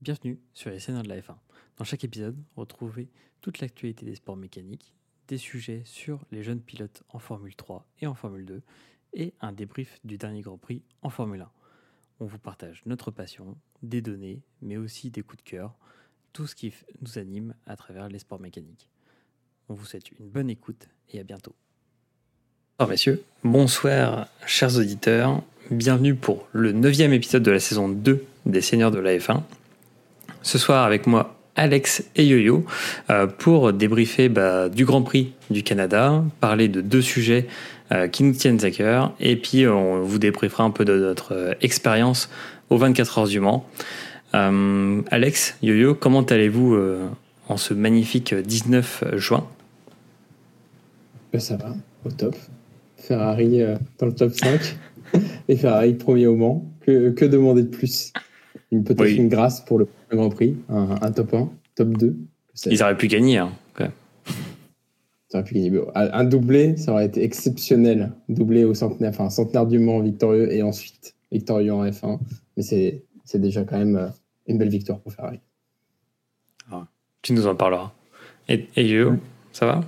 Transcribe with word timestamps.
Bienvenue 0.00 0.38
sur 0.54 0.70
les 0.70 0.78
Seigneurs 0.78 1.02
de 1.02 1.08
la 1.08 1.18
F1. 1.18 1.34
Dans 1.76 1.84
chaque 1.84 2.04
épisode, 2.04 2.36
retrouvez 2.54 3.08
toute 3.40 3.58
l'actualité 3.58 4.06
des 4.06 4.14
sports 4.14 4.36
mécaniques, 4.36 4.94
des 5.26 5.38
sujets 5.38 5.82
sur 5.84 6.20
les 6.30 6.44
jeunes 6.44 6.60
pilotes 6.60 7.02
en 7.08 7.18
Formule 7.18 7.56
3 7.56 7.84
et 8.00 8.06
en 8.06 8.14
Formule 8.14 8.46
2, 8.46 8.62
et 9.14 9.34
un 9.40 9.50
débrief 9.50 9.98
du 10.04 10.16
dernier 10.16 10.40
Grand 10.40 10.56
Prix 10.56 10.82
en 11.02 11.10
Formule 11.10 11.40
1. 11.40 11.50
On 12.20 12.26
vous 12.26 12.38
partage 12.38 12.82
notre 12.86 13.10
passion, 13.10 13.56
des 13.82 14.00
données, 14.00 14.40
mais 14.62 14.76
aussi 14.76 15.10
des 15.10 15.22
coups 15.22 15.42
de 15.42 15.50
cœur, 15.50 15.74
tout 16.32 16.46
ce 16.46 16.54
qui 16.54 16.72
nous 17.02 17.18
anime 17.18 17.56
à 17.66 17.74
travers 17.74 18.08
les 18.08 18.20
sports 18.20 18.40
mécaniques. 18.40 18.88
On 19.68 19.74
vous 19.74 19.84
souhaite 19.84 20.12
une 20.12 20.28
bonne 20.28 20.48
écoute 20.48 20.86
et 21.10 21.18
à 21.18 21.24
bientôt. 21.24 21.56
Bonsoir 22.78 22.88
messieurs, 22.88 23.24
bonsoir 23.42 24.28
chers 24.46 24.76
auditeurs, 24.76 25.42
bienvenue 25.72 26.14
pour 26.14 26.46
le 26.52 26.70
neuvième 26.70 27.12
épisode 27.12 27.42
de 27.42 27.50
la 27.50 27.58
saison 27.58 27.88
2 27.88 28.24
des 28.46 28.60
Seigneurs 28.60 28.92
de 28.92 29.00
la 29.00 29.18
F1. 29.18 29.42
Ce 30.42 30.58
soir 30.58 30.84
avec 30.84 31.06
moi 31.06 31.38
Alex 31.58 32.04
et 32.14 32.24
Yo-Yo 32.24 32.64
euh, 33.10 33.26
pour 33.26 33.72
débriefer 33.72 34.28
bah, 34.28 34.68
du 34.68 34.84
Grand 34.84 35.02
Prix 35.02 35.32
du 35.50 35.62
Canada, 35.62 36.24
parler 36.40 36.68
de 36.68 36.80
deux 36.80 37.02
sujets 37.02 37.48
euh, 37.90 38.06
qui 38.06 38.22
nous 38.22 38.32
tiennent 38.32 38.64
à 38.64 38.70
cœur 38.70 39.12
et 39.18 39.36
puis 39.36 39.66
on 39.66 40.02
vous 40.02 40.18
débriefera 40.18 40.62
un 40.62 40.70
peu 40.70 40.84
de 40.84 40.96
notre 40.96 41.34
euh, 41.34 41.54
expérience 41.60 42.30
aux 42.70 42.78
24 42.78 43.18
heures 43.18 43.26
du 43.26 43.40
Mans. 43.40 43.66
Alex, 44.32 45.56
Yo-Yo, 45.62 45.94
comment 45.94 46.22
allez-vous 46.22 46.78
en 47.48 47.56
ce 47.56 47.72
magnifique 47.72 48.34
19 48.34 49.04
juin? 49.14 49.48
Ben, 51.32 51.40
Ça 51.40 51.56
va, 51.56 51.74
au 52.04 52.10
top. 52.10 52.36
Ferrari 52.98 53.62
dans 53.98 54.06
le 54.06 54.14
top 54.14 54.32
5 54.34 54.76
et 55.48 55.56
Ferrari 55.56 55.94
premier 55.94 56.26
au 56.26 56.36
Mans. 56.36 56.70
Que, 56.82 57.10
que 57.10 57.24
demander 57.24 57.62
de 57.62 57.68
plus? 57.68 58.12
Une 58.70 58.84
peut-être 58.84 59.16
une 59.16 59.28
grâce 59.28 59.60
pour 59.60 59.78
le 59.78 59.88
Grand 60.10 60.28
Prix, 60.28 60.56
un, 60.68 61.12
top 61.12 61.34
1, 61.34 61.48
top 61.74 61.88
2. 61.96 62.16
Ils 62.66 62.82
auraient 62.82 62.96
pu 62.96 63.08
gagner. 63.08 63.38
Hein, 63.38 63.52
Ils 65.34 65.42
pu 65.42 65.54
gagner. 65.54 65.80
Un 65.94 66.24
doublé, 66.24 66.76
ça 66.76 66.92
aurait 66.92 67.06
été 67.06 67.22
exceptionnel. 67.22 68.12
Doublé 68.28 68.64
au 68.64 68.74
centenaire, 68.74 69.10
enfin 69.10 69.30
centenaire 69.30 69.66
du 69.66 69.78
Mans 69.78 70.00
victorieux 70.00 70.52
et 70.52 70.62
ensuite 70.62 71.14
victorieux 71.32 71.72
en 71.72 71.84
F1. 71.84 72.18
Mais 72.56 72.62
c'est, 72.62 73.04
c'est 73.24 73.40
déjà 73.40 73.64
quand 73.64 73.78
même 73.78 73.96
euh, 73.96 74.08
une 74.46 74.58
belle 74.58 74.70
victoire 74.70 74.98
pour 75.00 75.12
Ferrari. 75.12 75.40
Ah, 76.70 76.86
tu 77.22 77.32
nous 77.32 77.46
en 77.46 77.54
parleras. 77.54 77.92
Et, 78.48 78.66
et 78.76 79.04
ça 79.52 79.66
va? 79.66 79.80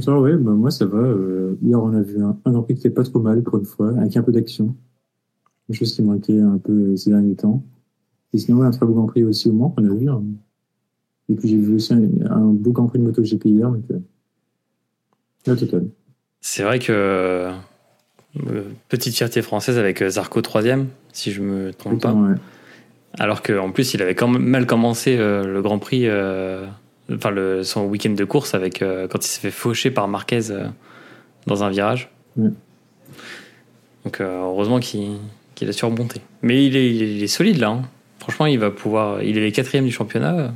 Ça, 0.00 0.18
ouais, 0.18 0.36
bah, 0.36 0.52
moi 0.52 0.70
ça 0.70 0.86
va. 0.86 0.98
Euh, 0.98 1.58
hier 1.62 1.82
on 1.82 1.94
a 1.94 2.00
vu 2.00 2.22
un, 2.22 2.38
un 2.44 2.52
Grand 2.52 2.62
Prix 2.62 2.74
qui 2.74 2.80
était 2.80 2.90
pas 2.90 3.04
trop 3.04 3.20
mal 3.20 3.42
pour 3.42 3.58
une 3.58 3.66
fois, 3.66 3.90
avec 3.98 4.16
un 4.16 4.22
peu 4.22 4.32
d'action 4.32 4.74
quelque 5.66 5.78
chose 5.78 5.94
qui 5.94 6.02
manquait 6.02 6.40
un 6.40 6.58
peu 6.58 6.96
ces 6.96 7.10
derniers 7.10 7.34
temps. 7.34 7.62
Et 8.32 8.38
sinon, 8.38 8.62
un 8.62 8.70
très 8.70 8.84
beau 8.84 8.94
Grand 8.94 9.06
Prix 9.06 9.24
aussi 9.24 9.48
au 9.48 9.52
Mans 9.52 9.70
qu'on 9.70 9.84
a 9.88 9.94
vu. 9.94 10.08
Hein. 10.10 10.22
Et 11.28 11.34
puis 11.34 11.48
j'ai 11.48 11.56
vu 11.56 11.76
aussi 11.76 11.92
un, 11.92 12.00
beau 12.00 12.72
Grand 12.72 12.86
Prix 12.86 12.98
de 12.98 13.04
MotoGP 13.04 13.46
hier. 13.46 13.70
Donc, 13.70 13.84
euh, 13.90 15.56
total. 15.56 15.86
C'est 16.40 16.62
vrai 16.62 16.78
que 16.78 16.92
euh, 16.92 17.52
petite 18.88 19.14
fierté 19.14 19.40
française 19.40 19.78
avec 19.78 20.02
euh, 20.02 20.10
Zarco 20.10 20.42
3 20.42 20.62
si 21.12 21.32
je 21.32 21.40
me 21.40 21.72
trompe 21.72 22.02
pas. 22.02 22.14
Alors 23.16 23.42
qu'en 23.42 23.70
plus, 23.70 23.94
il 23.94 24.02
avait 24.02 24.16
quand 24.16 24.28
même 24.28 24.42
mal 24.42 24.66
commencé 24.66 25.16
le 25.16 25.62
Grand 25.62 25.78
Prix, 25.78 26.08
enfin 27.12 27.30
le, 27.30 27.62
son 27.62 27.86
week-end 27.86 28.10
de 28.10 28.24
course 28.24 28.54
avec 28.54 28.80
quand 28.80 29.24
il 29.24 29.28
s'est 29.28 29.40
fait 29.40 29.52
faucher 29.52 29.92
par 29.92 30.08
Marquez 30.08 30.40
dans 31.46 31.62
un 31.62 31.70
virage. 31.70 32.10
Donc 32.36 34.20
heureusement 34.20 34.80
qu'il 34.80 35.12
qu'il 35.54 35.68
a 35.68 35.72
surmonté. 35.72 36.20
Mais 36.42 36.66
il 36.66 36.76
est, 36.76 36.94
il 36.94 37.22
est, 37.22 37.26
solide 37.26 37.58
là. 37.58 37.70
Hein. 37.70 37.82
Franchement, 38.18 38.46
il 38.46 38.58
va 38.58 38.70
pouvoir. 38.70 39.22
Il 39.22 39.38
est 39.38 39.52
quatrième 39.52 39.84
du 39.84 39.92
championnat. 39.92 40.52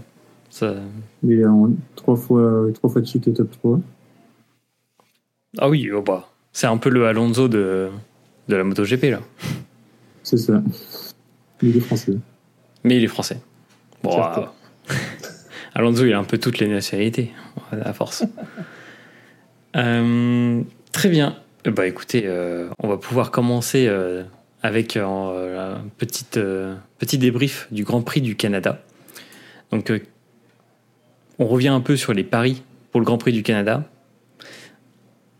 Ça... 0.50 0.74
Il 1.22 1.40
est 1.40 1.46
en 1.46 1.70
trois 1.94 2.16
fois, 2.16 2.66
trois 2.74 2.90
fois 2.90 3.00
de 3.00 3.06
suite 3.06 3.28
au 3.28 3.32
top 3.32 3.50
3. 3.50 3.80
Ah 5.58 5.68
oui, 5.68 5.90
oh 5.92 6.02
bah, 6.02 6.28
c'est 6.52 6.66
un 6.66 6.76
peu 6.76 6.90
le 6.90 7.06
Alonso 7.06 7.48
de, 7.48 7.90
de 8.48 8.56
la 8.56 8.64
MotoGP 8.64 9.04
là. 9.04 9.20
C'est 10.22 10.36
ça. 10.36 10.62
Mais 11.62 11.70
il 11.70 11.76
est 11.76 11.80
français. 11.80 12.12
Mais 12.84 12.96
il 12.96 13.04
est 13.04 13.08
français. 13.08 13.40
Bon, 14.02 14.22
euh, 14.22 14.44
Alonso, 15.74 16.04
il 16.04 16.12
a 16.12 16.18
un 16.18 16.24
peu 16.24 16.38
toutes 16.38 16.58
les 16.58 16.68
nationalités, 16.68 17.32
à 17.72 17.92
force. 17.92 18.24
Euh, 19.76 20.62
très 20.92 21.10
bien. 21.10 21.36
Bah 21.66 21.86
écoutez, 21.86 22.22
euh, 22.24 22.70
on 22.78 22.88
va 22.88 22.96
pouvoir 22.96 23.30
commencer 23.30 23.86
avec 24.62 24.96
euh, 24.96 25.76
un 25.76 25.88
petite, 25.98 26.36
euh, 26.36 26.74
petit 26.98 27.18
débrief 27.18 27.68
du 27.70 27.84
Grand 27.84 28.02
Prix 28.02 28.20
du 28.20 28.36
Canada. 28.36 28.82
Donc, 29.70 29.90
euh, 29.90 30.00
on 31.38 31.46
revient 31.46 31.68
un 31.68 31.80
peu 31.80 31.96
sur 31.96 32.12
les 32.12 32.24
paris 32.24 32.62
pour 32.90 33.00
le 33.00 33.04
Grand 33.04 33.18
Prix 33.18 33.32
du 33.32 33.42
Canada. 33.42 33.84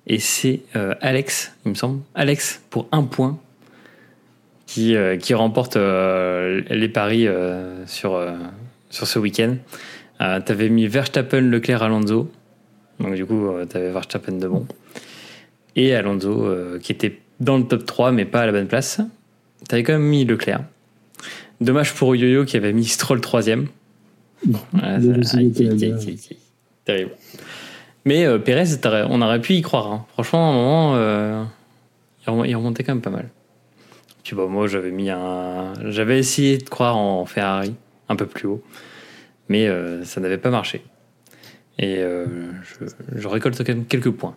Et 0.07 0.21
c'est 0.21 0.63
Alex, 1.03 1.53
il 1.67 1.73
me 1.73 1.75
semble, 1.75 2.01
Alex 2.15 2.63
pour 2.71 2.89
un 2.93 3.03
point 3.03 3.39
qui, 4.65 4.97
qui 5.21 5.35
remporte 5.35 5.77
les 5.77 6.89
paris 6.89 7.29
sur, 7.85 8.19
sur 8.89 9.07
ce 9.07 9.19
week-end. 9.19 9.57
tu 10.19 10.25
avais 10.25 10.71
mis 10.71 10.87
Verstappen, 10.87 11.43
Leclerc, 11.43 11.83
Alonso. 11.83 12.33
Donc, 13.01 13.17
du 13.17 13.27
coup, 13.27 13.51
tu 13.69 13.77
avais 13.77 13.91
Verstappen 13.91 14.33
de 14.33 14.49
bon. 14.49 14.67
Et 15.77 15.95
Alonso 15.95 16.79
qui 16.81 16.93
était 16.93 17.21
dans 17.41 17.59
le 17.59 17.65
top 17.65 17.85
3, 17.87 18.13
mais 18.13 18.25
pas 18.25 18.41
à 18.41 18.47
la 18.47 18.53
bonne 18.53 18.67
place. 18.67 19.01
T'avais 19.69 19.83
quand 19.83 19.95
même 19.95 20.03
mis 20.03 20.25
Leclerc. 20.25 20.65
Dommage 21.61 21.95
pour 21.95 22.15
Yo-Yo 22.15 22.45
qui 22.45 22.57
avait 22.57 22.73
mis 22.73 22.85
Stroll 22.85 23.21
troisième. 23.21 23.67
terrible. 26.85 27.11
Mais 28.05 28.25
euh, 28.25 28.39
Pérez, 28.39 28.67
on 29.11 29.21
aurait 29.21 29.41
pu 29.41 29.55
y 29.55 29.63
croire. 29.63 29.93
Hein. 29.93 30.07
Franchement, 30.13 30.49
à 30.49 30.53
un 30.53 30.57
moment, 30.57 30.95
euh, 30.97 31.45
il 32.47 32.57
remontait 32.57 32.85
quand 32.85 32.95
même 32.95 33.03
pas 33.03 33.11
mal. 33.11 33.29
Puis 34.23 34.37
bon, 34.37 34.49
moi, 34.49 34.69
j'avais 34.69 34.91
mis 34.91 35.11
un, 35.11 35.73
j'avais 35.87 36.19
essayé 36.19 36.59
de 36.59 36.69
croire 36.69 36.97
en 36.97 37.25
Ferrari 37.27 37.75
un 38.09 38.17
peu 38.17 38.27
plus 38.27 38.47
haut, 38.47 38.63
mais 39.49 39.67
euh, 39.67 40.05
ça 40.05 40.21
n'avait 40.21 40.39
pas 40.39 40.51
marché. 40.51 40.83
Et 41.81 41.99
je, 41.99 42.87
je 43.15 43.29
récolte 43.29 43.57
quand 43.59 43.69
même 43.69 43.85
quelques 43.85 44.11
points. 44.11 44.37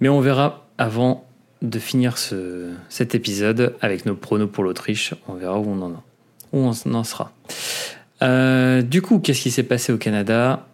Mais 0.00 0.10
on 0.10 0.20
verra 0.20 0.68
avant 0.76 1.25
de 1.62 1.78
finir 1.78 2.18
ce, 2.18 2.70
cet 2.88 3.14
épisode 3.14 3.74
avec 3.80 4.06
nos 4.06 4.14
pronos 4.14 4.48
pour 4.50 4.64
l'Autriche. 4.64 5.14
On 5.28 5.34
verra 5.34 5.58
où 5.58 5.68
on 5.68 5.82
en, 5.82 6.02
où 6.52 6.58
on 6.58 6.94
en 6.94 7.04
sera. 7.04 7.32
Euh, 8.22 8.82
du 8.82 9.02
coup, 9.02 9.18
qu'est-ce 9.18 9.42
qui 9.42 9.50
s'est 9.50 9.62
passé 9.62 9.92
au 9.92 9.98
Canada? 9.98 10.66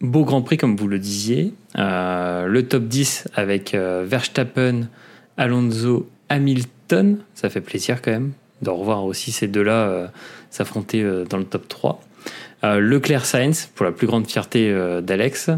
Beau 0.00 0.24
Grand 0.24 0.42
Prix, 0.42 0.56
comme 0.56 0.76
vous 0.76 0.88
le 0.88 0.98
disiez. 0.98 1.54
Euh, 1.76 2.46
le 2.46 2.66
top 2.66 2.84
10 2.84 3.28
avec 3.34 3.74
euh, 3.74 4.04
Verstappen, 4.06 4.88
Alonso, 5.36 6.08
Hamilton. 6.28 7.18
Ça 7.34 7.50
fait 7.50 7.60
plaisir 7.60 8.00
quand 8.02 8.12
même 8.12 8.32
de 8.62 8.70
revoir 8.70 9.04
aussi 9.04 9.30
ces 9.30 9.46
deux-là 9.46 10.10
s'affronter 10.50 11.08
dans 11.30 11.36
le 11.36 11.44
top 11.44 11.68
3. 11.68 12.02
Leclerc 12.64 13.24
Sainz, 13.24 13.70
pour 13.76 13.86
la 13.86 13.92
plus 13.92 14.08
grande 14.08 14.26
fierté 14.26 14.76
d'Alex. 15.00 15.50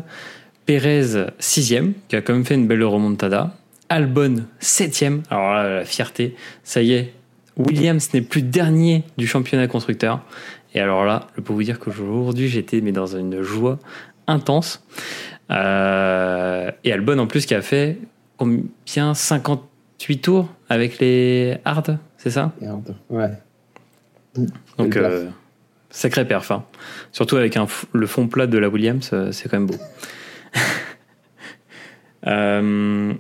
Pérez, 0.67 1.07
6 1.39 1.75
qui 2.09 2.17
a 2.17 2.21
quand 2.21 2.35
même 2.35 2.45
fait 2.45 2.57
une 2.57 2.67
belle 2.67 2.85
remontada. 2.85 3.57
Albon, 3.91 4.47
septième. 4.61 5.23
Alors 5.31 5.53
là, 5.53 5.69
la 5.69 5.85
fierté, 5.85 6.37
ça 6.63 6.81
y 6.81 6.93
est, 6.93 7.13
Williams 7.57 8.15
n'est 8.15 8.23
plus 8.23 8.41
dernier 8.41 9.05
du 9.19 9.27
championnat 9.27 9.67
constructeur. 9.67 10.25
Et 10.75 10.81
alors 10.81 11.05
là, 11.05 11.27
je 11.37 11.41
peux 11.41 11.53
vous 11.53 11.63
dire 11.65 11.81
qu'aujourd'hui, 11.81 12.49
j'étais 12.49 12.81
mais 12.81 12.93
dans 12.93 13.17
une 13.17 13.43
joie 13.43 13.79
intense. 14.29 14.87
Euh, 15.51 16.71
et 16.85 16.93
Albon, 16.93 17.19
en 17.19 17.27
plus, 17.27 17.45
qui 17.47 17.55
a 17.55 17.63
fait 17.63 17.99
combien? 18.37 19.15
58 19.15 20.19
tours 20.19 20.49
avec 20.69 21.01
les 21.01 21.59
hard, 21.65 21.99
c'est 22.17 22.31
ça? 22.31 22.53
Hard, 22.65 22.95
ouais. 23.11 23.31
Donc, 24.79 24.97
euh, 24.97 25.29
sacré 25.91 26.25
perf. 26.25 26.53
Hein. 26.53 26.65
Surtout 27.11 27.37
avec 27.37 27.57
un, 27.57 27.67
le 27.93 28.07
fond 28.07 28.29
plat 28.29 28.47
de 28.47 28.57
la 28.57 28.69
Williams, 28.69 29.11
euh, 29.13 29.33
c'est 29.33 29.49
quand 29.49 29.59
même 29.59 29.67
beau. 29.67 29.75
euh, 32.29 33.13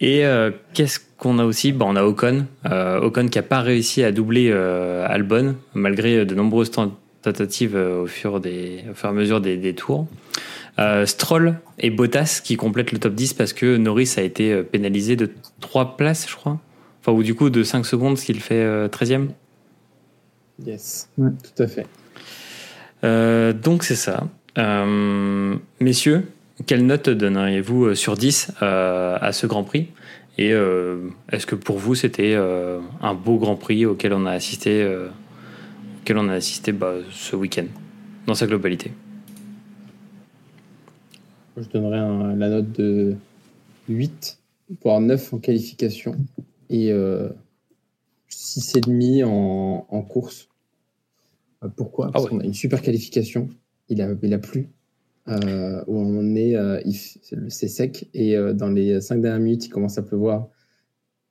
et 0.00 0.24
euh, 0.24 0.50
qu'est-ce 0.72 0.98
qu'on 1.18 1.38
a 1.38 1.44
aussi? 1.44 1.72
Bon, 1.72 1.92
On 1.92 1.96
a 1.96 2.04
Ocon. 2.04 2.46
Euh, 2.66 3.00
Ocon 3.00 3.28
qui 3.28 3.38
n'a 3.38 3.42
pas 3.42 3.60
réussi 3.60 4.02
à 4.02 4.12
doubler 4.12 4.50
euh, 4.50 5.06
Albon, 5.08 5.56
malgré 5.74 6.24
de 6.24 6.34
nombreuses 6.34 6.70
tentatives 6.70 7.76
au, 7.76 8.06
fur 8.06 8.40
des, 8.40 8.84
au 8.90 8.94
fur 8.94 9.08
et 9.08 9.12
à 9.12 9.14
mesure 9.14 9.40
des, 9.40 9.56
des 9.56 9.74
tours. 9.74 10.06
Stroll 11.04 11.60
et 11.78 11.90
Bottas 11.90 12.40
qui 12.42 12.56
complètent 12.56 12.90
le 12.90 12.98
top 12.98 13.14
10 13.14 13.34
parce 13.34 13.52
que 13.52 13.76
Norris 13.76 14.14
a 14.16 14.22
été 14.22 14.60
pénalisé 14.64 15.14
de 15.14 15.30
3 15.60 15.96
places, 15.96 16.28
je 16.28 16.34
crois. 16.34 16.58
Enfin, 17.00 17.12
ou 17.12 17.22
du 17.22 17.36
coup 17.36 17.48
de 17.48 17.62
5 17.62 17.86
secondes, 17.86 18.18
ce 18.18 18.24
qu'il 18.24 18.40
fait 18.40 18.88
13e. 18.88 19.28
Yes, 20.66 21.08
tout 21.16 21.62
à 21.62 21.68
fait. 21.68 21.86
donc 23.62 23.84
c'est 23.84 23.94
ça. 23.94 24.26
messieurs, 25.78 26.26
quelle 26.66 26.86
note 26.86 27.08
donneriez-vous 27.08 27.84
euh, 27.86 27.94
sur 27.94 28.16
10 28.16 28.52
euh, 28.62 29.18
à 29.20 29.32
ce 29.32 29.46
Grand 29.46 29.64
Prix? 29.64 29.88
Et 30.38 30.52
euh, 30.52 31.08
est-ce 31.30 31.46
que 31.46 31.54
pour 31.54 31.78
vous, 31.78 31.94
c'était 31.94 32.34
un 32.34 33.14
beau 33.14 33.38
Grand 33.38 33.56
Prix 33.56 33.86
auquel 33.86 34.12
on 34.12 34.26
a 34.26 34.32
assisté, 34.32 34.84
auquel 36.00 36.18
on 36.18 36.28
a 36.28 36.32
assisté 36.32 36.72
bah, 36.72 36.94
ce 37.12 37.36
week-end, 37.36 37.66
dans 38.26 38.34
sa 38.34 38.48
globalité? 38.48 38.90
Je 41.56 41.68
donnerais 41.68 42.36
la 42.36 42.48
note 42.48 42.72
de 42.72 43.14
8, 43.88 44.38
voire 44.82 45.00
9 45.00 45.34
en 45.34 45.38
qualification 45.38 46.16
et 46.70 46.90
euh, 46.90 47.28
6,5 48.30 49.24
en, 49.24 49.86
en 49.88 50.02
course. 50.02 50.48
Pourquoi? 51.76 52.10
Parce 52.10 52.26
qu'on 52.26 52.40
a 52.40 52.44
une 52.44 52.54
super 52.54 52.82
qualification. 52.82 53.48
Il 53.88 54.02
a, 54.02 54.08
il 54.22 54.34
a 54.34 54.38
plu. 54.38 54.68
Euh, 55.26 55.82
où 55.86 55.96
on 55.98 56.34
est, 56.34 56.54
euh, 56.54 56.80
c'est 57.48 57.68
sec. 57.68 58.08
Et 58.12 58.36
euh, 58.36 58.52
dans 58.52 58.68
les 58.68 59.00
5 59.00 59.22
dernières 59.22 59.40
minutes, 59.40 59.66
il 59.66 59.70
commence 59.70 59.96
à 59.96 60.02
pleuvoir. 60.02 60.48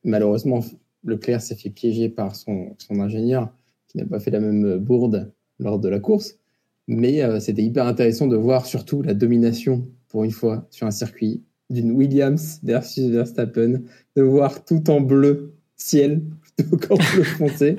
Malheureusement, 0.03 0.61
Leclerc 1.03 1.41
s'est 1.41 1.55
fait 1.55 1.69
piéger 1.69 2.09
par 2.09 2.35
son, 2.35 2.75
son 2.79 2.99
ingénieur 2.99 3.53
qui 3.87 3.97
n'a 3.97 4.05
pas 4.05 4.19
fait 4.19 4.31
la 4.31 4.39
même 4.39 4.77
bourde 4.77 5.31
lors 5.59 5.79
de 5.79 5.89
la 5.89 5.99
course. 5.99 6.39
Mais 6.87 7.21
c'était 7.39 7.63
hyper 7.63 7.85
intéressant 7.87 8.27
de 8.27 8.35
voir 8.35 8.65
surtout 8.65 9.01
la 9.03 9.13
domination, 9.13 9.87
pour 10.09 10.25
une 10.25 10.31
fois, 10.31 10.67
sur 10.69 10.85
un 10.85 10.91
circuit 10.91 11.41
d'une 11.69 11.91
Williams 11.91 12.59
versus 12.63 13.05
Verstappen, 13.09 13.83
de 14.17 14.21
voir 14.21 14.65
tout 14.65 14.89
en 14.89 14.99
bleu 14.99 15.53
ciel 15.77 16.23
plutôt 16.41 16.75
qu'en 16.77 16.95
bleu 16.95 17.23
foncé. 17.23 17.77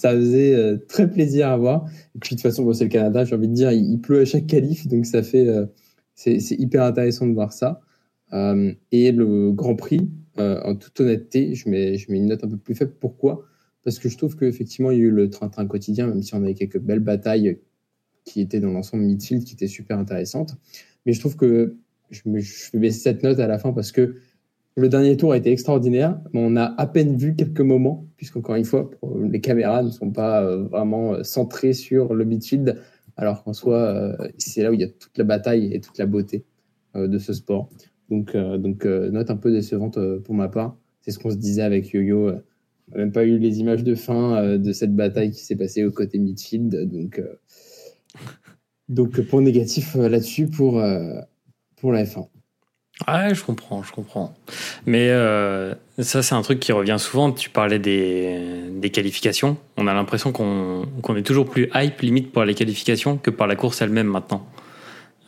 Ça 0.00 0.12
faisait 0.12 0.54
euh, 0.54 0.78
très 0.88 1.10
plaisir 1.10 1.48
à 1.48 1.58
voir. 1.58 1.84
Et 2.14 2.18
puis 2.20 2.30
de 2.30 2.40
toute 2.40 2.40
façon, 2.40 2.72
c'est 2.72 2.84
le 2.84 2.90
Canada, 2.90 3.22
j'ai 3.22 3.34
envie 3.34 3.48
de 3.48 3.52
dire, 3.52 3.70
il, 3.70 4.00
pleut 4.00 4.20
à 4.20 4.24
chaque 4.24 4.46
qualif, 4.46 4.88
donc 4.88 5.04
ça 5.04 5.22
fait, 5.22 5.46
euh, 5.46 5.66
c'est 6.14 6.38
hyper 6.52 6.84
intéressant 6.84 7.26
de 7.26 7.34
voir 7.34 7.52
ça. 7.52 7.82
Euh, 8.32 8.72
et 8.92 9.12
le 9.12 9.52
Grand 9.52 9.76
Prix, 9.76 10.08
en 10.38 10.74
toute 10.74 10.98
honnêteté, 11.00 11.54
je 11.54 11.68
mets, 11.68 11.96
une 11.96 12.28
note 12.28 12.42
un 12.42 12.48
peu 12.48 12.56
plus 12.56 12.74
faible. 12.74 12.94
Pourquoi? 12.98 13.44
Parce 13.84 13.98
que 13.98 14.08
je 14.08 14.16
trouve 14.16 14.36
qu'effectivement, 14.36 14.90
il 14.90 14.98
y 14.98 15.02
a 15.02 15.04
eu 15.04 15.10
le 15.10 15.28
train-train 15.28 15.66
quotidien, 15.66 16.06
même 16.06 16.22
si 16.22 16.34
on 16.34 16.38
avait 16.38 16.54
quelques 16.54 16.78
belles 16.78 17.00
batailles 17.00 17.58
qui 18.24 18.40
étaient 18.40 18.60
dans 18.60 18.70
l'ensemble 18.70 19.02
midfield, 19.02 19.44
qui 19.44 19.52
étaient 19.52 19.66
super 19.66 19.98
intéressantes. 19.98 20.56
Mais 21.04 21.12
je 21.12 21.20
trouve 21.20 21.36
que 21.36 21.76
je, 22.08 22.22
me, 22.24 22.38
je 22.38 22.70
vais 22.72 22.78
baisser 22.78 23.00
cette 23.00 23.22
note 23.22 23.38
à 23.38 23.46
la 23.46 23.58
fin 23.58 23.74
parce 23.74 23.92
que 23.92 24.14
le 24.80 24.88
dernier 24.88 25.16
tour 25.16 25.32
a 25.32 25.36
été 25.36 25.52
extraordinaire, 25.52 26.18
mais 26.32 26.40
on 26.42 26.56
a 26.56 26.64
à 26.64 26.86
peine 26.86 27.16
vu 27.16 27.34
quelques 27.34 27.60
moments, 27.60 28.06
puisqu'encore 28.16 28.56
une 28.56 28.64
fois, 28.64 28.90
les 29.30 29.40
caméras 29.40 29.82
ne 29.82 29.90
sont 29.90 30.10
pas 30.10 30.42
euh, 30.42 30.64
vraiment 30.64 31.14
euh, 31.14 31.22
centrées 31.22 31.72
sur 31.72 32.14
le 32.14 32.24
midfield, 32.24 32.80
alors 33.16 33.44
qu'en 33.44 33.52
soi, 33.52 33.76
euh, 33.76 34.28
c'est 34.38 34.62
là 34.62 34.70
où 34.70 34.74
il 34.74 34.80
y 34.80 34.84
a 34.84 34.88
toute 34.88 35.16
la 35.18 35.24
bataille 35.24 35.72
et 35.72 35.80
toute 35.80 35.98
la 35.98 36.06
beauté 36.06 36.44
de 36.96 37.18
ce 37.18 37.32
sport. 37.32 37.70
Donc, 38.08 38.34
note 38.34 39.30
un 39.30 39.36
peu 39.36 39.52
décevante 39.52 39.96
pour 40.24 40.34
ma 40.34 40.48
part. 40.48 40.76
C'est 41.02 41.12
ce 41.12 41.20
qu'on 41.20 41.30
se 41.30 41.36
disait 41.36 41.62
avec 41.62 41.92
Yo-Yo. 41.92 42.30
On 42.30 42.32
n'a 42.90 42.96
même 42.96 43.12
pas 43.12 43.24
eu 43.24 43.38
les 43.38 43.60
images 43.60 43.84
de 43.84 43.94
fin 43.94 44.58
de 44.58 44.72
cette 44.72 44.96
bataille 44.96 45.30
qui 45.30 45.44
s'est 45.44 45.54
passée 45.54 45.84
au 45.84 45.92
côté 45.92 46.18
midfield. 46.18 46.90
Donc, 46.90 47.22
donc 48.88 49.20
point 49.20 49.40
négatif 49.40 49.94
là-dessus 49.94 50.48
pour, 50.48 50.82
pour 51.76 51.92
la 51.92 52.02
F1. 52.02 52.26
Ouais, 53.08 53.34
je 53.34 53.42
comprends, 53.42 53.82
je 53.82 53.92
comprends. 53.92 54.34
Mais 54.86 55.08
euh, 55.10 55.74
ça, 55.98 56.22
c'est 56.22 56.34
un 56.34 56.42
truc 56.42 56.60
qui 56.60 56.72
revient 56.72 56.96
souvent. 56.98 57.32
Tu 57.32 57.48
parlais 57.48 57.78
des, 57.78 58.38
des 58.72 58.90
qualifications. 58.90 59.56
On 59.76 59.86
a 59.86 59.94
l'impression 59.94 60.32
qu'on 60.32 61.16
est 61.16 61.22
toujours 61.22 61.48
plus 61.48 61.70
hype, 61.74 62.00
limite, 62.00 62.32
par 62.32 62.44
les 62.44 62.54
qualifications 62.54 63.16
que 63.16 63.30
par 63.30 63.46
la 63.46 63.56
course 63.56 63.80
elle-même 63.80 64.06
maintenant. 64.06 64.46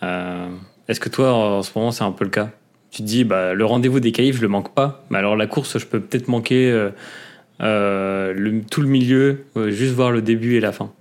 Euh, 0.02 0.48
Est-ce 0.88 1.00
que 1.00 1.08
toi, 1.08 1.32
en 1.32 1.62
ce 1.62 1.70
moment, 1.74 1.92
c'est 1.92 2.04
un 2.04 2.12
peu 2.12 2.24
le 2.24 2.30
cas? 2.30 2.50
Tu 2.90 3.02
te 3.02 3.06
dis, 3.06 3.24
bah, 3.24 3.54
le 3.54 3.64
rendez-vous 3.64 4.00
des 4.00 4.12
qualifs, 4.12 4.36
je 4.36 4.42
le 4.42 4.48
manque 4.48 4.74
pas. 4.74 5.04
Mais 5.10 5.18
alors, 5.18 5.34
la 5.34 5.46
course, 5.46 5.78
je 5.78 5.86
peux 5.86 6.00
peut-être 6.00 6.28
manquer 6.28 6.70
euh, 6.70 6.90
euh 7.60 8.34
le, 8.34 8.62
tout 8.62 8.82
le 8.82 8.88
milieu, 8.88 9.44
euh, 9.56 9.70
juste 9.70 9.94
voir 9.94 10.10
le 10.10 10.20
début 10.20 10.56
et 10.56 10.60
la 10.60 10.72
fin. 10.72 10.92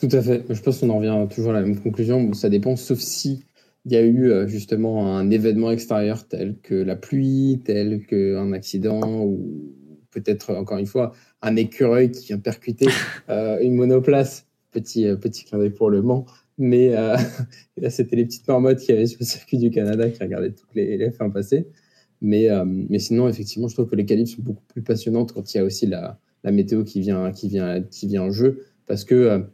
Tout 0.00 0.08
à 0.10 0.20
fait. 0.20 0.44
Je 0.48 0.60
pense 0.60 0.78
qu'on 0.78 0.90
en 0.90 0.96
revient 0.96 1.14
toujours 1.32 1.50
à 1.50 1.54
la 1.54 1.60
même 1.60 1.78
conclusion. 1.78 2.32
Ça 2.32 2.48
dépend, 2.48 2.74
sauf 2.74 2.98
si 2.98 3.44
il 3.86 3.92
y 3.92 3.96
a 3.96 4.02
eu 4.02 4.30
euh, 4.30 4.46
justement 4.46 5.16
un 5.16 5.30
événement 5.30 5.70
extérieur 5.70 6.26
tel 6.28 6.58
que 6.62 6.74
la 6.74 6.96
pluie, 6.96 7.60
tel 7.64 8.04
qu'un 8.06 8.52
accident 8.52 9.24
ou 9.24 9.74
peut-être 10.10 10.54
encore 10.54 10.78
une 10.78 10.86
fois 10.86 11.12
un 11.42 11.56
écureuil 11.56 12.10
qui 12.10 12.26
vient 12.26 12.38
percuter 12.38 12.86
euh, 13.28 13.58
une 13.60 13.74
monoplace. 13.74 14.46
Petit, 14.72 15.06
euh, 15.06 15.16
petit 15.16 15.44
clin 15.44 15.58
d'œil 15.58 15.70
pour 15.70 15.90
le 15.90 16.00
Mans. 16.00 16.26
Mais 16.58 16.94
euh, 16.94 17.16
là, 17.76 17.90
c'était 17.90 18.16
les 18.16 18.24
petites 18.24 18.46
marmottes 18.46 18.78
qui 18.78 18.92
avaient 18.92 19.06
sur 19.06 19.18
le 19.20 19.26
circuit 19.26 19.58
du 19.58 19.70
Canada 19.70 20.08
qui 20.10 20.22
regardaient 20.22 20.52
toutes 20.52 20.74
les, 20.74 20.96
les 20.96 21.10
fins 21.10 21.30
passées. 21.30 21.66
Mais, 22.20 22.50
euh, 22.50 22.64
mais 22.66 22.98
sinon, 22.98 23.28
effectivement, 23.28 23.66
je 23.66 23.74
trouve 23.74 23.88
que 23.88 23.96
les 23.96 24.04
qualifs 24.04 24.36
sont 24.36 24.42
beaucoup 24.42 24.62
plus 24.68 24.82
passionnantes 24.82 25.32
quand 25.32 25.54
il 25.54 25.56
y 25.56 25.60
a 25.60 25.64
aussi 25.64 25.86
la, 25.86 26.20
la 26.44 26.52
météo 26.52 26.84
qui 26.84 27.00
vient, 27.00 27.32
qui, 27.32 27.48
vient, 27.48 27.82
qui 27.82 28.06
vient 28.06 28.22
en 28.22 28.30
jeu. 28.30 28.66
Parce 28.86 29.04
que, 29.04 29.44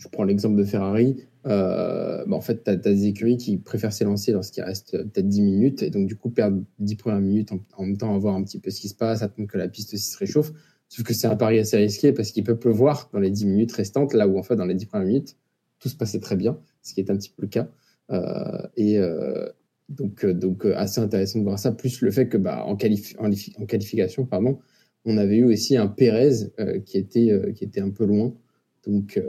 je 0.00 0.08
prends 0.08 0.24
l'exemple 0.24 0.56
de 0.56 0.64
Ferrari, 0.64 1.24
euh, 1.46 2.24
bah 2.26 2.36
en 2.36 2.40
fait, 2.40 2.64
tu 2.64 2.70
as, 2.70 2.76
des 2.76 3.06
écuries 3.06 3.36
qui 3.36 3.56
préfèrent 3.56 3.92
s'élancer 3.92 4.32
lorsqu'il 4.32 4.64
reste 4.64 4.92
peut-être 4.92 5.28
10 5.28 5.42
minutes, 5.42 5.82
et 5.82 5.90
donc 5.90 6.06
du 6.08 6.16
coup 6.16 6.30
perdre 6.30 6.62
10 6.80 6.96
premières 6.96 7.20
minutes 7.20 7.52
en, 7.52 7.84
même 7.84 7.96
temps, 7.96 8.14
à 8.14 8.18
voir 8.18 8.34
un 8.34 8.42
petit 8.42 8.58
peu 8.58 8.70
ce 8.70 8.80
qui 8.80 8.88
se 8.88 8.94
passe, 8.94 9.22
attendre 9.22 9.48
que 9.48 9.58
la 9.58 9.68
piste 9.68 9.94
aussi 9.94 10.10
se 10.10 10.18
réchauffe. 10.18 10.52
Sauf 10.88 11.04
que 11.04 11.14
c'est 11.14 11.28
un 11.28 11.36
pari 11.36 11.60
assez 11.60 11.76
risqué 11.76 12.12
parce 12.12 12.32
qu'il 12.32 12.42
peut 12.42 12.58
pleuvoir 12.58 13.10
dans 13.12 13.20
les 13.20 13.30
10 13.30 13.46
minutes 13.46 13.72
restantes, 13.72 14.12
là 14.12 14.26
où 14.26 14.38
en 14.38 14.42
fait, 14.42 14.56
dans 14.56 14.66
les 14.66 14.74
10 14.74 14.86
premières 14.86 15.06
minutes, 15.06 15.36
tout 15.78 15.88
se 15.88 15.96
passait 15.96 16.20
très 16.20 16.36
bien, 16.36 16.58
ce 16.82 16.94
qui 16.94 17.00
est 17.00 17.10
un 17.10 17.16
petit 17.16 17.30
peu 17.30 17.42
le 17.42 17.48
cas. 17.48 17.68
Euh, 18.10 18.66
et 18.76 18.98
euh, 18.98 19.48
donc, 19.90 20.24
euh, 20.24 20.38
euh, 20.64 20.74
assez 20.76 21.00
intéressant 21.00 21.40
de 21.40 21.44
voir 21.44 21.58
ça, 21.58 21.72
plus 21.72 22.00
le 22.00 22.10
fait 22.10 22.28
que 22.28 22.36
bah, 22.36 22.64
en, 22.64 22.76
qualif 22.76 23.14
en, 23.18 23.28
en, 23.28 23.66
qualification, 23.66 24.24
pardon, 24.24 24.60
on 25.04 25.18
avait 25.18 25.38
eu 25.38 25.44
aussi 25.44 25.76
un 25.76 25.88
Pérez 25.88 26.52
euh, 26.60 26.78
qui, 26.78 26.96
était, 26.96 27.30
qui 27.54 27.64
était 27.64 27.80
un 27.80 27.90
peu 27.90 28.04
loin. 28.04 28.32
Donc, 28.86 29.20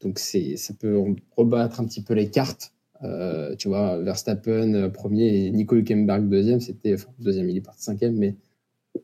donc 0.00 0.18
c'est, 0.18 0.56
ça 0.56 0.74
peut 0.74 0.96
rebattre 1.36 1.80
un 1.80 1.84
petit 1.84 2.02
peu 2.02 2.14
les 2.14 2.30
cartes. 2.30 2.72
Euh, 3.02 3.54
tu 3.56 3.68
vois, 3.68 3.98
Verstappen 3.98 4.74
euh, 4.74 4.88
premier 4.88 5.46
et 5.46 5.50
Nico 5.50 5.76
Hülkenberg 5.76 6.28
deuxième, 6.28 6.60
c'était, 6.60 6.94
enfin, 6.94 7.10
deuxième, 7.20 7.48
il 7.48 7.56
est 7.56 7.60
parti 7.60 7.84
cinquième, 7.84 8.16
mais 8.16 8.34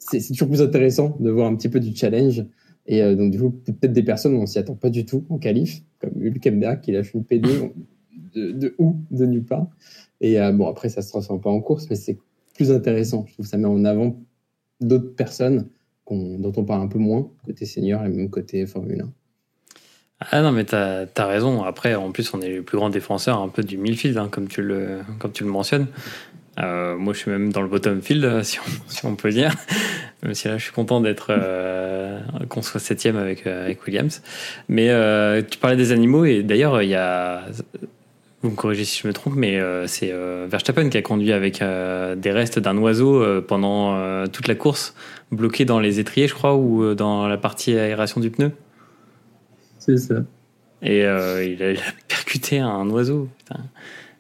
c'est, 0.01 0.21
toujours 0.29 0.49
plus 0.49 0.63
intéressant 0.63 1.17
de 1.21 1.31
voir 1.31 1.47
un 1.47 1.55
petit 1.55 1.69
peu 1.69 1.81
du 1.81 1.95
challenge. 1.95 2.45
Et 2.87 3.03
euh, 3.03 3.15
donc, 3.15 3.31
du 3.31 3.39
coup, 3.39 3.51
peut-être 3.51 3.93
des 3.93 4.03
personnes, 4.03 4.35
on 4.35 4.47
s'y 4.47 4.59
attend 4.59 4.75
pas 4.75 4.91
du 4.91 5.07
tout 5.07 5.25
en 5.29 5.39
qualif, 5.39 5.83
comme 6.01 6.13
Hülkenberg 6.21 6.81
qui 6.81 6.93
lâche 6.93 7.15
une 7.15 7.23
P2 7.23 7.73
de, 8.35 8.51
de 8.51 8.75
où, 8.79 8.97
de 9.11 9.27
nulle 9.27 9.45
part. 9.45 9.69
Et 10.21 10.39
bon, 10.53 10.67
après, 10.67 10.89
ça 10.89 11.03
se 11.03 11.11
transforme 11.11 11.41
pas 11.41 11.51
en 11.51 11.61
course, 11.61 11.87
mais 11.91 11.97
c'est 11.97 12.19
plus 12.55 12.73
intéressant. 12.73 13.27
Je 13.27 13.35
trouve 13.35 13.45
que 13.45 13.51
ça 13.51 13.59
met 13.59 13.67
en 13.67 13.85
avant 13.85 14.17
d'autres 14.81 15.15
personnes 15.15 15.69
dont 16.11 16.53
on 16.57 16.65
parle 16.65 16.83
un 16.83 16.89
peu 16.89 16.99
moins, 16.99 17.31
côté 17.45 17.67
senior 17.67 18.05
et 18.05 18.09
même 18.09 18.31
côté 18.31 18.65
Formule 18.67 19.03
1. 19.03 19.13
Ah 20.21 20.43
non, 20.43 20.53
mais 20.53 20.65
t'as 20.65 21.07
as 21.17 21.27
raison. 21.27 21.65
Après, 21.65 21.95
en 21.95 22.13
plus, 22.13 22.33
on 22.35 22.41
est 22.41 22.49
les 22.49 22.61
plus 22.61 22.79
grands 22.79 22.91
défenseurs 22.91 23.41
un 23.41 23.49
peu 23.49 23.63
du 23.63 23.77
midfield, 23.77 24.17
hein, 24.17 24.29
comme, 24.31 24.49
tu 24.49 24.63
le, 24.63 25.01
comme 25.19 25.33
tu 25.33 25.45
le 25.45 25.51
mentionnes. 25.51 25.87
Euh, 26.61 26.97
moi, 26.97 27.13
je 27.13 27.19
suis 27.19 27.31
même 27.31 27.53
dans 27.53 27.63
le 27.63 27.69
bottom 27.69 28.01
field, 28.01 28.43
si 28.43 28.59
on, 28.61 28.91
si 28.91 29.05
on 29.07 29.17
peut 29.17 29.31
dire. 29.31 29.53
Même 30.23 30.35
si 30.35 30.49
là, 30.49 30.57
je 30.57 30.63
suis 30.63 30.73
content 30.73 31.01
d'être 31.01 31.27
euh, 31.31 32.21
qu'on 32.49 32.63
soit 32.63 32.81
septième 32.81 33.17
avec, 33.17 33.47
euh, 33.47 33.65
avec 33.65 33.85
Williams. 33.87 34.23
Mais 34.69 34.89
euh, 34.91 35.43
tu 35.43 35.59
parlais 35.59 35.77
des 35.77 35.93
animaux, 35.93 36.25
et 36.25 36.43
d'ailleurs, 36.43 36.81
il 36.83 36.89
y 36.89 36.95
a. 36.95 37.43
Vous 38.43 38.51
me 38.51 38.57
corrigez 38.57 38.85
si 38.85 39.01
je 39.03 39.09
me 39.09 39.15
trompe, 39.15 39.35
mais 39.37 39.59
euh, 39.59 39.87
c'est 39.87 40.11
euh, 40.13 40.47
Verstappen 40.51 40.91
qui 40.91 40.99
a 40.99 41.03
conduit 41.03 41.33
avec 41.33 41.61
des 41.61 42.31
restes 42.31 42.59
d'un 42.59 42.77
oiseau 42.77 43.25
pendant 43.43 44.27
toute 44.29 44.49
la 44.49 44.55
course, 44.55 44.95
bloqué 45.33 45.65
dans 45.65 45.81
les 45.81 45.99
étriers, 45.99 46.29
je 46.29 46.35
crois, 46.35 46.55
ou 46.55 46.95
dans 46.95 47.27
la 47.27 47.39
partie 47.39 47.77
aération 47.77 48.21
du 48.21 48.31
pneu. 48.31 48.53
C'est 49.85 49.99
ça. 49.99 50.25
Et 50.83 51.05
euh, 51.05 51.45
il, 51.45 51.63
a, 51.63 51.73
il, 51.73 51.79
a, 51.79 51.83
percuté 52.09 52.59
un 52.59 52.89
oiseau. 52.91 53.29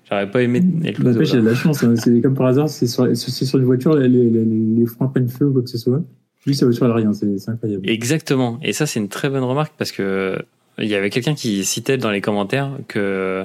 J'aurais 0.09 0.31
pas 0.31 0.43
aimé 0.43 0.63
être 0.85 0.99
l'oiseau. 0.99 1.25
J'ai 1.25 1.41
de 1.41 1.49
la 1.49 1.55
chance. 1.55 1.83
Hein. 1.83 1.95
C'est 1.97 2.21
comme 2.21 2.35
par 2.35 2.47
hasard, 2.47 2.69
c'est 2.69 2.87
sur, 2.87 3.17
sur 3.17 3.59
une 3.59 3.65
voiture, 3.65 3.97
les, 3.97 4.09
les, 4.09 4.29
les, 4.31 4.45
les 4.45 4.87
freins 4.87 5.09
prennent 5.09 5.29
feu 5.29 5.47
ou 5.47 5.53
quoi 5.53 5.63
que 5.63 5.71
ce 5.71 5.79
soit. 5.79 6.03
Lui, 6.47 6.55
sa 6.55 6.67
voiture, 6.67 6.85
elle 6.87 6.93
rien. 6.93 7.13
C'est 7.15 7.49
incroyable. 7.49 7.89
Exactement. 7.89 8.59
Et 8.63 8.73
ça, 8.75 8.87
c'est 8.87 9.01
une 9.01 9.09
très 9.09 9.31
bonne 9.31 9.45
remarque 9.45 9.73
parce 9.79 9.93
que 9.93 10.39
il 10.79 10.89
y 10.89 10.95
avait 10.95 11.11
quelqu'un 11.11 11.35
qui 11.35 11.65
citait 11.65 11.97
dans 11.97 12.11
les 12.11 12.21
commentaires 12.21 12.77
que 12.89 13.45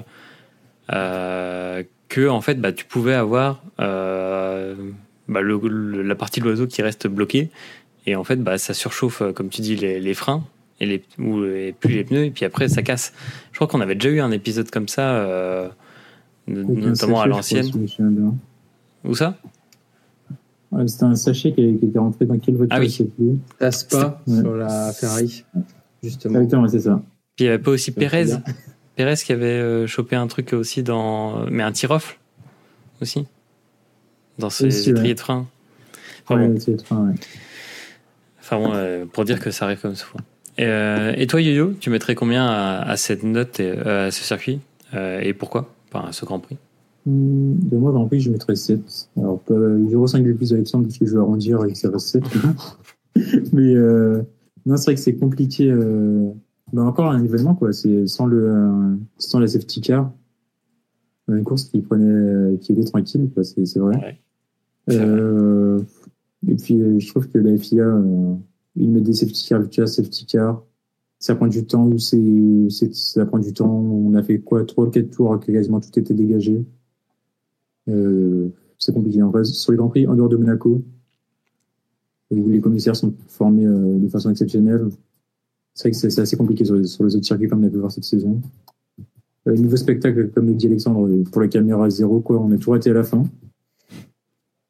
euh, 0.92 1.84
que 2.10 2.28
en 2.28 2.42
fait, 2.42 2.56
bah, 2.56 2.74
tu 2.74 2.86
pouvais 2.86 3.14
avoir 3.14 3.64
euh, 3.80 4.76
bah, 5.28 5.42
le, 5.42 5.60
le, 5.64 6.02
la 6.02 6.16
partie 6.16 6.42
de 6.42 6.46
l'oiseau 6.46 6.68
qui 6.68 6.82
reste 6.82 7.08
bloquée 7.08 7.50
et 8.06 8.16
en 8.16 8.24
fait, 8.24 8.38
bah, 8.38 8.58
ça 8.58 8.74
surchauffe, 8.74 9.22
comme 9.36 9.50
tu 9.50 9.62
dis, 9.62 9.76
les, 9.76 10.00
les 10.00 10.14
freins 10.14 10.44
et, 10.80 10.86
les, 10.86 11.04
ou, 11.18 11.44
et 11.44 11.76
puis 11.78 11.96
les 11.96 12.04
pneus, 12.04 12.26
et 12.26 12.32
puis 12.32 12.46
après 12.46 12.70
ça 12.70 12.82
casse. 12.82 13.14
Je 13.52 13.58
crois 13.58 13.68
qu'on 13.68 13.82
avait 13.82 13.96
déjà 13.96 14.10
eu 14.10 14.20
un 14.20 14.32
épisode 14.32 14.70
comme 14.70 14.88
ça, 14.88 15.16
euh, 15.16 15.70
notamment 16.48 17.22
à 17.22 17.28
l'ancienne. 17.28 17.70
Où 19.04 19.16
ça? 19.16 19.38
Ouais, 20.72 20.88
C'était 20.88 21.06
un 21.06 21.16
sachet 21.16 21.54
qui, 21.54 21.78
qui, 21.78 21.86
était 21.86 22.00
rentré 22.00 22.26
dans 22.26 22.38
quelle 22.38 22.56
voiture 22.56 22.76
Ah 22.76 22.80
oui. 22.80 23.40
La 23.60 23.72
Spa 23.72 24.22
ouais. 24.28 24.42
sur 24.42 24.56
la 24.56 24.94
Ferrari, 24.94 25.46
justement. 26.04 26.36
Exactement, 26.36 26.68
c'est 26.68 26.82
ça. 26.82 27.02
Puis 27.36 27.46
il 27.46 27.48
n'y 27.48 27.54
avait 27.54 27.64
pas 27.64 27.72
aussi 27.72 27.92
Pérez 27.92 28.28
Pérez 28.96 29.16
qui 29.16 29.32
avait 29.32 29.46
euh, 29.46 29.88
chopé 29.88 30.16
un 30.16 30.28
truc 30.28 30.54
aussi 30.54 30.84
dans. 30.84 31.46
Mais 31.50 31.64
un 31.64 31.72
tirofle 31.72 32.20
aussi 33.02 33.26
Dans 34.38 34.50
ses 34.50 34.90
étriers 34.90 35.16
de 35.16 35.20
frein. 35.20 35.48
Enfin, 36.26 36.42
ouais, 36.42 36.48
bon. 36.50 36.74
de 36.74 36.82
frein, 36.82 37.08
ouais. 37.08 37.16
Enfin 38.42 38.58
bon, 38.58 38.72
euh, 38.74 39.06
pour 39.06 39.26
dire 39.26 39.40
que 39.40 39.52
ça 39.52 39.66
arrive 39.66 39.80
comme 39.80 39.96
souvent. 39.96 40.20
Euh, 40.60 41.14
et 41.18 41.28
toi, 41.28 41.42
Yo-Yo, 41.42 41.74
tu 41.80 41.90
mettrais 41.90 42.16
combien 42.16 42.48
à, 42.48 42.98
cette 42.98 43.24
note, 43.24 43.60
et, 43.60 43.70
euh, 43.70 44.08
à 44.08 44.12
ce 44.12 44.24
circuit 44.24 44.60
Et 44.94 45.34
pourquoi? 45.34 45.74
Enfin, 45.88 46.08
à 46.08 46.12
ce 46.12 46.26
Grand 46.26 46.40
Prix? 46.40 46.58
Hum, 47.08 47.56
De 47.60 47.78
moi, 47.78 47.92
Grand 47.92 48.08
Prix, 48.08 48.20
je 48.22 48.32
mettrais 48.32 48.56
7. 48.56 49.10
Alors, 49.18 49.40
pas 49.40 49.54
0,5 49.54 50.34
plus 50.36 50.54
Alexandre, 50.54 50.86
parce 50.86 50.98
que 50.98 51.06
je 51.06 51.14
vais 51.14 51.20
arrondir 51.20 51.64
et 51.66 51.72
que 51.72 51.78
ça 51.78 51.90
reste 51.90 52.08
7. 52.08 52.24
Mais 53.54 53.74
non, 54.66 54.78
c'est 54.78 54.86
vrai 54.86 54.96
que 54.96 55.02
c'est 55.02 55.16
compliqué. 55.16 55.74
Bah, 56.74 56.84
encore 56.84 57.12
un 57.12 57.24
événement, 57.24 57.56
quoi. 57.56 57.74
C'est 57.74 58.06
sans, 58.08 58.26
le, 58.26 58.98
sans 59.18 59.40
la 59.40 59.48
safety 59.48 59.82
car. 59.82 60.12
Une 61.28 61.44
course 61.44 61.66
qui 61.66 61.82
prenait, 61.82 62.58
qui 62.58 62.72
était 62.72 62.86
tranquille, 62.86 63.30
c'est 63.44 63.80
vrai. 63.80 64.20
Euh, 64.90 65.80
et 66.48 66.56
puis, 66.56 66.82
euh, 66.82 67.00
je 67.00 67.08
trouve 67.08 67.28
que 67.28 67.38
la 67.38 67.58
FIA, 67.58 67.86
euh, 68.80 68.84
ils 68.84 68.90
mettent 68.90 69.04
des 69.04 69.14
safety 69.14 69.48
cars, 69.48 69.88
safety 69.88 70.26
car. 70.26 70.64
Ça 71.20 71.36
prend 71.36 71.48
du 71.48 71.66
temps, 71.66 71.86
ou 71.86 72.00
ça 72.00 73.26
prend 73.26 73.40
du 73.40 73.54
temps. 73.54 73.70
On 73.70 74.14
a 74.14 74.24
fait 74.24 74.40
quoi, 74.40 74.64
trois, 74.64 74.90
quatre 74.90 75.10
tours, 75.10 75.38
que 75.40 75.52
quasiment 75.52 75.82
tout 75.82 76.00
était 76.00 76.14
dégagé. 76.14 76.64
Euh, 77.90 78.48
c'est 78.78 78.94
compliqué. 78.94 79.22
En 79.22 79.44
sur 79.44 79.72
les 79.74 79.78
Grands 79.78 79.90
Prix, 79.90 80.08
en 80.08 80.16
dehors 80.16 80.30
de 80.30 80.38
Monaco, 80.38 80.82
où 82.32 82.48
les 82.48 82.62
commissaires 82.62 82.96
sont 82.96 83.14
formés 83.28 83.66
de 83.66 84.08
façon 84.08 84.30
exceptionnelle, 84.30 84.88
c'est 85.74 85.90
vrai 85.90 85.92
que 85.92 86.10
c'est, 86.10 86.22
assez 86.22 86.38
compliqué 86.38 86.64
sur 86.64 86.76
les, 86.76 87.02
autres 87.02 87.26
circuits 87.26 87.50
comme 87.50 87.64
on 87.64 87.68
a 87.68 87.70
pu 87.70 87.78
voir 87.78 87.92
cette 87.92 88.06
saison. 88.06 88.40
niveau 89.46 89.76
spectacle, 89.76 90.30
comme 90.30 90.48
le 90.48 90.54
dit 90.54 90.68
Alexandre, 90.68 91.10
pour 91.32 91.42
la 91.42 91.50
caméra 91.50 91.90
zéro, 91.90 92.22
quoi, 92.22 92.40
on 92.40 92.52
a 92.52 92.58
toujours 92.58 92.78
été 92.78 92.92
à 92.92 92.94
la 92.94 93.04
fin. 93.04 93.26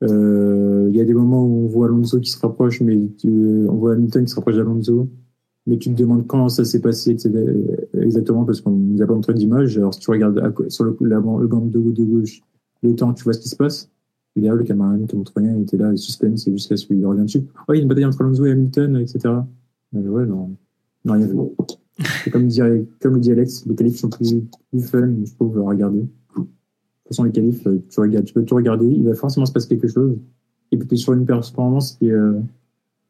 Euh, 0.03 0.87
il 0.89 0.95
y 0.95 1.01
a 1.01 1.05
des 1.05 1.13
moments 1.13 1.45
où 1.45 1.65
on 1.65 1.67
voit 1.67 1.87
Alonso 1.87 2.19
qui 2.19 2.31
se 2.31 2.39
rapproche, 2.39 2.81
mais 2.81 2.97
on 3.25 3.75
voit 3.75 3.93
Hamilton 3.93 4.23
qui 4.23 4.31
se 4.31 4.35
rapproche 4.35 4.55
d'Alonso, 4.55 5.09
mais 5.67 5.77
tu 5.77 5.89
te 5.89 5.95
demandes 5.95 6.25
quand 6.25 6.49
ça 6.49 6.63
s'est 6.63 6.81
passé 6.81 7.15
exactement 7.93 8.45
parce 8.45 8.61
qu'on 8.61 8.71
nous 8.71 9.01
a 9.01 9.07
pas 9.07 9.13
montré 9.13 9.33
d'image. 9.33 9.77
Alors 9.77 9.93
si 9.93 9.99
tu 9.99 10.09
regardes 10.09 10.53
sur 10.69 10.85
le, 10.85 10.97
la, 11.01 11.17
le 11.17 11.47
banc 11.47 11.65
de, 11.65 11.79
de 11.79 12.03
gauche, 12.05 12.41
le 12.81 12.95
temps, 12.95 13.13
tu 13.13 13.23
vois 13.23 13.33
ce 13.33 13.39
qui 13.39 13.49
se 13.49 13.55
passe. 13.55 13.91
Et 14.35 14.41
là, 14.41 14.53
le 14.53 14.63
caméraman 14.63 15.05
te 15.05 15.15
montre 15.15 15.33
rien, 15.35 15.53
il 15.55 15.63
était 15.63 15.77
là, 15.77 15.91
il 15.91 15.97
suspense, 15.97 16.43
c'est 16.43 16.51
jusqu'à 16.51 16.77
ce 16.77 16.85
qu'il 16.85 17.05
revient 17.05 17.23
dessus. 17.23 17.43
Oh, 17.67 17.73
il 17.73 17.77
y 17.77 17.79
a 17.79 17.81
une 17.81 17.89
bataille 17.89 18.05
entre 18.05 18.21
Alonso 18.21 18.45
et 18.45 18.51
Hamilton, 18.51 18.97
etc. 18.97 19.33
Mais 19.91 20.07
ouais, 20.07 20.25
non, 20.25 20.55
non 21.03 21.13
rien. 21.13 21.27
Comme, 22.31 22.47
dirait, 22.47 22.85
comme 23.01 23.15
le 23.15 23.19
dit 23.19 23.31
Alex, 23.31 23.65
les 23.65 23.75
qualifs 23.75 23.97
sont 23.97 24.09
plus, 24.09 24.41
plus 24.71 24.79
fun, 24.79 25.13
je 25.25 25.33
trouve, 25.33 25.59
à 25.59 25.63
regarder 25.63 26.07
façon, 27.09 27.23
les 27.23 27.31
qualifs, 27.31 27.65
euh, 27.67 27.79
tu, 28.23 28.33
peux 28.33 28.43
tout 28.43 28.55
regarder, 28.55 28.87
il 28.87 29.03
va 29.03 29.13
forcément 29.13 29.45
se 29.45 29.51
passer 29.51 29.67
quelque 29.67 29.87
chose. 29.87 30.17
Et 30.71 30.77
puis, 30.77 30.87
tu 30.87 30.95
es 30.95 30.97
sur 30.97 31.13
une 31.13 31.25
performance 31.25 31.97
euh, 32.03 32.39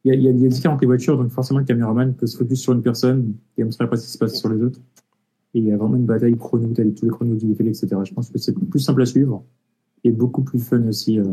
il 0.04 0.14
y, 0.14 0.28
a, 0.28 0.32
y 0.32 0.46
a 0.46 0.48
différentes 0.48 0.82
voitures, 0.84 1.18
donc 1.18 1.30
forcément, 1.30 1.60
le 1.60 1.66
caméraman 1.66 2.14
peut 2.14 2.26
se 2.26 2.36
focus 2.36 2.60
sur 2.60 2.72
une 2.72 2.82
personne 2.82 3.34
et 3.58 3.64
montrer 3.64 3.84
après 3.84 3.98
ce 3.98 4.06
qui 4.06 4.12
se 4.12 4.18
passe 4.18 4.38
sur 4.38 4.48
les 4.48 4.62
autres. 4.62 4.80
Et 5.52 5.58
il 5.58 5.66
y 5.66 5.72
a 5.72 5.76
vraiment 5.76 5.96
une 5.96 6.06
bataille 6.06 6.36
chrono, 6.36 6.68
tous 6.72 7.04
les 7.04 7.10
chronos 7.10 7.36
du 7.36 7.46
défilé, 7.46 7.70
etc. 7.70 7.88
Je 8.04 8.14
pense 8.14 8.30
que 8.30 8.38
c'est 8.38 8.54
plus 8.54 8.80
simple 8.80 9.02
à 9.02 9.06
suivre 9.06 9.44
et 10.04 10.10
beaucoup 10.10 10.42
plus 10.42 10.58
fun 10.58 10.86
aussi. 10.86 11.18
Euh, 11.18 11.24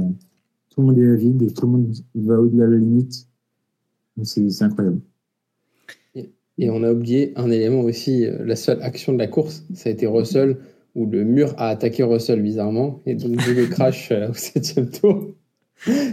tout 0.69 0.81
le 0.81 0.87
monde 0.87 0.99
est 0.99 1.15
vide 1.15 1.43
et 1.43 1.47
tout 1.47 1.65
le 1.65 1.71
monde 1.71 1.93
va 2.15 2.41
au-delà 2.41 2.65
de 2.67 2.71
la 2.73 2.77
limite. 2.77 3.27
C'est 4.23 4.63
incroyable. 4.63 4.99
Et 6.59 6.71
on 6.71 6.81
a 6.83 6.91
oublié 6.91 7.33
un 7.35 7.51
élément 7.51 7.81
aussi, 7.81 8.25
la 8.27 8.55
seule 8.55 8.81
action 8.81 9.13
de 9.13 9.19
la 9.19 9.27
course, 9.27 9.63
ça 9.75 9.89
a 9.89 9.91
été 9.91 10.07
Russell 10.07 10.57
où 10.97 11.05
le 11.05 11.23
mur 11.23 11.53
a 11.57 11.69
attaqué 11.69 12.03
Russell 12.03 12.41
bizarrement 12.41 13.01
et 13.05 13.13
donc 13.13 13.45
le 13.45 13.67
crash 13.67 14.11
euh, 14.11 14.29
au 14.29 14.33
septième 14.33 14.89
tour. 14.89 15.27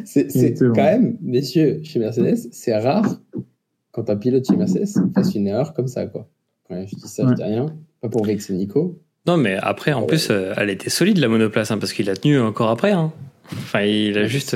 C'est 0.05 0.55
quand 0.59 0.75
même, 0.75 1.17
messieurs, 1.23 1.81
chez 1.83 1.99
Mercedes, 1.99 2.51
c'est 2.53 2.77
rare 2.77 3.19
quand 3.93 4.11
un 4.11 4.17
pilote 4.17 4.47
chez 4.47 4.57
Mercedes 4.57 4.87
fasse 5.15 5.35
une 5.35 5.47
erreur 5.47 5.73
comme 5.73 5.89
ça, 5.89 6.05
quoi. 6.07 6.29
je 6.71 6.95
dis 6.95 7.09
ça, 7.09 7.27
je 7.27 7.35
dis 7.35 7.43
rien. 7.43 7.75
Pas 8.03 8.11
pour 8.11 8.27
vexer 8.27 8.53
Nico. 8.53 9.01
Non, 9.27 9.39
mais 9.39 9.57
après, 9.57 9.95
en 9.95 10.03
plus, 10.03 10.29
euh, 10.31 10.53
elle 10.59 10.69
était 10.69 10.91
solide 10.91 11.17
la 11.17 11.29
monoplace, 11.29 11.71
hein, 11.71 11.79
parce 11.79 11.95
qu'il 11.95 12.11
a 12.11 12.17
tenu 12.17 12.39
encore 12.39 12.69
après. 12.69 12.93
Hein. 12.93 13.11
Enfin, 13.53 13.81
il 13.81 14.19
a 14.19 14.27
juste. 14.27 14.55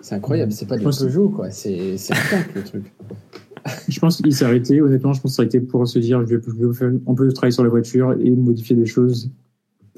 C'est 0.00 0.14
incroyable, 0.14 0.52
c'est 0.52 0.66
pas 0.66 0.78
du 0.78 0.84
Peugeot, 0.84 1.28
quoi. 1.28 1.50
C'est 1.50 1.96
un 2.10 2.44
le 2.54 2.64
truc. 2.64 2.84
Je 3.88 4.00
pense 4.00 4.20
qu'il 4.20 4.34
s'est 4.34 4.44
arrêté. 4.44 4.80
Honnêtement, 4.80 5.12
je 5.12 5.20
pense 5.20 5.32
qu'il 5.32 5.36
s'est 5.36 5.56
arrêté 5.56 5.60
pour 5.60 5.86
se 5.86 5.98
dire 5.98 6.26
je 6.26 6.36
vais, 6.36 6.98
on 7.06 7.14
peut 7.14 7.32
travailler 7.32 7.52
sur 7.52 7.64
la 7.64 7.70
voiture 7.70 8.12
et 8.12 8.30
modifier 8.30 8.76
des 8.76 8.86
choses 8.86 9.30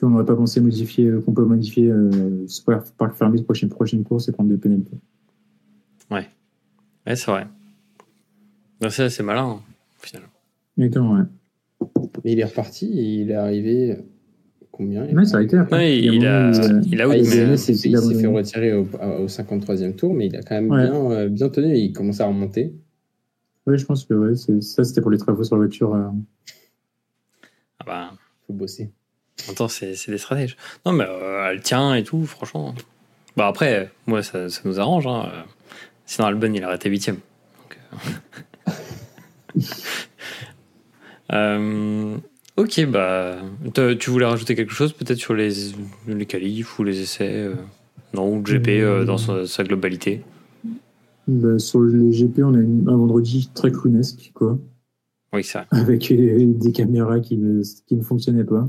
qu'on 0.00 0.10
n'aurait 0.10 0.24
pas 0.24 0.36
pensé 0.36 0.60
modifier, 0.60 1.12
qu'on 1.24 1.32
peut 1.32 1.44
modifier 1.44 1.90
euh, 1.90 2.46
par 2.96 3.14
fermer 3.14 3.38
de 3.38 3.44
prochaine, 3.44 3.68
prochaine 3.68 4.04
course 4.04 4.28
et 4.28 4.32
prendre 4.32 4.50
des 4.50 4.56
pénalités. 4.56 4.96
Ouais. 6.10 6.28
Ouais, 7.06 7.16
c'est 7.16 7.30
vrai. 7.30 7.46
C'est 8.88 9.08
c'est 9.08 9.22
malin, 9.22 9.58
hein, 9.58 9.60
finalement. 9.98 10.28
Exactement, 10.76 11.14
ouais. 11.14 11.24
Mais 12.24 12.32
il 12.32 12.40
est 12.40 12.44
reparti 12.44 12.86
et 12.86 13.22
il 13.22 13.30
est 13.30 13.34
arrivé. 13.34 13.96
Combien? 14.70 15.06
Il, 15.06 15.26
ça 15.26 15.38
a 15.38 15.42
été 15.42 15.58
Ouais, 15.58 15.98
il, 15.98 16.24
a, 16.24 16.52
il, 16.86 17.00
a, 17.00 17.08
ah, 17.10 17.16
il, 17.16 17.58
s'est 17.58 17.74
fait 17.74 18.26
retirer 18.26 18.74
au, 18.74 18.82
au, 18.82 19.26
53e 19.26 19.96
tour, 19.96 20.14
mais 20.14 20.26
il 20.26 20.36
a 20.36 20.42
quand 20.42 20.54
même 20.54 20.68
bien, 20.68 20.94
euh, 20.94 21.28
bien 21.28 21.48
tenu. 21.48 21.76
Il 21.76 21.92
commence 21.92 22.20
à 22.20 22.26
remonter. 22.26 22.72
Oui, 23.68 23.76
je 23.76 23.84
pense 23.84 24.04
que 24.06 24.14
ouais, 24.14 24.34
ça, 24.62 24.82
c'était 24.82 25.02
pour 25.02 25.10
les 25.10 25.18
travaux 25.18 25.44
sur 25.44 25.56
la 25.56 25.66
voiture. 25.66 25.94
Euh. 25.94 26.08
Ah 27.80 27.84
bah. 27.86 28.12
Faut 28.46 28.54
bosser. 28.54 28.90
Attends, 29.46 29.68
c'est 29.68 29.94
des 30.08 30.16
stratèges. 30.16 30.56
Non, 30.86 30.92
mais 30.92 31.04
euh, 31.06 31.50
elle 31.50 31.60
tient 31.60 31.94
et 31.94 32.02
tout, 32.02 32.24
franchement. 32.24 32.74
Bah 33.36 33.46
après, 33.46 33.90
moi, 34.06 34.22
ça, 34.22 34.48
ça 34.48 34.62
nous 34.64 34.80
arrange. 34.80 35.06
Hein. 35.06 35.30
Sinon, 36.06 36.28
Albon, 36.28 36.50
il 36.54 36.64
a 36.64 36.68
arrêté 36.68 36.88
8 36.88 37.10
euh. 41.32 42.16
ok, 42.56 42.86
bah. 42.86 43.36
Tu 43.74 44.08
voulais 44.08 44.24
rajouter 44.24 44.54
quelque 44.54 44.72
chose 44.72 44.94
peut-être 44.94 45.18
sur 45.18 45.34
les, 45.34 45.52
les 46.06 46.24
qualifs 46.24 46.78
ou 46.78 46.84
les 46.84 47.02
essais 47.02 47.50
Non, 48.14 48.32
ou 48.32 48.42
le 48.42 48.44
GP 48.44 49.04
dans 49.04 49.18
sa 49.18 49.62
globalité? 49.62 50.24
Bah, 51.28 51.58
sur 51.58 51.82
les 51.82 52.10
GP, 52.10 52.40
on 52.42 52.54
a 52.54 52.58
un 52.58 52.96
vendredi 52.96 53.50
très 53.54 53.70
clownesque, 53.70 54.32
quoi. 54.34 54.58
Oui, 55.32 55.44
ça. 55.44 55.66
Avec 55.70 56.12
des 56.12 56.72
caméras 56.72 57.20
qui 57.20 57.36
ne, 57.36 57.62
qui 57.86 57.96
ne 57.96 58.02
fonctionnaient 58.02 58.44
pas. 58.44 58.68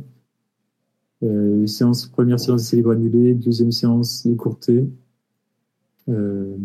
Euh, 1.23 1.65
séance, 1.67 2.05
première 2.07 2.39
séance 2.39 2.63
célèbre 2.63 2.91
annulée, 2.91 3.33
deuxième 3.33 3.71
séance 3.71 4.25
écourtée. 4.25 4.85
Euh, 6.09 6.55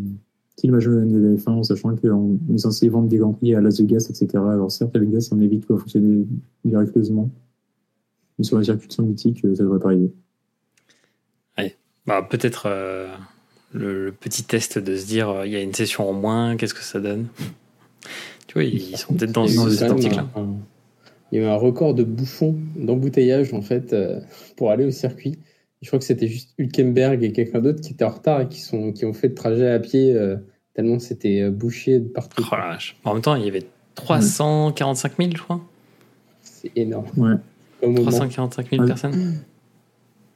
qui 0.57 0.71
m'a 0.71 0.79
joué 0.79 1.05
de 1.05 1.19
la 1.19 1.35
F1 1.35 1.51
en 1.51 1.63
sachant 1.65 1.97
qu'on 1.97 2.39
est 2.53 2.59
censé 2.59 2.89
vendre 2.89 3.09
des 3.09 3.19
grands 3.19 3.33
prix 3.33 3.55
à 3.55 3.61
Las 3.61 3.81
Vegas, 3.81 4.07
etc. 4.09 4.29
Alors 4.37 4.71
certes, 4.71 4.95
à 4.95 4.99
Vegas, 5.01 5.29
on 5.33 5.41
évite 5.41 5.69
de 5.69 5.77
fonctionner 5.77 6.27
miraculeusement. 6.65 7.31
Mais 8.39 8.45
sur 8.45 8.59
la 8.59 8.65
circuit 8.65 8.89
mythique, 9.01 9.41
ça 9.41 9.63
devrait 9.63 9.81
pas 9.81 9.89
arriver. 9.89 10.13
Oui. 11.59 11.73
Bah, 12.07 12.23
peut-être 12.23 12.67
euh, 12.67 13.09
le, 13.75 14.13
petit 14.13 14.45
test 14.45 14.79
de 14.79 14.97
se 14.97 15.07
dire 15.07 15.29
euh, 15.29 15.47
il 15.47 15.53
y 15.53 15.57
a 15.57 15.61
une 15.61 15.75
session 15.75 16.09
en 16.09 16.13
moins, 16.13 16.57
qu'est-ce 16.57 16.75
que 16.75 16.83
ça 16.83 17.01
donne 17.01 17.27
Tu 18.47 18.55
vois, 18.55 18.65
ils 18.65 18.97
sont 18.97 19.15
peut-être 19.15 19.33
dans, 19.33 19.47
cet 19.47 19.91
article-là. 19.91 20.27
Il 21.33 21.41
y 21.41 21.43
a 21.43 21.47
eu 21.47 21.51
un 21.51 21.57
record 21.57 21.95
de 21.95 22.05
bouchons 22.05 22.57
d'embouteillage 22.77 23.53
en 23.53 23.63
fait 23.63 23.93
euh, 23.93 24.21
pour 24.57 24.71
aller 24.71 24.85
au 24.85 24.91
circuit. 24.91 25.39
Je 25.83 25.89
crois 25.89 25.99
que 25.99 26.05
c'était 26.05 26.29
juste 26.29 26.55
Hülkenberg 26.59 27.23
et 27.25 27.33
quelqu'un 27.33 27.61
d'autre 27.61 27.81
qui 27.81 27.93
étaient 27.93 28.05
en 28.05 28.11
retard 28.11 28.43
et 28.43 28.49
qui, 28.49 28.61
sont, 28.61 28.93
qui 28.93 29.05
ont 29.05 29.13
fait 29.13 29.29
le 29.29 29.35
trajet 29.35 29.71
à 29.71 29.81
pied 29.81 30.15
euh, 30.15 30.37
tellement 30.75 30.99
c'était 30.99 31.51
bouché 31.51 31.99
de 31.99 32.09
partout. 32.09 32.43
Oh 32.51 32.55
en 33.05 33.15
même 33.15 33.23
temps, 33.23 33.35
il 33.35 33.45
y 33.45 33.49
avait 33.49 33.67
345 33.97 35.13
000, 35.19 35.31
je 35.35 35.43
crois. 35.43 35.61
C'est 36.43 36.71
énorme. 36.77 37.07
Ouais. 37.17 37.35
345 37.83 38.71
000 38.71 38.87
personnes. 38.87 39.35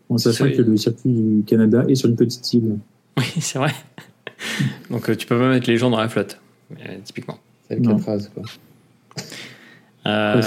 En 0.09 0.18
sachant 0.18 0.50
que 0.50 0.62
le 0.62 0.76
circuit 0.76 1.12
du 1.12 1.45
Canada 1.45 1.85
est 1.88 1.95
sur 1.95 2.09
une 2.09 2.16
petite 2.16 2.52
île. 2.52 2.78
Oui, 3.18 3.25
c'est 3.40 3.58
vrai. 3.58 3.75
Donc 4.90 5.10
euh, 5.10 5.16
tu 5.16 5.26
peux 5.26 5.38
pas 5.38 5.48
mettre 5.48 5.68
les 5.68 5.76
gens 5.76 5.90
dans 5.90 5.98
la 5.98 6.08
flotte, 6.08 6.40
typiquement. 7.04 7.38
C'est 7.68 7.78
le 7.78 7.98
phrases, 7.98 8.30
quoi. 8.32 8.44
Euh, 10.06 10.40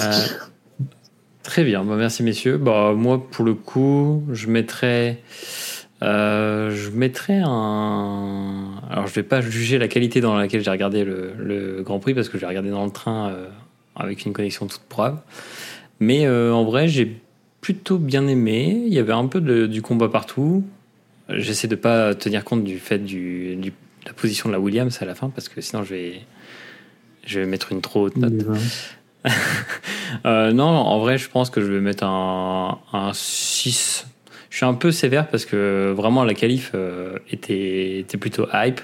très 1.44 1.64
bien, 1.64 1.84
bah, 1.84 1.96
merci 1.98 2.24
messieurs. 2.24 2.58
Bah, 2.58 2.94
moi, 2.96 3.24
pour 3.30 3.46
le 3.46 3.54
coup, 3.54 4.24
je 4.32 4.48
mettrais, 4.48 5.20
euh, 6.02 6.72
je 6.72 6.90
mettrais 6.90 7.42
un. 7.44 8.82
Alors, 8.90 9.08
je 9.08 9.14
vais 9.14 9.24
pas 9.24 9.42
juger 9.42 9.78
la 9.78 9.88
qualité 9.88 10.22
dans 10.22 10.36
laquelle 10.36 10.64
j'ai 10.64 10.72
regardé 10.72 11.04
le, 11.04 11.82
Grand 11.84 12.00
Prix 12.00 12.14
parce 12.14 12.30
que 12.30 12.40
j'ai 12.40 12.46
regardé 12.46 12.70
dans 12.70 12.86
le 12.86 12.92
train 12.92 13.36
avec 13.96 14.26
une 14.26 14.34
connexion 14.34 14.66
toute 14.66 14.82
brave. 14.90 15.20
Mais 16.00 16.28
en 16.28 16.64
vrai, 16.64 16.88
j'ai 16.88 17.22
plutôt 17.60 17.98
bien 17.98 18.26
aimé. 18.28 18.84
Il 18.88 18.94
y 18.94 19.00
avait 19.00 19.14
un 19.14 19.28
peu 19.28 19.42
de, 19.42 19.68
du 19.68 19.82
combat 19.82 20.10
partout. 20.10 20.64
J'essaie 21.38 21.68
de 21.68 21.76
pas 21.76 22.16
tenir 22.16 22.44
compte 22.44 22.64
du 22.64 22.80
fait 22.80 23.00
du, 23.00 23.56
de 23.56 23.72
la 24.06 24.14
position 24.14 24.50
de 24.50 24.54
la 24.54 24.60
Williams 24.60 24.98
à 25.02 25.06
la 25.06 25.16
fin 25.16 25.30
parce 25.30 25.50
que 25.50 25.62
sinon 25.62 25.84
je 25.84 25.94
vais, 25.94 26.22
je 27.26 27.40
vais 27.40 27.46
mettre 27.46 27.72
une 27.72 27.82
trop 27.82 28.06
haute 28.06 28.18
note. 28.18 28.34
euh, 30.26 30.52
non, 30.52 30.66
en 30.66 31.00
vrai, 31.00 31.18
je 31.18 31.30
pense 31.30 31.50
que 31.50 31.62
je 31.62 31.72
vais 31.72 31.80
mettre 31.80 32.04
un, 32.04 32.80
un 32.92 33.12
6. 33.14 34.08
Je 34.50 34.58
suis 34.58 34.66
un 34.66 34.74
peu 34.74 34.92
sévère 34.92 35.28
parce 35.28 35.46
que 35.46 35.94
vraiment 35.96 36.24
la 36.24 36.34
qualif 36.34 36.72
euh, 36.74 37.18
était, 37.30 38.00
était 38.00 38.18
plutôt 38.18 38.48
hype. 38.54 38.82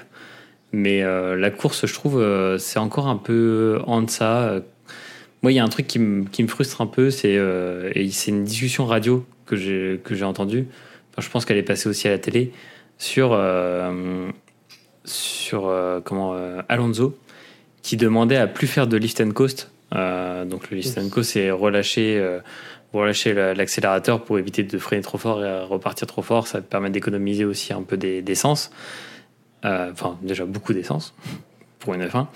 Mais 0.72 1.02
la 1.02 1.50
course, 1.50 1.86
je 1.86 1.94
trouve, 1.94 2.22
c'est 2.58 2.78
encore 2.78 3.08
un 3.08 3.16
peu 3.16 3.80
en 3.86 4.02
deçà. 4.02 4.60
Moi, 5.40 5.52
il 5.52 5.54
y 5.54 5.58
a 5.58 5.64
un 5.64 5.68
truc 5.68 5.86
qui, 5.86 5.98
me 5.98 6.46
frustre 6.46 6.82
un 6.82 6.86
peu, 6.86 7.10
c'est 7.10 7.40
et 7.94 8.10
c'est 8.10 8.32
une 8.32 8.44
discussion 8.44 8.84
radio 8.84 9.24
que 9.46 9.56
j'ai 9.56 9.98
que 10.04 10.14
j'ai 10.14 10.26
entendue. 10.26 10.66
Je 11.18 11.28
pense 11.28 11.44
qu'elle 11.44 11.56
est 11.56 11.62
passée 11.62 11.88
aussi 11.88 12.08
à 12.08 12.10
la 12.10 12.18
télé 12.18 12.52
sur 12.98 13.38
sur 15.04 15.72
comment 16.04 16.36
Alonso 16.68 17.16
qui 17.82 17.96
demandait 17.96 18.36
à 18.36 18.46
plus 18.46 18.66
faire 18.66 18.86
de 18.86 18.96
lift 18.96 19.20
and 19.20 19.30
coast. 19.30 19.70
donc 19.92 20.70
le 20.70 20.76
lift 20.76 20.98
and 20.98 21.08
coast, 21.08 21.30
c'est 21.30 21.50
relâcher 21.50 22.40
relâcher 22.92 23.34
l'accélérateur 23.54 24.24
pour 24.24 24.38
éviter 24.38 24.62
de 24.62 24.78
freiner 24.78 25.02
trop 25.02 25.18
fort 25.18 25.44
et 25.44 25.62
repartir 25.62 26.06
trop 26.06 26.22
fort. 26.22 26.46
Ça 26.46 26.60
permet 26.60 26.90
d'économiser 26.90 27.44
aussi 27.44 27.72
un 27.72 27.82
peu 27.82 27.96
d'essence. 27.96 28.70
Euh, 29.64 29.90
enfin, 29.92 30.18
déjà 30.22 30.44
beaucoup 30.44 30.72
d'essence 30.72 31.14
pour 31.78 31.94
une 31.94 32.04
F1. 32.04 32.26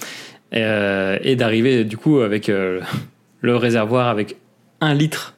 Euh, 0.55 1.19
et, 1.23 1.37
d'arriver 1.37 1.85
du 1.85 1.97
coup 1.97 2.21
avec 2.21 2.49
euh, 2.49 2.81
le 3.41 3.57
réservoir 3.57 4.09
avec 4.09 4.37
un 4.81 4.95
litre, 4.95 5.35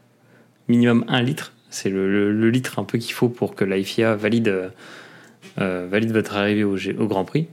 minimum 0.69 1.05
un 1.09 1.23
litre. 1.23 1.53
C'est 1.75 1.91
le, 1.91 2.51
litre 2.51 2.79
un 2.79 2.85
peu 2.85 2.99
qu'il 2.99 3.13
faut 3.13 3.29
pour 3.29 3.55
que 3.55 3.65
la 3.65 3.83
FIA 3.83 4.15
valide, 4.15 4.71
valide 5.57 6.13
votre 6.13 6.37
arrivée 6.37 6.65
au, 6.65 6.77
Grand 7.07 7.25
Prix. 7.25 7.49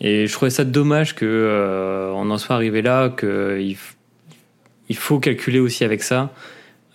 Et 0.00 0.26
je 0.26 0.32
trouvais 0.32 0.50
ça 0.50 0.64
dommage 0.64 1.14
qu'on 1.14 1.26
on 1.26 2.30
en 2.30 2.38
soit 2.38 2.54
arrivé 2.54 2.82
là, 2.82 3.08
qu'il 3.08 3.76
il 4.88 4.96
faut 4.96 5.18
calculer 5.18 5.58
aussi 5.58 5.84
avec 5.84 6.02
ça. 6.02 6.32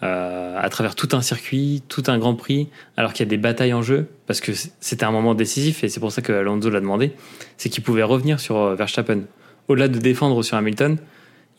Euh, 0.04 0.58
à 0.60 0.68
travers 0.70 0.96
tout 0.96 1.10
un 1.12 1.22
circuit, 1.22 1.84
tout 1.88 2.02
un 2.08 2.18
Grand 2.18 2.34
Prix, 2.34 2.70
alors 2.98 3.14
qu'il 3.14 3.24
y 3.24 3.28
a 3.28 3.30
des 3.30 3.38
batailles 3.38 3.74
en 3.74 3.84
jeu, 3.84 4.08
parce 4.26 4.42
que 4.42 4.52
c'était 4.80 5.04
un 5.04 5.12
moment 5.12 5.36
décisif 5.36 5.84
et 5.84 5.90
c'est 5.90 6.00
pour 6.00 6.12
ça 6.12 6.24
que 6.24 6.34
Alonso 6.34 6.72
l'a 6.72 6.80
demandé, 6.80 7.12
c'est 7.58 7.70
qu'il 7.70 7.84
pouvait 7.84 8.02
revenir 8.02 8.40
sur 8.40 8.58
euh, 8.58 8.74
Verstappen. 8.74 9.22
Au-delà 9.68 9.88
de 9.88 10.00
défendre 10.00 10.42
sur 10.42 10.58
Hamilton, 10.58 10.98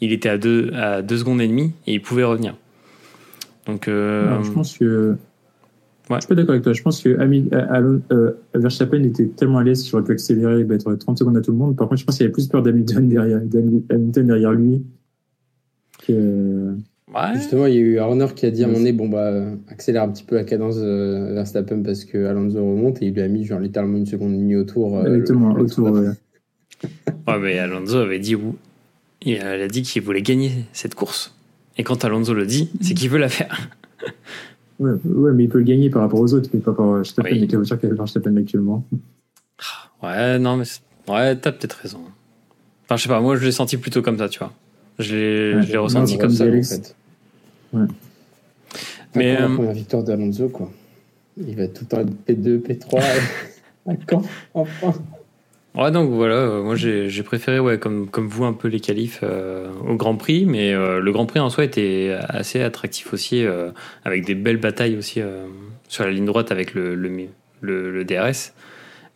il 0.01 0.13
était 0.13 0.29
à 0.29 0.39
2 0.39 0.73
à 0.75 1.03
deux 1.03 1.19
secondes 1.19 1.41
et 1.41 1.47
demie 1.47 1.73
et 1.87 1.93
il 1.95 2.03
pouvait 2.03 2.25
revenir. 2.25 2.57
Donc, 3.67 3.89
euh, 3.89 4.43
je 4.43 4.51
pense 4.51 4.77
que. 4.77 5.17
Ouais. 6.11 6.17
Je 6.17 6.21
suis 6.23 6.29
pas 6.29 6.35
d'accord 6.35 6.51
avec 6.51 6.65
toi. 6.65 6.73
Je 6.73 6.83
pense 6.83 7.01
que 7.01 7.09
euh, 7.09 8.31
Verstappen 8.55 9.03
était 9.05 9.27
tellement 9.29 9.59
à 9.59 9.65
l'aise 9.65 9.83
qu'il 9.83 9.95
aurait 9.95 10.05
pu 10.05 10.13
accélérer 10.13 10.61
et 10.61 10.65
mettre 10.65 10.93
30 10.93 11.19
secondes 11.19 11.37
à 11.37 11.41
tout 11.41 11.53
le 11.53 11.59
monde. 11.59 11.77
Par 11.77 11.89
contre, 11.89 12.01
je 12.01 12.05
pense 12.05 12.17
qu'il 12.17 12.25
y 12.25 12.27
avait 12.27 12.33
plus 12.33 12.49
peur 12.49 12.63
d'Hamilton 12.63 13.09
derrière, 13.09 13.41
Hamilton 13.91 14.27
derrière 14.27 14.53
lui 14.53 14.83
que. 16.07 16.75
Justement, 17.35 17.67
il 17.67 17.75
y 17.75 17.77
a 17.77 17.81
eu 17.81 17.99
Horner 17.99 18.29
qui 18.35 18.47
a 18.47 18.51
dit 18.51 18.65
à 18.65 18.69
mon 18.69 18.81
nez, 18.81 18.93
bon 18.93 19.07
bah 19.07 19.45
accélère 19.69 20.05
un 20.05 20.09
petit 20.09 20.25
peu 20.25 20.35
la 20.35 20.45
cadence 20.45 20.77
euh, 20.79 21.35
Verstappen 21.35 21.83
parce 21.83 22.07
que 22.07 22.25
Alonso 22.25 22.59
remonte 22.59 23.03
et 23.03 23.07
il 23.07 23.15
lui 23.15 23.21
a 23.21 23.29
mis 23.29 23.45
genre 23.45 23.61
littéralement 23.61 23.99
une 23.99 24.07
seconde 24.07 24.33
ligne 24.33 24.57
autour. 24.57 24.97
Euh, 24.97 25.17
Exactement, 25.17 25.53
autour. 25.53 25.91
ouais. 25.93 27.39
mais 27.39 27.59
Alonso 27.59 27.99
avait 27.99 28.19
dit 28.19 28.35
où 28.35 28.57
il 29.21 29.39
a 29.41 29.69
dit 29.69 29.83
qu'il 29.83 30.01
voulait 30.01 30.23
gagner 30.23 30.53
cette 30.73 30.95
course. 30.95 31.35
Et 31.79 31.85
quand 31.85 32.05
Alonso 32.05 32.35
le 32.35 32.47
dit, 32.47 32.71
c'est 32.81 32.95
qu'il 32.95 33.11
veut 33.11 33.19
la 33.19 33.29
faire. 33.29 33.71
ouais, 34.79 34.93
ouais, 35.05 35.33
mais 35.33 35.45
il 35.45 35.49
peut 35.49 35.59
le 35.59 35.65
gagner 35.65 35.91
par 35.91 36.03
rapport 36.03 36.21
aux 36.21 36.35
autres, 36.35 36.51
mais 36.53 36.61
pas 36.61 36.73
par 36.73 36.93
Verstappen. 36.93 37.31
Oui. 37.31 37.39
Il 37.43 37.51
y 37.51 37.55
a 37.55 37.57
voiture 37.57 37.81
qui 37.81 37.87
Verstappen 37.87 38.37
actuellement. 38.37 38.85
Ouais, 40.03 40.39
non, 40.39 40.57
mais 40.57 40.65
ouais, 41.09 41.37
t'as 41.37 41.53
peut-être 41.53 41.75
raison. 41.75 42.01
Enfin, 42.85 42.97
je 42.97 43.05
sais 43.05 43.09
pas, 43.09 43.21
moi 43.21 43.37
je 43.37 43.45
l'ai 43.45 43.53
senti 43.53 43.77
plutôt 43.77 44.03
comme 44.03 44.19
ça, 44.19 44.29
tu 44.29 44.41
vois. 44.41 44.53
Je 44.99 45.61
l'ai 45.61 45.77
ressenti 45.79 46.19
comme 46.19 46.31
ça. 46.31 46.45
En 46.45 46.63
fait. 46.63 46.95
Ouais. 47.73 47.87
Mais 49.15 49.35
la 49.35 49.45
euh, 49.45 49.55
première 49.55 49.73
victoire 49.73 50.03
d'Alonso, 50.03 50.49
quoi. 50.49 50.71
Il 51.37 51.57
va 51.57 51.69
tout 51.69 51.87
en 51.95 52.05
P2, 52.05 52.61
P3 52.61 53.01
à 53.89 53.95
quand 54.07 54.23
Enfin? 54.55 54.95
Ouais, 55.75 55.91
donc 55.91 56.11
voilà, 56.11 56.35
euh, 56.35 56.63
moi 56.63 56.77
j'ai 56.77 57.23
préféré, 57.23 57.59
ouais, 57.59 57.79
comme, 57.79 58.09
comme 58.09 58.29
vous, 58.29 58.45
un 58.45 58.53
peu 58.53 58.69
les 58.69 58.81
qualifs 58.81 59.21
euh, 59.23 59.71
au 59.89 59.95
Grand 59.95 60.17
Prix, 60.17 60.45
mais 60.45 60.73
le 60.73 61.11
Grand 61.13 61.27
Prix 61.27 61.41
en 61.41 61.49
soi 61.49 61.65
était 61.65 62.15
assez 62.29 62.61
attractif 62.63 63.13
aussi, 63.15 63.45
avec 64.05 64.25
des 64.25 64.35
belles 64.35 64.59
batailles 64.59 64.97
aussi 64.97 65.21
sur 65.89 66.05
la 66.05 66.11
ligne 66.11 66.27
droite 66.27 66.53
avec 66.53 66.75
le, 66.75 66.95
le, 66.95 67.29
le, 67.91 68.05
DRS, 68.05 68.53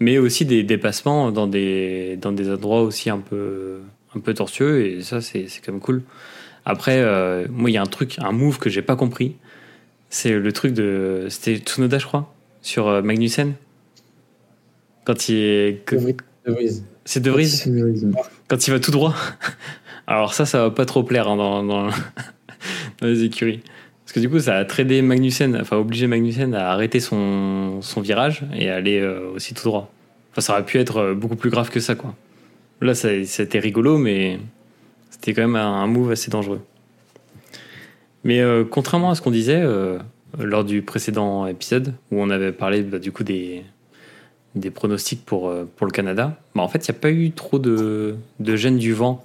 mais 0.01 0.19
aussi 0.19 0.45
des 0.47 0.62
dépassements 0.62 1.31
dans 1.31 1.47
des, 1.47 2.16
dans 2.16 2.33
des 2.33 2.51
endroits 2.51 2.83
aussi 2.83 3.11
un 3.11 3.19
peu, 3.19 3.81
un 4.14 4.21
peu 4.21 4.33
tortueux, 4.33 4.87
et 4.87 5.03
ça 5.03 5.21
c'est 5.21 5.47
quand 5.62 5.73
même 5.73 5.81
cool. 5.81 6.03
Après, 6.66 6.99
euh, 6.99 7.47
moi, 7.49 7.71
il 7.71 7.75
y 7.75 7.77
a 7.77 7.83
un 7.83 7.87
truc, 7.87 8.16
un 8.19 8.33
move 8.33 8.59
que 8.59 8.69
j'ai 8.69 8.83
pas 8.83 8.97
compris. 8.97 9.37
C'est 10.11 10.33
le 10.33 10.53
truc 10.53 10.75
de. 10.75 11.29
C'était 11.31 11.57
Tsunoda, 11.59 11.99
je 11.99 12.07
crois, 12.07 12.35
sur 12.61 12.88
euh, 12.88 13.03
Magnussen. 13.03 13.55
Quand 15.05 15.29
il 15.29 15.79
est. 16.52 16.82
C'est 17.04 17.20
De 17.20 17.30
Vries 17.30 17.64
Quand 18.48 18.66
il 18.66 18.70
va 18.70 18.80
tout 18.80 18.90
droit. 18.90 19.14
Alors, 20.06 20.35
ça, 20.35 20.46
ça 20.46 20.62
va 20.62 20.70
pas 20.70 20.85
trop 20.85 21.02
plaire 21.02 21.28
hein, 21.28 21.37
dans, 21.37 21.62
dans, 21.62 21.88
les 23.02 23.24
écuries. 23.24 23.61
Parce 24.04 24.12
que 24.12 24.20
du 24.20 24.28
coup, 24.28 24.38
ça 24.38 24.56
a 24.56 24.64
tradé 24.64 25.02
Magnussen, 25.02 25.56
enfin, 25.61 25.76
obligé 25.76 26.06
Magnussen 26.06 26.54
à 26.54 26.70
arrêter 26.70 27.00
son, 27.00 27.82
son 27.82 28.00
virage 28.00 28.44
et 28.54 28.70
aller 28.70 29.00
euh, 29.00 29.30
aussi 29.35 29.52
tout 29.54 29.64
droit. 29.64 29.92
Enfin, 30.30 30.40
ça 30.40 30.52
aurait 30.52 30.64
pu 30.64 30.78
être 30.78 31.12
beaucoup 31.14 31.37
plus 31.37 31.50
grave 31.50 31.70
que 31.70 31.80
ça, 31.80 31.96
quoi. 31.96 32.14
Là, 32.80 32.94
c'était 32.94 33.59
rigolo, 33.59 33.96
mais 33.96 34.38
c'était 35.11 35.32
quand 35.32 35.42
même 35.42 35.56
un, 35.56 35.87
move 35.87 36.11
assez 36.11 36.30
dangereux. 36.30 36.61
Mais 38.22 38.40
euh, 38.40 38.64
contrairement 38.64 39.11
à 39.11 39.14
ce 39.14 39.22
qu'on 39.22 39.30
disait 39.30 39.61
euh, 39.62 39.98
lors 40.38 40.64
du 40.64 40.82
précédent 40.82 41.46
épisode, 41.46 41.94
où 42.11 42.20
on 42.20 42.28
avait 42.28 42.52
parlé 42.52 42.82
bah, 42.82 42.98
du 42.98 43.12
coup 43.12 43.24
des, 43.24 43.62
des 44.57 44.71
pronostics 44.71 45.25
pour, 45.25 45.49
euh, 45.49 45.69
pour 45.77 45.87
le 45.87 45.92
Canada, 45.92 46.37
bah, 46.55 46.62
en 46.62 46.69
fait, 46.69 46.87
il 46.87 46.90
n'y 46.90 46.97
a 46.97 47.01
pas 47.01 47.11
eu 47.11 47.31
trop 47.31 47.59
de, 47.59 48.16
de 48.40 48.57
gêne 48.57 48.79
du 48.79 48.92
vent 48.92 49.25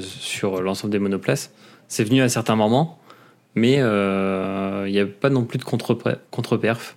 sur 0.00 0.60
l'ensemble 0.62 0.90
des 0.90 0.98
monoplaces. 0.98 1.52
C'est 1.86 2.02
venu 2.02 2.22
à 2.22 2.28
certains 2.28 2.56
moments, 2.56 2.98
mais 3.54 3.74
il 3.74 4.92
n'y 4.92 4.98
a 4.98 5.06
pas 5.06 5.30
non 5.30 5.44
plus 5.44 5.58
de 5.58 5.64
contre-perf. 5.64 6.96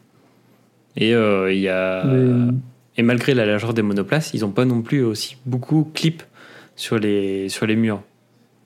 Et, 0.98 1.12
il 1.12 1.60
y 1.60 1.70
a, 1.70 2.04
et 2.98 3.02
malgré 3.02 3.34
la 3.34 3.46
largeur 3.46 3.74
des 3.74 3.82
monoplaces, 3.82 4.34
ils 4.34 4.42
n'ont 4.42 4.52
pas 4.52 4.66
non 4.66 4.82
plus 4.82 5.04
aussi 5.04 5.38
beaucoup 5.46 5.90
clip 5.94 6.24
sur 6.76 7.00
les, 7.00 7.50
sur 7.50 7.66
les 7.66 7.76
murs. 7.76 8.02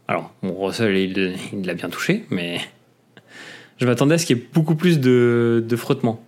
Alors, 0.08 0.34
mon 0.41 0.58
Russell, 0.58 0.95
il 0.95 1.65
l'a 1.65 1.73
bien 1.73 1.89
touché, 1.89 2.25
mais 2.30 2.60
je 3.77 3.86
m'attendais 3.86 4.15
à 4.15 4.17
ce 4.17 4.25
qu'il 4.25 4.38
y 4.38 4.39
ait 4.39 4.45
beaucoup 4.53 4.75
plus 4.75 4.99
de, 4.99 5.63
de 5.65 5.75
frottement. 5.75 6.23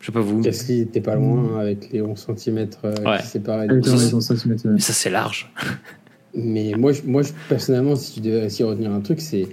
Je 0.00 0.06
sais 0.06 0.12
pas 0.12 0.20
vous. 0.20 0.40
Gasly 0.40 0.80
était 0.80 1.00
pas 1.00 1.14
loin 1.14 1.58
avec 1.58 1.90
les 1.90 2.02
11 2.02 2.26
cm 2.36 2.68
euh, 2.84 3.18
qui 3.18 3.26
séparaient. 3.26 3.66
Mais 3.66 4.80
ça, 4.80 4.92
c'est 4.92 5.10
large. 5.10 5.52
mais 6.34 6.74
moi, 6.76 6.92
moi 7.04 7.22
personnellement, 7.48 7.96
si 7.96 8.14
tu 8.14 8.20
devais 8.20 8.46
essayer 8.46 8.64
retenir 8.64 8.92
un 8.92 9.00
truc, 9.00 9.20
c'est 9.20 9.48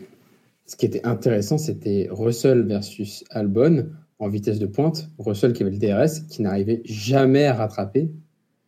ce 0.66 0.76
qui 0.76 0.86
était 0.86 1.06
intéressant, 1.06 1.58
c'était 1.58 2.08
Russell 2.12 2.64
versus 2.64 3.24
Albon 3.30 3.90
en 4.20 4.30
vitesse 4.30 4.60
de 4.60 4.66
pointe. 4.66 5.10
Russell 5.18 5.54
qui 5.54 5.64
avait 5.64 5.72
le 5.72 5.78
DRS, 5.78 6.28
qui 6.30 6.42
n'arrivait 6.42 6.82
jamais 6.86 7.46
à 7.46 7.54
rattraper 7.54 8.12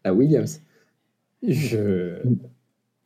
la 0.04 0.14
Williams. 0.14 0.62
Je 1.48 2.22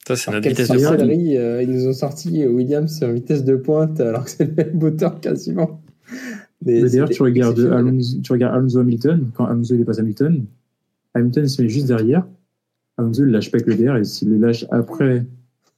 ça, 0.07 0.15
c'est 0.15 0.31
notre 0.31 0.47
vitesse 0.47 0.69
de 0.69 0.77
pointe. 0.77 1.01
Euh, 1.01 1.61
ils 1.61 1.69
nous 1.69 1.87
ont 1.87 1.93
sorti 1.93 2.45
Williams 2.47 3.03
en 3.03 3.13
vitesse 3.13 3.43
de 3.43 3.55
pointe 3.55 3.99
alors 3.99 4.25
que 4.25 4.31
c'est 4.31 4.45
le 4.45 4.53
même 4.53 4.79
moteur 4.79 5.19
quasiment. 5.19 5.78
Mais 6.65 6.81
D'ailleurs, 6.81 7.09
tu 7.09 7.21
regardes, 7.21 7.59
Alonso, 7.59 8.17
tu 8.21 8.31
regardes 8.31 8.55
Alonso 8.55 8.79
Hamilton, 8.79 9.31
quand 9.33 9.45
Alonso 9.45 9.75
il 9.75 9.85
passe 9.85 9.99
Hamilton, 9.99 10.45
Hamilton 11.13 11.47
se 11.47 11.61
met 11.61 11.69
juste 11.69 11.87
derrière. 11.87 12.27
Alonso 12.97 13.23
il 13.23 13.31
lâche 13.31 13.51
pas 13.51 13.59
que 13.59 13.69
le 13.69 13.75
derrière, 13.75 13.95
et 13.95 14.03
s'il 14.03 14.29
le 14.29 14.37
lâche 14.37 14.65
après 14.69 15.25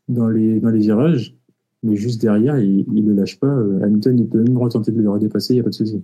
dans 0.07 0.27
les, 0.27 0.59
dans 0.59 0.69
les 0.69 0.79
virages, 0.79 1.35
mais 1.83 1.95
juste 1.95 2.21
derrière, 2.21 2.57
il, 2.57 2.85
il 2.93 3.05
le 3.05 3.13
lâche 3.13 3.39
pas. 3.39 3.47
Euh, 3.47 3.83
Hamilton, 3.83 4.19
il 4.19 4.27
peut 4.27 4.41
même 4.41 4.57
retenter 4.57 4.91
de 4.91 5.01
le 5.01 5.09
redépasser, 5.09 5.53
il 5.53 5.57
n'y 5.57 5.61
a 5.61 5.63
pas 5.63 5.69
de 5.69 5.75
souci. 5.75 6.03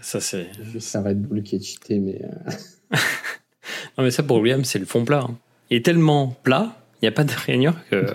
Ça, 0.00 0.20
c'est. 0.20 0.48
Ça 0.80 1.02
va 1.02 1.12
être 1.12 1.22
Bull 1.22 1.42
qui 1.42 1.56
est 1.56 1.62
cheaté, 1.62 1.98
mais. 1.98 2.20
Euh. 2.24 2.50
non, 3.98 4.04
mais 4.04 4.10
ça, 4.10 4.22
pour 4.22 4.38
Williams, 4.38 4.66
c'est 4.66 4.78
le 4.78 4.86
fond 4.86 5.04
plat. 5.04 5.24
Hein. 5.28 5.36
Il 5.70 5.76
est 5.76 5.84
tellement 5.84 6.36
plat 6.42 6.76
il 7.04 7.08
n'y 7.08 7.08
a 7.08 7.12
pas 7.12 7.24
de 7.24 7.32
rainure 7.32 7.74
que 7.90 8.06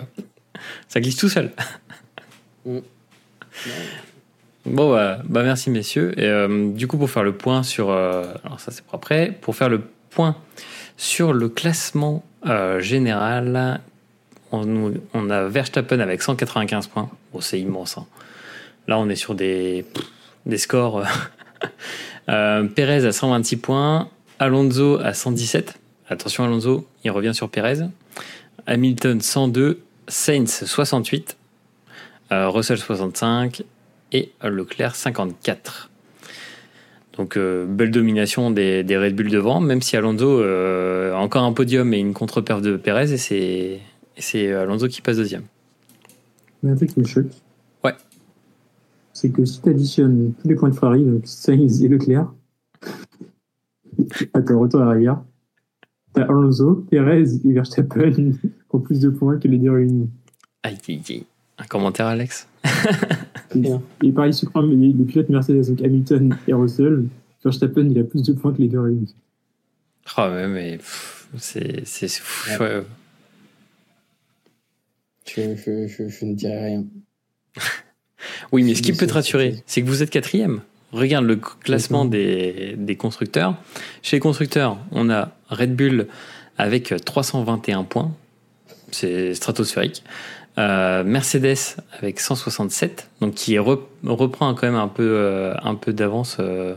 ça 0.88 1.00
glisse 1.00 1.14
tout 1.14 1.28
seul. 1.28 1.52
Mm. 2.66 2.78
Bon, 4.66 4.92
bah, 4.92 5.18
bah, 5.24 5.42
merci 5.42 5.70
messieurs. 5.70 6.18
Et 6.18 6.26
euh, 6.26 6.70
du 6.70 6.86
coup, 6.86 6.98
pour 6.98 7.10
faire 7.10 7.22
le 7.22 7.32
point 7.32 7.62
sur. 7.62 7.90
Euh, 7.90 8.24
alors, 8.44 8.60
ça, 8.60 8.70
c'est 8.70 8.84
pour 9.40 9.56
faire 9.56 9.68
le 9.68 9.82
point 10.10 10.36
sur 10.96 11.32
le 11.32 11.48
classement 11.48 12.24
euh, 12.46 12.80
général, 12.80 13.80
on, 14.52 15.30
a 15.30 15.44
Verstappen 15.44 16.00
avec 16.00 16.22
195 16.22 16.88
points. 16.88 17.08
C'est 17.40 17.60
immense. 17.60 17.96
Hein. 17.96 18.06
Là, 18.88 18.98
on 18.98 19.08
est 19.08 19.16
sur 19.16 19.34
des, 19.34 19.86
des 20.46 20.58
scores. 20.58 21.04
Perez 22.26 23.06
à 23.06 23.12
126 23.12 23.56
points. 23.58 24.08
Alonso 24.38 24.98
à 25.02 25.14
117. 25.14 25.78
Attention, 26.08 26.44
Alonso, 26.44 26.88
il 27.04 27.10
revient 27.10 27.34
sur 27.34 27.50
Perez. 27.50 27.84
Hamilton 28.66 29.20
102, 29.20 29.82
Sainz 30.08 30.64
68, 30.64 31.36
euh, 32.32 32.48
Russell 32.48 32.78
65 32.78 33.62
et 34.12 34.32
Leclerc 34.42 34.94
54. 34.94 35.90
Donc 37.16 37.36
belle 37.36 37.90
domination 37.90 38.50
des, 38.50 38.82
des, 38.82 38.96
Red 38.96 39.14
Bull 39.14 39.30
devant, 39.30 39.60
même 39.60 39.82
si 39.82 39.96
Alonso 39.96 40.42
a 40.42 41.16
encore 41.16 41.42
un 41.42 41.52
podium 41.52 41.92
et 41.92 41.98
une 41.98 42.14
contre-perf 42.14 42.62
de 42.62 42.76
Perez 42.76 43.12
et 43.12 43.80
c'est 44.16 44.52
Alonso 44.52 44.88
qui 44.88 45.02
passe 45.02 45.16
deuxième. 45.16 45.42
Mais 46.62 46.70
un 46.70 46.76
truc 46.76 46.94
qui 46.94 47.00
me 47.00 47.04
choque. 47.04 47.26
Ouais. 47.84 47.94
C'est 49.12 49.30
que 49.30 49.44
si 49.44 49.60
tu 49.60 49.68
additionnes 49.68 50.32
tous 50.40 50.48
les 50.48 50.54
points 50.54 50.70
de 50.70 50.74
Ferrari, 50.74 51.04
donc 51.04 51.22
Sainz 51.26 51.82
et 51.82 51.88
Leclerc, 51.88 52.32
D'accord, 54.34 54.60
retour 54.60 54.82
à 54.82 54.90
arrière. 54.90 55.22
T'as 56.12 56.24
Alonso, 56.24 56.86
Perez 56.90 57.24
et 57.44 57.52
Verstappen 57.52 58.32
ont 58.70 58.80
plus 58.80 59.00
de 59.00 59.10
points 59.10 59.38
que 59.38 59.48
les 59.48 59.58
deux 59.58 59.70
réunis. 59.70 60.10
Aïe, 60.62 60.78
aïe, 60.88 61.02
aïe. 61.08 61.26
Un 61.58 61.64
commentaire, 61.64 62.06
Alex? 62.06 62.48
et, 63.54 64.06
et 64.06 64.12
pareil, 64.12 64.32
je 64.32 64.46
crois, 64.46 64.62
les, 64.62 64.92
les 64.92 65.04
pilotes 65.04 65.28
Mercedes, 65.28 65.68
donc 65.68 65.82
Hamilton 65.82 66.36
et 66.46 66.52
Russell, 66.52 67.06
Verstappen, 67.42 67.88
il 67.90 67.98
a 67.98 68.04
plus 68.04 68.22
de 68.22 68.32
points 68.32 68.52
que 68.52 68.60
les 68.60 68.68
deux 68.68 68.80
réunis. 68.80 69.14
Oh, 70.16 70.22
ouais, 70.22 70.46
mais 70.46 70.78
c'est 71.38 72.08
fou. 72.08 72.62
Ouais. 72.62 72.82
Je, 75.26 75.56
je, 75.56 75.86
je, 75.86 76.08
je, 76.08 76.24
ne 76.24 76.34
dirais 76.34 76.64
rien. 76.64 76.84
oui, 78.52 78.64
mais 78.64 78.74
ce 78.74 78.82
qui 78.82 78.92
peut 78.92 79.06
te 79.06 79.12
rassurer, 79.12 79.62
c'est 79.66 79.82
que 79.82 79.86
vous 79.86 80.02
êtes 80.02 80.10
quatrième. 80.10 80.60
Regarde 80.92 81.24
le 81.24 81.36
classement 81.36 82.04
des, 82.04 82.74
des, 82.76 82.96
constructeurs. 82.96 83.54
Chez 84.02 84.16
les 84.16 84.20
constructeurs, 84.20 84.78
on 84.90 85.08
a 85.08 85.32
Red 85.48 85.76
Bull 85.76 86.08
avec 86.58 86.92
321 87.04 87.84
points. 87.84 88.12
C'est 88.90 89.34
stratosphérique. 89.34 90.02
Euh, 90.58 91.04
Mercedes 91.04 91.76
avec 91.98 92.18
167, 92.20 93.08
donc 93.20 93.34
qui 93.34 93.58
reprend 93.58 94.54
quand 94.54 94.66
même 94.66 94.74
un 94.74 94.88
peu, 94.88 95.08
euh, 95.14 95.54
un 95.62 95.74
peu 95.76 95.92
d'avance, 95.92 96.38
euh, 96.40 96.74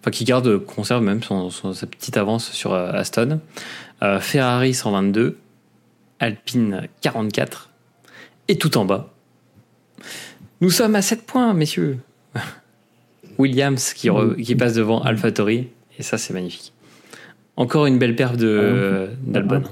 enfin 0.00 0.10
qui 0.10 0.24
garde, 0.24 0.58
conserve 0.58 1.02
même 1.02 1.22
son, 1.22 1.50
sa 1.50 1.86
petite 1.86 2.16
avance 2.16 2.50
sur 2.52 2.74
Aston. 2.74 3.40
Ferrari 4.20 4.74
122, 4.74 5.38
Alpine 6.20 6.86
44, 7.00 7.70
et 8.48 8.58
tout 8.58 8.76
en 8.76 8.84
bas. 8.84 9.10
Nous 10.60 10.70
sommes 10.70 10.94
à 10.96 11.02
7 11.02 11.24
points, 11.24 11.54
messieurs. 11.54 11.98
Williams 13.38 13.94
qui, 13.94 14.10
qui 14.42 14.54
passe 14.54 14.74
devant 14.74 15.02
AlphaTauri, 15.02 15.68
et 15.98 16.02
ça 16.02 16.18
c'est 16.18 16.34
magnifique. 16.34 16.74
Encore 17.56 17.86
une 17.86 17.98
belle 17.98 18.14
perte 18.14 18.36
de 18.36 19.08
d'Albon. 19.22 19.62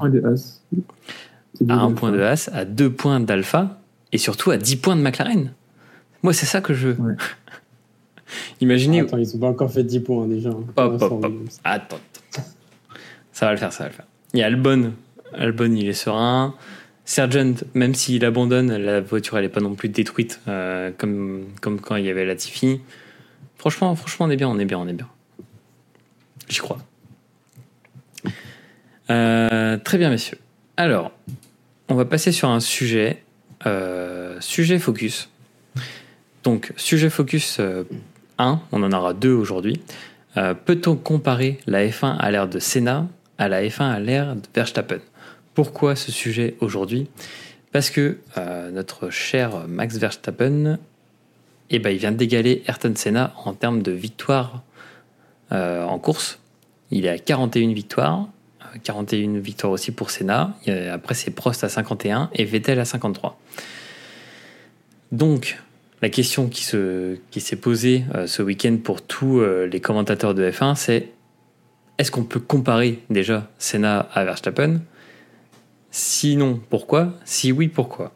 À 1.69 1.75
un 1.75 1.93
point 1.93 2.11
de 2.11 2.21
As, 2.21 2.49
à 2.53 2.65
deux 2.65 2.91
points 2.91 3.21
d'Alpha, 3.21 3.79
et 4.13 4.19
surtout 4.19 4.51
à 4.51 4.57
10 4.57 4.77
points 4.77 4.97
de 4.97 5.03
McLaren. 5.03 5.53
Moi, 6.23 6.33
c'est 6.33 6.47
ça 6.47 6.61
que 6.61 6.75
je 6.75 6.89
veux. 6.89 7.01
Ouais. 7.01 7.15
Imaginez. 8.61 9.01
Attends, 9.01 9.19
ils 9.19 9.37
ont 9.37 9.39
pas 9.39 9.49
encore 9.49 9.71
fait 9.71 9.85
10 9.85 10.01
points 10.01 10.27
déjà. 10.27 10.51
Hop, 10.51 10.69
hop, 10.77 11.03
hop. 11.03 11.33
Attends, 11.65 11.97
attends. 12.33 12.49
Ça 13.33 13.47
va 13.47 13.53
le 13.53 13.59
faire, 13.59 13.73
ça 13.73 13.85
va 13.85 13.91
le 13.91 13.95
faire. 13.95 14.07
Il 14.33 14.41
y 14.41 14.43
a 14.43 14.47
Albon. 14.47 14.93
Albon, 15.33 15.73
il 15.75 15.89
est 15.89 15.93
serein. 15.93 16.55
Sergent, 17.05 17.55
même 17.75 17.95
s'il 17.95 18.25
abandonne, 18.25 18.75
la 18.77 19.01
voiture, 19.01 19.37
elle 19.37 19.45
est 19.45 19.51
pas 19.51 19.61
non 19.61 19.75
plus 19.75 19.91
détruite 19.91 20.41
euh, 20.49 20.91
comme, 20.97 21.45
comme 21.61 21.81
quand 21.81 21.97
il 21.97 22.05
y 22.07 22.11
avait 22.11 22.25
Latifi. 22.25 22.81
Franchement, 23.59 23.95
franchement, 23.95 24.27
on 24.27 24.31
est 24.31 24.37
bien, 24.37 24.49
on 24.49 24.59
est 24.59 24.65
bien, 24.65 24.79
on 24.79 24.89
est 24.89 24.95
bien. 24.95 25.09
J'y 26.49 26.61
crois. 26.61 26.79
Euh, 29.11 29.77
très 29.79 29.99
bien, 29.99 30.09
messieurs. 30.09 30.39
Alors, 30.77 31.13
on 31.89 31.95
va 31.95 32.05
passer 32.05 32.33
sur 32.33 32.49
un 32.49 32.61
sujet, 32.61 33.23
euh, 33.67 34.37
sujet 34.41 34.79
focus. 34.79 35.29
Donc, 36.43 36.73
sujet 36.77 37.11
focus 37.11 37.61
1, 38.39 38.61
on 38.73 38.83
en 38.83 38.93
aura 38.93 39.15
deux 39.15 39.33
aujourd'hui. 39.33 39.81
Peut-on 40.35 40.97
comparer 40.97 41.59
la 41.67 41.87
F1 41.87 42.17
à 42.19 42.31
l'ère 42.31 42.49
de 42.49 42.59
Senna 42.59 43.07
à 43.39 43.49
la 43.49 43.63
F1 43.63 43.85
à 43.85 43.99
l'ère 44.01 44.37
de 44.37 44.43
Verstappen? 44.55 44.99
Pourquoi 45.55 45.97
ce 45.97 46.13
sujet 46.13 46.57
aujourd'hui? 46.61 47.09
Parce 47.75 47.91
que 47.91 48.19
euh, 48.39 48.71
notre 48.71 49.11
cher 49.11 49.67
Max 49.67 49.97
Verstappen, 49.99 50.79
eh 51.71 51.79
ben, 51.81 51.91
il 51.91 51.99
vient 51.99 52.13
d'égaler 52.13 52.63
Ayrton 52.67 52.93
Senna 52.95 53.35
en 53.45 53.53
termes 53.53 53.83
de 53.83 53.91
victoires 53.91 54.63
euh, 55.51 55.85
en 55.85 55.99
course. 55.99 56.39
Il 56.93 57.07
est 57.07 57.09
à 57.09 57.19
41 57.19 57.73
victoires, 57.73 58.29
41 58.83 59.39
victoires 59.39 59.73
aussi 59.73 59.93
pour 59.93 60.11
Senna. 60.11 60.57
Après, 60.93 61.15
c'est 61.15 61.31
Prost 61.31 61.65
à 61.65 61.69
51 61.69 62.31
et 62.33 62.45
Vettel 62.45 62.81
à 62.81 62.85
53. 62.85 63.39
Donc, 65.13 65.59
la 66.03 66.09
question 66.11 66.49
qui, 66.49 66.65
se, 66.65 67.17
qui 67.31 67.41
s'est 67.41 67.57
posée 67.57 68.05
euh, 68.15 68.27
ce 68.27 68.43
week-end 68.43 68.77
pour 68.83 69.03
tous 69.03 69.43
les 69.43 69.81
commentateurs 69.81 70.35
de 70.35 70.51
F1, 70.51 70.75
c'est 70.75 71.09
est-ce 71.99 72.11
qu'on 72.11 72.25
peut 72.25 72.41
comparer 72.41 73.01
déjà 73.11 73.49
Senna 73.59 74.09
à 74.13 74.25
Verstappen? 74.25 74.81
Sinon, 75.91 76.61
pourquoi? 76.69 77.13
Si 77.25 77.53
oui, 77.53 77.69
pourquoi? 77.69 78.13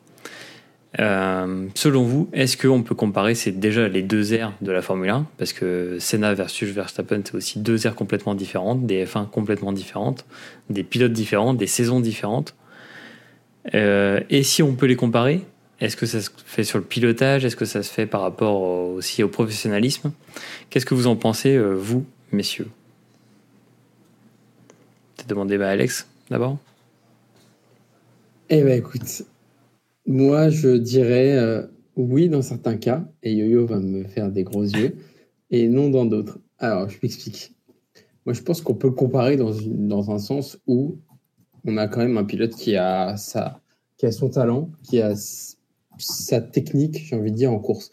Euh, 0.98 1.66
selon 1.74 2.02
vous, 2.02 2.28
est-ce 2.32 2.56
qu'on 2.56 2.82
peut 2.82 2.94
comparer 2.94 3.34
C'est 3.34 3.52
déjà 3.52 3.88
les 3.88 4.02
deux 4.02 4.32
airs 4.32 4.52
de 4.62 4.72
la 4.72 4.80
Formule 4.80 5.10
1, 5.10 5.26
parce 5.36 5.52
que 5.52 5.98
Senna 6.00 6.32
versus 6.34 6.70
Verstappen, 6.70 7.20
c'est 7.24 7.34
aussi 7.34 7.58
deux 7.58 7.86
airs 7.86 7.94
complètement 7.94 8.34
différentes, 8.34 8.86
des 8.86 9.04
F1 9.04 9.28
complètement 9.28 9.72
différentes, 9.72 10.24
des 10.70 10.82
pilotes 10.82 11.12
différents, 11.12 11.52
des 11.52 11.66
saisons 11.66 12.00
différentes. 12.00 12.54
Euh, 13.74 14.20
et 14.30 14.42
si 14.42 14.62
on 14.62 14.74
peut 14.74 14.86
les 14.86 14.96
comparer, 14.96 15.42
est-ce 15.80 15.96
que 15.96 16.06
ça 16.06 16.22
se 16.22 16.30
fait 16.44 16.64
sur 16.64 16.78
le 16.78 16.84
pilotage? 16.84 17.44
Est-ce 17.44 17.56
que 17.56 17.66
ça 17.66 17.82
se 17.82 17.92
fait 17.92 18.06
par 18.06 18.22
rapport 18.22 18.62
aussi 18.62 19.22
au 19.22 19.28
professionnalisme? 19.28 20.10
Qu'est-ce 20.70 20.86
que 20.86 20.94
vous 20.94 21.06
en 21.06 21.16
pensez, 21.16 21.54
euh, 21.54 21.74
vous, 21.74 22.06
messieurs? 22.32 22.68
T'as 25.16 25.26
demandé 25.26 25.60
à 25.60 25.68
Alex 25.68 26.08
d'abord? 26.30 26.56
Eh 28.50 28.62
ben 28.62 28.78
écoute, 28.78 29.24
moi 30.08 30.48
je 30.48 30.70
dirais 30.70 31.36
euh, 31.36 31.66
oui 31.96 32.28
dans 32.28 32.42
certains 32.42 32.76
cas, 32.76 33.08
et 33.22 33.32
Yo-Yo 33.32 33.66
va 33.66 33.78
me 33.78 34.04
faire 34.04 34.32
des 34.32 34.42
gros 34.42 34.64
yeux, 34.64 34.96
et 35.50 35.68
non 35.68 35.90
dans 35.90 36.06
d'autres. 36.06 36.40
Alors 36.58 36.88
je 36.88 36.98
m'explique. 37.02 37.54
Moi 38.26 38.32
je 38.32 38.42
pense 38.42 38.60
qu'on 38.60 38.74
peut 38.74 38.88
le 38.88 38.94
comparer 38.94 39.36
dans, 39.36 40.10
un 40.10 40.18
sens 40.18 40.58
où 40.66 40.98
on 41.64 41.76
a 41.76 41.86
quand 41.86 42.00
même 42.00 42.18
un 42.18 42.24
pilote 42.24 42.54
qui 42.54 42.76
a, 42.76 43.16
sa, 43.16 43.60
qui 43.96 44.06
a 44.06 44.12
son 44.12 44.30
talent, 44.30 44.70
qui 44.82 45.00
a 45.00 45.14
sa 45.98 46.40
technique, 46.40 47.04
j'ai 47.06 47.16
envie 47.16 47.30
de 47.30 47.36
dire, 47.36 47.52
en 47.52 47.58
course. 47.58 47.90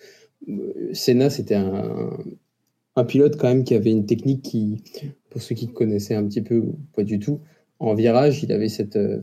Senna, 0.94 1.30
c'était 1.30 1.56
un, 1.56 2.10
un 2.96 3.04
pilote 3.04 3.38
quand 3.38 3.48
même 3.48 3.64
qui 3.64 3.76
avait 3.76 3.92
une 3.92 4.06
technique 4.06 4.42
qui, 4.42 4.84
pour 5.30 5.42
ceux 5.42 5.56
qui 5.56 5.68
connaissaient 5.68 6.16
un 6.16 6.26
petit 6.26 6.42
peu 6.42 6.58
ou 6.58 6.80
pas 6.96 7.04
du 7.04 7.20
tout, 7.20 7.42
en 7.80 7.94
virage, 7.94 8.42
il 8.44 8.52
avait 8.52 8.70
cette 8.70 8.96
euh, 8.96 9.22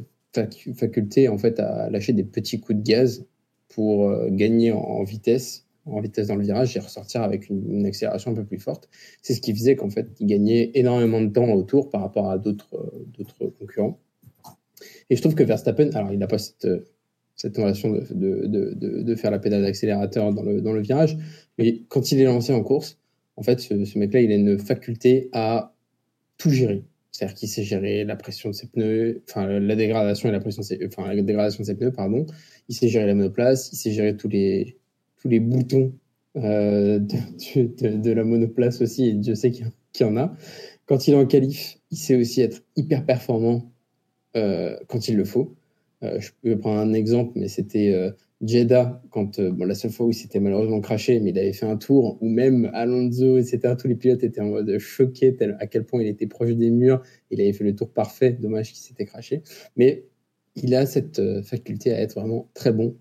faculté 0.74 1.28
en 1.28 1.38
fait 1.38 1.60
à 1.60 1.90
lâcher 1.90 2.12
des 2.12 2.24
petits 2.24 2.60
coups 2.60 2.78
de 2.78 2.82
gaz 2.82 3.26
pour 3.68 4.08
euh, 4.08 4.28
gagner 4.30 4.72
en, 4.72 5.02
vitesse, 5.02 5.66
en 5.86 6.00
vitesse 6.00 6.28
dans 6.28 6.36
le 6.36 6.44
virage 6.44 6.76
et 6.76 6.80
ressortir 6.80 7.22
avec 7.22 7.48
une, 7.48 7.86
accélération 7.86 8.30
un 8.32 8.34
peu 8.34 8.44
plus 8.44 8.58
forte. 8.58 8.88
C'est 9.22 9.34
ce 9.34 9.40
qui 9.40 9.54
faisait 9.54 9.76
qu'en 9.76 9.90
fait 9.90 10.08
il 10.20 10.26
gagnait 10.26 10.70
énormément 10.74 11.20
de 11.20 11.28
temps 11.28 11.50
autour 11.52 11.90
par 11.90 12.00
rapport 12.02 12.30
à 12.30 12.38
d'autres 12.38 12.74
euh, 12.74 13.50
concurrents. 13.58 13.98
Et 15.10 15.16
je 15.16 15.20
trouve 15.20 15.34
que 15.34 15.42
Verstappen, 15.42 15.90
alors 15.94 16.12
il 16.12 16.18
n'a 16.18 16.26
pas 16.26 16.38
cette 16.38 16.66
cette 17.34 17.54
tentation 17.54 17.90
de, 17.90 18.04
de, 18.10 18.46
de, 18.46 19.02
de, 19.02 19.14
faire 19.16 19.30
la 19.30 19.38
pédale 19.38 19.62
d'accélérateur 19.62 20.32
dans 20.32 20.42
le, 20.42 20.60
dans 20.60 20.72
le 20.72 20.80
virage, 20.80 21.16
mais 21.58 21.82
quand 21.88 22.12
il 22.12 22.20
est 22.20 22.24
lancé 22.24 22.52
en 22.52 22.62
course, 22.62 22.98
en 23.36 23.42
fait 23.42 23.58
ce 23.58 23.98
mec-là 23.98 24.20
il 24.20 24.30
a 24.30 24.34
une 24.34 24.58
faculté 24.58 25.28
à 25.32 25.74
tout 26.36 26.50
gérer 26.50 26.84
c'est-à-dire 27.12 27.34
qu'il 27.36 27.48
sait 27.48 27.62
gérer 27.62 28.04
la 28.04 28.16
pression 28.16 28.50
de 28.50 28.54
ses 28.54 28.66
pneus, 28.68 29.22
enfin 29.28 29.46
la 29.46 29.76
dégradation 29.76 30.28
et 30.28 30.32
la 30.32 30.40
pression 30.40 30.62
de 30.62 30.66
ses, 30.66 30.78
la 30.78 31.22
dégradation 31.22 31.62
de 31.62 31.66
ses 31.66 31.76
pneus, 31.76 31.92
pardon. 31.92 32.26
Il 32.68 32.74
sait 32.74 32.88
gérer 32.88 33.06
la 33.06 33.14
monoplace, 33.14 33.70
il 33.72 33.76
sait 33.76 33.92
gérer 33.92 34.16
tous 34.16 34.28
les 34.28 34.78
tous 35.20 35.28
les 35.28 35.40
boutons 35.40 35.92
euh, 36.36 36.98
de, 36.98 38.10
la 38.12 38.24
monoplace 38.24 38.80
aussi, 38.80 39.08
et 39.08 39.12
Dieu 39.12 39.34
sait 39.34 39.50
qu'il 39.50 39.66
y 40.00 40.04
en 40.04 40.16
a. 40.16 40.34
Quand 40.86 41.06
il 41.06 41.14
est 41.14 41.16
en 41.16 41.26
qualif, 41.26 41.78
il 41.90 41.98
sait 41.98 42.16
aussi 42.16 42.40
être 42.40 42.62
hyper 42.76 43.04
performant 43.04 43.72
euh, 44.36 44.76
quand 44.88 45.08
il 45.08 45.16
le 45.16 45.24
faut. 45.24 45.54
Euh, 46.02 46.18
je 46.18 46.30
peux 46.42 46.58
prendre 46.58 46.80
un 46.80 46.92
exemple, 46.94 47.32
mais 47.36 47.48
c'était 47.48 47.94
Jeddah, 48.42 49.00
quand 49.10 49.38
euh, 49.38 49.52
la 49.64 49.74
seule 49.74 49.92
fois 49.92 50.06
où 50.06 50.10
il 50.10 50.14
s'était 50.14 50.40
malheureusement 50.40 50.80
craché, 50.80 51.20
mais 51.20 51.30
il 51.30 51.38
avait 51.38 51.52
fait 51.52 51.66
un 51.66 51.76
tour 51.76 52.18
où 52.20 52.28
même 52.28 52.70
Alonso, 52.74 53.38
etc., 53.38 53.74
tous 53.78 53.86
les 53.86 53.94
pilotes 53.94 54.24
étaient 54.24 54.40
en 54.40 54.48
mode 54.48 54.78
choqués 54.78 55.36
à 55.60 55.66
quel 55.66 55.84
point 55.84 56.02
il 56.02 56.08
était 56.08 56.26
proche 56.26 56.52
des 56.52 56.70
murs. 56.70 57.02
Il 57.30 57.40
avait 57.40 57.52
fait 57.52 57.64
le 57.64 57.74
tour 57.74 57.90
parfait, 57.90 58.32
dommage 58.32 58.72
qu'il 58.72 58.82
s'était 58.82 59.04
craché. 59.04 59.42
Mais 59.76 60.04
il 60.56 60.74
a 60.74 60.86
cette 60.86 61.20
euh, 61.20 61.42
faculté 61.42 61.92
à 61.92 62.00
être 62.00 62.14
vraiment 62.14 62.50
très 62.54 62.72
bon 62.72 62.96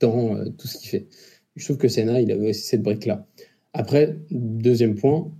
dans 0.00 0.36
euh, 0.36 0.46
tout 0.50 0.66
ce 0.66 0.78
qu'il 0.78 0.88
fait. 0.88 1.06
Je 1.54 1.64
trouve 1.64 1.78
que 1.78 1.88
Senna, 1.88 2.20
il 2.20 2.32
avait 2.32 2.50
aussi 2.50 2.62
cette 2.62 2.82
brique-là. 2.82 3.26
Après, 3.72 4.16
deuxième 4.30 4.96
point, 4.96 5.30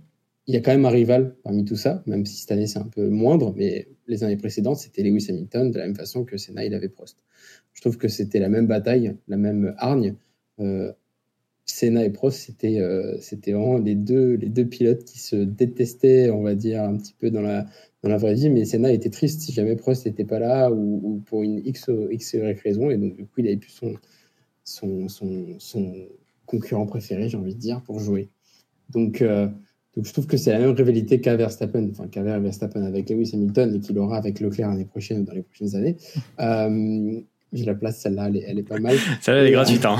il 0.47 0.53
y 0.53 0.57
a 0.57 0.61
quand 0.61 0.71
même 0.71 0.85
un 0.85 0.89
rival 0.89 1.35
parmi 1.43 1.65
tout 1.65 1.75
ça, 1.75 2.03
même 2.05 2.25
si 2.25 2.37
cette 2.37 2.51
année 2.51 2.67
c'est 2.67 2.79
un 2.79 2.87
peu 2.87 3.09
moindre, 3.09 3.53
mais 3.57 3.87
les 4.07 4.23
années 4.23 4.37
précédentes, 4.37 4.77
c'était 4.77 5.01
Lewis 5.03 5.25
Hamilton, 5.29 5.71
de 5.71 5.79
la 5.79 5.85
même 5.85 5.95
façon 5.95 6.23
que 6.23 6.37
Senna, 6.37 6.63
il 6.65 6.73
avait 6.73 6.89
Prost. 6.89 7.17
Je 7.73 7.81
trouve 7.81 7.97
que 7.97 8.07
c'était 8.07 8.39
la 8.39 8.49
même 8.49 8.67
bataille, 8.67 9.15
la 9.27 9.37
même 9.37 9.73
hargne. 9.77 10.15
Euh, 10.59 10.91
Senna 11.65 12.05
et 12.05 12.11
Prost, 12.11 12.39
c'était 12.39 12.79
c'était 13.21 13.53
vraiment 13.53 13.79
les 13.79 13.95
deux, 13.95 14.35
les 14.35 14.49
deux 14.49 14.65
pilotes 14.65 15.03
qui 15.03 15.17
se 15.17 15.35
détestaient, 15.35 16.29
on 16.29 16.43
va 16.43 16.53
dire, 16.53 16.83
un 16.83 16.95
petit 16.95 17.15
peu 17.17 17.31
dans 17.31 17.41
la, 17.41 17.65
dans 18.03 18.09
la 18.09 18.17
vraie 18.17 18.35
vie. 18.35 18.51
Mais 18.51 18.65
Senna 18.65 18.91
était 18.93 19.09
triste 19.09 19.41
si 19.41 19.51
jamais 19.51 19.75
Prost 19.75 20.05
n'était 20.05 20.25
pas 20.25 20.37
là 20.37 20.71
ou, 20.71 21.23
pour 21.25 21.41
une 21.41 21.65
X, 21.65 21.89
X 22.11 22.35
raison. 22.63 22.91
Et 22.91 22.97
donc, 22.97 23.15
du 23.15 23.25
coup, 23.25 23.39
il 23.39 23.47
avait 23.47 23.57
plus 23.57 23.71
son, 23.71 23.95
son, 24.63 25.09
son, 25.09 25.59
son 25.59 25.95
concurrent 26.45 26.85
préféré, 26.85 27.29
j'ai 27.29 27.37
envie 27.37 27.55
de 27.55 27.59
dire, 27.59 27.81
pour 27.81 27.99
jouer. 27.99 28.29
Donc, 28.91 29.23
donc 29.95 30.05
je 30.05 30.11
trouve 30.11 30.27
que 30.27 30.35
c'est 30.35 30.51
la 30.51 30.59
même 30.59 30.71
rivalité 30.71 31.21
qu'à 31.21 31.35
Verstappen, 31.35 31.87
enfin 31.91 32.07
qu'avait 32.07 32.37
Verstappen 32.39 32.83
avec 32.83 33.09
Lewis 33.09 33.31
Hamilton 33.33 33.75
et 33.75 33.79
qu'il 33.79 33.97
aura 33.97 34.17
avec 34.17 34.39
Leclerc 34.41 34.69
l'année 34.69 34.85
prochaine 34.85 35.21
ou 35.21 35.23
dans 35.23 35.33
les 35.33 35.43
prochaines 35.43 35.75
années. 35.75 35.95
Euh, 36.39 37.21
j'ai 37.53 37.63
la 37.63 37.75
place, 37.75 37.99
celle-là, 37.99 38.29
elle, 38.45 38.59
est 38.59 38.63
pas 38.63 38.79
mal. 38.79 38.97
Celle-là, 39.21 39.41
elle 39.41 39.47
est 39.47 39.51
gratuite. 39.51 39.85
Hein. 39.85 39.97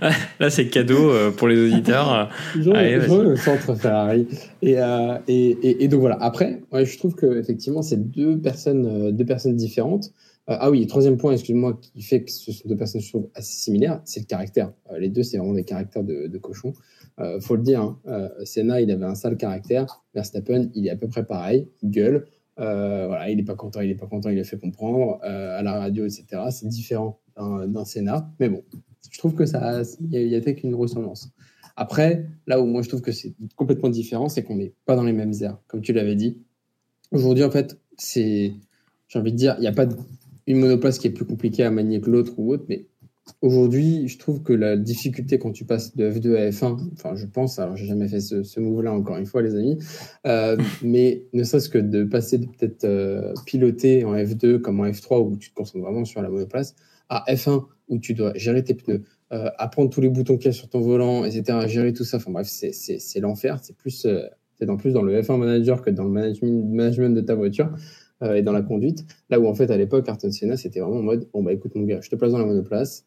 Là, 0.40 0.50
c'est 0.50 0.68
cadeau 0.68 1.10
euh, 1.10 1.30
pour 1.30 1.48
les 1.48 1.58
auditeurs. 1.58 2.30
Allez, 2.74 2.96
le 2.96 3.36
centre 3.36 3.74
Ferrari. 3.74 4.26
Et, 4.60 4.78
euh, 4.78 5.16
et, 5.26 5.50
et, 5.62 5.84
et, 5.84 5.88
donc 5.88 6.00
voilà. 6.00 6.16
Après, 6.20 6.60
ouais, 6.72 6.84
je 6.84 6.98
trouve 6.98 7.14
que 7.14 7.38
effectivement, 7.38 7.80
c'est 7.80 8.10
deux 8.10 8.38
personnes, 8.38 9.12
deux 9.12 9.24
personnes 9.24 9.56
différentes. 9.56 10.12
ah 10.46 10.70
oui, 10.70 10.86
troisième 10.86 11.16
point, 11.16 11.32
excuse-moi, 11.32 11.80
qui 11.80 12.02
fait 12.02 12.22
que 12.22 12.30
ce 12.30 12.52
sont 12.52 12.68
deux 12.68 12.76
personnes, 12.76 13.00
je 13.00 13.08
trouve, 13.08 13.30
assez 13.34 13.54
similaires, 13.54 14.02
c'est 14.04 14.20
le 14.20 14.26
caractère. 14.26 14.72
les 14.98 15.08
deux, 15.08 15.22
c'est 15.22 15.38
vraiment 15.38 15.54
des 15.54 15.64
caractères 15.64 16.04
de, 16.04 16.26
de 16.26 16.38
cochon. 16.38 16.74
Euh, 17.20 17.40
faut 17.40 17.56
le 17.56 17.62
dire, 17.62 17.80
hein, 17.80 18.00
euh, 18.06 18.28
Senna, 18.44 18.80
il 18.80 18.90
avait 18.90 19.04
un 19.04 19.14
sale 19.14 19.36
caractère. 19.36 20.04
Verstappen, 20.14 20.70
il 20.74 20.86
est 20.86 20.90
à 20.90 20.96
peu 20.96 21.08
près 21.08 21.24
pareil, 21.24 21.68
il 21.82 21.90
gueule. 21.90 22.26
Euh, 22.58 23.06
voilà, 23.06 23.30
il 23.30 23.36
n'est 23.36 23.44
pas 23.44 23.54
content, 23.54 23.80
il 23.80 23.88
n'est 23.88 23.96
pas 23.96 24.06
content, 24.06 24.30
il 24.30 24.36
le 24.36 24.44
fait 24.44 24.58
comprendre 24.58 25.18
à 25.22 25.62
la 25.62 25.78
radio, 25.78 26.04
etc. 26.04 26.42
C'est 26.50 26.68
différent 26.68 27.20
d'un 27.36 27.84
Senna, 27.84 28.30
mais 28.38 28.48
bon, 28.48 28.62
je 29.10 29.18
trouve 29.18 29.34
que 29.34 29.44
ça, 29.44 29.82
il 30.00 30.28
y, 30.28 30.36
a, 30.36 30.40
peut-être 30.40 30.60
qu'une 30.60 30.74
ressemblance. 30.74 31.30
Après, 31.74 32.26
là 32.46 32.60
où 32.60 32.66
moi 32.66 32.82
je 32.82 32.88
trouve 32.88 33.00
que 33.00 33.10
c'est 33.10 33.34
complètement 33.56 33.88
différent, 33.88 34.28
c'est 34.28 34.44
qu'on 34.44 34.54
n'est 34.54 34.72
pas 34.86 34.94
dans 34.94 35.02
les 35.02 35.12
mêmes 35.12 35.32
airs, 35.40 35.58
comme 35.66 35.80
tu 35.80 35.92
l'avais 35.92 36.14
dit. 36.14 36.38
Aujourd'hui, 37.10 37.42
en 37.42 37.50
fait, 37.50 37.80
c'est, 37.96 38.52
j'ai 39.08 39.18
envie 39.18 39.32
de 39.32 39.36
dire, 39.36 39.56
il 39.58 39.62
n'y 39.62 39.66
a 39.66 39.72
pas 39.72 39.86
une 40.46 40.58
monoplace 40.58 41.00
qui 41.00 41.08
est 41.08 41.12
plus 41.12 41.24
compliquée 41.24 41.64
à 41.64 41.72
manier 41.72 42.00
que 42.00 42.10
l'autre 42.10 42.34
ou 42.36 42.52
autre, 42.52 42.64
mais 42.68 42.86
Aujourd'hui, 43.40 44.08
je 44.08 44.18
trouve 44.18 44.42
que 44.42 44.52
la 44.52 44.76
difficulté 44.76 45.38
quand 45.38 45.52
tu 45.52 45.64
passes 45.64 45.96
de 45.96 46.10
F2 46.10 46.36
à 46.36 46.50
F1, 46.50 46.92
enfin 46.92 47.14
je 47.14 47.24
pense, 47.24 47.58
alors 47.58 47.74
j'ai 47.74 47.86
jamais 47.86 48.06
fait 48.06 48.20
ce, 48.20 48.42
ce 48.42 48.60
move-là 48.60 48.92
encore 48.92 49.16
une 49.16 49.24
fois 49.24 49.40
les 49.40 49.54
amis, 49.54 49.78
euh, 50.26 50.56
mais 50.82 51.24
ne 51.32 51.42
serait-ce 51.42 51.70
que 51.70 51.78
de 51.78 52.04
passer 52.04 52.38
de 52.38 52.46
peut-être 52.46 52.84
euh, 52.84 53.32
piloter 53.46 54.04
en 54.04 54.14
F2 54.14 54.60
comme 54.60 54.80
en 54.80 54.86
F3 54.86 55.22
où 55.22 55.36
tu 55.36 55.50
te 55.50 55.54
concentres 55.54 55.84
vraiment 55.84 56.04
sur 56.04 56.20
la 56.20 56.28
monoplace, 56.28 56.74
à 57.08 57.24
F1 57.28 57.64
où 57.88 57.98
tu 57.98 58.12
dois 58.12 58.32
gérer 58.34 58.62
tes 58.62 58.74
pneus, 58.74 59.02
euh, 59.32 59.50
apprendre 59.56 59.88
tous 59.88 60.02
les 60.02 60.10
boutons 60.10 60.36
qu'il 60.36 60.46
y 60.46 60.48
a 60.50 60.52
sur 60.52 60.68
ton 60.68 60.80
volant, 60.80 61.24
etc., 61.24 61.66
gérer 61.66 61.94
tout 61.94 62.04
ça, 62.04 62.18
enfin 62.18 62.30
bref, 62.30 62.46
c'est 62.46 63.20
l'enfer, 63.20 63.58
c'est 63.62 63.76
plus, 63.76 64.04
euh, 64.04 64.22
c'est 64.58 64.68
en 64.68 64.76
plus 64.76 64.92
dans 64.92 65.02
le 65.02 65.18
F1 65.20 65.38
manager 65.38 65.80
que 65.80 65.90
dans 65.90 66.04
le 66.04 66.10
management, 66.10 66.64
management 66.66 67.14
de 67.14 67.22
ta 67.22 67.34
voiture 67.34 67.70
et 68.22 68.42
dans 68.42 68.52
la 68.52 68.62
conduite, 68.62 69.04
là 69.28 69.38
où 69.38 69.46
en 69.46 69.54
fait 69.54 69.70
à 69.70 69.76
l'époque 69.76 70.08
Ayrton 70.08 70.30
Senna 70.30 70.56
c'était 70.56 70.80
vraiment 70.80 70.98
en 70.98 71.02
mode, 71.02 71.28
bon 71.34 71.42
bah 71.42 71.52
écoute 71.52 71.74
mon 71.74 71.82
gars, 71.82 72.00
je 72.00 72.08
te 72.08 72.16
place 72.16 72.32
dans 72.32 72.38
la 72.38 72.46
monoplace, 72.46 73.04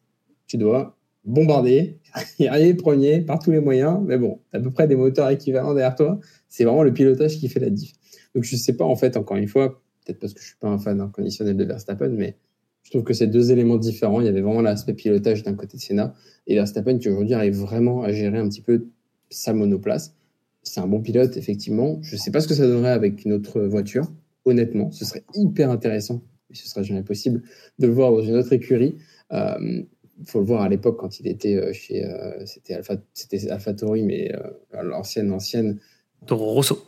tu 0.48 0.56
dois 0.56 0.96
bombarder, 1.24 1.98
y 2.40 2.46
arriver 2.46 2.74
premier 2.74 3.20
par 3.20 3.38
tous 3.38 3.52
les 3.52 3.60
moyens, 3.60 4.00
mais 4.04 4.18
bon, 4.18 4.40
à 4.52 4.58
peu 4.58 4.70
près 4.70 4.88
des 4.88 4.96
moteurs 4.96 5.30
équivalents 5.30 5.74
derrière 5.74 5.94
toi. 5.94 6.18
C'est 6.48 6.64
vraiment 6.64 6.82
le 6.82 6.92
pilotage 6.92 7.38
qui 7.38 7.48
fait 7.48 7.60
la 7.60 7.70
diff. 7.70 7.92
Donc 8.34 8.44
je 8.44 8.56
sais 8.56 8.72
pas, 8.72 8.84
en 8.84 8.96
fait, 8.96 9.16
encore 9.16 9.36
une 9.36 9.48
fois, 9.48 9.80
peut-être 10.04 10.18
parce 10.18 10.34
que 10.34 10.40
je 10.40 10.46
suis 10.46 10.56
pas 10.58 10.68
un 10.68 10.78
fan 10.78 11.00
inconditionnel 11.00 11.56
de 11.56 11.64
Verstappen, 11.64 12.08
mais 12.08 12.36
je 12.82 12.90
trouve 12.90 13.04
que 13.04 13.12
c'est 13.12 13.26
deux 13.26 13.52
éléments 13.52 13.76
différents. 13.76 14.20
Il 14.20 14.24
y 14.24 14.28
avait 14.28 14.40
vraiment 14.40 14.62
l'aspect 14.62 14.94
pilotage 14.94 15.42
d'un 15.42 15.54
côté 15.54 15.76
de 15.76 15.82
Senna 15.82 16.14
et 16.46 16.54
Verstappen 16.54 16.98
qui 16.98 17.10
aujourd'hui 17.10 17.34
arrive 17.34 17.56
vraiment 17.56 18.02
à 18.02 18.12
gérer 18.12 18.38
un 18.38 18.48
petit 18.48 18.62
peu 18.62 18.86
sa 19.28 19.52
monoplace. 19.52 20.14
C'est 20.62 20.80
un 20.80 20.86
bon 20.86 21.00
pilote, 21.00 21.36
effectivement. 21.36 21.98
Je 22.02 22.16
sais 22.16 22.30
pas 22.30 22.40
ce 22.40 22.48
que 22.48 22.54
ça 22.54 22.66
donnerait 22.66 22.90
avec 22.90 23.24
une 23.24 23.32
autre 23.32 23.60
voiture. 23.60 24.10
Honnêtement, 24.44 24.90
ce 24.90 25.04
serait 25.04 25.24
hyper 25.34 25.70
intéressant, 25.70 26.22
mais 26.48 26.56
ce 26.56 26.66
serait 26.66 26.84
jamais 26.84 27.02
possible 27.02 27.42
de 27.78 27.86
le 27.86 27.92
voir 27.92 28.12
dans 28.12 28.22
une 28.22 28.36
autre 28.36 28.52
écurie. 28.52 28.96
Euh, 29.32 29.82
faut 30.26 30.40
le 30.40 30.46
voir 30.46 30.62
à 30.62 30.68
l'époque 30.68 30.98
quand 30.98 31.20
il 31.20 31.28
était 31.28 31.56
euh, 31.56 31.72
chez 31.72 32.04
euh, 32.04 32.44
c'était 32.46 32.74
Alpha 32.74 32.96
c'était 33.14 33.50
AlphaTauri 33.50 34.02
mais 34.02 34.34
euh, 34.34 34.82
l'ancienne 34.82 35.32
ancienne. 35.32 35.78
Toro 36.26 36.52
Rosso. 36.54 36.84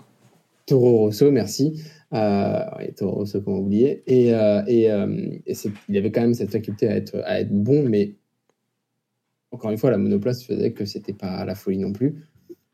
Toro 0.67 0.99
Rosso 0.99 1.31
merci. 1.31 1.83
Euh, 2.13 2.65
Toro 2.97 3.17
Rosso 3.17 3.41
comment 3.41 3.59
oublier. 3.59 4.03
Et, 4.07 4.31
et, 4.67 4.85
et 4.85 5.55
il 5.89 5.97
avait 5.97 6.11
quand 6.11 6.23
même 6.23 6.35
cette 6.35 6.51
faculté 6.51 6.89
à 6.89 6.97
être 6.97 7.17
à 7.25 7.41
être 7.41 7.53
bon 7.53 7.83
mais 7.83 8.17
encore 9.53 9.71
une 9.71 9.79
fois 9.79 9.91
la 9.91 9.99
monoplace 9.99 10.45
faisait 10.45 10.73
que 10.73 10.85
c'était 10.85 11.13
pas 11.13 11.45
la 11.45 11.55
folie 11.55 11.79
non 11.79 11.93
plus. 11.93 12.27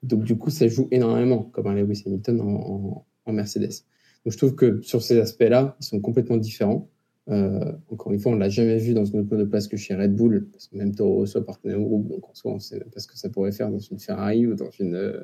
Donc 0.02 0.24
du 0.24 0.36
coup 0.36 0.50
ça 0.50 0.68
joue 0.68 0.88
énormément 0.90 1.42
comme 1.42 1.66
un 1.66 1.74
Lewis 1.74 2.02
Hamilton 2.06 2.40
en, 2.40 2.44
en, 2.46 3.06
en 3.26 3.32
Mercedes. 3.32 3.84
Donc 4.24 4.32
je 4.32 4.38
trouve 4.38 4.54
que 4.54 4.80
sur 4.82 5.02
ces 5.02 5.18
aspects 5.18 5.42
là 5.48 5.76
ils 5.80 5.84
sont 5.84 6.00
complètement 6.00 6.36
différents 6.38 6.88
euh, 7.28 7.72
encore 7.90 8.12
une 8.12 8.20
fois, 8.20 8.32
on 8.32 8.36
l'a 8.36 8.48
jamais 8.48 8.78
vu 8.78 8.94
dans 8.94 9.04
une 9.04 9.20
autre 9.20 9.28
monoplace 9.30 9.66
que 9.66 9.76
chez 9.76 9.94
Red 9.94 10.14
Bull, 10.14 10.46
parce 10.52 10.68
que 10.68 10.76
même 10.76 10.94
Toro 10.94 11.14
Rosso 11.16 11.38
appartenait 11.38 11.74
au 11.74 11.84
groupe, 11.84 12.08
donc 12.08 12.28
en 12.28 12.34
soi, 12.34 12.52
on 12.52 12.60
sait 12.60 12.78
pas 12.78 13.00
ce 13.00 13.08
que 13.08 13.18
ça 13.18 13.28
pourrait 13.28 13.52
faire 13.52 13.70
dans 13.70 13.80
une 13.80 13.98
Ferrari 13.98 14.46
ou 14.46 14.54
dans 14.54 14.70
une 14.78 14.94
euh, 14.94 15.20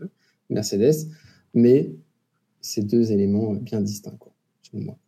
Mercedes, 0.51 1.09
mais 1.55 1.91
c'est 2.61 2.85
deux 2.85 3.12
éléments 3.12 3.55
bien 3.55 3.81
distincts, 3.81 4.17
quoi, 4.19 4.33
selon 4.62 4.85
moi. 4.85 4.99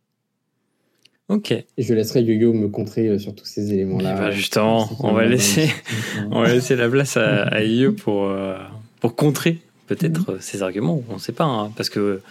Ok. 1.27 1.51
Et 1.51 1.65
je 1.77 1.93
laisserai 1.93 2.21
Yo-Yo 2.21 2.53
me 2.53 2.69
contrer 2.69 3.07
euh, 3.07 3.19
sur 3.19 3.35
tous 3.35 3.45
ces 3.45 3.73
éléments-là. 3.73 4.15
Bah 4.15 4.31
justement, 4.31 4.87
on 4.99 5.11
va, 5.11 5.25
laisser, 5.25 5.69
on 6.31 6.43
va 6.43 6.53
laisser 6.53 6.75
la 6.75 6.87
place 6.87 7.17
à, 7.17 7.43
à 7.43 7.63
Yo 7.63 7.91
pour, 7.91 8.31
pour 9.01 9.15
contrer 9.15 9.59
peut-être 9.87 10.35
mm-hmm. 10.35 10.41
ces 10.41 10.61
arguments. 10.61 11.03
On 11.09 11.15
ne 11.15 11.19
sait 11.19 11.33
pas, 11.33 11.43
hein, 11.43 11.71
parce 11.75 11.89
que 11.89 12.21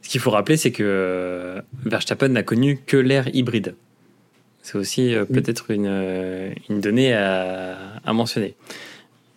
ce 0.00 0.08
qu'il 0.08 0.20
faut 0.20 0.30
rappeler, 0.30 0.56
c'est 0.56 0.70
que 0.70 1.60
Verstappen 1.84 2.28
n'a 2.28 2.42
connu 2.42 2.78
que 2.86 2.96
l'ère 2.96 3.34
hybride. 3.34 3.74
C'est 4.64 4.78
aussi 4.78 5.14
euh, 5.14 5.26
peut-être 5.26 5.70
une, 5.70 5.86
euh, 5.86 6.50
une, 6.70 6.80
donnée 6.80 7.12
à, 7.12 7.76
à 8.02 8.12
mentionner. 8.14 8.54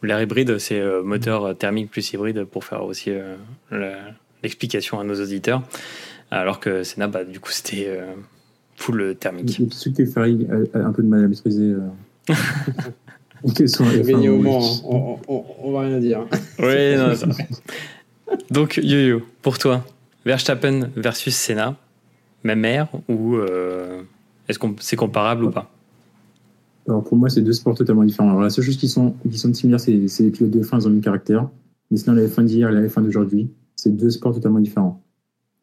L'air 0.02 0.22
hybride, 0.22 0.58
c'est 0.58 0.80
euh, 0.80 1.04
moteur 1.04 1.56
thermique 1.58 1.92
plus 1.92 2.14
hybride 2.14 2.46
pour 2.46 2.64
faire 2.64 2.86
aussi 2.86 3.12
l'explication 4.42 5.02
à 5.02 5.04
nos 5.04 5.22
auditeurs. 5.22 5.64
Alors 6.32 6.62
que 6.62 6.84
Senna, 6.84 7.08
bah, 7.08 7.26
du 7.26 7.42
coup, 7.42 7.52
c'était 7.52 8.00
full 8.78 9.18
thermique. 9.20 9.62
Ce 9.72 9.90
que 9.90 10.06
Ferrari 10.06 10.48
a, 10.74 10.78
un 10.78 10.94
peu 10.94 11.04
de 11.04 11.10
mal 11.10 11.26
à 11.26 11.28
maîtriser. 11.28 11.74
au 13.44 14.38
Mans, 14.38 14.62
on, 14.86 15.20
on, 15.28 15.46
on, 15.62 15.72
va 15.74 15.82
rien 15.82 16.00
dire. 16.00 16.26
Oui, 16.60 16.96
non, 16.96 17.16
ça. 17.16 17.28
Donc, 18.50 18.80
Yo-Yo, 18.82 19.22
pour 19.42 19.58
toi, 19.58 19.86
Verstappen 20.26 20.90
versus 20.96 21.36
Senna, 21.36 21.76
même 22.44 22.64
ère 22.64 22.88
ou 23.10 23.38
est-ce 24.48 24.60
que 24.60 24.68
c'est 24.80 24.96
comparable 24.96 25.46
ou 25.46 25.52
pas 25.52 25.72
Alors 26.88 27.04
pour 27.04 27.18
moi, 27.18 27.30
c'est 27.30 27.42
deux 27.42 27.54
sports 27.54 27.76
totalement 27.76 28.04
différents. 28.04 28.30
Alors 28.30 28.42
la 28.42 28.50
seule 28.50 28.66
chose 28.66 28.78
qui 28.78 28.88
sont, 28.88 29.16
similaires, 29.32 29.80
c'est 29.80 29.92
les 29.94 30.32
pilotes 30.32 30.52
de 30.52 30.62
F1, 30.62 30.82
ils 30.82 30.88
ont 30.88 30.92
le 30.92 31.00
caractère. 31.00 31.50
Mais 31.92 31.98
sinon, 31.98 32.16
la 32.16 32.26
F1 32.26 32.46
d'hier 32.46 32.70
et 32.70 32.74
la 32.74 32.88
F1 32.88 33.04
d'aujourd'hui, 33.04 33.50
c'est 33.76 33.96
deux 33.96 34.10
sports 34.10 34.34
totalement 34.34 34.60
différents. 34.60 35.04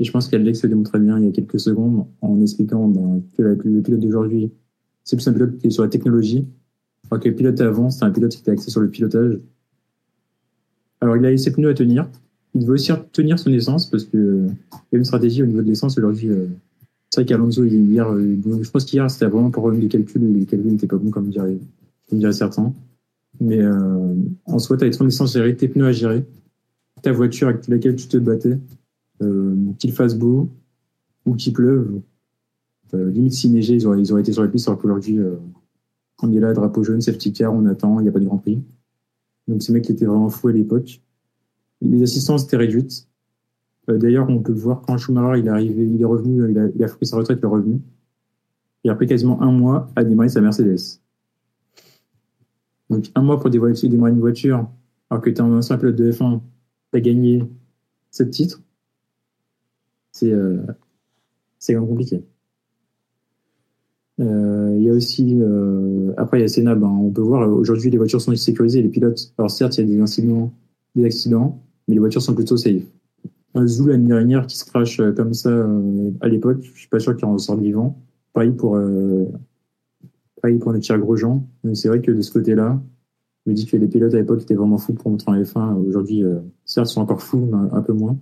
Et 0.01 0.05
je 0.05 0.11
pense 0.11 0.29
qu'Alex 0.29 0.63
le 0.63 0.69
démontrait 0.71 0.99
bien 0.99 1.19
il 1.19 1.27
y 1.27 1.29
a 1.29 1.33
quelques 1.33 1.61
secondes 1.61 2.07
en 2.21 2.41
expliquant 2.41 2.89
ben, 2.89 3.23
que 3.37 3.43
le 3.43 3.83
pilote 3.83 4.01
d'aujourd'hui, 4.01 4.51
c'est 5.05 5.17
plus 5.17 5.29
un 5.29 5.33
pilote 5.33 5.59
qui 5.59 5.69
est 5.69 5.71
sur 5.71 5.83
la 5.83 5.89
technologie, 5.89 6.47
alors 7.11 7.23
que 7.23 7.29
le 7.29 7.35
pilote 7.35 7.61
avant, 7.61 7.91
c'est 7.91 8.05
un 8.05 8.11
pilote 8.11 8.33
qui 8.33 8.41
était 8.41 8.51
axé 8.51 8.71
sur 8.71 8.81
le 8.81 8.89
pilotage. 8.89 9.39
Alors 11.01 11.17
il 11.17 11.27
a 11.27 11.37
ses 11.37 11.53
pneus 11.53 11.69
à 11.69 11.75
tenir. 11.75 12.09
Il 12.55 12.67
veut 12.67 12.75
aussi 12.75 12.93
tenir 13.13 13.39
son 13.39 13.53
essence 13.53 13.91
parce 13.91 14.05
qu'il 14.05 14.49
y 14.93 14.97
a 14.97 14.99
une 14.99 15.05
stratégie 15.05 15.43
au 15.43 15.47
niveau 15.47 15.61
de 15.61 15.69
l'essence 15.69 15.99
aujourd'hui. 15.99 16.29
Euh, 16.29 16.47
c'est 17.15 17.21
vrai 17.21 17.27
qu'Alonso, 17.27 17.63
hier, 17.63 18.11
euh, 18.11 18.37
je 18.61 18.71
pense 18.73 18.85
qu'hier, 18.85 19.09
c'était 19.09 19.27
vraiment 19.27 19.53
pour 19.53 19.63
problème 19.63 19.81
de 19.81 19.87
calcul. 19.87 20.21
Les 20.33 20.47
calculs 20.47 20.73
n'étaient 20.73 20.89
pas 20.89 20.97
bons, 20.97 21.11
comme 21.11 21.31
diraient, 21.31 21.61
comme 22.11 22.33
certains. 22.33 22.75
Mais 23.41 23.63
euh, 23.63 24.15
en 24.47 24.59
soi, 24.59 24.77
tu 24.77 24.85
as 24.85 24.91
ton 24.91 25.07
essence 25.07 25.35
gérée, 25.35 25.57
tes 25.57 25.69
pneus 25.69 25.87
à 25.87 25.93
gérer, 25.93 26.27
ta 27.03 27.13
voiture 27.13 27.47
avec 27.47 27.69
laquelle 27.69 27.95
tu 27.95 28.09
te 28.09 28.17
battais, 28.17 28.59
qu'il 29.79 29.93
fasse 29.93 30.17
beau 30.17 30.49
ou 31.25 31.37
qu'il 31.37 31.53
pleuve. 31.53 32.01
Euh, 32.95 33.11
limite, 33.13 33.35
s'il 33.35 33.53
neigeait, 33.53 33.77
ils 33.77 33.87
auraient, 33.87 34.01
ils 34.01 34.11
auraient 34.11 34.23
été 34.23 34.33
sur 34.33 34.43
la 34.43 34.49
piste, 34.49 34.67
alors 34.67 34.81
qu'aujourd'hui, 34.81 35.21
on 36.21 36.33
est 36.33 36.41
là, 36.41 36.53
drapeau 36.53 36.83
jaune, 36.83 37.01
safety 37.01 37.33
car, 37.33 37.55
on 37.55 37.65
attend, 37.67 38.01
il 38.01 38.03
n'y 38.03 38.09
a 38.09 38.13
pas 38.13 38.19
de 38.19 38.25
Grand 38.25 38.39
Prix. 38.39 38.61
Donc, 39.47 39.63
ces 39.63 39.73
mecs 39.73 39.89
étaient 39.89 40.07
vraiment 40.07 40.31
fous 40.31 40.49
à 40.49 40.53
l'époque. 40.53 41.01
Les 41.81 42.03
assistances 42.03 42.43
étaient 42.43 42.57
réduites. 42.57 43.07
Euh, 43.89 43.99
d'ailleurs, 43.99 44.29
on 44.29 44.41
peut 44.41 44.53
voir 44.53 44.83
quand 44.83 44.97
Schumacher 44.97 45.41
il 45.41 45.49
est 45.49 45.67
il 45.67 46.01
est 46.01 46.05
revenu, 46.05 46.51
il 46.51 46.59
a, 46.59 46.69
il 46.75 46.83
a 46.83 46.89
pris 46.89 47.07
sa 47.07 47.17
retraite, 47.17 47.39
il 47.41 47.45
est 47.45 47.49
revenu. 47.49 47.81
Il 48.85 48.91
a 48.91 48.95
pris 48.95 49.07
quasiment 49.07 49.41
un 49.43 49.51
mois 49.51 49.91
à 49.97 50.05
démarrer 50.05 50.29
sa 50.29 50.41
Mercedes. 50.41 51.01
Donc 52.91 53.11
un 53.15 53.23
mois 53.23 53.41
pour 53.41 53.51
démarrer 53.51 53.73
une 53.91 54.21
voiture, 54.21 54.69
alors 55.11 55.23
que 55.23 55.31
tu 55.31 55.37
es 55.37 55.41
un 55.41 55.53
ancien 55.53 55.79
pilote 55.79 55.97
de 55.97 56.13
F1, 56.13 56.41
tu 56.93 56.99
as 56.99 57.01
gagné 57.01 57.43
7 58.11 58.31
titres, 58.31 58.63
c'est 60.13 60.31
euh, 60.31 60.63
même 61.69 61.87
compliqué. 61.87 62.23
Euh, 64.21 64.75
il 64.77 64.85
y 64.85 64.91
a 64.91 64.93
aussi, 64.93 65.37
euh, 65.41 66.13
après 66.17 66.39
il 66.39 66.43
y 66.43 66.45
a 66.45 66.49
Senab, 66.49 66.85
hein. 66.85 66.89
on 66.89 67.11
peut 67.11 67.21
voir 67.21 67.49
aujourd'hui 67.51 67.91
les 67.91 67.99
voitures 67.99 68.21
sont 68.21 68.35
sécurisées, 68.37 68.83
les 68.83 68.89
pilotes. 68.89 69.33
Alors 69.39 69.51
certes, 69.51 69.77
il 69.79 69.89
y 69.89 69.93
a 69.93 69.97
des 69.97 70.01
incidents, 70.01 70.53
des 70.95 71.05
accidents, 71.05 71.61
mais 71.89 71.95
les 71.95 72.01
voitures 72.01 72.23
sont 72.23 72.35
plutôt 72.35 72.57
safe. 72.57 72.85
Zou 73.57 73.87
l'année 73.87 74.09
dernière 74.09 74.47
qui 74.47 74.57
se 74.57 74.65
crache 74.65 75.01
comme 75.17 75.33
ça 75.35 75.51
à 76.21 76.29
l'époque, 76.29 76.59
je 76.63 76.79
suis 76.79 76.89
pas 76.89 76.99
sûr 76.99 77.17
qu'il 77.17 77.25
en 77.27 77.39
sorte 77.39 77.61
vivant. 77.61 78.03
Pareil 78.33 78.53
pour, 78.53 78.79
pareil 80.43 80.59
pour 80.59 80.73
Gros 80.73 80.99
Grosjean. 80.99 81.47
Donc 81.63 81.77
c'est 81.77 81.89
vrai 81.89 82.01
que 82.01 82.11
de 82.11 82.21
ce 82.21 82.33
côté-là, 82.33 82.83
je 83.45 83.51
me 83.51 83.55
dis 83.55 83.67
que 83.67 83.77
les 83.77 83.89
pilotes 83.89 84.15
à 84.15 84.19
l'époque 84.19 84.43
étaient 84.43 84.55
vraiment 84.55 84.79
fous 84.79 84.95
pour 84.95 85.11
montrer 85.11 85.31
en 85.31 85.41
F1. 85.41 85.75
Aujourd'hui, 85.87 86.23
euh, 86.23 86.41
certes, 86.65 86.91
ils 86.91 86.95
sont 86.95 87.01
encore 87.03 87.23
fous, 87.23 87.49
mais 87.51 87.69
un, 87.73 87.83
peu 87.83 87.93
moins. 87.93 88.19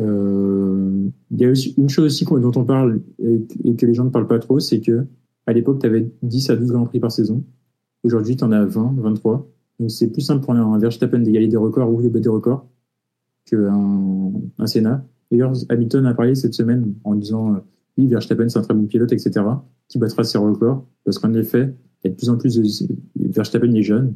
Euh, 0.00 1.08
il 1.30 1.40
y 1.40 1.44
a 1.46 1.50
aussi 1.50 1.74
une 1.78 1.88
chose 1.88 2.04
aussi 2.04 2.24
dont 2.24 2.52
on 2.54 2.64
parle 2.64 3.00
et, 3.18 3.74
que 3.74 3.86
les 3.86 3.94
gens 3.94 4.04
ne 4.04 4.10
parlent 4.10 4.26
pas 4.26 4.38
trop, 4.38 4.60
c'est 4.60 4.80
que 4.80 5.06
à 5.46 5.52
l'époque, 5.52 5.80
tu 5.80 5.86
avais 5.86 6.10
10 6.22 6.50
à 6.50 6.56
12 6.56 6.72
Grands 6.72 6.84
Prix 6.84 7.00
par 7.00 7.10
saison. 7.10 7.42
Aujourd'hui, 8.04 8.36
tu 8.36 8.44
en 8.44 8.52
as 8.52 8.64
20, 8.64 8.96
23. 8.98 9.48
Donc 9.80 9.90
c'est 9.90 10.08
plus 10.08 10.20
simple 10.20 10.44
pour 10.44 10.52
un 10.52 10.78
Verstappen 10.78 11.20
d'égaler 11.20 11.48
des 11.48 11.56
records 11.56 11.90
ou 11.90 12.02
de 12.02 12.08
battre 12.08 12.24
des 12.24 12.28
records 12.28 12.66
qu'un 13.48 14.32
un 14.58 14.66
Senna. 14.66 15.04
D'ailleurs, 15.30 15.52
Hamilton 15.68 16.06
a 16.06 16.14
parlé 16.14 16.34
cette 16.34 16.54
semaine 16.54 16.94
en 17.04 17.14
disant 17.14 17.54
euh, 17.54 17.58
oui, 17.96 18.06
Verstappen 18.06 18.48
c'est 18.48 18.58
un 18.58 18.62
très 18.62 18.74
bon 18.74 18.86
pilote, 18.86 19.12
etc., 19.12 19.44
qui 19.88 19.98
battra 19.98 20.24
ses 20.24 20.38
records. 20.38 20.86
Parce 21.04 21.18
qu'en 21.18 21.34
effet, 21.34 21.74
il 22.02 22.08
y 22.08 22.10
a 22.10 22.10
de 22.10 22.16
plus 22.16 22.28
en 22.28 22.36
plus 22.36 22.56
de 22.56 22.94
Verstappen 23.16 23.72
est 23.74 23.82
jeune. 23.82 24.14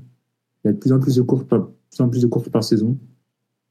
Il 0.64 0.68
y 0.68 0.70
a 0.70 0.72
de 0.72 0.78
plus 0.78 0.92
en 0.92 1.00
plus 1.00 1.16
de 1.16 1.22
courses 1.22 1.44
par, 1.44 1.68
plus 1.90 2.00
en 2.00 2.08
plus 2.08 2.22
de 2.22 2.26
courses 2.26 2.48
par 2.48 2.64
saison. 2.64 2.98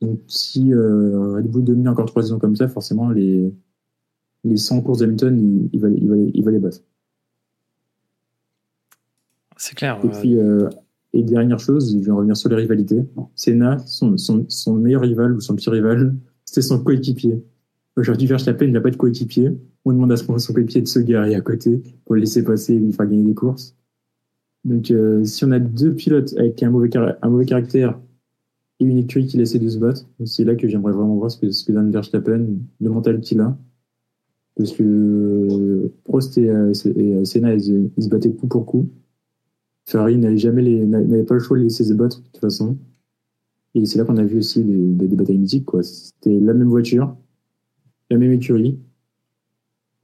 Donc 0.02 0.20
si 0.28 0.74
euh, 0.74 1.36
Red 1.36 1.48
Bull 1.48 1.64
domine 1.64 1.88
encore 1.88 2.08
trois 2.08 2.24
saisons 2.24 2.40
comme 2.40 2.56
ça, 2.56 2.68
forcément 2.68 3.10
les 3.10 3.54
les 4.44 4.58
100 4.58 4.82
courses 4.82 5.00
d'Hamilton, 5.00 5.38
il, 5.38 5.70
il, 5.74 5.80
va, 5.80 5.90
il, 5.90 6.10
va, 6.10 6.16
il 6.18 6.44
va 6.44 6.52
les 6.52 6.60
battre. 6.60 6.80
C'est 9.58 9.76
clair. 9.76 10.00
Et 10.04 10.10
puis 10.10 10.38
euh, 10.38 10.70
et 11.14 11.24
dernière 11.24 11.60
chose, 11.60 11.94
je 11.94 12.06
vais 12.06 12.12
revenir 12.12 12.38
sur 12.38 12.50
les 12.50 12.56
rivalités. 12.56 13.02
Senna, 13.36 13.78
son, 13.86 14.76
meilleur 14.76 15.02
rival 15.02 15.34
ou 15.34 15.42
son 15.42 15.56
petit 15.56 15.70
rival, 15.70 16.16
c'était 16.46 16.62
son 16.62 16.82
coéquipier. 16.84 17.44
Aujourd'hui, 17.98 18.28
Verstappen, 18.28 18.66
il 18.66 18.72
n'a 18.72 18.82
pas 18.82 18.92
de 18.92 18.96
coéquipier. 18.96 19.52
On 19.84 19.92
demande 19.92 20.12
à 20.14 20.18
son 20.18 20.54
coéquipier 20.54 20.82
de 20.82 20.88
se 20.88 21.00
garer 21.00 21.36
à 21.36 21.42
côté 21.42 21.82
pour 22.06 22.16
le 22.16 22.22
laisser 22.22 22.44
passer 22.44 22.76
et 22.76 22.80
lui 22.80 22.94
faire 22.94 23.08
gagner 23.08 23.24
des 23.24 23.34
courses. 23.34 23.76
Donc, 24.64 24.90
euh, 24.92 25.26
si 25.26 25.44
on 25.44 25.52
a 25.52 25.60
deux 25.60 25.94
pilotes 25.94 26.34
avec 26.38 26.62
un 26.64 26.70
mauvais, 26.70 26.90
caractère 26.90 28.00
et 28.80 28.86
une 28.86 28.98
écurie 28.98 29.26
qui 29.28 29.38
laisse 29.38 29.54
de 29.54 29.70
se 29.70 29.80
battre, 29.80 30.08
c'est 30.24 30.46
là 30.46 30.56
que 30.56 30.68
j'aimerais 30.68 30.94
vraiment 30.94 31.16
voir 31.16 31.30
ce 31.30 31.38
que, 31.38 31.52
ce 31.52 31.70
donne 31.72 31.92
Verstappen, 31.92 32.48
le 32.80 32.90
mental 32.90 33.20
qu'il 33.20 33.42
a. 33.42 33.58
Parce 34.56 34.72
que 34.72 35.92
Prost 36.04 36.38
et, 36.38 36.50
euh, 36.50 36.72
et 36.96 37.26
Senna, 37.26 37.54
ils, 37.56 37.90
se 37.98 38.10
battaient 38.10 38.32
coup 38.32 38.48
pour 38.48 38.66
coup. 38.66 38.90
Ferrari 39.86 40.18
n'avait 40.18 40.38
jamais 40.38 40.64
n'avait 40.86 41.24
pas 41.24 41.34
le 41.34 41.40
choix 41.40 41.58
de 41.58 41.64
laisser 41.64 41.84
se 41.84 41.94
battre, 41.94 42.20
de 42.20 42.26
toute 42.26 42.40
façon. 42.40 42.78
Et 43.74 43.86
c'est 43.86 43.98
là 43.98 44.06
qu'on 44.06 44.18
a 44.18 44.24
vu 44.24 44.38
aussi 44.38 44.64
des, 44.64 45.08
des, 45.08 45.16
batailles 45.16 45.38
mythiques, 45.38 45.66
quoi. 45.66 45.82
C'était 45.84 46.38
la 46.40 46.54
même 46.54 46.68
voiture, 46.68 47.16
la 48.10 48.18
même 48.18 48.32
écurie, 48.34 48.80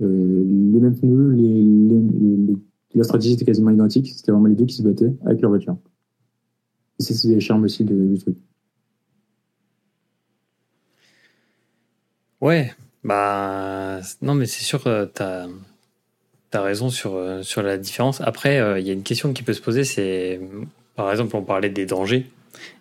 euh, 0.01 0.43
les 0.73 0.79
mêmes 0.79 0.95
pneus, 0.95 2.57
la 2.95 3.03
stratégie 3.03 3.33
était 3.33 3.45
quasiment 3.45 3.71
identique. 3.71 4.13
C'était 4.15 4.31
vraiment 4.31 4.47
les 4.47 4.55
deux 4.55 4.65
qui 4.65 4.75
se 4.75 4.83
battaient 4.83 5.13
avec 5.25 5.41
leur 5.41 5.49
voiture. 5.51 5.77
Et 6.99 7.03
c'est 7.03 7.33
le 7.33 7.39
charme 7.39 7.63
aussi 7.63 7.83
du 7.83 8.17
truc. 8.17 8.37
Ouais, 12.39 12.71
bah 13.03 13.99
non, 14.21 14.35
mais 14.35 14.45
c'est 14.45 14.63
sûr, 14.63 14.85
euh, 14.85 15.07
tu 16.51 16.57
as, 16.57 16.61
as, 16.61 16.63
raison 16.63 16.89
sur, 16.89 17.15
euh, 17.15 17.41
sur 17.43 17.61
la 17.61 17.77
différence. 17.77 18.21
Après, 18.21 18.59
euh, 18.59 18.79
il 18.79 18.87
y 18.87 18.89
a 18.89 18.93
une 18.93 19.03
question 19.03 19.33
qui 19.33 19.43
peut 19.43 19.53
se 19.53 19.61
poser 19.61 19.83
c'est, 19.83 20.39
par 20.95 21.11
exemple, 21.11 21.35
on 21.35 21.43
parlait 21.43 21.69
des 21.69 21.85
dangers. 21.85 22.25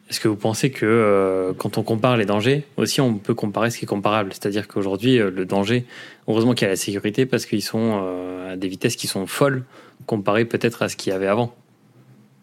Est-ce 0.09 0.20
que 0.20 0.29
vous 0.29 0.37
pensez 0.37 0.70
que 0.70 1.52
quand 1.59 1.79
on 1.79 1.83
compare 1.83 2.16
les 2.16 2.26
dangers, 2.26 2.64
aussi 2.76 3.00
on 3.00 3.14
peut 3.14 3.35
comparer 3.35 3.72
ce 3.72 3.79
qui 3.79 3.87
est 3.87 3.88
comparable? 3.88 4.33
C'est-à-dire 4.33 4.68
qu'aujourd'hui, 4.68 5.18
le 5.18 5.44
danger, 5.44 5.85
heureusement 6.29 6.55
qu'il 6.55 6.64
y 6.64 6.68
a 6.68 6.70
la 6.70 6.76
sécurité 6.76 7.26
parce 7.26 7.44
qu'ils 7.44 7.62
sont 7.62 8.07
à 8.48 8.55
des 8.57 8.68
vitesses 8.68 8.94
qui 8.94 9.09
sont 9.09 9.26
folles 9.26 9.64
comparé 10.05 10.44
peut-être 10.44 10.83
à 10.83 10.88
ce 10.88 10.96
qu'il 10.96 11.12
y 11.12 11.16
avait 11.16 11.26
avant 11.26 11.55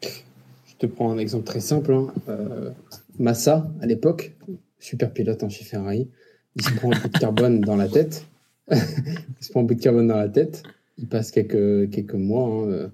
Je 0.01 0.75
te 0.79 0.85
prends 0.85 1.11
un 1.11 1.17
exemple 1.17 1.45
très 1.45 1.59
simple. 1.59 1.93
Hein. 1.93 2.07
Euh, 2.29 2.71
Massa, 3.19 3.69
à 3.81 3.85
l'époque, 3.85 4.33
super 4.79 5.11
pilote 5.11 5.43
en 5.43 5.49
chez 5.49 5.63
Ferrari, 5.63 6.09
il 6.55 6.63
se 6.63 6.71
prend 6.73 6.91
un 6.91 6.99
peu 6.99 7.09
de 7.09 7.17
carbone 7.17 7.61
dans 7.61 7.75
la 7.75 7.87
tête. 7.87 8.25
il 8.71 8.77
se 9.39 9.51
prend 9.51 9.61
un 9.61 9.65
peu 9.65 9.75
de 9.75 9.81
carbone 9.81 10.07
dans 10.07 10.17
la 10.17 10.29
tête. 10.29 10.63
Il 10.97 11.07
passe 11.07 11.31
quelques, 11.31 12.13
mois 12.13 12.47
hein, 12.47 12.91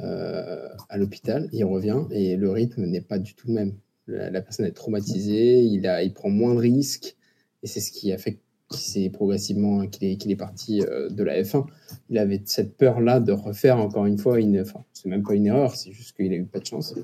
euh, 0.00 0.68
à 0.88 0.96
l'hôpital. 0.96 1.48
Il 1.52 1.64
revient 1.64 2.04
et 2.10 2.36
le 2.36 2.50
rythme 2.50 2.84
n'est 2.84 3.00
pas 3.00 3.18
du 3.18 3.34
tout 3.34 3.48
le 3.48 3.54
même. 3.54 3.74
La, 4.06 4.40
personne 4.40 4.64
est 4.64 4.72
traumatisée, 4.72 5.60
il, 5.60 5.86
a, 5.86 6.02
il 6.02 6.14
prend 6.14 6.30
moins 6.30 6.54
de 6.54 6.60
risques. 6.60 7.16
Et 7.62 7.66
c'est 7.66 7.80
ce 7.80 7.92
qui 7.92 8.12
a 8.12 8.18
fait 8.18 8.38
c'est 8.70 9.08
progressivement 9.10 9.86
qu'il 9.86 10.08
est, 10.08 10.16
qu'il 10.16 10.30
est 10.30 10.36
parti 10.36 10.82
euh, 10.82 11.08
de 11.08 11.22
la 11.22 11.42
F1. 11.42 11.66
Il 12.10 12.18
avait 12.18 12.42
cette 12.44 12.76
peur-là 12.76 13.20
de 13.20 13.32
refaire 13.32 13.78
encore 13.78 14.06
une 14.06 14.18
fois 14.18 14.40
une. 14.40 14.60
Enfin, 14.60 14.84
c'est 14.92 15.08
même 15.08 15.22
pas 15.22 15.34
une 15.34 15.46
erreur, 15.46 15.74
c'est 15.74 15.92
juste 15.92 16.16
qu'il 16.16 16.32
a 16.32 16.36
eu 16.36 16.44
pas 16.44 16.58
de 16.58 16.66
chance. 16.66 16.94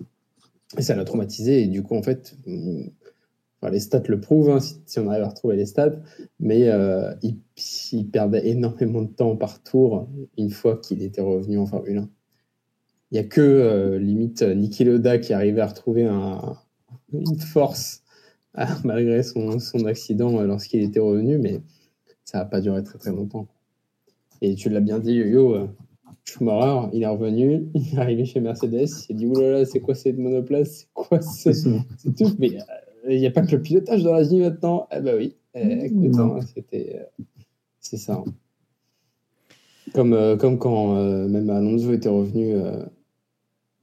Et 0.77 0.83
ça 0.83 0.95
l'a 0.95 1.05
traumatisé. 1.05 1.63
Et 1.63 1.67
du 1.67 1.83
coup, 1.83 1.97
en 1.97 2.03
fait, 2.03 2.37
enfin, 3.65 3.73
les 3.73 3.81
stats 3.81 4.03
le 4.09 4.21
prouvent, 4.21 4.51
hein, 4.51 4.61
si, 4.61 4.99
on 4.99 5.09
arrive 5.09 5.23
à 5.23 5.29
retrouver 5.29 5.57
les 5.57 5.67
stats, 5.67 5.97
mais 6.39 6.69
euh, 6.69 7.15
il, 7.23 7.39
il, 7.93 8.11
perdait 8.11 8.47
énormément 8.49 9.03
de 9.03 9.09
temps 9.09 9.37
par 9.37 9.63
tour 9.63 10.09
une 10.37 10.51
fois 10.51 10.77
qu'il 10.77 11.03
était 11.03 11.23
revenu 11.23 11.59
en 11.59 11.67
Formule 11.67 11.99
1. 11.99 12.11
Il 13.11 13.15
n'y 13.15 13.21
a 13.21 13.25
que 13.25 13.41
euh, 13.41 13.99
limite 13.99 14.43
Niki 14.43 14.85
Loda 14.85 15.19
qui 15.19 15.33
arrivait 15.33 15.61
à 15.61 15.67
retrouver 15.67 16.05
un, 16.05 16.57
une 17.13 17.39
force 17.39 18.03
ah, 18.55 18.69
malgré 18.85 19.23
son, 19.23 19.59
son 19.59 19.85
accident 19.85 20.39
euh, 20.39 20.47
lorsqu'il 20.47 20.83
était 20.83 21.01
revenu, 21.01 21.39
mais 21.39 21.61
ça 22.25 22.39
n'a 22.39 22.45
pas 22.45 22.61
duré 22.61 22.83
très 22.83 22.99
très 22.99 23.11
longtemps. 23.11 23.49
Et 24.41 24.55
tu 24.55 24.69
l'as 24.69 24.81
bien 24.81 24.99
dit, 24.99 25.15
Yo-Yo, 25.15 25.55
euh, 25.55 25.67
Schumacher, 26.25 26.89
il 26.93 27.03
est 27.03 27.07
revenu, 27.07 27.69
il 27.75 27.95
est 27.95 27.99
arrivé 27.99 28.25
chez 28.25 28.41
Mercedes, 28.41 28.83
il 28.83 28.89
s'est 28.89 29.15
dit 29.15 29.27
oulala, 29.27 29.65
c'est 29.65 29.81
quoi 29.81 29.95
cette 29.95 30.19
monoplace? 30.19 30.71
C'est 30.71 30.89
quoi 30.93 31.21
C'est 31.21 31.53
tout? 32.17 32.31
Mais 32.39 32.57
euh, 32.57 32.63
il 33.09 33.19
n'y 33.19 33.27
a 33.27 33.31
pas 33.31 33.43
que 33.43 33.53
le 33.55 33.63
pilotage 33.63 34.03
dans 34.03 34.15
la 34.15 34.23
vie 34.23 34.39
maintenant. 34.39 34.89
Eh 34.93 35.01
ben 35.01 35.17
oui, 35.17 35.37
eh, 35.55 35.87
écoute, 35.87 36.19
hein, 36.19 36.41
c'était. 36.55 37.07
c'est 37.81 37.97
ça. 37.97 38.23
Hein. 38.27 38.33
Comme, 39.93 40.37
comme 40.39 40.59
quand 40.59 40.95
même 41.29 41.51
Alonso 41.51 41.93
était 41.93 42.09
revenu, 42.09 42.57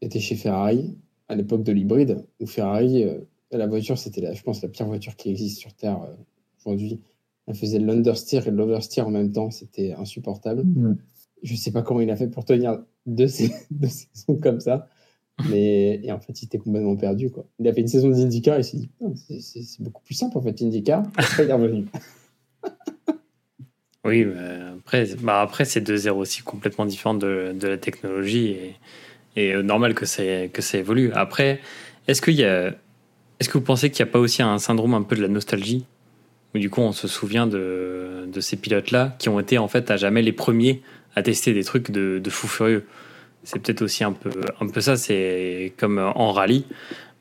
était 0.02 0.20
chez 0.20 0.36
Ferrari, 0.36 0.98
à 1.30 1.36
l'époque 1.36 1.64
de 1.64 1.72
l'hybride, 1.72 2.26
où 2.40 2.48
Ferrari 2.48 3.06
la 3.58 3.68
voiture, 3.68 3.98
c'était, 3.98 4.34
je 4.34 4.44
pense, 4.44 4.62
la 4.62 4.70
pire 4.70 4.88
voiture 4.88 5.16
qui 5.16 5.30
existe 5.30 5.60
sur 5.60 5.74
Terre 5.74 6.02
euh, 6.04 6.16
aujourd'hui. 6.60 7.02
Elle 7.48 7.56
faisait 7.56 7.80
l'understeer 7.80 8.48
et 8.48 8.52
l'oversteer 8.52 9.02
en 9.02 9.10
même 9.10 9.32
temps. 9.32 9.52
C'était 9.52 9.94
insupportable. 9.94 10.64
Je 11.44 11.54
ne 11.54 11.58
sais 11.58 11.72
pas 11.72 11.82
comment 11.82 12.02
il 12.02 12.12
a 12.12 12.16
fait 12.16 12.28
pour 12.28 12.46
tenir 12.46 12.84
deux, 13.06 13.28
saisons 13.28 14.38
comme 14.42 14.60
ça. 14.60 14.88
Mais 15.50 16.00
et 16.04 16.12
en 16.12 16.20
fait, 16.20 16.42
il 16.42 16.46
était 16.46 16.58
complètement 16.58 16.96
perdu. 16.96 17.32
Quoi. 17.32 17.46
Il 17.60 17.68
a 17.68 17.74
fait 17.74 17.82
une 17.82 17.88
saison 17.88 18.10
d'IndyCar 18.10 18.58
et 18.58 18.60
il 18.60 18.64
s'est 18.64 18.78
dit 18.78 18.90
c'est, 19.40 19.82
beaucoup 19.82 20.04
plus 20.04 20.14
simple 20.14 20.38
en 20.38 20.42
fait, 20.42 20.62
IndyCar. 20.62 21.04
Après, 21.16 21.44
il 21.46 21.50
est 21.50 21.54
revenu. 21.54 21.86
oui, 24.06 24.26
après, 24.78 25.08
bah 25.22 25.42
après 25.42 25.66
c'est 25.66 25.82
deux 25.82 25.98
zéros 25.98 26.22
aussi 26.22 26.42
complètement 26.44 26.86
différents 26.86 27.16
de, 27.16 27.56
de 27.60 27.68
la 27.68 27.78
technologie 27.78 28.50
et, 28.50 28.76
et 29.36 29.54
euh, 29.54 29.64
normal 29.64 29.94
que 29.94 30.06
ça, 30.06 30.48
que 30.48 30.62
ça 30.62 30.78
évolue. 30.78 31.12
Après, 31.14 31.60
est-ce 32.08 32.22
qu'il 32.22 32.36
y 32.36 32.44
a 32.44 32.74
est-ce 33.42 33.50
que 33.50 33.58
vous 33.58 33.64
pensez 33.64 33.90
qu'il 33.90 34.06
n'y 34.06 34.10
a 34.10 34.14
pas 34.14 34.20
aussi 34.20 34.44
un 34.44 34.60
syndrome 34.60 34.94
un 34.94 35.02
peu 35.02 35.16
de 35.16 35.22
la 35.24 35.28
nostalgie? 35.28 35.86
Où 36.54 36.60
du 36.60 36.70
coup 36.70 36.82
on 36.82 36.92
se 36.92 37.08
souvient 37.08 37.48
de, 37.48 38.30
ces 38.40 38.56
pilotes-là 38.56 39.16
qui 39.18 39.30
ont 39.30 39.40
été 39.40 39.58
en 39.58 39.68
fait 39.68 39.90
à 39.90 39.98
jamais 39.98 40.22
les 40.22 40.32
premiers 40.32 40.84
à 41.16 41.24
tester 41.24 41.52
des 41.52 41.64
trucs 41.64 41.90
de, 41.90 42.20
de 42.20 42.30
fou 42.30 42.48
furieux 42.48 42.86
C'est 43.44 43.60
peut-être 43.60 43.82
aussi 43.82 44.04
un 44.04 44.14
peu, 44.14 44.32
un 44.60 44.68
peu 44.68 44.82
ça, 44.82 44.98
c'est 44.98 45.74
comme 45.78 45.98
en 45.98 46.32
rallye, 46.32 46.66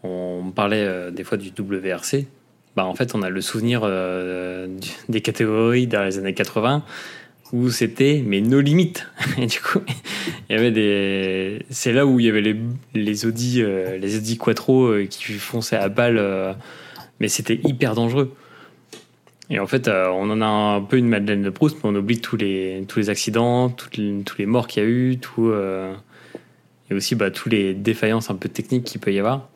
on 0.02 0.52
parlait 0.54 0.84
euh, 0.84 1.10
des 1.10 1.24
fois 1.24 1.38
du 1.38 1.50
WRC. 1.56 2.26
Bah, 2.76 2.84
en 2.84 2.94
fait, 2.94 3.14
on 3.14 3.22
a 3.22 3.30
le 3.30 3.40
souvenir 3.40 3.82
euh, 3.84 4.68
des 5.08 5.20
catégories 5.20 5.86
dans 5.86 6.04
les 6.04 6.18
années 6.18 6.34
80 6.34 6.84
où 7.52 7.68
c'était 7.68 8.22
mais 8.24 8.40
nos 8.40 8.60
limites. 8.60 9.08
Et 9.38 9.46
du 9.46 9.60
coup, 9.60 9.80
il 10.48 10.56
y 10.56 10.58
avait 10.58 10.70
des. 10.70 11.66
C'est 11.70 11.92
là 11.92 12.06
où 12.06 12.20
il 12.20 12.26
y 12.26 12.28
avait 12.28 12.40
les, 12.40 12.56
les 12.94 13.26
Audi, 13.26 13.60
euh, 13.60 13.98
les 13.98 14.16
Audi 14.16 14.38
Quattro 14.38 14.94
qui 15.08 15.32
fonçaient 15.32 15.76
à 15.76 15.88
balle, 15.88 16.18
euh, 16.18 16.52
mais 17.18 17.28
c'était 17.28 17.60
hyper 17.64 17.94
dangereux. 17.94 18.34
Et 19.52 19.58
en 19.58 19.66
fait, 19.66 19.88
on 19.88 20.30
en 20.30 20.40
a 20.40 20.46
un 20.46 20.80
peu 20.80 20.96
une 20.96 21.08
Madeleine 21.08 21.42
de 21.42 21.50
Proust, 21.50 21.78
mais 21.82 21.90
on 21.90 21.94
oublie 21.96 22.20
tous 22.20 22.36
les, 22.36 22.84
tous 22.86 23.00
les 23.00 23.10
accidents, 23.10 23.68
toutes 23.68 23.98
tous 24.24 24.38
les 24.38 24.46
morts 24.46 24.68
qu'il 24.68 24.80
y 24.80 24.86
a 24.86 24.88
eu, 24.88 25.18
tout, 25.18 25.52
et 26.90 26.94
aussi 26.94 27.14
bah, 27.14 27.30
tous 27.30 27.48
les 27.48 27.72
défaillances 27.74 28.30
un 28.30 28.34
peu 28.34 28.48
techniques 28.48 28.84
qu'il 28.84 29.00
peut 29.00 29.12
y 29.12 29.18
avoir. 29.18 29.48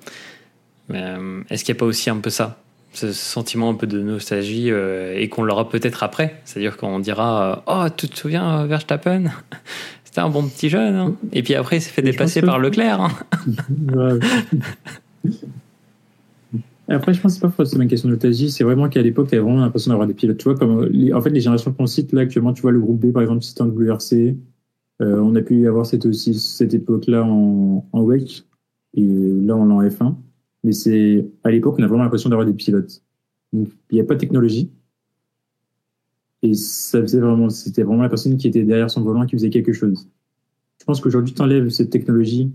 Est-ce 0.90 1.64
qu'il 1.64 1.72
n'y 1.74 1.78
a 1.78 1.80
pas 1.80 1.86
aussi 1.86 2.10
un 2.10 2.18
peu 2.18 2.30
ça? 2.30 2.60
Ce 2.92 3.12
sentiment 3.12 3.70
un 3.70 3.74
peu 3.74 3.86
de 3.88 4.00
nostalgie 4.00 4.70
euh, 4.70 5.18
et 5.18 5.28
qu'on 5.28 5.42
l'aura 5.42 5.68
peut-être 5.68 6.02
après. 6.04 6.40
C'est-à-dire 6.44 6.76
qu'on 6.76 7.00
dira 7.00 7.64
Oh, 7.66 7.86
tu 7.96 8.06
te 8.08 8.16
souviens, 8.16 8.60
euh, 8.60 8.66
Verstappen? 8.66 9.24
C'était 10.04 10.20
un 10.20 10.28
bon 10.28 10.46
petit 10.46 10.68
jeune. 10.68 10.94
hein. 10.94 11.14
Et 11.32 11.42
puis 11.42 11.56
après, 11.56 11.78
il 11.78 11.80
s'est 11.80 11.90
fait 11.90 12.02
dépasser 12.02 12.40
que- 12.40 12.46
par 12.46 12.60
Leclerc. 12.60 13.00
hein. 13.00 13.10
Après, 16.86 17.14
je 17.14 17.20
pense 17.20 17.32
que 17.32 17.36
c'est 17.40 17.46
pas 17.46 17.50
forcément 17.50 17.82
une 17.82 17.88
question 17.88 18.08
de 18.08 18.14
nostalgie, 18.14 18.50
c'est 18.50 18.62
vraiment 18.62 18.88
qu'à 18.90 19.00
l'époque, 19.00 19.28
tu 19.28 19.34
avais 19.36 19.42
vraiment 19.42 19.60
l'impression 19.62 19.90
d'avoir 19.90 20.06
des 20.06 20.12
pilotes. 20.12 20.36
Tu 20.36 20.44
vois, 20.44 20.54
comme 20.54 20.82
euh, 20.82 20.88
les- 20.92 21.14
en 21.14 21.20
fait, 21.22 21.30
les 21.30 21.40
générations 21.40 21.72
qu'on 21.72 21.86
cite 21.86 22.12
là 22.12 22.20
actuellement, 22.20 22.52
tu 22.52 22.60
vois, 22.60 22.72
le 22.72 22.80
groupe 22.80 23.00
B, 23.00 23.10
par 23.10 23.22
exemple, 23.22 23.42
c'était 23.42 23.62
en 23.62 23.68
WRC. 23.68 24.36
Euh, 25.02 25.20
on 25.20 25.34
a 25.34 25.42
pu 25.42 25.66
avoir 25.66 25.86
cette, 25.86 26.04
époque-là 26.74 27.24
en, 27.24 27.86
en 27.92 28.02
WEC, 28.02 28.44
et 28.94 29.06
là, 29.06 29.56
on 29.56 29.70
en 29.70 29.82
F1. 29.82 30.14
Mais 30.62 30.72
c'est, 30.72 31.26
à 31.42 31.50
l'époque, 31.50 31.76
on 31.78 31.82
a 31.82 31.86
vraiment 31.86 32.04
l'impression 32.04 32.30
d'avoir 32.30 32.46
des 32.46 32.54
pilotes. 32.54 33.02
Il 33.52 33.66
n'y 33.92 34.00
a 34.00 34.04
pas 34.04 34.14
de 34.14 34.20
technologie. 34.20 34.70
Et 36.42 36.54
ça 36.54 37.00
faisait 37.00 37.20
vraiment, 37.20 37.48
c'était 37.50 37.82
vraiment 37.82 38.02
la 38.02 38.08
personne 38.08 38.36
qui 38.36 38.48
était 38.48 38.64
derrière 38.64 38.90
son 38.90 39.02
volant 39.02 39.26
qui 39.26 39.34
faisait 39.36 39.50
quelque 39.50 39.72
chose. 39.72 40.08
Je 40.78 40.84
pense 40.84 41.00
qu'aujourd'hui, 41.00 41.34
tu 41.34 41.40
enlèves 41.40 41.68
cette 41.70 41.90
technologie, 41.90 42.52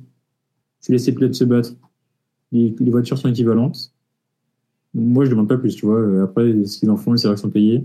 tu 0.81 0.91
laisses 0.91 1.07
les 1.07 1.13
pilotes 1.13 1.33
se 1.33 1.43
battre, 1.43 1.73
les, 2.51 2.75
voitures 2.89 3.17
sont 3.17 3.29
équivalentes. 3.29 3.93
Moi, 4.93 5.25
je 5.25 5.31
demande 5.31 5.47
pas 5.47 5.57
plus, 5.57 5.75
tu 5.75 5.85
vois. 5.85 6.23
Après, 6.23 6.65
ce 6.65 6.79
qu'ils 6.79 6.89
en 6.89 6.97
font, 6.97 7.13
les 7.13 7.19
salaires 7.19 7.37
sont 7.37 7.49
payés. 7.49 7.83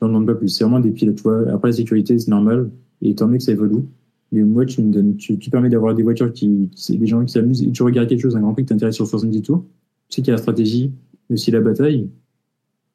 Je 0.00 0.04
n'en 0.04 0.12
demande 0.12 0.26
pas 0.26 0.34
plus. 0.34 0.48
C'est 0.48 0.64
vraiment 0.64 0.80
des 0.80 0.90
pilotes, 0.90 1.16
tu 1.16 1.22
vois. 1.22 1.48
Après, 1.52 1.68
la 1.68 1.76
sécurité, 1.76 2.18
c'est 2.18 2.30
normal. 2.30 2.70
Et 3.02 3.14
tant 3.14 3.28
mieux 3.28 3.38
que 3.38 3.42
ça 3.42 3.52
évolue. 3.52 3.84
Mais 4.32 4.42
moi, 4.42 4.66
tu 4.66 4.82
me 4.82 4.92
donnes, 4.92 5.16
tu, 5.16 5.38
tu 5.38 5.50
permets 5.50 5.68
d'avoir 5.68 5.94
des 5.94 6.02
voitures 6.02 6.32
qui, 6.32 6.70
c'est 6.74 6.96
des 6.96 7.06
gens 7.06 7.24
qui 7.24 7.32
s'amusent 7.32 7.62
et 7.62 7.70
tu 7.70 7.82
regardes 7.82 8.08
quelque 8.08 8.20
chose, 8.20 8.36
un 8.36 8.40
grand 8.40 8.52
prix 8.52 8.64
qui 8.64 8.70
t'intéresse 8.70 8.96
sur 8.96 9.06
70 9.06 9.42
tours. 9.42 9.64
Tu 10.08 10.16
sais 10.16 10.22
qu'il 10.22 10.28
y 10.28 10.30
a 10.30 10.34
la 10.34 10.42
stratégie, 10.42 10.92
mais 11.28 11.34
aussi 11.34 11.50
la 11.50 11.60
bataille. 11.60 12.10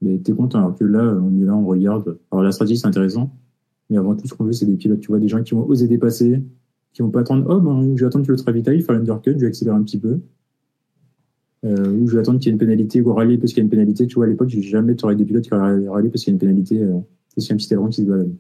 Mais 0.02 0.18
t'es 0.18 0.34
content. 0.34 0.60
Alors 0.60 0.76
que 0.76 0.84
là, 0.84 1.18
on 1.22 1.40
est 1.40 1.46
là, 1.46 1.56
on 1.56 1.66
regarde. 1.66 2.18
Alors, 2.32 2.44
la 2.44 2.52
stratégie, 2.52 2.80
c'est 2.80 2.88
intéressant. 2.88 3.32
Mais 3.90 3.98
avant 3.98 4.16
tout, 4.16 4.28
ce 4.28 4.34
qu'on 4.34 4.46
veut, 4.46 4.54
c'est 4.54 4.66
des 4.66 4.76
pilotes, 4.76 5.00
tu 5.00 5.08
vois, 5.08 5.20
des 5.20 5.28
gens 5.28 5.44
qui 5.44 5.54
vont 5.54 5.68
oser 5.68 5.88
dépasser, 5.88 6.42
qui 6.94 7.02
vont 7.02 7.10
pas 7.10 7.22
attendre, 7.22 7.46
oh, 7.50 7.60
ben, 7.60 7.96
je 7.96 8.04
vais 8.04 8.08
attendre 8.08 8.26
que 8.26 8.32
l'autre 8.32 8.46
ravitaille, 8.46 8.82
faire 8.82 8.96
l'undercut, 8.96 9.34
je 9.34 9.40
vais 9.40 9.48
accélérer 9.48 9.76
un 9.76 9.84
petit 9.84 10.00
peu. 10.00 10.20
Euh, 11.64 11.92
ou 11.92 12.08
je 12.08 12.16
vais 12.16 12.22
attendre 12.22 12.40
qu'il 12.40 12.48
y 12.48 12.50
ait 12.50 12.54
une 12.54 12.60
pénalité 12.60 13.02
ou 13.02 13.14
râler 13.14 13.38
parce 13.38 13.54
qu'il 13.54 13.60
y 13.60 13.62
a 13.62 13.66
une 13.66 13.70
pénalité. 13.70 14.08
Tu 14.08 14.16
vois, 14.16 14.26
à 14.26 14.28
l'époque, 14.28 14.50
j'ai 14.50 14.62
jamais 14.62 14.96
tu 14.96 15.06
aurais 15.06 15.16
des 15.16 15.26
pilotes 15.26 15.44
qui 15.44 15.54
râlé 15.54 16.10
parce 16.10 16.24
qu'il 16.24 16.32
y 16.32 16.34
a 16.34 16.34
une 16.34 16.40
pénalité, 16.40 16.82
euh, 16.82 17.00
parce 17.36 17.52
un 17.52 17.56
petit 17.56 17.72
aileron 17.72 17.90
qui 17.90 18.02
se 18.02 18.08
balade. 18.08 18.32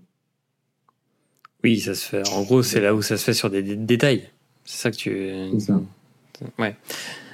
Oui, 1.63 1.79
ça 1.79 1.93
se 1.95 2.05
fait. 2.07 2.27
En 2.29 2.43
gros, 2.43 2.63
c'est 2.63 2.81
là 2.81 2.93
où 2.95 3.01
ça 3.01 3.17
se 3.17 3.23
fait 3.23 3.33
sur 3.33 3.49
des, 3.49 3.61
des 3.63 3.75
détails. 3.75 4.23
C'est 4.65 4.77
ça 4.81 4.91
que 4.91 4.95
tu. 4.95 5.59
C'est 5.59 5.67
ça. 5.67 5.81
Ouais. 6.57 6.75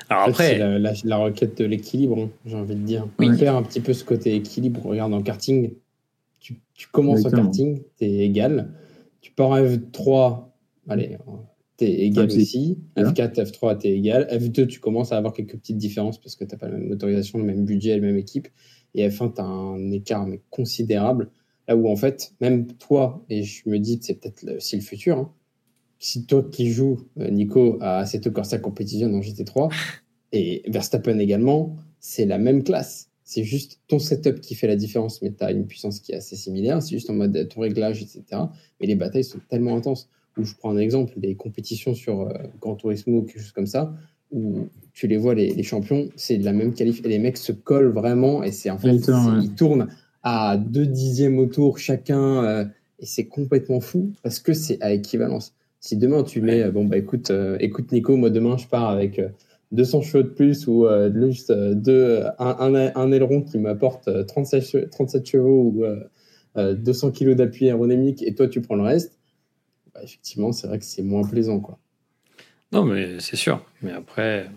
Alors 0.10 0.24
En 0.24 0.26
fait, 0.28 0.32
après, 0.32 0.48
c'est 0.50 0.58
la, 0.60 0.80
la- 0.80 0.94
la 1.04 1.18
requête 1.18 1.58
de 1.58 1.66
l'équilibre, 1.66 2.18
hein, 2.20 2.30
j'ai 2.46 2.56
envie 2.56 2.76
de 2.76 2.82
dire. 2.82 3.08
Oui. 3.20 3.30
On 3.32 3.38
perd 3.38 3.56
un 3.58 3.64
petit 3.64 3.80
peu 3.82 3.94
ce 3.94 4.04
côté 4.04 4.36
équilibre. 4.36 4.86
Regarde, 4.86 5.14
en 5.14 5.22
karting, 5.22 5.72
tu, 6.40 6.60
tu 6.74 6.88
commences 6.88 7.20
Exactement. 7.20 7.44
en 7.44 7.46
karting, 7.48 7.82
tu 7.98 8.06
es 8.06 8.20
égal. 8.20 8.70
Tu 9.22 9.32
pars 9.32 9.50
en 9.50 9.60
F3, 9.62 10.44
allez, 10.88 11.18
tu 11.78 11.86
es 11.86 12.06
égal 12.06 12.26
aussi. 12.28 12.78
Voilà. 12.96 13.12
F4, 13.12 13.52
F3, 13.52 13.78
tu 13.80 13.88
es 13.88 13.92
égal. 13.98 14.28
F2, 14.32 14.68
tu 14.68 14.80
commences 14.80 15.12
à 15.12 15.18
avoir 15.18 15.34
quelques 15.34 15.58
petites 15.58 15.78
différences 15.78 16.20
parce 16.22 16.36
que 16.36 16.46
tu 16.46 16.52
n'as 16.54 16.58
pas 16.60 16.68
la 16.68 16.78
même 16.78 16.88
motorisation, 16.88 17.40
le 17.40 17.46
même 17.46 17.66
budget, 17.66 17.96
la 17.96 18.02
même 18.02 18.18
équipe. 18.18 18.48
Et 18.96 19.08
F1, 19.10 19.34
tu 19.36 19.42
as 19.42 19.46
un 19.46 19.92
écart 19.92 20.26
mais 20.26 20.40
considérable. 20.50 21.30
Là 21.68 21.76
où, 21.76 21.90
en 21.90 21.96
fait, 21.96 22.34
même 22.40 22.68
toi, 22.68 23.26
et 23.30 23.44
je 23.44 23.68
me 23.70 23.78
dis 23.80 24.00
que 24.00 24.06
c'est 24.06 24.16
peut-être 24.16 24.58
aussi 24.58 24.76
le 24.78 24.82
futur, 24.82 25.18
hein, 25.18 25.34
si 26.00 26.26
toi 26.26 26.44
qui 26.44 26.72
joues, 26.72 27.00
euh, 27.20 27.30
Nico, 27.30 27.78
à 27.82 28.00
Assetto 28.00 28.32
Corsa 28.32 28.60
Competition 28.60 29.14
en 29.14 29.20
GT3, 29.20 29.72
et 30.32 30.64
Verstappen 30.68 31.20
également, 31.20 31.76
c'est 32.00 32.26
la 32.26 32.38
même 32.38 32.64
classe. 32.64 33.10
C'est 33.24 33.44
juste 33.44 33.82
ton 33.88 34.00
setup 34.00 34.40
qui 34.40 34.56
fait 34.56 34.68
la 34.68 34.78
différence, 34.78 35.22
mais 35.22 35.34
tu 35.34 35.44
as 35.44 35.52
une 35.52 35.68
puissance 35.68 36.00
qui 36.00 36.14
est 36.14 36.16
assez 36.16 36.38
similaire. 36.38 36.82
C'est 36.82 36.96
juste 36.96 37.10
en 37.10 37.14
mode 37.14 37.36
euh, 37.36 37.46
ton 37.46 37.62
réglage, 37.62 38.02
etc. 38.02 38.24
Mais 38.80 38.88
les 38.88 38.96
batailles 38.96 39.24
sont 39.24 39.40
tellement 39.50 39.76
intenses. 39.76 40.10
Où 40.38 40.44
je 40.44 40.54
prends 40.56 40.70
un 40.70 40.78
exemple, 40.78 41.20
des 41.20 41.36
compétitions 41.36 41.96
sur 41.96 42.22
euh, 42.22 42.34
Gran 42.62 42.76
Turismo 42.76 43.20
ou 43.20 43.22
quelque 43.24 43.42
chose 43.42 43.52
comme 43.52 43.66
ça, 43.66 43.96
où 44.32 44.68
tu 44.94 45.08
les 45.08 45.18
vois, 45.18 45.34
les, 45.34 45.52
les 45.52 45.64
champions, 45.64 46.10
c'est 46.16 46.38
de 46.38 46.46
la 46.46 46.54
même 46.54 46.74
qualif. 46.74 47.04
Et 47.04 47.10
les 47.10 47.20
mecs 47.20 47.38
se 47.38 47.52
collent 47.52 47.92
vraiment, 47.92 48.44
et 48.44 48.52
c'est 48.52 48.70
en 48.70 48.78
fait, 48.78 48.92
ouais. 48.92 49.14
ils 49.42 49.56
tournent 49.56 49.88
à 50.28 50.58
deux 50.58 50.86
dixièmes 50.86 51.40
au 51.40 51.46
tour 51.46 51.80
chacun, 51.80 52.44
euh, 52.44 52.66
et 53.00 53.06
c'est 53.06 53.28
complètement 53.28 53.80
fou 53.80 54.12
parce 54.24 54.40
que 54.40 54.52
c'est 54.52 54.82
à 54.82 54.92
équivalence. 54.92 55.54
Si 55.80 55.96
demain 55.96 56.24
tu 56.24 56.42
mets, 56.42 56.64
euh, 56.64 56.72
bon 56.72 56.84
bah 56.84 56.98
écoute, 56.98 57.32
euh, 57.32 57.56
écoute 57.62 57.94
Nico, 57.94 58.18
moi 58.18 58.30
demain 58.30 58.58
je 58.58 58.68
pars 58.68 58.90
avec 58.90 59.20
euh, 59.20 59.30
200 59.72 60.02
chevaux 60.02 60.24
de 60.24 60.28
plus 60.28 60.68
ou 60.68 60.86
juste 61.14 61.52
deux, 61.54 62.26
un, 62.40 62.92
un, 62.96 63.12
aileron 63.14 63.42
qui 63.42 63.58
m'apporte 63.58 64.10
euh, 64.10 64.24
37, 64.24 64.64
che- 64.64 64.90
37 64.90 65.26
chevaux 65.26 65.72
ou 65.74 65.86
euh, 65.86 66.04
euh, 66.58 66.74
200 66.74 67.12
kilos 67.12 67.38
d'appui 67.38 67.68
aérodynamique 67.68 68.22
et 68.22 68.36
toi 68.36 68.50
tu 68.50 68.60
prends 68.60 68.76
le 68.76 68.84
reste, 68.84 69.18
bah, 69.94 70.02
effectivement 70.04 70.52
c'est 70.52 70.68
vrai 70.68 70.80
que 70.80 70.86
c'est 70.86 71.04
moins 71.04 71.26
plaisant 71.26 71.62
quoi. 71.62 71.80
non, 72.74 72.84
mais 72.84 73.22
c'est 73.22 73.38
sûr. 73.38 73.64
Mais 73.82 73.94
après, 73.94 74.50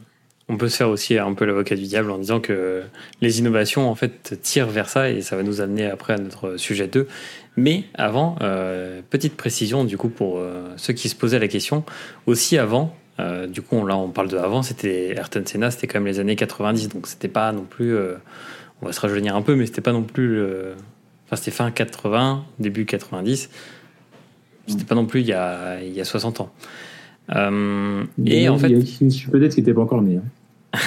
on 0.51 0.57
peut 0.57 0.69
se 0.69 0.77
faire 0.77 0.89
aussi 0.89 1.17
un 1.17 1.33
peu 1.33 1.45
l'avocat 1.45 1.77
du 1.77 1.83
diable 1.85 2.11
en 2.11 2.19
disant 2.19 2.41
que 2.41 2.83
les 3.21 3.39
innovations, 3.39 3.89
en 3.89 3.95
fait, 3.95 4.37
tirent 4.43 4.67
vers 4.69 4.89
ça 4.89 5.09
et 5.09 5.23
ça 5.23 5.37
va 5.37 5.43
nous 5.45 5.61
amener 5.61 5.87
après 5.87 6.15
à 6.15 6.19
notre 6.19 6.57
sujet 6.57 6.89
2. 6.89 7.07
Mais 7.57 7.85
avant, 7.95 8.37
euh, 8.43 9.01
petite 9.11 9.37
précision, 9.37 9.85
du 9.85 9.97
coup, 9.97 10.09
pour 10.09 10.39
euh, 10.39 10.73
ceux 10.77 10.93
qui 10.93 11.09
se 11.09 11.15
posaient 11.15 11.39
la 11.39 11.49
question, 11.49 11.85
aussi 12.27 12.59
avant, 12.59 12.95
euh, 13.21 13.47
du 13.47 13.63
coup, 13.63 13.77
on- 13.77 13.85
là, 13.85 13.97
on 13.97 14.09
parle 14.09 14.29
de 14.29 14.37
avant, 14.37 14.63
c'était 14.63 15.11
Ayrton 15.17 15.43
Senna, 15.47 15.71
c'était 15.71 15.87
quand 15.87 16.01
même 16.01 16.07
les 16.09 16.19
années 16.19 16.37
90, 16.37 16.89
donc 16.89 17.07
c'était 17.07 17.29
pas 17.29 17.53
non 17.53 17.65
plus, 17.65 17.97
on 18.83 18.87
va 18.87 18.93
se 18.93 19.01
rajeunir 19.01 19.37
un 19.37 19.43
peu, 19.43 19.55
mais 19.55 19.67
c'était 19.67 19.81
pas 19.83 19.93
non 19.93 20.03
plus, 20.03 20.43
enfin, 21.27 21.37
c'était 21.37 21.51
fin 21.53 21.71
80, 21.71 22.45
début 22.59 22.87
90, 22.87 23.51
c'était 24.67 24.85
pas 24.85 24.95
non 24.97 25.07
plus 25.07 25.21
il 25.21 25.27
y 25.27 25.33
a, 25.33 25.81
il 25.83 25.93
y 25.93 26.01
a 26.01 26.05
60 26.05 26.41
ans. 26.41 26.51
Euh, 27.37 28.03
et 28.27 28.49
en 28.49 28.59
fait, 28.59 28.69
peut-être 29.31 29.55
qu'il 29.55 29.63
n'était 29.63 29.75
pas 29.75 29.83
encore 29.83 30.03
né. 30.03 30.17
hein. 30.17 30.79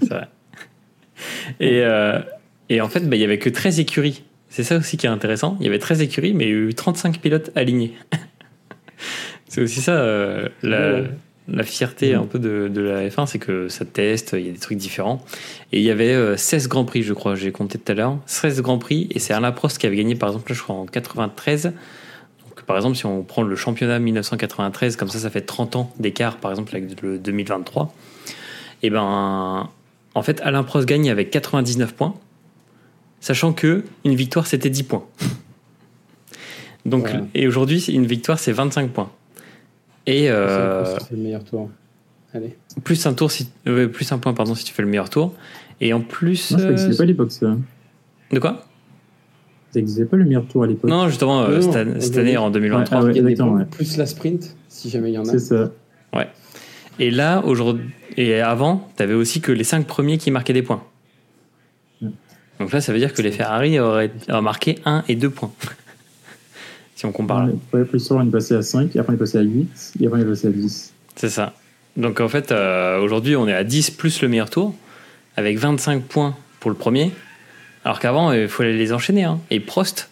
c'est 0.00 0.08
vrai. 0.10 0.28
Et, 1.60 1.80
euh, 1.82 2.20
et 2.68 2.80
en 2.80 2.88
fait, 2.88 3.00
bah, 3.00 3.16
il 3.16 3.20
y 3.20 3.24
avait 3.24 3.38
que 3.38 3.48
13 3.48 3.80
écuries. 3.80 4.22
C'est 4.48 4.62
ça 4.62 4.76
aussi 4.76 4.96
qui 4.96 5.06
est 5.06 5.10
intéressant. 5.10 5.56
Il 5.60 5.66
y 5.66 5.68
avait 5.68 5.78
13 5.78 6.02
écuries, 6.02 6.32
mais 6.32 6.44
il 6.44 6.50
y 6.50 6.52
a 6.52 6.56
eu 6.56 6.74
35 6.74 7.18
pilotes 7.20 7.50
alignés. 7.54 7.94
c'est 9.48 9.60
aussi 9.60 9.80
ça, 9.80 9.92
euh, 9.92 10.48
la, 10.62 11.62
fierté 11.62 12.14
un 12.14 12.24
peu 12.24 12.38
de, 12.38 12.68
de 12.68 12.80
la 12.80 13.08
F1, 13.08 13.26
c'est 13.26 13.38
que 13.38 13.68
ça 13.68 13.84
teste, 13.84 14.34
il 14.38 14.46
y 14.46 14.48
a 14.48 14.52
des 14.52 14.58
trucs 14.58 14.78
différents. 14.78 15.24
Et 15.72 15.78
il 15.78 15.84
y 15.84 15.90
avait 15.90 16.12
euh, 16.12 16.36
16 16.36 16.68
Grands 16.68 16.84
Prix, 16.84 17.02
je 17.02 17.12
crois, 17.12 17.34
j'ai 17.34 17.52
compté 17.52 17.78
tout 17.78 17.92
à 17.92 17.94
l'heure. 17.94 18.18
16 18.26 18.62
Grands 18.62 18.78
Prix, 18.78 19.08
et 19.10 19.18
c'est 19.18 19.34
Alain 19.34 19.52
Prost 19.52 19.78
qui 19.78 19.86
avait 19.86 19.96
gagné, 19.96 20.14
par 20.14 20.30
exemple, 20.30 20.52
je 20.54 20.62
crois, 20.62 20.76
en 20.76 20.86
93. 20.86 21.64
Donc, 21.64 22.62
par 22.64 22.76
exemple, 22.76 22.96
si 22.96 23.06
on 23.06 23.22
prend 23.22 23.42
le 23.42 23.56
championnat 23.56 23.98
1993, 23.98 24.96
comme 24.96 25.08
ça, 25.08 25.18
ça 25.18 25.30
fait 25.30 25.42
30 25.42 25.76
ans 25.76 25.92
d'écart, 25.98 26.38
par 26.38 26.50
exemple, 26.50 26.74
avec 26.74 27.00
le 27.02 27.18
2023. 27.18 27.94
Et 28.82 28.90
ben, 28.90 29.68
en 30.16 30.22
fait, 30.22 30.40
Alain 30.42 30.62
Prost 30.64 30.86
gagne 30.88 31.10
avec 31.10 31.30
99 31.30 31.94
points, 31.94 32.14
sachant 33.20 33.52
que 33.52 33.84
une 34.04 34.14
victoire 34.14 34.46
c'était 34.46 34.70
10 34.70 34.82
points. 34.84 35.04
Donc, 36.84 37.02
Voilà. 37.08 37.26
et 37.34 37.46
aujourd'hui, 37.48 37.80
c'est- 37.80 37.92
une 37.92 38.06
victoire 38.06 38.38
c'est 38.38 38.52
25 38.52 38.90
points. 38.90 39.10
Et 40.06 40.30
euh, 40.30 40.84
C'est 41.00 41.10
le 41.12 41.16
meilleur 41.22 41.44
tour? 41.44 41.68
Allez. 42.32 42.56
plus 42.84 43.06
un 43.06 43.14
tour, 43.14 43.30
si, 43.30 43.48
euh, 43.66 43.88
plus 43.88 44.10
un 44.12 44.18
point 44.18 44.34
pardon 44.34 44.54
si 44.54 44.64
tu 44.64 44.72
fais 44.74 44.82
le 44.82 44.88
meilleur 44.88 45.08
tour. 45.10 45.32
Et 45.80 45.92
en 45.94 46.00
plus, 46.00 46.52
Non, 46.52 46.58
je 46.58 46.64
euh, 46.64 46.96
pas 46.96 47.02
à 47.02 47.06
l'époque, 47.06 47.32
ça. 47.32 47.56
de 48.32 48.38
quoi? 48.38 48.64
Ça 49.70 49.80
n'existait 49.80 50.04
pas 50.04 50.16
le 50.16 50.24
meilleur 50.24 50.46
tour 50.46 50.62
à 50.62 50.66
l'époque. 50.66 50.88
Non, 50.90 51.08
justement, 51.08 51.42
euh, 51.42 51.48
Non, 51.48 51.54
non, 51.54 51.60
cette, 51.62 51.76
année- 51.76 51.92
cette 52.00 52.10
aujourd'hui- 52.12 52.20
année 52.20 52.36
en 52.36 52.50
2023. 52.50 52.98
Ah 52.98 53.04
ouais, 53.04 53.10
Il 53.12 53.16
y 53.16 53.20
a 53.20 53.22
des 53.22 53.30
exactement, 53.30 53.50
points, 53.56 53.60
ouais. 53.60 53.66
Plus 53.70 53.96
la 53.96 54.06
sprint, 54.06 54.56
si 54.68 54.90
jamais 54.90 55.10
il 55.10 55.14
y 55.14 55.18
en 55.18 55.22
a. 55.24 55.32
C'est 55.32 55.38
ça. 55.40 55.70
Et 56.98 57.10
là, 57.10 57.42
aujourd'hui, 57.44 57.90
et 58.16 58.40
avant, 58.40 58.88
tu 58.96 59.02
avais 59.02 59.14
aussi 59.14 59.40
que 59.40 59.52
les 59.52 59.64
5 59.64 59.86
premiers 59.86 60.18
qui 60.18 60.30
marquaient 60.30 60.52
des 60.52 60.62
points. 60.62 60.82
Donc 62.58 62.72
là, 62.72 62.80
ça 62.80 62.92
veut 62.92 62.98
dire 62.98 63.12
que 63.12 63.20
les 63.20 63.32
Ferrari 63.32 63.78
auraient, 63.78 64.10
marqué 64.42 64.78
1 64.86 65.04
et 65.08 65.14
2 65.14 65.28
points. 65.28 65.52
si 66.96 67.04
on 67.04 67.12
compare 67.12 67.46
là. 67.46 67.52
Ouais, 67.72 67.84
plus 67.84 68.00
soir, 68.00 68.24
on 68.24 68.28
est 68.28 68.32
passé 68.32 68.54
à 68.54 68.62
5, 68.62 68.96
et 68.96 68.98
après 68.98 69.12
on 69.12 69.16
est 69.16 69.18
passé 69.18 69.36
à 69.38 69.42
8, 69.42 69.92
et 70.00 70.06
après 70.06 70.20
on 70.20 70.22
est 70.22 70.28
passé 70.28 70.46
à 70.46 70.50
10. 70.50 70.92
C'est 71.16 71.28
ça. 71.28 71.52
Donc 71.98 72.20
en 72.20 72.28
fait, 72.28 72.52
euh, 72.52 72.98
aujourd'hui, 73.00 73.36
on 73.36 73.46
est 73.46 73.54
à 73.54 73.64
10 73.64 73.90
plus 73.90 74.22
le 74.22 74.28
meilleur 74.28 74.48
tour, 74.48 74.74
avec 75.36 75.58
25 75.58 76.02
points 76.02 76.34
pour 76.60 76.70
le 76.70 76.76
premier. 76.76 77.12
Alors 77.84 78.00
qu'avant, 78.00 78.32
il 78.32 78.48
fallait 78.48 78.72
les 78.72 78.92
enchaîner. 78.94 79.24
hein. 79.24 79.38
Et 79.50 79.60
Prost, 79.60 80.08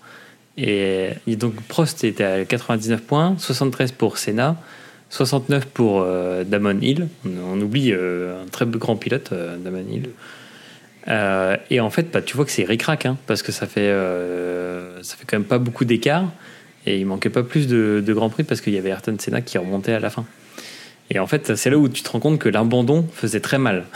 et, 0.58 1.10
et 1.26 1.36
donc 1.36 1.54
Prost 1.62 2.04
était 2.04 2.24
à 2.24 2.44
99 2.44 3.00
points, 3.02 3.36
73 3.38 3.92
pour 3.92 4.18
Senna, 4.18 4.56
69 5.14 5.66
pour 5.66 6.02
euh, 6.02 6.42
Damon 6.44 6.78
Hill. 6.80 7.06
On, 7.24 7.30
on 7.56 7.60
oublie 7.60 7.92
euh, 7.92 8.42
un 8.42 8.46
très 8.48 8.66
grand 8.66 8.96
pilote, 8.96 9.30
euh, 9.32 9.56
Damon 9.56 9.84
Hill. 9.90 10.10
Et 11.70 11.80
en 11.80 11.90
fait, 11.90 12.10
bah, 12.12 12.20
tu 12.22 12.34
vois 12.36 12.44
que 12.44 12.50
c'est 12.50 12.64
ric-rac, 12.64 13.06
hein, 13.06 13.16
parce 13.26 13.42
que 13.42 13.52
ça 13.52 13.66
fait, 13.66 13.92
ça 15.02 15.16
fait 15.16 15.24
quand 15.26 15.36
même 15.38 15.46
pas 15.46 15.58
beaucoup 15.58 15.84
d'écart. 15.84 16.30
Et 16.86 16.98
il 16.98 17.06
manquait 17.06 17.30
pas 17.30 17.42
plus 17.42 17.66
de, 17.66 18.02
de 18.04 18.12
Grand 18.12 18.28
Prix 18.28 18.44
parce 18.44 18.60
qu'il 18.60 18.74
y 18.74 18.78
avait 18.78 18.90
Ayrton 18.90 19.16
Senna 19.18 19.40
qui 19.40 19.56
remontait 19.58 19.92
à 19.92 20.00
la 20.00 20.10
fin. 20.10 20.24
Et 21.10 21.18
en 21.18 21.26
fait, 21.26 21.54
c'est 21.56 21.70
là 21.70 21.78
où 21.78 21.88
tu 21.88 22.02
te 22.02 22.08
rends 22.10 22.20
compte 22.20 22.38
que 22.38 22.48
l'abandon 22.48 23.06
faisait 23.12 23.40
très 23.40 23.58
mal. 23.58 23.84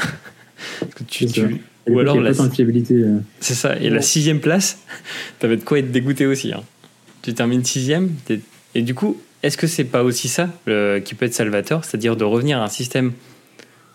Que 0.96 1.04
tu, 1.04 1.26
tu- 1.26 1.60
ou 1.88 2.00
alors 2.00 2.16
la, 2.20 2.30
c'est 3.40 3.54
ça. 3.54 3.76
Et 3.76 3.90
la 3.90 4.02
sixième 4.02 4.40
place, 4.40 4.78
t'avais 5.38 5.56
de 5.56 5.62
quoi 5.62 5.78
être 5.78 5.92
dégoûté 5.92 6.26
aussi. 6.26 6.52
hein. 6.52 6.62
Tu 7.22 7.32
termines 7.32 7.64
sixième. 7.64 8.10
Et 8.74 8.82
du 8.82 8.92
coup, 8.94 9.16
est-ce 9.42 9.56
que 9.56 9.66
c'est 9.66 9.84
pas 9.84 10.02
aussi 10.02 10.28
ça 10.28 10.48
le- 10.66 10.98
qui 11.00 11.14
peut 11.14 11.26
être 11.26 11.34
salvateur, 11.34 11.84
c'est-à-dire 11.84 12.16
de 12.16 12.24
revenir 12.24 12.58
à 12.60 12.64
un 12.64 12.68
système 12.68 13.12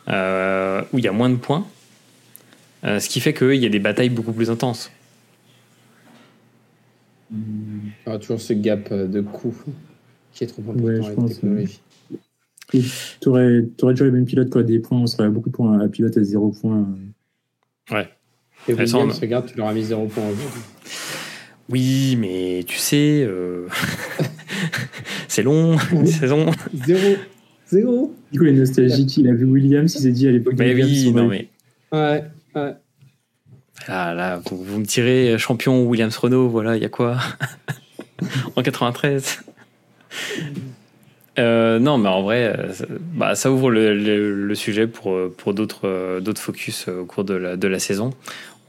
euh, 0.09 0.81
où 0.93 0.99
il 0.99 1.05
y 1.05 1.07
a 1.07 1.11
moins 1.11 1.29
de 1.29 1.35
points, 1.37 1.65
euh, 2.83 2.99
ce 2.99 3.07
qui 3.09 3.19
fait 3.21 3.33
qu'il 3.33 3.55
y 3.55 3.65
a 3.65 3.69
des 3.69 3.79
batailles 3.79 4.09
beaucoup 4.09 4.33
plus 4.33 4.49
intenses? 4.49 4.91
Il 7.31 7.37
y 8.05 8.09
aura 8.09 8.19
toujours 8.19 8.39
ce 8.41 8.53
gap 8.53 8.89
euh, 8.91 9.07
de 9.07 9.21
coût 9.21 9.55
qui 10.33 10.43
est 10.43 10.47
trop 10.47 10.61
important 10.61 10.83
Ouais, 10.83 10.95
je 10.97 11.01
avec 11.05 11.15
pense, 11.15 11.29
la 11.29 11.35
technologie. 11.35 11.79
Tu 12.71 13.29
aurais, 13.29 13.61
déjà 13.61 14.05
les 14.05 14.11
mêmes 14.11 14.25
pilotes 14.25 14.53
auraient 14.55 14.63
des 14.65 14.79
points, 14.79 14.99
on 14.99 15.07
serait 15.07 15.25
à 15.25 15.29
beaucoup 15.29 15.49
de 15.49 15.55
points. 15.55 15.79
Un 15.79 15.87
pilote 15.89 16.17
à 16.17 16.23
zéro 16.23 16.49
point. 16.51 16.87
Ouais. 17.91 18.09
Et 18.67 18.73
Williams, 18.73 19.15
on- 19.17 19.21
regarde, 19.21 19.45
tu 19.47 19.57
leur 19.57 19.67
as 19.67 19.73
mis 19.73 19.83
0 19.83 20.05
points 20.07 20.23
aujourd'hui. 20.23 20.61
Oui, 21.69 22.15
mais 22.19 22.63
tu 22.67 22.77
sais, 22.77 23.23
euh, 23.27 23.67
c'est 25.33 25.43
long, 25.43 25.77
une 25.91 26.05
saison. 26.07 26.45
0 26.73 26.99
0 27.67 28.13
Du 28.31 28.39
coup, 28.39 28.45
il 28.45 28.55
est 28.55 28.59
nostalgique. 28.59 29.17
Il 29.17 29.27
a 29.29 29.33
vu 29.33 29.45
Williams, 29.45 29.93
il 29.95 30.01
s'est 30.01 30.11
dit 30.11 30.27
à 30.27 30.31
l'époque. 30.31 30.53
Williams, 30.59 30.89
oui, 30.91 31.11
on 31.13 31.17
non 31.17 31.27
mais 31.27 31.47
Ouais, 31.91 32.23
ouais. 32.55 32.73
là, 33.87 34.13
là, 34.13 34.41
vous, 34.49 34.63
vous 34.63 34.79
me 34.79 34.85
tirez 34.85 35.37
champion 35.37 35.83
Williams 35.85 36.15
Renault, 36.17 36.49
voilà, 36.49 36.75
il 36.75 36.81
y 36.81 36.85
a 36.85 36.89
quoi? 36.89 37.17
En 38.55 38.61
93 38.63 39.41
Euh, 41.39 41.79
non, 41.79 41.97
mais 41.97 42.09
en 42.09 42.21
vrai, 42.21 42.43
euh, 42.55 42.73
ça, 42.73 42.85
bah, 43.15 43.33
ça 43.33 43.51
ouvre 43.51 43.71
le, 43.71 43.95
le- 43.97 44.45
le 44.47 44.55
sujet 44.55 44.85
pour, 44.85 45.13
euh, 45.13 45.33
pour 45.35 45.55
d'autres 45.55 45.87
euh, 45.87 46.19
d'autres 46.19 46.39
focus 46.41 46.85
euh, 46.87 46.99
au 47.01 47.05
cours 47.05 47.23
de 47.23 47.33
la, 47.33 47.57
de 47.57 47.67
la 47.67 47.79
saison. 47.79 48.11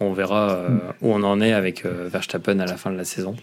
On 0.01 0.13
verra 0.15 0.51
euh, 0.53 0.69
où 1.03 1.13
on 1.13 1.23
en 1.25 1.41
est 1.43 1.53
avec 1.53 1.85
euh, 1.85 2.09
Verstappen 2.11 2.59
à 2.61 2.67
la 2.67 2.77
fin 2.79 2.91
de 2.91 2.97
la 2.97 3.05
saison. 3.05 3.37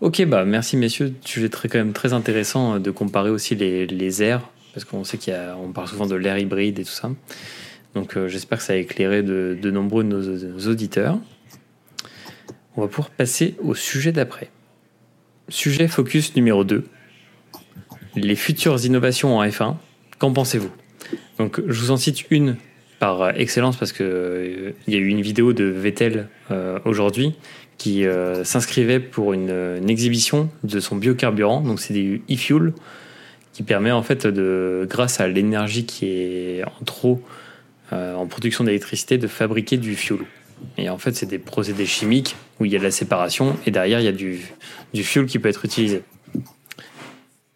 Ok, 0.00 0.24
bah 0.26 0.44
merci 0.44 0.76
messieurs. 0.76 1.14
Sujet 1.24 1.48
très, 1.48 1.68
quand 1.68 1.78
même 1.78 1.92
très 1.92 2.12
intéressant 2.12 2.74
euh, 2.74 2.78
de 2.78 2.90
comparer 2.90 3.30
aussi 3.30 3.54
les, 3.54 3.86
les 3.86 4.22
airs, 4.22 4.48
parce 4.72 4.84
qu'on 4.84 5.04
sait 5.04 5.18
qu'il 5.18 5.32
y 5.32 5.36
a, 5.36 5.56
on 5.56 5.72
parle 5.72 5.88
souvent 5.88 6.06
de 6.06 6.14
l'air 6.14 6.38
hybride 6.38 6.78
et 6.78 6.84
tout 6.84 6.90
ça. 6.90 7.10
Donc 7.94 8.16
euh, 8.16 8.28
j'espère 8.28 8.58
que 8.58 8.64
ça 8.64 8.74
a 8.74 8.76
éclairé 8.76 9.22
de, 9.22 9.58
de 9.60 9.70
nombreux 9.70 10.04
de 10.04 10.08
nos, 10.08 10.68
auditeurs. 10.68 11.18
On 12.76 12.82
va 12.82 12.88
pouvoir 12.88 13.10
passer 13.10 13.56
au 13.60 13.74
sujet 13.74 14.12
d'après. 14.12 14.50
Sujet 15.48 15.88
focus 15.88 16.36
numéro 16.36 16.62
2 16.64 16.84
les 18.14 18.36
futures 18.36 18.84
innovations 18.84 19.36
en 19.36 19.44
F1, 19.44 19.76
qu'en 20.18 20.32
pensez-vous? 20.32 20.70
Donc, 21.38 21.60
je 21.66 21.80
vous 21.80 21.90
en 21.90 21.96
cite 21.96 22.30
une 22.30 22.56
par 22.98 23.22
euh, 23.22 23.32
excellence 23.36 23.76
parce 23.76 23.92
que 23.92 24.02
euh, 24.02 24.72
il 24.86 24.94
y 24.94 24.96
a 24.96 25.00
eu 25.00 25.06
une 25.06 25.20
vidéo 25.20 25.52
de 25.52 25.64
Vettel 25.64 26.28
euh, 26.50 26.78
aujourd'hui 26.84 27.34
qui 27.78 28.04
euh, 28.04 28.42
s'inscrivait 28.42 29.00
pour 29.00 29.32
une, 29.32 29.50
une 29.50 29.88
exhibition 29.88 30.50
de 30.64 30.80
son 30.80 30.96
biocarburant. 30.96 31.60
Donc, 31.60 31.80
c'est 31.80 31.94
des 31.94 32.20
e-fuel 32.30 32.72
qui 33.52 33.62
permet 33.62 33.92
en 33.92 34.02
fait 34.02 34.26
de, 34.26 34.86
grâce 34.90 35.20
à 35.20 35.28
l'énergie 35.28 35.86
qui 35.86 36.06
est 36.06 36.64
en 36.64 36.84
trop 36.84 37.22
euh, 37.92 38.14
en 38.14 38.26
production 38.26 38.64
d'électricité, 38.64 39.16
de 39.16 39.28
fabriquer 39.28 39.76
du 39.78 39.94
fuel. 39.94 40.18
Et 40.76 40.90
en 40.90 40.98
fait, 40.98 41.14
c'est 41.14 41.26
des 41.26 41.38
procédés 41.38 41.86
chimiques 41.86 42.36
où 42.58 42.64
il 42.64 42.72
y 42.72 42.76
a 42.76 42.78
de 42.78 42.84
la 42.84 42.90
séparation 42.90 43.56
et 43.64 43.70
derrière, 43.70 44.00
il 44.00 44.04
y 44.04 44.08
a 44.08 44.12
du, 44.12 44.40
du 44.92 45.04
fuel 45.04 45.26
qui 45.26 45.38
peut 45.38 45.48
être 45.48 45.64
utilisé. 45.64 46.02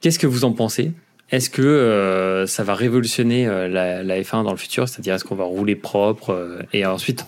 Qu'est-ce 0.01 0.21
que 0.21 0.29
vous 0.29 0.45
en 0.45 0.53
pensez? 0.53 0.93
Est-ce 1.31 1.51
que 1.51 1.63
euh, 1.63 2.47
ça 2.47 2.63
va 2.63 2.75
révolutionner 2.75 3.47
la, 3.47 4.03
la 4.03 4.21
F1 4.21 4.45
dans 4.45 4.53
le 4.53 4.57
futur? 4.57 4.89
C'est-à-dire, 4.89 5.15
est-ce 5.15 5.25
qu'on 5.25 5.35
va 5.35 5.45
rouler 5.45 5.75
propre 5.75 6.61
Et 6.73 6.87
ensuite, 6.87 7.27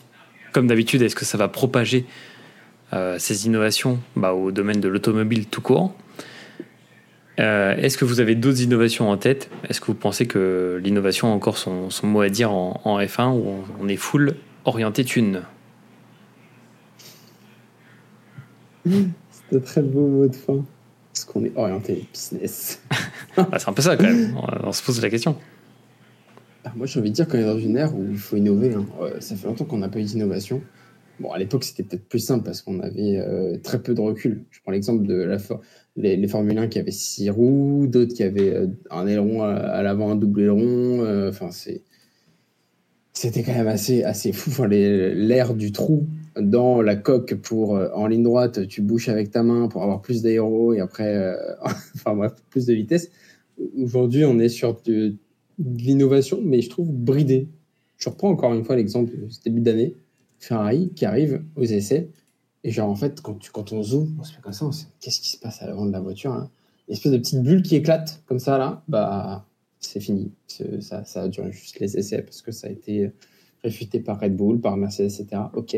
comme 0.53 0.68
d'habitude, 0.68 1.03
est-ce 1.03 1.16
que 1.16 1.24
ça 1.24 1.36
va 1.36 1.49
propager 1.49 2.07
ces 3.18 3.47
innovations 3.47 3.99
bah, 4.16 4.32
au 4.35 4.53
domaine 4.53 4.80
de 4.80 4.89
l'automobile 4.89 5.47
tout 5.47 5.61
court 5.62 5.93
Euh, 7.41 7.74
Est-ce 7.76 7.99
que 7.99 8.05
vous 8.05 8.20
avez 8.20 8.37
d'autres 8.37 8.62
innovations 8.62 9.11
en 9.11 9.16
tête? 9.16 9.51
Est-ce 9.68 9.80
que 9.80 9.87
vous 9.87 9.95
pensez 9.95 10.26
que 10.26 10.80
l'innovation 10.85 11.28
a 11.32 11.35
encore 11.35 11.59
son, 11.59 11.91
son 11.91 12.07
mot 12.07 12.20
à 12.20 12.28
dire 12.28 12.53
en, 12.53 12.80
en 12.85 13.01
F1 13.01 13.30
où 13.32 13.49
on, 13.49 13.64
on 13.80 13.89
est 13.89 13.97
full 13.97 14.37
orienté 14.64 15.05
thune? 15.05 15.43
C'est 18.87 19.57
un 19.57 19.61
très 19.61 19.82
beau 19.82 20.07
mot 20.07 20.26
de 20.28 20.35
fin. 20.37 20.64
Parce 21.12 21.24
qu'on 21.24 21.45
est 21.45 21.53
orienté 21.57 22.07
business? 22.12 22.80
Bah, 23.37 23.49
C'est 23.59 23.68
un 23.68 23.72
peu 23.72 23.82
ça 23.82 23.97
quand 23.97 24.05
même. 24.05 24.37
On, 24.37 24.68
on 24.68 24.72
se 24.72 24.82
pose 24.82 25.01
la 25.01 25.11
question. 25.11 25.37
Ah, 26.64 26.72
moi, 26.74 26.87
j'ai 26.87 26.99
envie 26.99 27.11
de 27.11 27.14
dire 27.14 27.28
qu'on 27.28 27.39
est 27.39 27.45
dans 27.45 27.59
une 27.59 27.76
ère 27.76 27.95
où 27.95 28.05
il 28.11 28.18
faut 28.18 28.37
innover. 28.37 28.74
hein. 28.74 28.87
Euh, 29.01 29.20
ça 29.20 29.37
fait 29.37 29.47
longtemps 29.47 29.64
qu'on 29.64 29.78
n'a 29.78 29.89
pas 29.89 29.99
eu 30.01 30.05
d'innovation. 30.05 30.62
Bon, 31.21 31.31
à 31.31 31.39
l'époque, 31.39 31.65
c'était 31.65 31.85
peut-être 31.85 32.09
plus 32.09 32.19
simple 32.19 32.45
parce 32.45 32.61
qu'on 32.62 32.81
avait 32.81 33.19
euh, 33.19 33.57
très 33.62 33.81
peu 33.81 33.95
de 33.95 34.01
recul. 34.01 34.45
Je 34.51 34.61
prends 34.62 34.73
l'exemple 34.73 35.07
de 35.07 35.15
la 35.15 35.39
les, 35.97 36.17
les 36.17 36.29
Formule 36.29 36.59
1 36.59 36.67
qui 36.69 36.79
avaient 36.81 36.91
six 36.91 37.31
roues, 37.31 37.87
d'autres 37.89 38.15
qui 38.15 38.25
avaient 38.25 38.53
euh, 38.53 38.67
un 38.91 39.07
aileron 39.07 39.43
à, 39.43 39.83
l'avant, 39.83 40.11
un 40.11 40.17
double 40.17 40.43
aileron. 40.43 41.05
euh, 41.05 41.29
Enfin, 41.29 41.51
c'est 41.51 41.83
c'était 43.12 43.45
quand 43.45 43.55
même 43.55 43.69
assez, 43.69 44.03
assez 44.03 44.33
fou. 44.33 44.51
Enfin, 44.51 44.67
l'air 44.67 45.55
du 45.55 45.71
trou 45.71 46.09
dans 46.37 46.83
la 46.83 46.97
coque 46.97 47.35
pour 47.37 47.71
en 47.95 48.09
ligne 48.09 48.25
droite, 48.25 48.67
tu 48.67 48.83
bouches 48.83 49.09
avec 49.09 49.31
ta 49.31 49.45
main 49.45 49.69
pour 49.69 49.85
avoir 49.85 50.01
plus 50.03 50.21
d'aéro 50.21 50.73
et 50.75 50.81
après, 50.81 51.33
enfin 51.95 52.17
bref, 52.17 52.33
plus 52.51 52.67
de 52.67 52.75
vitesse. 52.75 53.12
Aujourd'hui, 53.79 54.25
on 54.25 54.41
est 54.41 54.49
sur 54.49 54.81
de, 54.83 55.15
de 55.59 55.79
l'innovation, 55.79 56.41
mais 56.43 56.61
je 56.61 56.69
trouve 56.69 56.91
bridé. 56.91 57.47
Je 57.99 58.09
reprends 58.09 58.31
encore 58.31 58.53
une 58.53 58.65
fois 58.65 58.75
l'exemple 58.75 59.12
de 59.17 59.29
ce 59.29 59.41
début 59.43 59.61
d'année, 59.61 59.95
Ferrari 60.45 60.92
qui 60.95 61.05
arrive 61.05 61.42
aux 61.57 61.64
essais. 61.64 62.11
Et 62.62 62.70
genre, 62.70 62.88
en 62.88 62.95
fait, 62.95 63.20
quand, 63.20 63.72
on 63.72 63.82
zoome, 63.82 64.16
on 64.20 64.24
se 64.24 64.32
fait 64.32 64.40
comme 64.40 64.53
ça, 64.53 64.64
on 64.66 64.72
se 64.72 64.84
qu'est-ce 65.01 65.20
qui 65.20 65.30
se 65.30 65.38
passe 65.38 65.62
à 65.62 65.66
l'avant 65.66 65.84
de 65.84 65.92
la 65.92 66.01
voiture 66.01 66.32
Une 66.88 66.95
espèce 66.95 67.12
de 67.12 67.18
petite 67.18 67.42
bulle 67.42 67.62
qui 67.62 67.76
éclate, 67.76 68.22
comme 68.26 68.38
ça, 68.38 68.57
là, 68.57 68.82
bah, 68.88 69.47
c'est 69.80 70.01
fini. 70.01 70.32
Ça, 70.80 71.05
a 71.14 71.28
duré 71.28 71.53
juste 71.53 71.78
les 71.80 71.99
essais 71.99 72.22
parce 72.22 72.40
que 72.40 72.53
ça 72.53 72.68
a 72.68 72.70
été 72.70 73.11
réfuté 73.62 74.01
par 74.01 74.18
Red 74.18 74.36
Bull, 74.36 74.61
par 74.61 74.76
Mercedes, 74.76 75.12
etc. 75.20 75.42
Ok. 75.55 75.76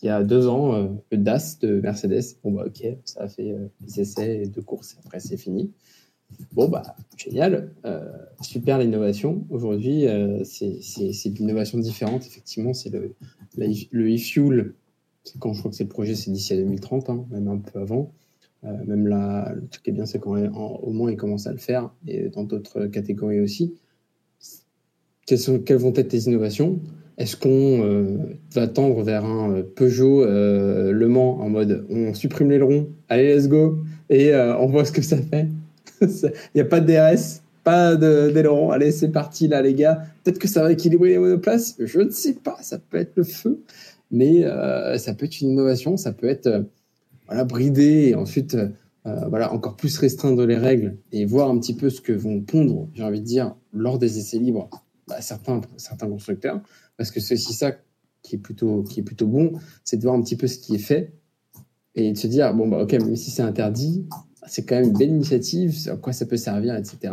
Il 0.00 0.06
y 0.06 0.10
a 0.10 0.22
deux 0.22 0.46
ans, 0.46 0.74
euh, 0.74 0.88
le 1.10 1.18
DAS 1.18 1.58
de 1.60 1.80
Mercedes, 1.80 2.36
bon, 2.44 2.52
bah, 2.52 2.64
ok, 2.66 2.86
ça 3.04 3.22
a 3.22 3.28
fait 3.28 3.50
euh, 3.50 3.66
des 3.80 4.00
essais 4.00 4.42
et 4.42 4.46
deux 4.46 4.62
courses, 4.62 4.94
et 4.94 4.98
après, 5.04 5.18
c'est 5.18 5.36
fini. 5.36 5.72
Bon, 6.52 6.68
bah, 6.68 6.82
génial. 7.16 7.72
Euh, 7.84 8.12
super 8.42 8.78
l'innovation. 8.78 9.46
Aujourd'hui, 9.50 10.06
euh, 10.06 10.44
c'est 10.44 11.30
de 11.30 11.38
l'innovation 11.38 11.78
différente. 11.78 12.26
Effectivement, 12.26 12.74
c'est 12.74 12.90
le, 12.90 13.14
la- 13.58 13.66
le 13.90 14.14
e-fuel. 14.14 14.74
C'est 15.24 15.38
quand 15.38 15.52
je 15.52 15.58
crois 15.58 15.70
que 15.70 15.76
c'est 15.76 15.84
le 15.84 15.90
projet, 15.90 16.14
c'est 16.14 16.30
d'ici 16.30 16.54
à 16.54 16.56
2030, 16.56 17.10
hein, 17.10 17.26
même 17.30 17.48
un 17.48 17.58
peu 17.58 17.80
avant. 17.80 18.12
Euh, 18.64 18.72
même 18.86 19.06
là, 19.06 19.52
le 19.54 19.66
truc 19.68 19.84
qui 19.84 19.90
est 19.90 19.92
bien, 19.92 20.06
c'est 20.06 20.18
qu'au 20.18 20.36
moins, 20.90 21.10
ils 21.10 21.16
commencent 21.16 21.46
à 21.46 21.52
le 21.52 21.58
faire, 21.58 21.90
et 22.06 22.28
dans 22.28 22.44
d'autres 22.44 22.86
catégories 22.86 23.40
aussi. 23.40 23.74
Quelles, 25.26 25.76
vont 25.76 25.92
être 25.94 26.12
les 26.12 26.26
innovations? 26.26 26.80
Est-ce 27.18 27.36
qu'on 27.36 27.50
euh, 27.50 28.16
va 28.54 28.66
tendre 28.66 29.02
vers 29.02 29.24
un 29.24 29.52
euh, 29.52 29.62
Peugeot 29.62 30.24
Le 30.24 31.06
Mans 31.08 31.40
en 31.40 31.50
mode 31.50 31.86
on 31.90 32.14
supprime 32.14 32.50
l'aileron, 32.50 32.88
allez, 33.08 33.34
let's 33.34 33.48
go, 33.48 33.80
et 34.08 34.34
on 34.34 34.66
voit 34.66 34.84
ce 34.84 34.92
que 34.92 35.02
ça 35.02 35.18
fait? 35.18 35.48
Il 36.00 36.30
n'y 36.54 36.60
a 36.60 36.64
pas 36.64 36.80
de 36.80 36.86
DRS, 36.86 37.42
pas 37.68 37.96
d'aileron, 37.96 38.70
allez, 38.70 38.90
c'est 38.92 39.10
parti 39.10 39.46
là, 39.46 39.60
les 39.60 39.74
gars. 39.74 40.02
Peut-être 40.24 40.38
que 40.38 40.48
ça 40.48 40.62
va 40.62 40.72
équilibrer 40.72 41.10
les 41.10 41.18
monoplaces, 41.18 41.76
je 41.78 42.00
ne 42.00 42.08
sais 42.08 42.32
pas, 42.32 42.56
ça 42.62 42.78
peut 42.78 42.96
être 42.96 43.12
le 43.16 43.24
feu, 43.24 43.62
mais 44.10 44.42
euh, 44.44 44.96
ça 44.96 45.12
peut 45.12 45.26
être 45.26 45.42
une 45.42 45.50
innovation, 45.50 45.98
ça 45.98 46.12
peut 46.12 46.28
être 46.28 46.46
euh, 46.46 46.62
voilà, 47.26 47.44
brider 47.44 48.08
et 48.08 48.14
ensuite 48.14 48.54
euh, 48.54 48.68
euh, 49.04 49.28
voilà, 49.28 49.52
encore 49.52 49.76
plus 49.76 49.98
restreindre 49.98 50.46
les 50.46 50.56
règles 50.56 50.96
et 51.12 51.26
voir 51.26 51.50
un 51.50 51.58
petit 51.58 51.74
peu 51.74 51.90
ce 51.90 52.00
que 52.00 52.12
vont 52.12 52.40
pondre, 52.40 52.88
j'ai 52.94 53.04
envie 53.04 53.20
de 53.20 53.26
dire, 53.26 53.54
lors 53.74 53.98
des 53.98 54.18
essais 54.18 54.38
libres, 54.38 54.70
bah, 55.06 55.20
certains, 55.20 55.60
certains 55.76 56.08
constructeurs, 56.08 56.62
parce 56.96 57.10
que 57.10 57.20
c'est 57.20 57.34
aussi 57.34 57.52
ça 57.52 57.72
qui 58.22 58.36
est 58.36 58.38
plutôt, 58.38 58.82
qui 58.82 59.00
est 59.00 59.02
plutôt 59.02 59.26
bon, 59.26 59.52
c'est 59.84 59.98
de 59.98 60.02
voir 60.04 60.14
un 60.14 60.22
petit 60.22 60.36
peu 60.36 60.46
ce 60.46 60.58
qui 60.58 60.76
est 60.76 60.78
fait 60.78 61.12
et 61.94 62.12
de 62.12 62.16
se 62.16 62.28
dire, 62.28 62.54
bon, 62.54 62.66
bah, 62.66 62.82
ok, 62.82 62.92
même 62.92 63.14
si 63.16 63.30
c'est 63.30 63.42
interdit, 63.42 64.06
c'est 64.46 64.64
quand 64.64 64.76
même 64.76 64.86
une 64.86 64.96
belle 64.96 65.10
initiative, 65.10 65.76
à 65.92 65.96
quoi 65.96 66.14
ça 66.14 66.24
peut 66.24 66.38
servir, 66.38 66.74
etc. 66.74 67.12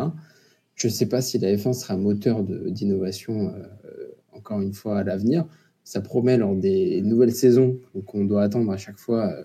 Je 0.75 0.87
ne 0.87 0.91
sais 0.91 1.07
pas 1.07 1.21
si 1.21 1.37
la 1.39 1.55
F1 1.55 1.73
sera 1.73 1.97
moteur 1.97 2.43
de- 2.43 2.69
d'innovation, 2.69 3.49
euh, 3.53 4.07
encore 4.31 4.61
une 4.61 4.73
fois, 4.73 4.99
à 4.99 5.03
l'avenir. 5.03 5.45
Ça 5.83 6.01
promet 6.01 6.37
lors 6.37 6.55
des 6.55 7.01
nouvelles 7.01 7.33
saisons, 7.33 7.79
donc 7.93 8.13
on 8.15 8.25
doit 8.25 8.43
attendre 8.43 8.71
à 8.71 8.77
chaque 8.77 8.97
fois 8.97 9.31
euh, 9.31 9.43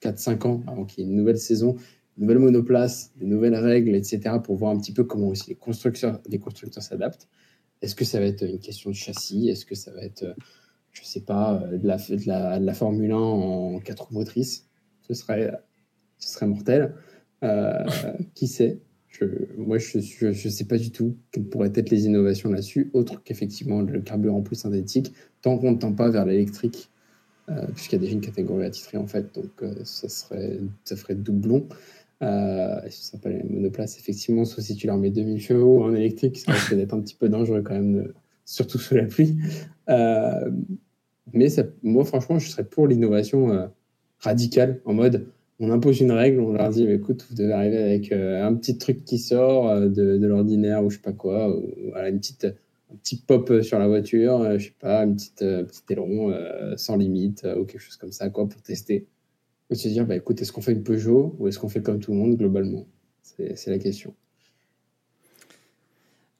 4-5 0.00 0.46
ans 0.46 0.62
avant 0.66 0.84
qu'il 0.84 1.04
y 1.04 1.06
ait 1.06 1.10
une 1.10 1.16
nouvelle 1.16 1.38
saison, 1.38 1.76
une 2.16 2.22
nouvelle 2.24 2.38
monoplace, 2.38 3.12
des 3.16 3.26
nouvelles 3.26 3.54
règles, 3.56 3.94
etc., 3.94 4.36
pour 4.42 4.56
voir 4.56 4.72
un 4.72 4.78
petit 4.78 4.92
peu 4.92 5.04
comment 5.04 5.28
aussi 5.28 5.48
les 5.48 5.56
constructeurs, 5.56 6.20
les 6.28 6.38
constructeurs 6.38 6.82
s'adaptent. 6.82 7.28
Est-ce 7.82 7.94
que 7.94 8.04
ça 8.04 8.20
va 8.20 8.26
être 8.26 8.42
une 8.42 8.58
question 8.58 8.90
de 8.90 8.94
châssis? 8.94 9.48
Est-ce 9.48 9.64
que 9.64 9.74
ça 9.74 9.90
va 9.92 10.02
être, 10.02 10.22
euh, 10.24 10.34
je 10.92 11.02
sais 11.02 11.22
pas, 11.22 11.62
euh, 11.62 11.78
de 11.78 11.86
la, 11.86 11.96
de 11.96 12.64
de 12.66 12.72
Formule 12.72 13.10
1 13.12 13.16
en 13.16 13.78
4 13.80 14.08
roues 14.08 14.14
motrices? 14.14 14.68
Ce 15.08 15.14
serait, 15.14 15.50
ce 16.18 16.28
serait 16.28 16.46
mortel. 16.46 16.94
Euh, 17.42 17.84
qui 18.34 18.46
sait? 18.46 18.80
Moi, 19.56 19.78
je 19.78 20.26
ne 20.26 20.32
sais 20.32 20.64
pas 20.64 20.78
du 20.78 20.90
tout 20.90 21.16
quelles 21.30 21.44
pourraient 21.44 21.72
être 21.74 21.90
les 21.90 22.06
innovations 22.06 22.50
là-dessus, 22.50 22.90
autre 22.92 23.22
qu'effectivement 23.22 23.82
le 23.82 24.00
carburant 24.00 24.40
plus 24.40 24.56
synthétique, 24.56 25.12
tant 25.42 25.58
qu'on 25.58 25.72
ne 25.72 25.76
tend 25.76 25.92
pas 25.92 26.08
vers 26.10 26.24
l'électrique, 26.24 26.90
euh, 27.48 27.66
puisqu'il 27.74 27.96
y 27.96 27.98
a 27.98 28.00
déjà 28.00 28.12
une 28.12 28.20
catégorie 28.20 28.64
attitrée 28.64 28.98
en 28.98 29.06
fait, 29.06 29.34
donc 29.34 29.50
euh, 29.62 29.74
ça, 29.84 30.08
serait, 30.08 30.58
ça 30.84 30.96
ferait 30.96 31.16
doublon. 31.16 31.66
Euh, 32.22 32.80
ça 32.82 33.12
s'appelle 33.12 33.38
les 33.38 33.54
monoplaces, 33.54 33.98
effectivement, 33.98 34.44
sauf 34.44 34.64
si 34.64 34.76
tu 34.76 34.86
leur 34.86 34.96
mets 34.96 35.10
2000 35.10 35.40
chevaux 35.40 35.82
en 35.82 35.94
électrique, 35.94 36.38
ça 36.38 36.52
risque 36.52 36.74
d'être 36.74 36.94
un 36.94 37.00
petit 37.00 37.14
peu 37.14 37.28
dangereux 37.28 37.62
quand 37.62 37.74
même, 37.74 38.12
surtout 38.44 38.78
sous 38.78 38.94
la 38.94 39.04
pluie. 39.04 39.38
Euh, 39.88 40.50
mais 41.32 41.48
moi, 41.82 42.04
franchement, 42.04 42.38
je 42.38 42.48
serais 42.48 42.64
pour 42.64 42.86
l'innovation 42.86 43.70
radicale, 44.18 44.80
en 44.84 44.94
mode 44.94 45.26
on 45.60 45.70
impose 45.70 46.00
une 46.00 46.10
règle, 46.10 46.40
on 46.40 46.54
leur 46.54 46.70
dit 46.70 46.90
écoute, 46.90 47.26
vous 47.28 47.36
devez 47.36 47.52
arriver 47.52 47.76
avec 47.76 48.12
euh, 48.12 48.44
un 48.44 48.54
petit 48.54 48.78
truc 48.78 49.04
qui 49.04 49.18
sort 49.18 49.68
euh, 49.68 49.88
de, 49.88 50.26
l'ordinaire 50.26 50.82
ou 50.82 50.90
je 50.90 50.96
sais 50.96 51.02
pas 51.02 51.12
quoi, 51.12 51.54
ou, 51.54 51.92
une 51.94 52.18
petite, 52.18 52.46
un 52.46 52.96
petit 52.96 53.16
pop 53.16 53.60
sur 53.62 53.78
la 53.78 53.86
voiture, 53.86 54.40
euh, 54.40 54.58
je 54.58 54.66
sais 54.66 54.74
pas, 54.80 55.04
une 55.04 55.16
petite, 55.16 55.40
petit 55.40 55.82
aileron 55.90 56.34
sans 56.76 56.96
limite 56.96 57.46
ou 57.58 57.64
quelque 57.64 57.80
chose 57.80 57.96
comme 57.96 58.12
ça, 58.12 58.30
quoi, 58.30 58.48
pour 58.48 58.62
tester. 58.62 59.06
Et 59.68 59.74
se 59.74 59.86
dire 59.88 60.06
bah, 60.06 60.16
écoute, 60.16 60.40
est-ce 60.40 60.50
qu'on 60.50 60.62
fait 60.62 60.72
une 60.72 60.82
Peugeot 60.82 61.36
ou 61.38 61.46
est-ce 61.46 61.58
qu'on 61.58 61.68
fait 61.68 61.82
comme 61.82 62.00
tout 62.00 62.12
le 62.12 62.16
monde 62.16 62.36
globalement? 62.36 62.86
C'est 63.22 63.68
la 63.68 63.78
question. 63.78 64.14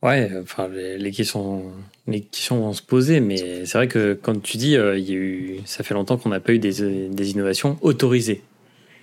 Ouais, 0.03 0.31
enfin, 0.41 0.69
les, 0.69 1.11
questions, 1.11 1.63
les 2.07 2.23
questions 2.23 2.59
vont 2.59 2.73
se 2.73 2.83
poser, 2.83 3.21
mais 3.21 3.67
c'est 3.67 3.77
vrai 3.77 3.87
que 3.87 4.19
quand 4.21 4.43
tu 4.43 4.57
dis, 4.57 4.77
ça 5.67 5.85
fait 5.85 5.95
longtemps 5.95 6.17
qu'on 6.17 6.31
n'a 6.31 6.41
pas 6.41 6.55
eu 6.55 6.59
des, 6.59 7.09
des 7.09 7.31
innovations 7.31 7.77
autorisées. 7.83 8.43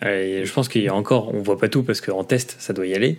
Et 0.05 0.45
je 0.45 0.53
pense 0.53 0.69
qu'il 0.69 0.83
y 0.83 0.87
a 0.87 0.93
encore, 0.93 1.33
on 1.33 1.41
voit 1.41 1.57
pas 1.57 1.69
tout 1.69 1.83
parce 1.83 2.01
qu'en 2.01 2.23
test, 2.23 2.55
ça 2.59 2.73
doit 2.73 2.85
y 2.85 2.93
aller. 2.93 3.17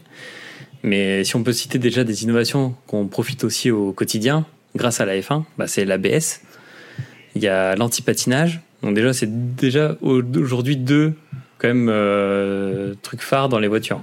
Mais 0.83 1.25
si 1.25 1.35
on 1.37 1.43
peut 1.43 1.53
citer 1.53 1.79
déjà 1.79 2.05
des 2.05 2.23
innovations 2.23 2.75
qu'on 2.87 3.09
profite 3.09 3.45
aussi 3.45 3.71
au 3.71 3.93
quotidien, 3.93 4.47
grâce 4.77 5.01
à 5.01 5.07
la 5.07 5.19
F1, 5.19 5.45
bah 5.59 5.67
c'est 5.67 5.85
l'ABS. 5.85 6.41
Il 7.35 7.43
y 7.43 7.49
a 7.49 7.75
l'antipatinage. 7.75 8.61
Donc 8.83 8.95
déjà, 8.95 9.13
c'est 9.13 9.57
déjà 9.57 9.97
aujourd'hui 10.03 10.77
deux 10.77 11.15
quand 11.59 11.69
même 11.69 11.89
euh, 11.91 12.95
trucs 13.03 13.23
phares 13.23 13.49
dans 13.49 13.59
les 13.59 13.69
voitures. 13.69 14.01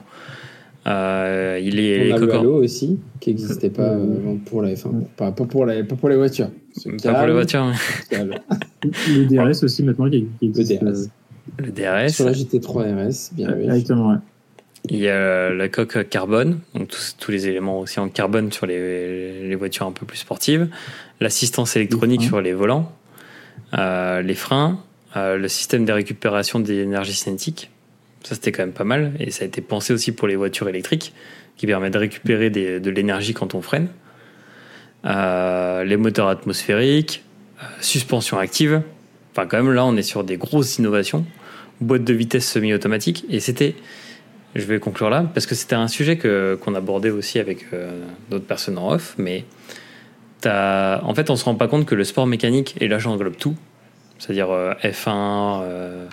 Euh, 0.87 1.59
il 1.63 1.79
est 1.79 2.11
on 2.11 2.15
a 2.15 2.19
le 2.19 2.33
Halo 2.33 2.63
aussi 2.63 2.99
qui 3.19 3.31
n'existait 3.31 3.71
pas 3.71 3.93
euh, 3.93 4.35
pour 4.45 4.61
la 4.61 4.73
F1, 4.73 5.05
pas, 5.15 5.31
pour, 5.31 5.47
pas 5.47 5.65
les 5.65 5.81
voitures. 6.15 6.51
Pas 7.01 7.13
pour 7.13 7.25
les 7.25 7.33
voitures. 7.33 7.71
le 8.11 9.25
DRS 9.25 9.63
aussi 9.63 9.81
maintenant 9.81 10.09
qui 10.09 10.27
existe. 10.41 10.81
Le 10.81 10.91
DRS. 10.91 11.09
Le 11.57 11.71
DRS. 11.71 12.09
Sur 12.09 12.25
la 12.25 12.31
GT3 12.31 13.07
RS, 13.07 13.33
bien 13.33 13.53
oui. 13.55 13.65
Exactement, 13.65 14.19
Il 14.89 14.97
y 14.97 15.09
a 15.09 15.49
la 15.49 15.69
coque 15.69 16.09
carbone, 16.09 16.59
donc 16.73 16.91
tous, 17.19 17.31
les 17.31 17.47
éléments 17.47 17.79
aussi 17.79 17.99
en 17.99 18.09
carbone 18.09 18.51
sur 18.51 18.65
les, 18.65 19.47
les 19.47 19.55
voitures 19.55 19.85
un 19.85 19.91
peu 19.91 20.05
plus 20.05 20.17
sportives, 20.17 20.67
l'assistance 21.19 21.75
électronique 21.75 22.23
sur 22.23 22.41
les 22.41 22.53
volants, 22.53 22.91
euh, 23.77 24.21
les 24.21 24.35
freins, 24.35 24.79
euh, 25.15 25.37
le 25.37 25.47
système 25.47 25.85
de 25.85 25.91
récupération 25.91 26.59
d'énergie 26.59 27.13
cinétique. 27.13 27.71
Ça, 28.23 28.35
c'était 28.35 28.51
quand 28.51 28.63
même 28.63 28.73
pas 28.73 28.83
mal. 28.83 29.13
Et 29.19 29.31
ça 29.31 29.43
a 29.43 29.47
été 29.47 29.61
pensé 29.61 29.93
aussi 29.93 30.11
pour 30.11 30.27
les 30.27 30.35
voitures 30.35 30.67
électriques, 30.67 31.13
qui 31.57 31.67
permet 31.67 31.89
de 31.89 31.97
récupérer 31.97 32.49
des, 32.49 32.79
de 32.79 32.89
l'énergie 32.89 33.33
quand 33.33 33.55
on 33.55 33.61
freine. 33.61 33.87
Euh, 35.05 35.83
les 35.83 35.97
moteurs 35.97 36.27
atmosphériques, 36.27 37.23
suspension 37.79 38.37
active, 38.39 38.81
Enfin, 39.35 39.47
quand 39.47 39.57
même, 39.57 39.73
là, 39.73 39.85
on 39.85 39.97
est 39.97 40.01
sur 40.01 40.23
des 40.23 40.37
grosses 40.37 40.77
innovations. 40.77 41.25
Boîte 41.81 42.05
de 42.05 42.13
vitesse 42.13 42.49
semi-automatique. 42.49 43.25
Et 43.29 43.41
c'était, 43.41 43.75
je 44.55 44.63
vais 44.63 44.79
conclure 44.79 45.09
là, 45.09 45.29
parce 45.33 45.45
que 45.45 45.55
c'était 45.55 45.75
un 45.75 45.89
sujet 45.89 46.17
qu'on 46.17 46.73
abordait 46.73 47.09
aussi 47.09 47.39
avec 47.39 47.65
euh, 47.73 47.99
d'autres 48.31 48.45
personnes 48.45 48.77
en 48.77 48.93
off. 48.93 49.15
Mais 49.17 49.43
as, 50.45 51.01
en 51.03 51.13
fait, 51.13 51.29
on 51.29 51.35
se 51.35 51.43
rend 51.43 51.55
pas 51.55 51.67
compte 51.67 51.85
que 51.85 51.95
le 51.95 52.05
sport 52.05 52.27
mécanique, 52.27 52.75
et 52.79 52.87
là, 52.87 52.97
j'englobe 52.97 53.35
tout, 53.35 53.57
c'est-à-dire 54.19 54.51
euh, 54.51 54.73
F1, 54.81 55.63
euh, 55.63 56.07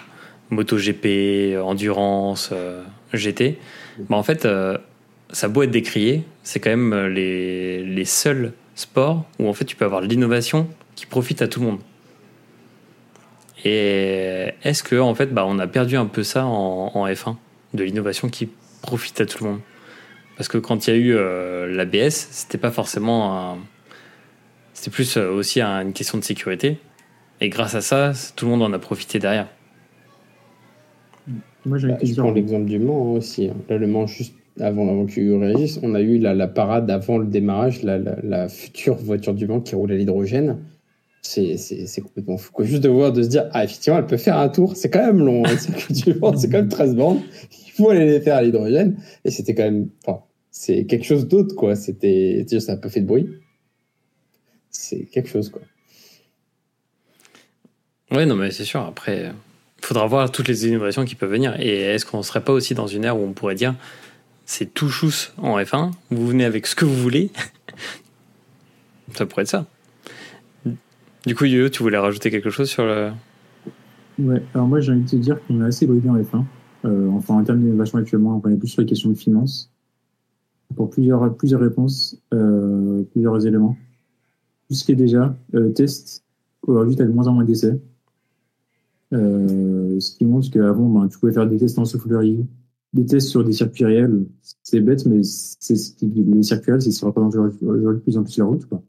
MotoGP, 0.51 1.63
endurance, 1.63 2.53
GT. 3.13 3.57
Bah, 4.11 4.17
en 4.17 4.25
fait, 4.25 4.49
ça 5.31 5.47
a 5.47 5.49
beau 5.49 5.63
être 5.63 5.71
décrié, 5.71 6.25
c'est 6.43 6.59
quand 6.59 6.71
même 6.71 7.07
les, 7.07 7.85
les 7.85 8.05
seuls 8.05 8.53
sports 8.75 9.27
où 9.39 9.49
en 9.49 9.53
fait 9.53 9.65
tu 9.65 9.77
peux 9.77 9.85
avoir 9.85 10.01
l'innovation 10.01 10.67
qui 10.95 11.07
profite 11.07 11.41
à 11.41 11.49
tout 11.49 11.61
le 11.61 11.67
monde. 11.67 11.79
Et 13.65 14.49
est-ce 14.65 14.83
que 14.83 14.99
en 14.99 15.15
fait, 15.15 15.33
bah, 15.33 15.45
on 15.47 15.59
a 15.59 15.67
perdu 15.67 15.97
un 15.97 16.07
peu 16.07 16.23
ça 16.23 16.45
en, 16.47 17.07
F1, 17.07 17.37
de 17.75 17.85
l'innovation 17.85 18.29
qui 18.29 18.49
profite 18.83 19.21
à 19.21 19.27
tout 19.27 19.45
le 19.45 19.51
monde? 19.51 19.61
Parce 20.37 20.49
que 20.49 20.59
quand 20.59 20.87
il 20.87 20.91
y 20.91 20.93
a 20.95 20.97
eu 20.97 21.15
euh, 21.15 21.73
l'ABS, 21.73 22.29
c'était 22.31 22.59
pas 22.59 22.71
forcément 22.71 23.39
un... 23.39 23.59
C'était 24.73 24.91
plus 24.91 25.17
euh, 25.17 25.31
aussi 25.31 25.61
une 25.61 25.93
question 25.93 26.19
de 26.19 26.25
sécurité. 26.25 26.79
Et 27.41 27.49
grâce 27.49 27.75
à 27.75 27.81
ça, 27.81 28.13
tout 28.35 28.47
le 28.47 28.53
monde 28.53 28.63
en 28.63 28.73
a 28.73 28.79
profité 28.79 29.19
derrière. 29.19 29.47
Moi, 31.65 31.79
j'ai 31.79 31.89
bah, 31.89 31.99
je 32.03 32.15
prends 32.15 32.33
l'exemple 32.33 32.65
du 32.65 32.79
Mans 32.79 33.13
aussi. 33.13 33.49
Hein. 33.49 33.57
Là, 33.69 33.77
le 33.79 33.87
Mans, 33.87 34.07
juste 34.07 34.35
avant, 34.61 34.89
avant 34.89 35.07
que 35.07 35.21
Hugo 35.21 35.39
réagisse, 35.39 35.79
on 35.83 35.95
a 35.95 36.01
eu 36.01 36.19
la, 36.19 36.35
la 36.35 36.49
parade 36.49 36.91
avant 36.91 37.19
le 37.19 37.27
démarrage, 37.27 37.83
la, 37.83 37.99
la, 37.99 38.49
future 38.49 38.97
voiture 38.97 39.35
du 39.35 39.47
Mans 39.47 39.61
qui 39.61 39.75
roule 39.75 39.93
à 39.93 39.95
l'hydrogène 39.95 40.59
c'est 41.23 42.01
complètement 42.03 42.37
fou. 42.37 42.53
Juste 42.65 42.83
de 42.83 42.89
voir, 42.89 43.13
de 43.13 43.23
se 43.23 43.29
dire, 43.29 43.49
ah, 43.53 43.65
effectivement, 43.65 43.99
elle 43.99 44.07
peut 44.07 44.17
faire 44.17 44.37
un 44.37 44.49
tour. 44.49 44.77
C'est 44.77 44.91
quand 44.91 45.07
même 45.07 45.25
long. 45.25 45.45
Hein, 45.47 45.57
c'est 45.57 46.51
quand 46.51 46.59
même 46.59 46.69
13 46.69 46.97
bandes. 46.97 47.21
Il 47.67 47.73
faut 47.73 47.91
aller 47.91 48.05
les 48.05 48.21
faire 48.21 48.37
à 48.37 48.43
l'hydrogène. 48.43 48.97
Et 49.25 49.31
c'était 49.31 49.55
quand 49.55 49.63
même, 49.63 49.89
c'est 50.51 50.85
quelque 50.85 51.05
chose 51.05 51.29
d'autre, 51.29 51.55
quoi. 51.55 51.77
C'était, 51.77 52.45
ça 52.61 52.73
a 52.73 52.77
pas 52.77 52.89
fait 52.89 53.01
de 53.01 53.07
bruit. 53.07 53.29
C'est 54.71 55.05
quelque 55.05 55.29
chose, 55.29 55.49
quoi. 55.49 55.63
Oui, 58.11 58.27
non, 58.27 58.35
mais 58.35 58.51
c'est 58.51 58.65
sûr. 58.65 58.81
Après, 58.81 59.33
il 59.79 59.87
faudra 59.87 60.07
voir 60.07 60.31
toutes 60.31 60.49
les 60.49 60.67
innovations 60.67 61.05
qui 61.05 61.15
peuvent 61.15 61.31
venir. 61.31 61.59
Et 61.61 61.81
est-ce 61.83 62.05
qu'on 62.05 62.19
ne 62.19 62.23
serait 62.23 62.45
pas 62.45 62.53
aussi 62.53 62.75
dans 62.75 62.89
une 62.89 63.05
ère 63.05 63.17
où 63.17 63.23
on 63.25 63.33
pourrait 63.33 63.55
dire, 63.55 63.75
c'est 64.45 64.75
tout 64.75 64.89
chousse 64.89 65.33
en 65.39 65.59
F1, 65.59 65.93
vous 66.11 66.27
venez 66.27 66.45
avec 66.45 66.67
ce 66.67 66.75
que 66.75 66.85
vous 66.85 66.97
voulez? 66.97 67.31
Ça 69.15 69.25
pourrait 69.27 69.43
être 69.43 69.49
ça. 69.49 69.67
Du 71.27 71.35
coup, 71.37 71.45
Yo, 71.45 71.69
tu 71.69 71.83
voulais 71.83 71.99
rajouter 71.99 72.31
quelque 72.31 72.51
chose 72.51 72.69
sur 72.69 72.85
le. 72.85 73.11
Ouais, 74.19 74.43
alors 74.55 74.67
moi 74.67 74.81
j'ai 74.81 74.93
envie 74.93 75.03
de 75.03 75.09
te 75.09 75.17
dire 75.17 75.39
qu'on 75.47 75.63
est 75.63 75.65
assez 75.65 75.87
bridé 75.87 76.09
en 76.09 76.17
F1. 76.17 76.45
Euh, 76.85 77.09
enfin, 77.11 77.35
en 77.35 77.45
termes 77.45 77.61
d'innovation 77.61 77.99
actuellement, 77.99 78.41
on 78.45 78.49
est 78.49 78.57
plus 78.57 78.69
sur 78.69 78.83
les 78.83 78.87
questions 78.87 79.11
de 79.11 79.15
finances. 79.15 79.71
Pour 80.75 80.91
plusieurs, 80.91 81.35
plusieurs 81.37 81.61
réponses, 81.61 82.17
euh, 82.35 83.03
plusieurs 83.13 83.47
éléments. 83.47 83.77
Tout 84.69 84.75
ce 84.75 84.85
qui 84.85 84.93
est 84.93 84.97
déjà 84.97 85.37
euh, 85.55 85.71
test, 85.71 86.25
aujourd'hui 86.63 86.97
tu 86.97 87.03
as 87.03 87.07
de 87.07 87.13
moins 87.13 87.27
en 87.29 87.35
moins 87.35 87.45
d'essais. 87.45 87.79
Euh, 89.13 90.01
ce 90.01 90.17
qui 90.17 90.25
montre 90.25 90.51
qu'avant, 90.51 90.89
ben, 90.89 91.09
tu 91.09 91.19
pouvais 91.19 91.33
faire 91.33 91.47
des 91.47 91.59
tests 91.59 91.79
en 91.79 91.85
soufflerie, 91.85 92.47
des 92.95 93.05
tests 93.05 93.29
sur 93.29 93.45
des 93.45 93.53
circuits 93.53 93.85
réels. 93.85 94.25
C'est 94.63 94.81
bête, 94.81 95.07
mais 95.07 95.23
c'est 95.23 95.75
les 96.03 96.43
circuits 96.43 96.73
réels, 96.73 96.83
c'est 96.83 96.91
ce 96.91 96.99
qui 96.99 97.05
représente 97.05 97.37
aujourd'hui 97.37 98.01
plus 98.03 98.17
en 98.17 98.25
plus 98.25 98.37
la 98.39 98.45
route. 98.45 98.67
Quoi. 98.67 98.83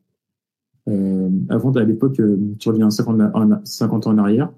Euh, 0.89 1.29
avant, 1.49 1.71
à 1.71 1.84
l'époque, 1.84 2.19
euh, 2.19 2.38
tu 2.59 2.69
reviens 2.69 2.89
50, 2.89 3.65
50 3.65 4.07
ans 4.07 4.11
en 4.11 4.17
arrière, 4.17 4.51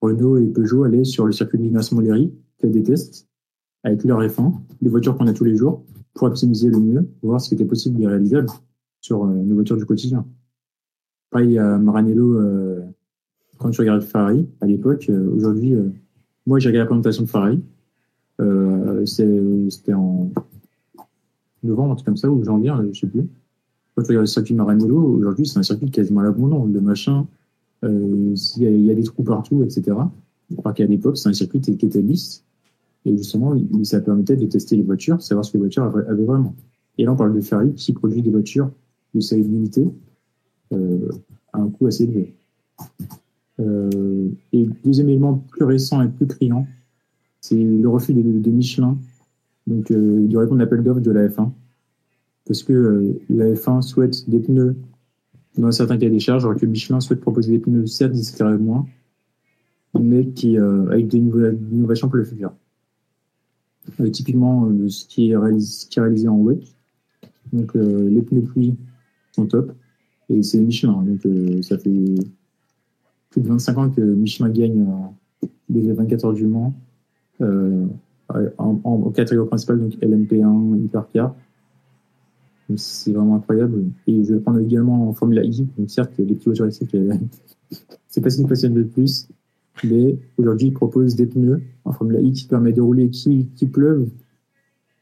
Renault 0.00 0.38
et 0.38 0.46
Peugeot 0.46 0.84
allaient 0.84 1.04
sur 1.04 1.26
le 1.26 1.32
circuit 1.32 1.58
de 1.58 1.64
Linas 1.64 1.90
Moleri, 1.92 2.32
faire 2.58 2.70
des 2.70 2.82
tests 2.82 3.28
avec 3.82 4.04
leur 4.04 4.22
F1, 4.22 4.52
les 4.80 4.88
voitures 4.88 5.16
qu'on 5.16 5.26
a 5.26 5.32
tous 5.32 5.44
les 5.44 5.56
jours, 5.56 5.84
pour 6.14 6.28
optimiser 6.28 6.68
le 6.68 6.78
mieux, 6.78 7.08
voir 7.22 7.40
ce 7.40 7.48
qui 7.48 7.54
était 7.54 7.64
possible 7.64 8.02
et 8.02 8.06
réalisable 8.06 8.48
sur 9.00 9.24
euh, 9.24 9.28
nos 9.28 9.54
voitures 9.54 9.76
du 9.76 9.86
quotidien. 9.86 10.26
Pareil 11.30 11.58
à 11.58 11.78
Maranello, 11.78 12.34
euh, 12.34 12.80
quand 13.58 13.70
tu 13.70 13.80
regardes 13.80 14.02
Ferrari, 14.02 14.48
à 14.60 14.66
l'époque, 14.66 15.06
euh, 15.08 15.30
aujourd'hui, 15.34 15.74
moi 16.46 16.58
j'ai 16.58 16.68
regardé 16.68 16.84
la 16.84 16.86
présentation 16.86 17.24
de 17.24 17.28
Ferrari, 17.28 17.62
c'était 19.06 19.92
en 19.92 20.30
novembre, 21.62 21.92
un 21.92 21.94
truc 21.94 22.06
comme 22.06 22.16
ça, 22.16 22.30
ou 22.30 22.42
janvier, 22.42 22.72
je 22.92 23.00
sais 23.00 23.06
plus. 23.06 23.28
Quand 23.94 24.02
tu 24.02 24.08
regardes 24.08 24.22
le 24.22 24.26
circuit 24.26 24.54
Maranello, 24.54 24.98
aujourd'hui, 24.98 25.46
c'est 25.46 25.58
un 25.58 25.62
circuit 25.62 25.90
quasiment 25.90 26.20
à 26.20 26.24
l'abandon. 26.24 26.64
Le 26.64 26.80
machin, 26.80 27.26
euh, 27.84 28.34
il 28.56 28.84
y, 28.84 28.90
a 28.90 28.94
des 28.94 29.02
trous 29.02 29.22
partout, 29.22 29.62
etc. 29.62 29.96
Alors 30.58 30.74
qu'à 30.74 30.86
l'époque, 30.86 31.16
c'est 31.18 31.28
un 31.28 31.32
circuit 31.32 31.60
qui 31.60 31.70
était 31.72 32.02
lisse. 32.02 32.44
Et 33.04 33.16
justement, 33.16 33.54
ça 33.82 34.00
permettait 34.00 34.36
de 34.36 34.46
tester 34.46 34.76
les 34.76 34.82
voitures, 34.82 35.22
savoir 35.22 35.44
ce 35.44 35.52
que 35.52 35.56
les 35.56 35.62
voitures 35.62 35.84
avaient 35.84 36.24
vraiment. 36.24 36.54
Et 36.98 37.04
là, 37.04 37.12
on 37.12 37.16
parle 37.16 37.34
de 37.34 37.40
Ferrari 37.40 37.72
qui 37.74 37.92
produit 37.92 38.20
des 38.20 38.30
voitures 38.30 38.70
de 39.14 39.20
série 39.20 39.42
limitée 39.42 39.88
euh, 40.72 41.08
à 41.52 41.60
un 41.60 41.68
coût 41.68 41.86
assez 41.86 42.04
élevé. 42.04 42.34
Euh, 43.58 44.28
et 44.52 44.68
deuxième 44.84 45.08
élément 45.08 45.34
plus 45.50 45.64
récent 45.64 46.02
et 46.02 46.08
plus 46.08 46.26
criant, 46.26 46.66
c'est 47.40 47.56
le 47.56 47.88
refus 47.88 48.14
de, 48.14 48.50
Michelin 48.50 48.98
donc, 49.66 49.90
euh, 49.90 50.26
de 50.26 50.36
répondre 50.36 50.60
à 50.60 50.64
l'appel 50.64 50.82
d'offres 50.82 51.00
de 51.00 51.10
la 51.10 51.28
F1 51.28 51.50
parce 52.46 52.62
que 52.62 52.72
euh, 52.72 53.20
la 53.28 53.52
F1 53.52 53.82
souhaite 53.82 54.28
des 54.28 54.40
pneus 54.40 54.76
dans 55.58 55.68
un 55.68 55.72
certain 55.72 55.98
cas 55.98 56.08
des 56.08 56.20
charges, 56.20 56.44
alors 56.44 56.58
que 56.58 56.66
Michelin 56.66 57.00
souhaite 57.00 57.20
proposer 57.20 57.52
des 57.52 57.58
pneus 57.58 57.86
certes 57.86 58.12
discrètement, 58.12 58.88
mais 59.98 60.26
qui, 60.28 60.58
euh, 60.58 60.88
avec 60.90 61.08
des 61.08 61.18
innovations 61.18 62.08
pour 62.08 62.16
le 62.16 62.24
futur. 62.24 62.52
typiquement 64.12 64.70
ce 64.88 65.04
qui 65.06 65.30
est 65.30 65.36
réalisé, 65.36 65.86
qui 65.88 65.98
est 65.98 66.02
réalisé 66.02 66.28
en 66.28 66.38
wet. 66.38 66.60
Donc 67.52 67.74
les 67.74 68.22
pneus 68.22 68.42
pluie 68.42 68.76
sont 69.32 69.46
top. 69.46 69.72
Et 70.28 70.42
c'est 70.44 70.60
Michelin. 70.60 71.02
Donc 71.02 71.20
ça 71.64 71.76
fait 71.76 72.14
plus 73.30 73.42
de 73.42 73.48
25 73.48 73.78
ans 73.78 73.90
que 73.90 74.00
Michelin 74.00 74.48
gagne 74.48 74.86
les 75.68 75.92
24 75.92 76.24
heures 76.26 76.32
du 76.32 76.46
Mans. 76.46 76.72
en, 77.40 77.90
en, 78.58 79.10
catégorie 79.10 79.48
principale, 79.48 79.80
donc 79.80 79.94
LMP1, 79.96 80.84
Hypercar. 80.84 81.34
C'est 82.76 83.12
vraiment 83.12 83.36
incroyable. 83.36 83.84
Et 84.06 84.24
je 84.24 84.34
vais 84.34 84.40
prendre 84.40 84.60
également 84.60 85.08
en 85.08 85.12
Formula 85.12 85.42
E. 85.42 85.64
Donc 85.78 85.90
certes, 85.90 86.12
les 86.18 86.34
petits 86.34 86.46
voitures 86.46 86.68
c'est 88.08 88.20
pas 88.20 88.30
ce 88.30 88.36
qui 88.36 88.42
me 88.42 88.48
passionne 88.48 88.74
le 88.74 88.86
plus. 88.86 89.28
Mais 89.84 90.18
aujourd'hui, 90.36 90.68
ils 90.68 90.72
proposent 90.72 91.16
des 91.16 91.26
pneus 91.26 91.62
en 91.84 91.92
Formula 91.92 92.20
E 92.20 92.30
qui 92.32 92.46
permet 92.46 92.72
de 92.72 92.80
rouler 92.80 93.10
qui, 93.10 93.48
qui 93.56 93.66
pleuve 93.66 94.08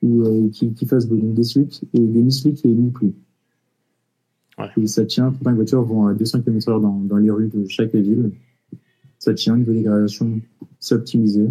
ou 0.03 0.23
euh, 0.23 0.49
qui, 0.51 0.73
qui 0.73 0.87
fasse 0.87 1.09
des 1.09 1.45
slicks 1.45 1.85
et 1.93 1.99
des 1.99 2.23
mi-slicks 2.23 2.65
et 2.65 2.69
mi-pluie. 2.69 3.15
Ouais. 4.59 4.67
Et 4.77 4.87
ça 4.87 5.05
tient, 5.05 5.31
pourtant 5.33 5.51
les 5.51 5.57
voitures 5.57 5.83
vont 5.83 6.07
à 6.07 6.15
200 6.15 6.43
km/h 6.43 6.81
dans, 6.81 7.01
dans 7.01 7.17
les 7.17 7.31
rues 7.31 7.49
de 7.49 7.67
chaque 7.69 7.95
ville. 7.95 8.33
Ça 9.19 9.35
tient, 9.35 9.55
au 9.55 9.59
niveau 9.59 9.73
des 9.73 9.83
gradations, 9.83 10.41
c'est 10.79 10.95
optimisé. 10.95 11.51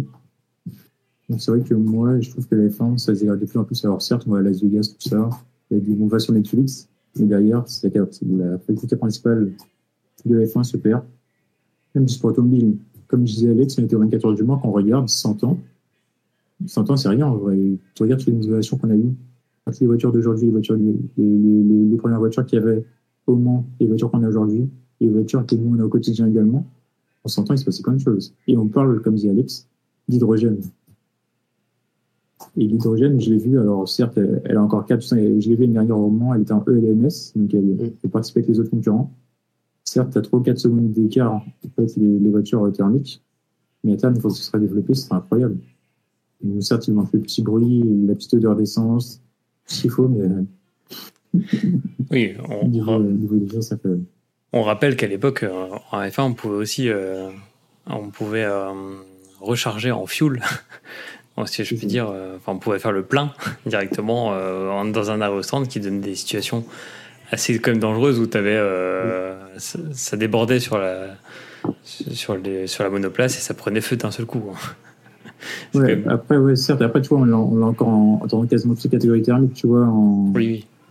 Donc 1.28 1.42
c'est 1.42 1.50
vrai 1.50 1.60
que 1.60 1.74
moi, 1.74 2.20
je 2.20 2.30
trouve 2.30 2.46
que 2.46 2.54
la 2.54 2.68
F1, 2.68 2.96
ça 2.96 3.14
se 3.14 3.20
dégrade 3.20 3.40
de 3.40 3.46
plus 3.46 3.58
en 3.58 3.64
plus. 3.64 3.84
Alors 3.84 4.00
certes, 4.00 4.24
on 4.26 4.32
va 4.32 4.38
à 4.38 4.42
Las 4.42 4.62
Vegas, 4.62 4.94
tout 4.98 5.08
ça, 5.08 5.28
il 5.70 5.78
y 5.78 5.80
a 5.80 5.84
des 5.84 6.02
on 6.02 6.18
sur 6.18 6.32
Netflix, 6.32 6.88
mais 7.18 7.26
derrière, 7.26 7.64
c'est 7.66 7.94
la 7.94 8.58
faculté 8.58 8.96
principale 8.96 9.52
de 10.24 10.36
la 10.36 10.44
F1 10.46 10.64
se 10.64 10.76
perd. 10.76 11.02
Même 11.94 12.08
si 12.08 12.18
pour 12.18 12.30
automobile, 12.30 12.76
comme 13.06 13.24
disait 13.24 13.50
Alex, 13.50 13.78
on 13.78 13.84
était 13.84 13.96
au 13.96 14.00
24 14.00 14.26
heures 14.26 14.34
du 14.34 14.42
mois, 14.42 14.58
quand 14.62 14.68
on 14.68 14.72
regarde 14.72 15.08
100 15.08 15.44
ans, 15.44 15.58
100 16.66 16.90
ans, 16.90 16.96
c'est 16.96 17.08
rien. 17.08 17.32
Tu 17.94 18.02
regardes 18.02 18.20
toutes 18.20 18.34
les 18.34 18.44
innovations 18.44 18.76
qu'on 18.76 18.90
a 18.90 18.96
eues. 18.96 19.14
Les 19.80 19.86
voitures 19.86 20.12
d'aujourd'hui, 20.12 20.46
les, 20.46 20.52
voitures, 20.52 20.76
les, 20.76 20.94
les, 21.18 21.84
les, 21.90 21.96
premières 21.98 22.18
voitures 22.18 22.46
qu'il 22.46 22.58
y 22.58 22.62
avait 22.62 22.84
au 23.26 23.36
Mans, 23.36 23.66
les 23.78 23.86
voitures 23.86 24.10
qu'on 24.10 24.22
a 24.22 24.28
aujourd'hui, 24.28 24.66
les 24.98 25.10
voitures 25.10 25.44
que 25.44 25.54
nous 25.54 25.76
on 25.76 25.78
a 25.78 25.84
au 25.84 25.90
quotidien 25.90 26.26
également, 26.26 26.66
en 27.22 27.28
100 27.28 27.50
ans, 27.50 27.54
il 27.54 27.58
se 27.58 27.66
passait 27.66 27.82
plein 27.82 27.92
de 27.92 28.00
choses. 28.00 28.34
Et 28.46 28.56
on 28.56 28.66
parle, 28.66 29.02
comme 29.02 29.14
dit 29.14 29.28
Alex, 29.28 29.68
d'hydrogène. 30.08 30.62
Et 32.56 32.64
l'hydrogène, 32.64 33.20
je 33.20 33.30
l'ai 33.30 33.38
vu, 33.38 33.58
alors 33.58 33.88
certes, 33.88 34.18
elle 34.44 34.56
a 34.56 34.62
encore 34.62 34.86
4 34.86 35.02
je 35.02 35.48
l'ai 35.48 35.56
vu 35.56 35.64
une 35.64 35.72
dernière 35.72 35.98
au 35.98 36.10
Mans, 36.10 36.34
elle 36.34 36.42
était 36.42 36.52
en 36.52 36.64
ELMS, 36.66 37.08
donc 37.34 37.52
elle, 37.52 37.64
mm. 37.64 37.90
elle 38.04 38.10
participait 38.10 38.40
avec 38.40 38.48
les 38.48 38.60
autres 38.60 38.70
concurrents. 38.70 39.12
Certes, 39.84 40.12
tu 40.12 40.18
as 40.18 40.22
3 40.22 40.38
ou 40.38 40.42
4 40.42 40.58
secondes 40.58 40.92
d'écart 40.92 41.42
avec 41.76 41.96
les, 41.96 42.18
les, 42.18 42.30
voitures 42.30 42.70
thermiques, 42.72 43.22
mais 43.82 43.94
à 43.94 43.96
terme, 43.96 44.14
une 44.14 44.20
fois 44.20 44.30
que 44.30 44.36
ce 44.36 44.42
sera 44.42 44.58
développé, 44.58 44.94
ce 44.94 45.06
sera 45.06 45.16
incroyable. 45.16 45.58
Donc, 46.42 46.62
certes, 46.62 46.86
il 46.86 46.94
manque 46.94 47.12
le 47.12 47.20
petit 47.20 47.42
bruit, 47.42 47.82
la 48.06 48.14
petite 48.14 48.34
odeur 48.34 48.54
d'essence, 48.54 49.20
ce 49.66 49.82
qu'il 49.82 49.90
faut, 49.90 50.08
mais. 50.08 50.28
Oui, 52.10 52.32
on, 52.48 52.68
niveau, 52.68 52.98
niveau 52.98 53.60
ça 53.60 53.76
on 54.52 54.62
rappelle 54.62 54.96
qu'à 54.96 55.06
l'époque, 55.06 55.42
euh, 55.42 55.68
en 55.92 56.00
F1, 56.00 56.22
on 56.22 56.34
pouvait 56.34 56.56
aussi 56.56 56.88
euh, 56.88 57.28
on 57.86 58.08
pouvait 58.10 58.44
euh, 58.44 58.72
recharger 59.40 59.90
en 59.90 60.06
fuel 60.06 60.42
si 61.46 61.64
je 61.64 61.74
puis 61.74 61.86
dire, 61.86 62.08
euh, 62.10 62.36
enfin, 62.36 62.52
on 62.52 62.58
pouvait 62.58 62.78
faire 62.78 62.92
le 62.92 63.02
plein 63.02 63.32
directement 63.66 64.32
euh, 64.32 64.90
dans 64.90 65.10
un 65.10 65.20
aérostand 65.20 65.64
qui 65.64 65.80
donne 65.80 66.00
des 66.00 66.14
situations 66.14 66.64
assez 67.30 67.58
quand 67.58 67.70
même 67.70 67.80
dangereuses 67.80 68.18
où 68.18 68.28
avais, 68.36 68.56
euh, 68.56 69.34
ça, 69.58 70.16
débordait 70.16 70.60
sur 70.60 70.78
la, 70.78 71.16
sur, 71.82 72.36
les, 72.36 72.66
sur 72.66 72.84
la 72.84 72.90
monoplace 72.90 73.36
et 73.36 73.40
ça 73.40 73.54
prenait 73.54 73.80
feu 73.80 73.96
d'un 73.96 74.10
seul 74.10 74.26
coup. 74.26 74.42
Hein. 74.50 74.56
Après, 76.08 76.36
ouais, 76.36 76.56
certes, 76.56 76.82
après, 76.82 77.00
tu 77.00 77.10
vois, 77.10 77.20
on 77.20 77.24
l'a 77.24 77.66
encore 77.66 77.88
en, 77.88 78.26
dans 78.28 78.44
quasiment 78.46 78.74
toutes 78.74 78.84
les 78.84 78.90
catégories 78.90 79.22
thermiques, 79.22 79.54
tu 79.54 79.68
vois, 79.68 79.84
en, 79.84 80.32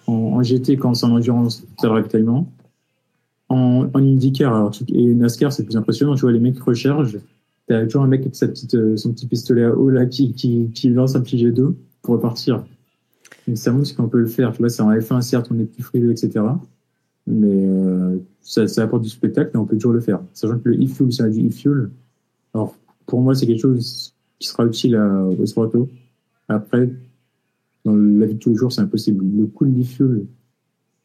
en, 0.08 0.44
GT 0.44 0.78
quand 0.78 0.94
c'est 0.94 1.06
en 1.06 1.16
endurance, 1.16 1.64
c'est 1.82 1.88
ravitaillement. 1.88 2.48
En, 3.50 3.90
en 3.94 4.00
IndyCar 4.00 4.72
et 4.88 5.04
NASCAR, 5.16 5.52
c'est 5.52 5.66
plus 5.66 5.76
impressionnant, 5.76 6.16
tu 6.16 6.22
vois, 6.22 6.32
les 6.32 6.40
mecs 6.40 6.60
rechargent 6.60 7.18
T'as 7.68 7.84
toujours 7.86 8.04
un 8.04 8.08
mec 8.08 8.22
avec 8.22 8.36
sa 8.36 8.48
petite, 8.48 8.76
euh, 8.76 8.96
son 8.96 9.12
petit 9.12 9.28
pistolet 9.28 9.66
à 9.66 9.76
eau 9.76 9.90
là 9.90 10.06
qui, 10.06 10.34
qui, 10.34 10.72
qui 10.74 10.90
lance 10.90 11.16
un 11.16 11.22
petit 11.22 11.38
jet 11.38 11.52
d'eau 11.52 11.76
pour 12.02 12.16
repartir. 12.16 12.64
Donc 13.48 13.58
ça 13.58 13.72
montre 13.72 13.94
qu'on 13.96 14.08
peut 14.08 14.20
le 14.20 14.28
faire. 14.28 14.54
Tu 14.54 14.60
vois, 14.60 14.70
c'est 14.70 14.82
en 14.82 14.92
F1, 14.92 15.22
certes, 15.22 15.48
on 15.52 15.60
est 15.60 15.66
plus 15.66 15.84
frileux, 15.84 16.12
etc. 16.12 16.46
Mais 17.28 17.66
euh, 17.68 18.18
ça, 18.42 18.68
ça, 18.68 18.84
apporte 18.84 19.04
du 19.04 19.10
spectacle 19.10 19.52
et 19.54 19.58
on 19.58 19.66
peut 19.66 19.76
toujours 19.76 19.92
le 19.92 20.00
faire. 20.00 20.22
Sachant 20.34 20.60
que 20.60 20.70
le 20.70 20.82
e-fuel, 20.82 21.12
c'est 21.12 21.30
du 21.30 21.48
e-fuel. 21.48 21.90
Alors, 22.54 22.74
pour 23.06 23.22
moi, 23.22 23.36
c'est 23.36 23.46
quelque 23.46 23.62
chose 23.62 24.14
qui 24.40 24.48
sera 24.48 24.66
utile 24.66 24.96
à, 24.96 25.24
au 25.24 25.46
sport 25.46 25.66
auto. 25.66 25.90
Après, 26.48 26.90
dans 27.84 27.96
la 27.96 28.26
vie 28.26 28.36
de 28.36 28.40
tous 28.40 28.50
les 28.50 28.56
jours, 28.56 28.72
c'est 28.72 28.82
impossible. 28.82 29.26
Le 29.38 29.46
coût 29.48 29.66
de 29.66 29.78
l'e-fuel, 29.78 30.26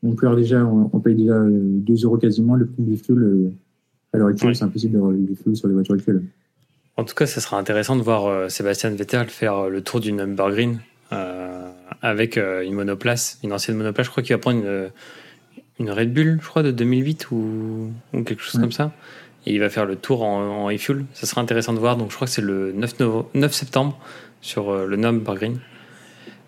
on 0.04 0.34
déjà, 0.34 0.64
on, 0.64 1.00
paye 1.00 1.14
déjà 1.14 1.44
2 1.44 2.04
euros 2.04 2.18
quasiment. 2.18 2.54
Le 2.54 2.66
coût 2.66 2.82
de 2.82 2.90
l'e-fuel, 2.90 3.18
euh, 3.18 3.52
à 4.12 4.18
l'heure 4.18 4.28
actuelle, 4.28 4.54
c'est 4.54 4.64
impossible 4.64 4.94
d'avoir 4.94 5.12
le 5.12 5.34
fuel 5.34 5.56
sur 5.56 5.68
les 5.68 5.74
voitures 5.74 5.94
actuelles. 5.94 6.22
En 6.96 7.04
tout 7.04 7.14
cas, 7.14 7.26
ça 7.26 7.40
sera 7.40 7.58
intéressant 7.58 7.96
de 7.96 8.02
voir 8.02 8.26
euh, 8.26 8.48
Sébastien 8.48 8.90
Vettel 8.90 9.28
faire 9.28 9.56
euh, 9.56 9.68
le 9.70 9.82
tour 9.82 10.00
du 10.00 10.12
Number 10.12 10.50
Green 10.50 10.80
euh, 11.12 11.70
avec 12.02 12.36
une 12.36 12.74
monoplace, 12.74 13.38
une 13.42 13.52
ancienne 13.52 13.76
monoplace. 13.76 14.06
Je 14.06 14.10
crois 14.10 14.22
qu'il 14.22 14.34
va 14.34 14.38
prendre 14.38 14.58
une, 14.58 14.90
une, 15.78 15.90
Red 15.90 16.12
Bull, 16.12 16.38
je 16.40 16.46
crois, 16.46 16.62
de 16.62 16.70
2008 16.70 17.30
ou, 17.30 17.92
ou 18.12 18.22
quelque 18.24 18.42
chose 18.42 18.60
comme 18.60 18.72
ça. 18.72 18.92
Et 19.46 19.54
il 19.54 19.60
va 19.60 19.68
faire 19.68 19.86
le 19.86 19.96
tour 19.96 20.22
en, 20.22 20.70
e-fuel. 20.72 21.04
Ça 21.12 21.26
sera 21.26 21.40
intéressant 21.40 21.72
de 21.74 21.78
voir. 21.78 21.96
Donc, 21.96 22.10
je 22.10 22.16
crois 22.16 22.26
que 22.26 22.32
c'est 22.32 22.42
le 22.42 22.72
9, 22.72 22.94
9, 23.34 23.52
septembre 23.52 23.98
sur 24.40 24.74
le 24.74 24.96
Number 24.96 25.34
Green 25.34 25.60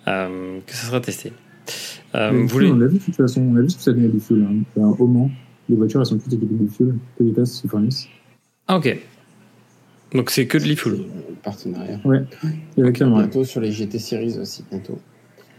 que 0.06 0.72
ça 0.74 0.86
sera 0.86 1.00
testé. 1.00 1.32
vous 2.12 2.18
On 2.20 2.76
l'a 2.76 2.86
vu 2.86 2.98
de 2.98 3.04
toute 3.04 3.16
façon, 3.16 3.42
on 3.42 3.56
a 3.56 3.60
vu 3.60 3.70
ce 3.70 3.76
que 3.76 3.82
ça 3.82 3.92
donnait 3.92 4.08
du 4.08 4.20
fuel. 4.20 4.44
Hein. 4.76 4.94
Au 4.98 5.06
Mans, 5.06 5.30
les 5.68 5.76
voitures 5.76 6.00
elles 6.00 6.06
sont 6.06 6.18
toutes 6.18 6.32
équipées 6.32 6.64
de 6.64 6.68
fuel. 6.68 6.94
Toyota, 7.16 7.46
c'est 7.46 7.68
Ah, 8.66 8.78
ok. 8.78 8.98
Donc 10.14 10.30
c'est 10.30 10.46
que 10.46 10.58
de 10.58 10.64
l'e-fuel. 10.64 11.00
Partenariat. 11.42 12.00
Ouais, 12.04 12.22
exactement. 12.76 13.18
Bientôt 13.18 13.44
sur 13.44 13.60
les 13.60 13.72
GT 13.72 13.98
Series 13.98 14.38
aussi, 14.38 14.64
bientôt. 14.70 14.98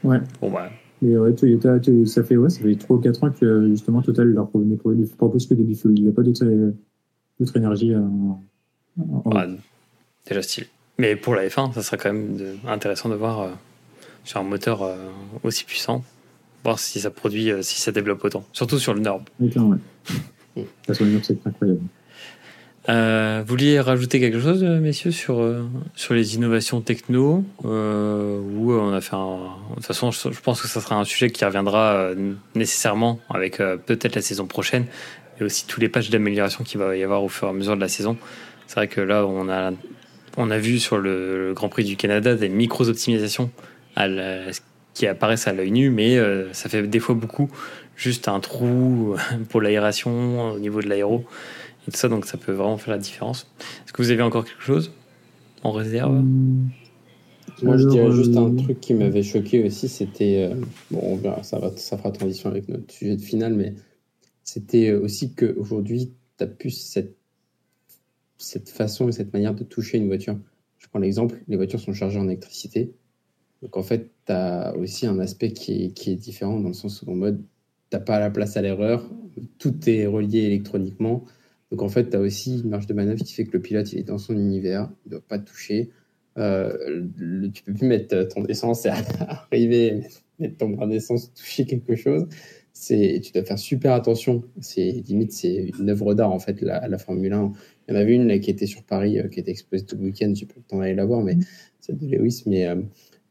Ouais. 0.04 0.20
Bon 0.42 0.50
bah. 0.50 0.70
Et 1.04 1.18
ouais, 1.18 1.34
Toyota, 1.34 1.78
ça 2.06 2.24
fait, 2.24 2.38
ouais, 2.38 2.50
ça 2.50 2.62
fait 2.62 2.76
3 2.76 2.96
ou 2.96 3.00
4 3.00 3.24
ans 3.24 3.32
que 3.32 3.68
justement 3.70 4.02
Total 4.02 4.28
leur 4.28 4.50
propose 4.50 5.48
que 5.48 5.54
des 5.54 5.74
e-fuel. 5.74 5.94
Il 5.98 6.04
n'y 6.06 6.10
a 6.10 6.14
pas 6.14 6.24
d'autre 6.24 7.58
énergie 7.58 7.94
en, 7.96 8.42
ah, 9.32 9.46
déjà 10.28 10.42
stylé. 10.42 10.68
Mais 10.98 11.16
pour 11.16 11.36
la 11.36 11.48
F1, 11.48 11.74
ça 11.74 11.84
serait 11.84 11.98
quand 11.98 12.14
même 12.14 12.38
intéressant 12.66 13.10
de 13.10 13.16
voir 13.16 13.42
euh, 13.42 13.50
sur 14.24 14.40
un 14.40 14.44
moteur 14.44 14.84
euh, 14.84 14.96
aussi 15.44 15.66
puissant, 15.66 16.04
voir 16.64 16.80
si 16.80 17.00
ça 17.02 17.12
produit, 17.12 17.52
euh, 17.52 17.62
si 17.62 17.82
ça 17.82 17.92
développe 17.92 18.24
autant. 18.24 18.46
Surtout 18.54 18.80
sur 18.80 18.94
le 18.94 19.02
Nord. 19.02 19.24
ouais. 19.40 19.50
Parce 20.88 21.00
que 21.00 21.04
le 21.04 21.12
Nord, 21.12 21.22
c'est 21.24 21.46
incroyable. 21.46 21.82
Euh, 22.88 23.42
vous 23.42 23.50
vouliez 23.50 23.80
rajouter 23.80 24.20
quelque 24.20 24.40
chose, 24.40 24.64
messieurs, 24.64 25.12
sur, 25.12 25.40
euh, 25.40 25.64
sur 25.96 26.14
les 26.14 26.36
innovations 26.36 26.82
techno 26.82 27.44
euh, 27.66 28.40
Ou 28.40 28.74
on 28.74 28.94
a 28.94 29.02
fait 29.02 29.16
un... 29.16 29.38
De 29.70 29.76
toute 29.76 29.86
façon, 29.86 30.12
je, 30.12 30.40
pense 30.42 30.62
que 30.62 30.68
ça 30.68 30.82
sera 30.82 30.96
un 30.96 31.04
sujet 31.04 31.32
qui 31.32 31.44
reviendra 31.46 31.94
euh, 31.94 32.34
nécessairement 32.54 33.20
avec 33.30 33.58
peut-être 33.58 34.16
la 34.16 34.22
saison 34.22 34.46
prochaine, 34.46 34.86
et 35.40 35.44
aussi 35.44 35.66
tous 35.66 35.80
les 35.80 35.90
pages 35.90 36.10
d'amélioration 36.10 36.64
qu'il 36.64 36.80
va 36.80 36.96
y 36.96 37.04
avoir 37.04 37.24
au 37.24 37.30
fur 37.30 37.48
et 37.48 37.52
à 37.52 37.54
mesure 37.54 37.76
de 37.76 37.82
la 37.82 37.90
saison. 37.90 38.18
C'est 38.68 38.76
vrai 38.76 38.88
que 38.88 39.02
là, 39.02 39.26
on 39.26 39.50
a, 39.50 39.72
on 40.38 40.52
a 40.52 40.58
vu 40.58 40.80
sur 40.80 40.98
le, 40.98 41.54
Grand 41.56 41.70
Prix 41.70 41.86
du 41.86 41.98
Canada 41.98 42.36
des 42.36 42.50
micro-optimisations 42.50 43.50
qui 44.94 45.08
apparaissent 45.08 45.48
à 45.48 45.54
l'œil 45.54 45.72
nu, 45.72 45.90
mais 45.90 46.20
ça 46.54 46.70
fait 46.70 46.84
des 46.84 47.00
fois 47.00 47.16
beaucoup 47.16 47.50
juste 47.96 48.28
un 48.28 48.40
trou 48.40 49.16
pour 49.50 49.62
l'aération 49.62 50.54
au 50.54 50.60
niveau 50.60 50.82
de 50.82 50.88
l'aéro 50.88 51.26
et 51.88 51.92
tout 51.92 51.98
ça, 51.98 52.08
donc 52.10 52.26
ça 52.26 52.38
peut 52.38 52.52
vraiment 52.52 52.78
faire 52.78 52.94
la 52.94 53.00
différence. 53.00 53.48
Est-ce 53.86 53.94
que 53.94 54.02
vous 54.02 54.12
avez 54.12 54.22
encore 54.22 54.46
quelque 54.46 54.64
chose 54.64 54.92
en 55.64 55.72
réserve? 55.72 56.24
Moi, 57.64 57.78
je 57.78 57.88
dirais 57.88 58.12
juste 58.12 58.36
un 58.36 58.52
euh, 58.52 58.58
truc 58.58 58.80
qui 58.82 58.94
m'avait 58.94 59.24
choqué 59.24 59.64
aussi, 59.64 59.88
c'était, 59.88 60.50
euh, 60.52 60.56
bon, 60.92 61.00
on 61.04 61.16
verra, 61.16 61.44
ça, 61.44 61.60
va, 61.60 61.72
ça 61.78 61.98
fera 61.98 62.12
transition 62.12 62.50
avec 62.50 62.68
notre 62.68 62.92
sujet 62.92 63.16
de 63.16 63.22
finale, 63.22 63.54
mais 63.54 63.76
c'était 64.44 64.94
aussi 64.94 65.34
qu'aujourd'hui, 65.34 66.12
tu 66.38 66.44
as 66.44 66.48
plus 66.48 66.72
cette, 66.72 67.16
cette 68.38 68.70
façon 68.70 69.08
et 69.08 69.12
cette 69.12 69.32
manière 69.32 69.56
de 69.56 69.64
toucher 69.64 69.98
une 69.98 70.08
voiture. 70.08 70.38
Je 70.78 70.88
prends 70.88 71.00
l'exemple, 71.00 71.42
les 71.48 71.56
voitures 71.56 71.80
sont 71.80 71.94
chargées 71.94 72.20
en 72.20 72.26
électricité. 72.26 72.92
Donc 73.62 73.78
en 73.78 73.84
fait, 73.84 74.12
tu 74.26 74.34
as 74.34 74.76
aussi 74.78 75.08
un 75.08 75.20
aspect 75.20 75.52
qui 75.52 75.86
est, 75.86 75.90
qui 75.92 76.12
est 76.12 76.16
différent 76.16 76.60
dans 76.60 76.68
le 76.68 76.74
sens 76.74 77.02
où 77.02 77.12
en 77.12 77.16
mode, 77.16 77.42
tu 77.92 78.00
pas 78.00 78.20
la 78.20 78.30
place 78.30 78.58
à 78.58 78.62
l'erreur, 78.62 79.10
tout 79.58 79.90
est 79.90 80.06
relié 80.06 80.40
électroniquement. 80.40 81.24
Donc 81.72 81.82
en 81.82 81.90
fait, 81.90 82.10
tu 82.10 82.16
as 82.16 82.20
aussi 82.20 82.60
une 82.62 82.70
marge 82.70 82.88
de 82.88 82.94
manœuvre 82.94 83.24
qui 83.24 83.34
fait 83.34 83.46
que 83.46 83.54
le 83.54 83.62
pilote 83.62 83.92
il 83.94 84.00
est 84.00 84.04
dans 84.04 84.18
son 84.18 84.34
univers, 84.36 84.92
il 85.06 85.10
ne 85.10 85.12
doit 85.12 85.28
pas 85.28 85.40
toucher. 85.40 85.90
Euh, 86.38 87.08
le, 87.16 87.50
tu 87.50 87.64
peux 87.64 87.74
plus 87.74 87.88
mettre 87.88 88.24
ton 88.28 88.46
essence 88.46 88.86
et 88.86 88.90
arriver, 88.90 90.04
mettre 90.40 90.58
ton 90.58 90.70
bras 90.70 90.88
d'essence, 90.88 91.34
toucher 91.34 91.66
quelque 91.66 91.96
chose. 91.96 92.28
C'est, 92.74 93.22
tu 93.24 93.32
dois 93.32 93.44
faire 93.44 93.58
super 93.58 93.94
attention. 93.94 94.44
C'est 94.60 94.92
limite, 95.08 95.32
c'est 95.32 95.72
une 95.80 95.90
œuvre 95.90 96.14
d'art 96.14 96.32
en 96.32 96.40
fait 96.40 96.62
la, 96.62 96.88
la 96.88 96.98
Formule 96.98 97.34
1. 97.34 97.54
Il 97.88 97.94
y 97.94 97.98
en 97.98 98.00
avait 98.00 98.16
une 98.16 98.28
là, 98.28 98.38
qui 98.40 98.52
était 98.52 98.66
sur 98.66 98.84
Paris, 98.84 99.20
euh, 99.20 99.28
qui 99.30 99.40
était 99.40 99.52
exposée 99.52 99.86
tout 99.86 99.96
le 99.96 100.04
week-end. 100.04 100.32
J'ai 100.36 100.46
pas 100.46 100.56
le 100.58 100.64
temps 100.64 100.80
d'aller 100.80 100.96
la 100.96 101.06
voir, 101.06 101.22
mais 101.22 101.38
celle 101.80 101.98
de 101.98 102.08
Lewis. 102.08 102.44
Mais 102.46 102.68
euh, 102.68 102.82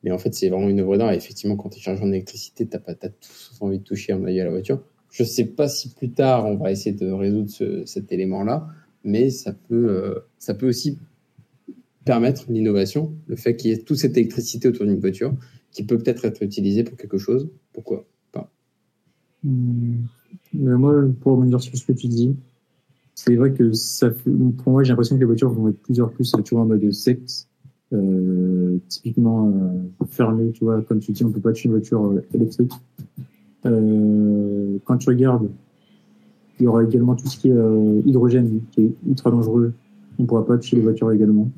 Mais 0.03 0.11
en 0.13 0.19
fait, 0.19 0.35
c'est 0.35 0.49
vraiment 0.49 0.69
une 0.69 0.81
œuvre 0.81 0.97
d'art. 0.97 1.13
Et 1.13 1.17
effectivement, 1.17 1.57
quand 1.57 1.69
tu 1.69 1.79
es 1.79 1.83
chargé 1.83 2.03
en 2.03 2.09
électricité, 2.11 2.67
tu 2.67 2.79
pas 2.79 2.95
tout 2.95 3.11
sauf 3.21 3.61
envie 3.63 3.79
de 3.79 3.85
toucher 3.85 4.13
en 4.15 4.25
à 4.25 4.31
la 4.31 4.51
voiture. 4.51 4.83
Je 5.15 5.23
ne 5.23 5.29
sais 5.29 5.45
pas 5.45 5.69
si 5.69 5.91
plus 5.91 6.11
tard, 6.11 6.45
on 6.45 6.57
va 6.57 6.73
essayer 6.73 6.91
de 6.91 7.09
résoudre 7.09 7.49
cet 7.87 8.11
élément-là, 8.11 8.67
mais 9.05 9.31
ça 9.31 9.53
peut, 9.53 9.89
euh, 9.89 10.19
ça 10.41 10.55
peut 10.55 10.69
aussi 10.69 10.99
permettre 12.05 12.47
l'innovation, 12.49 13.15
le 13.29 13.37
fait 13.37 13.55
qu'il 13.55 13.71
y 13.71 13.75
ait 13.75 13.79
toute 13.79 13.97
cette 13.97 14.17
électricité 14.17 14.67
autour 14.67 14.87
d'une 14.87 14.99
voiture 14.99 15.33
qui 15.71 15.85
peut 15.85 15.99
peut-être 15.99 16.25
être 16.25 16.43
utilisée 16.43 16.83
pour 16.83 16.97
quelque 16.97 17.17
chose. 17.17 17.49
Pourquoi 17.73 18.05
pas? 18.33 18.51
Mais 19.45 20.01
moi, 20.53 21.05
pour 21.21 21.37
revenir 21.37 21.61
sur 21.61 21.77
ce 21.77 21.85
que 21.85 21.93
tu 21.93 22.09
dis, 22.09 22.35
c'est 23.15 23.37
vrai 23.37 23.53
que 23.53 23.73
ça 23.73 24.11
pour 24.11 24.73
moi, 24.73 24.83
j'ai 24.83 24.89
l'impression 24.89 25.15
que 25.15 25.21
les 25.21 25.27
voitures 25.27 25.51
vont 25.51 25.69
être 25.69 25.81
plusieurs 25.81 26.11
plus, 26.11 26.35
tu 26.45 26.55
vois, 26.57 26.65
en 26.65 26.67
mode 26.67 26.91
sexe. 26.91 27.47
Euh, 27.93 28.79
typiquement 28.89 29.47
euh, 29.47 30.07
fermé, 30.07 30.51
tu 30.51 30.65
vois, 30.65 30.83
comme 30.83 30.99
tu 30.99 31.13
dis, 31.13 31.25
on 31.25 31.31
peut 31.31 31.41
pas 31.41 31.53
tuer 31.53 31.69
une 31.69 31.77
voiture 31.77 32.05
euh, 32.05 32.27
électrique. 32.35 32.73
Euh, 33.67 34.79
quand 34.85 34.99
tu 34.99 35.09
regardes, 35.09 35.51
il 36.59 36.65
y 36.65 36.67
aura 36.67 36.85
également 36.85 37.15
tout 37.15 37.27
ce 37.27 37.39
qui 37.39 37.49
est 37.49 37.53
euh, 37.53 38.03
hydrogène, 38.05 38.61
qui 38.71 38.83
est 38.83 38.95
ultra 39.07 39.31
dangereux. 39.31 39.73
On 40.19 40.25
pourra 40.25 40.47
pas 40.47 40.59
tuer 40.59 40.77
les 40.77 40.83
voitures 40.83 41.11
également. 41.11 41.51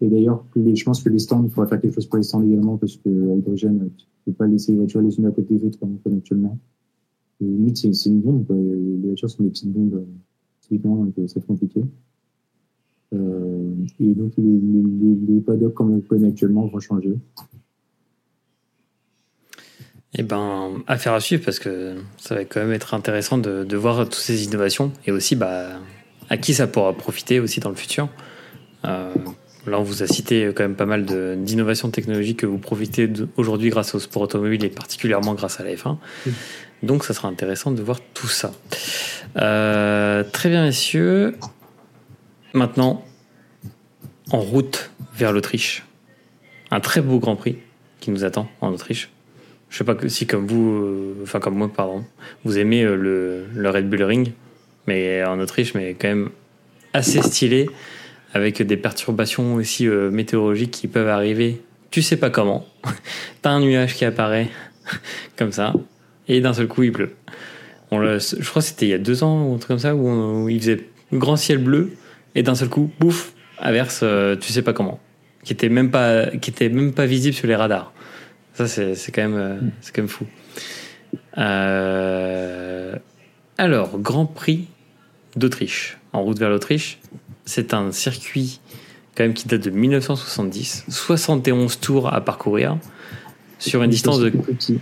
Et 0.00 0.08
d'ailleurs, 0.08 0.44
je 0.56 0.84
pense 0.84 1.02
que 1.02 1.08
les 1.08 1.18
stands, 1.18 1.42
il 1.44 1.50
faudra 1.50 1.66
faire 1.66 1.80
quelque 1.80 1.94
chose 1.94 2.06
pour 2.06 2.16
les 2.16 2.22
stands 2.22 2.42
également, 2.42 2.76
parce 2.78 2.96
que 2.96 3.08
l'hydrogène, 3.08 3.90
tu 3.98 4.06
peux 4.24 4.32
pas 4.32 4.46
laisser 4.46 4.72
les 4.72 4.78
voitures 4.78 5.02
les 5.02 5.18
unes 5.18 5.26
à 5.26 5.30
côté 5.30 5.54
des 5.54 5.66
autres 5.66 5.78
comme 5.78 5.94
on 5.94 5.98
fait 5.98 6.16
actuellement. 6.16 6.58
Et 7.40 7.44
limite, 7.44 7.76
c'est 7.76 8.08
une 8.08 8.20
bombe. 8.20 8.46
Les 8.50 9.08
voitures 9.08 9.28
sont 9.28 9.42
des 9.42 9.50
petites 9.50 9.72
bombes, 9.72 10.04
typiquement, 10.62 10.96
donc 10.96 11.14
c'est 11.26 11.44
compliqué. 11.46 11.82
Euh, 13.12 13.74
et 13.98 14.14
donc, 14.14 14.32
les, 14.38 14.44
les, 14.44 15.34
les 15.34 15.40
paddocks 15.40 15.74
comme 15.74 15.92
on 15.92 16.00
connaît 16.00 16.28
actuellement 16.28 16.66
vont 16.66 16.78
changer. 16.78 17.16
Eh 20.14 20.22
ben, 20.24 20.82
affaire 20.88 21.12
à 21.12 21.20
suivre 21.20 21.44
parce 21.44 21.60
que 21.60 21.94
ça 22.16 22.34
va 22.34 22.44
quand 22.44 22.60
même 22.60 22.72
être 22.72 22.94
intéressant 22.94 23.38
de, 23.38 23.62
de 23.62 23.76
voir 23.76 24.04
toutes 24.04 24.14
ces 24.14 24.44
innovations 24.44 24.92
et 25.06 25.12
aussi 25.12 25.36
bah, 25.36 25.68
à 26.30 26.36
qui 26.36 26.54
ça 26.54 26.66
pourra 26.66 26.92
profiter 26.92 27.38
aussi 27.38 27.60
dans 27.60 27.70
le 27.70 27.76
futur. 27.76 28.08
Euh, 28.84 29.14
là, 29.66 29.78
on 29.78 29.82
vous 29.82 30.02
a 30.02 30.06
cité 30.06 30.50
quand 30.54 30.62
même 30.62 30.76
pas 30.76 30.86
mal 30.86 31.04
d'innovations 31.04 31.90
technologiques 31.90 32.38
que 32.38 32.46
vous 32.46 32.58
profitez 32.58 33.10
aujourd'hui 33.36 33.70
grâce 33.70 33.94
au 33.94 34.00
sport 34.00 34.22
automobile 34.22 34.64
et 34.64 34.68
particulièrement 34.68 35.34
grâce 35.34 35.60
à 35.60 35.64
la 35.64 35.74
F1. 35.74 35.96
Donc, 36.82 37.04
ça 37.04 37.14
sera 37.14 37.28
intéressant 37.28 37.70
de 37.72 37.82
voir 37.82 37.98
tout 38.14 38.28
ça. 38.28 38.52
Euh, 39.36 40.24
très 40.24 40.48
bien, 40.48 40.64
messieurs. 40.64 41.36
Maintenant, 42.54 43.04
en 44.30 44.40
route 44.40 44.90
vers 45.14 45.32
l'Autriche. 45.32 45.84
Un 46.70 46.80
très 46.80 47.00
beau 47.00 47.18
Grand 47.18 47.36
Prix 47.36 47.58
qui 48.00 48.10
nous 48.10 48.24
attend 48.24 48.48
en 48.60 48.70
Autriche. 48.72 49.10
Je 49.70 49.78
sais 49.78 49.84
pas 49.84 49.96
si 50.08 50.26
comme 50.26 50.46
vous, 50.46 50.72
euh, 50.72 51.14
enfin 51.22 51.38
comme 51.38 51.54
moi, 51.54 51.70
pardon, 51.72 52.04
vous 52.44 52.58
aimez 52.58 52.82
euh, 52.82 53.46
le, 53.54 53.70
Red 53.70 53.88
Bull 53.88 54.02
Ring, 54.02 54.32
mais 54.88 55.24
en 55.24 55.38
Autriche, 55.38 55.74
mais 55.74 55.94
quand 55.94 56.08
même 56.08 56.30
assez 56.92 57.22
stylé, 57.22 57.70
avec 58.34 58.60
des 58.60 58.76
perturbations 58.76 59.54
aussi 59.54 59.86
euh, 59.86 60.10
météorologiques 60.10 60.72
qui 60.72 60.88
peuvent 60.88 61.08
arriver. 61.08 61.62
Tu 61.92 62.02
sais 62.02 62.16
pas 62.16 62.30
comment. 62.30 62.66
T'as 63.42 63.50
un 63.50 63.60
nuage 63.60 63.94
qui 63.94 64.04
apparaît 64.04 64.48
comme 65.36 65.52
ça, 65.52 65.72
et 66.26 66.40
d'un 66.40 66.52
seul 66.52 66.66
coup 66.66 66.82
il 66.82 66.92
pleut. 66.92 67.14
Je 67.92 68.48
crois 68.48 68.62
que 68.62 68.68
c'était 68.68 68.86
il 68.86 68.90
y 68.90 68.94
a 68.94 68.98
deux 68.98 69.22
ans 69.22 69.46
ou 69.46 69.54
un 69.54 69.58
truc 69.58 69.68
comme 69.68 69.78
ça 69.78 69.94
où, 69.94 70.48
il 70.48 70.60
faisait 70.60 70.88
grand 71.12 71.36
ciel 71.36 71.58
bleu 71.58 71.90
et 72.34 72.42
d'un 72.42 72.54
seul 72.54 72.68
coup, 72.68 72.90
bouf, 73.00 73.34
averse, 73.58 74.04
tu 74.40 74.52
sais 74.52 74.62
pas 74.62 74.72
comment, 74.72 75.00
qui 75.44 75.52
était 75.52 75.68
même 75.68 75.90
pas, 75.90 76.26
qui 76.26 76.50
était 76.50 76.68
même 76.68 76.92
pas 76.92 77.06
visible 77.06 77.34
sur 77.34 77.46
les 77.46 77.56
radars. 77.56 77.92
Ça, 78.66 78.94
c'est 78.94 79.12
quand, 79.12 79.22
même, 79.22 79.36
euh, 79.36 79.54
mm. 79.54 79.70
c'est 79.80 79.94
quand 79.94 80.02
même 80.02 80.08
fou. 80.08 80.26
Euh, 81.38 82.94
alors, 83.56 83.98
Grand 83.98 84.26
Prix 84.26 84.66
d'Autriche, 85.34 85.96
en 86.12 86.22
route 86.22 86.38
vers 86.38 86.50
l'Autriche. 86.50 86.98
C'est 87.46 87.72
un 87.72 87.90
circuit 87.90 88.60
quand 89.16 89.24
même 89.24 89.32
qui 89.32 89.48
date 89.48 89.62
de 89.62 89.70
1970, 89.70 90.84
71 90.88 91.80
tours 91.80 92.12
à 92.12 92.20
parcourir 92.20 92.76
sur 93.58 93.82
une 93.82 93.90
distance 93.90 94.20
de 94.20 94.28
petit. 94.28 94.78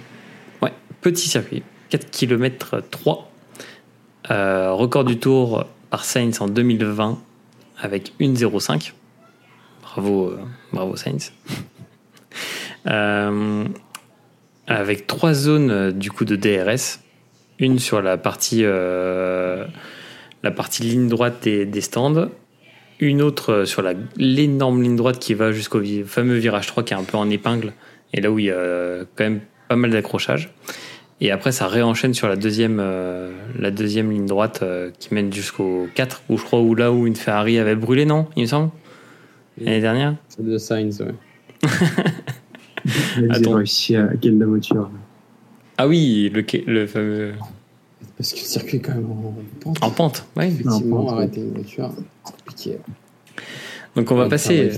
Ouais, 0.61 0.72
petit 1.01 1.29
circuit, 1.29 1.62
4 1.91 2.11
km 2.11 2.83
3. 2.91 3.31
record 4.29 5.05
du 5.05 5.20
tour 5.20 5.66
par 5.91 6.05
Sainz 6.05 6.41
en 6.41 6.49
2020 6.49 7.18
avec 7.81 8.12
1,05. 8.18 8.93
Bravo, 9.83 10.31
euh, 10.31 10.41
bravo 10.72 10.97
Sainz. 10.97 11.33
Euh, 12.87 13.64
avec 14.66 15.07
trois 15.07 15.35
zones 15.35 15.70
euh, 15.70 15.93
du 15.93 16.11
coup 16.11 16.24
de 16.24 16.37
DRS. 16.37 17.01
Une 17.59 17.79
sur 17.79 18.01
la 18.03 18.16
partie, 18.16 18.61
euh, 18.62 19.64
la 20.43 20.51
partie 20.51 20.83
ligne 20.85 21.09
droite 21.09 21.43
des, 21.43 21.81
stands. 21.81 22.29
Une 23.01 23.22
autre 23.22 23.64
sur 23.64 23.83
l'énorme 24.16 24.83
ligne 24.83 24.97
droite 24.97 25.18
qui 25.18 25.35
va 25.35 25.53
jusqu'au 25.53 25.81
fameux 26.05 26.37
virage 26.37 26.66
3 26.66 26.85
qui 26.85 26.95
est 26.95 26.97
un 26.97 27.05
peu 27.05 27.16
en 27.16 27.29
épingle. 27.31 27.72
Et 28.12 28.20
là 28.20 28.31
où 28.31 28.39
il 28.39 28.47
y 28.47 28.51
a 28.51 29.01
quand 29.16 29.24
même 29.24 29.41
pas 29.68 29.76
mal 29.76 29.91
d'accrochage. 29.91 30.51
Et 31.20 31.33
après, 31.33 31.51
ça 31.51 31.66
réenchaîne 31.66 32.14
sur 32.14 32.29
la 32.29 32.37
deuxième, 32.37 32.81
la 33.59 33.70
deuxième 33.72 34.11
ligne 34.11 34.26
droite 34.26 34.64
qui 35.01 35.14
mène 35.14 35.33
jusqu'au 35.33 35.89
4, 35.95 36.22
où 36.29 36.39
je 36.39 36.45
crois 36.45 36.61
où 36.61 36.76
là 36.76 36.93
où 36.93 37.07
une 37.09 37.16
Ferrari 37.16 37.59
avait 37.59 37.74
brûlé, 37.74 38.05
non 38.05 38.29
Il 38.37 38.43
me 38.43 38.47
semble 38.47 38.70
L'année 39.61 39.81
dernière 39.81 40.14
C'est 40.29 40.45
de 40.45 40.59
Sainz, 40.59 41.01
ouais. 41.01 41.14
Ils 43.17 43.49
ont 43.49 43.55
réussi 43.55 43.97
à 43.97 44.09
quelle 44.21 44.39
la 44.39 44.47
voiture. 44.47 44.91
Ah 45.77 45.87
oui, 45.87 46.31
le, 46.33 46.45
le 46.67 46.87
fameux. 46.87 47.33
Parce 48.17 48.33
que 48.33 48.39
le 48.39 48.45
circuit 48.45 48.79
est 48.79 48.81
quand 48.81 48.95
même 48.95 49.11
en 49.11 49.35
pente. 49.61 49.79
En 49.83 49.91
pente, 49.91 50.27
oui. 50.37 50.47
Effectivement, 50.47 51.13
arrêter 51.13 51.41
une 51.41 51.53
voiture, 51.53 51.91
compliqué. 52.23 52.79
Donc 53.95 54.11
on 54.11 54.17
va 54.17 54.29
passer. 54.29 54.73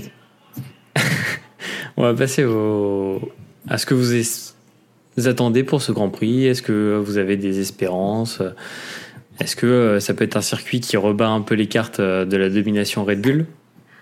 on 1.97 2.03
va 2.03 2.13
passer 2.13 2.43
au... 2.43 3.19
à 3.67 3.77
ce 3.77 3.85
que 3.85 3.93
vous 3.95 5.27
attendez 5.27 5.63
pour 5.63 5.81
ce 5.81 5.91
Grand 5.91 6.09
Prix. 6.09 6.45
Est-ce 6.45 6.61
que 6.61 7.01
vous 7.03 7.17
avez 7.17 7.37
des 7.37 7.59
espérances? 7.59 8.41
Est-ce 9.41 9.55
que 9.55 9.65
euh, 9.65 9.99
ça 9.99 10.13
peut 10.13 10.23
être 10.23 10.37
un 10.37 10.41
circuit 10.41 10.81
qui 10.81 10.97
rebat 10.97 11.29
un 11.29 11.41
peu 11.41 11.55
les 11.55 11.67
cartes 11.67 11.99
euh, 11.99 12.25
de 12.25 12.37
la 12.37 12.49
domination 12.49 13.03
Red 13.03 13.21
Bull? 13.21 13.47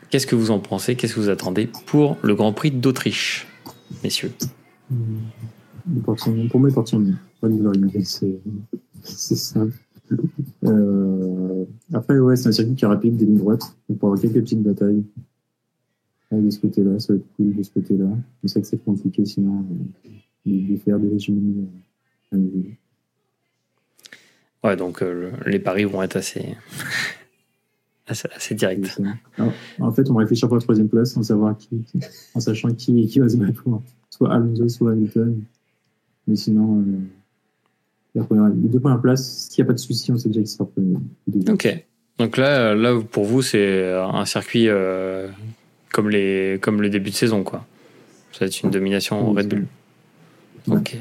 Qu'est-ce 0.09 0.27
que 0.27 0.35
vous 0.35 0.51
en 0.51 0.59
pensez? 0.59 0.95
Qu'est-ce 0.95 1.15
que 1.15 1.19
vous 1.19 1.29
attendez 1.29 1.69
pour 1.85 2.17
le 2.23 2.35
Grand 2.35 2.51
Prix 2.51 2.71
d'Autriche? 2.71 3.47
Messieurs 4.03 4.31
Pour 6.03 6.59
moi, 6.59 6.71
partir 6.71 6.99
c'est 9.03 9.35
simple. 9.35 9.73
Euh, 10.65 11.65
après, 11.93 12.17
ouais, 12.19 12.35
c'est 12.35 12.49
un 12.49 12.51
circuit 12.51 12.75
qui 12.75 12.85
est 12.85 12.87
rapide, 12.87 13.15
des 13.17 13.25
lignes 13.25 13.37
droites. 13.37 13.75
On 13.89 13.93
peut 13.93 14.07
avoir 14.07 14.19
quelques 14.19 14.41
petites 14.41 14.63
batailles. 14.63 15.03
de 16.31 16.49
ce 16.49 16.59
côté-là, 16.59 16.99
ça 16.99 17.13
va 17.13 17.19
être 17.19 17.25
cool 17.35 17.55
de 17.55 17.63
ce 17.63 17.71
côté-là. 17.71 18.09
Je 18.43 18.47
sais 18.47 18.61
que 18.61 18.67
c'est 18.67 18.83
compliqué 18.83 19.25
sinon 19.25 19.65
euh, 20.45 20.51
de 20.51 20.77
faire 20.77 20.99
des 20.99 21.09
régimes 21.09 21.67
euh, 22.33 22.37
Ouais, 24.63 24.75
donc 24.75 25.01
les 25.45 25.59
paris 25.59 25.85
vont 25.85 26.03
être 26.03 26.17
assez 26.17 26.57
assez, 28.09 28.55
direct. 28.55 28.99
en 29.79 29.91
fait, 29.91 30.09
on 30.09 30.15
réfléchit 30.15 30.45
pour 30.45 30.55
la 30.55 30.61
troisième 30.61 30.89
place 30.89 31.13
sans 31.13 31.23
savoir 31.23 31.57
qui, 31.57 31.69
en 32.33 32.39
sachant 32.39 32.73
qui, 32.73 33.07
qui 33.07 33.19
va 33.19 33.29
se 33.29 33.37
battre 33.37 33.63
pour 33.63 33.81
soit 34.09 34.33
Alonso, 34.33 34.67
soit 34.67 34.91
Hamilton. 34.91 35.41
Mais 36.27 36.35
sinon, 36.35 36.83
euh, 38.15 38.49
les 38.61 38.69
deux 38.69 38.79
premières 38.79 39.01
places, 39.01 39.47
s'il 39.49 39.63
n'y 39.63 39.67
a 39.67 39.67
pas 39.67 39.73
de 39.73 39.79
souci, 39.79 40.11
on 40.11 40.17
sait 40.17 40.29
déjà 40.29 40.41
qui 40.41 40.47
sera 40.47 40.65
premier. 40.65 40.97
Ok. 41.49 41.85
Donc 42.17 42.37
là, 42.37 42.75
là, 42.75 42.99
pour 43.09 43.25
vous, 43.25 43.41
c'est 43.41 43.93
un 43.93 44.25
circuit 44.25 44.67
euh, 44.67 45.27
comme, 45.91 46.09
les, 46.09 46.59
comme 46.61 46.81
le 46.81 46.89
début 46.89 47.11
de 47.11 47.15
saison, 47.15 47.43
quoi. 47.43 47.65
Ça 48.33 48.39
va 48.41 48.45
être 48.47 48.61
une 48.61 48.69
domination 48.69 49.33
Red 49.33 49.47
Bull. 49.47 49.67
Ok. 50.67 50.97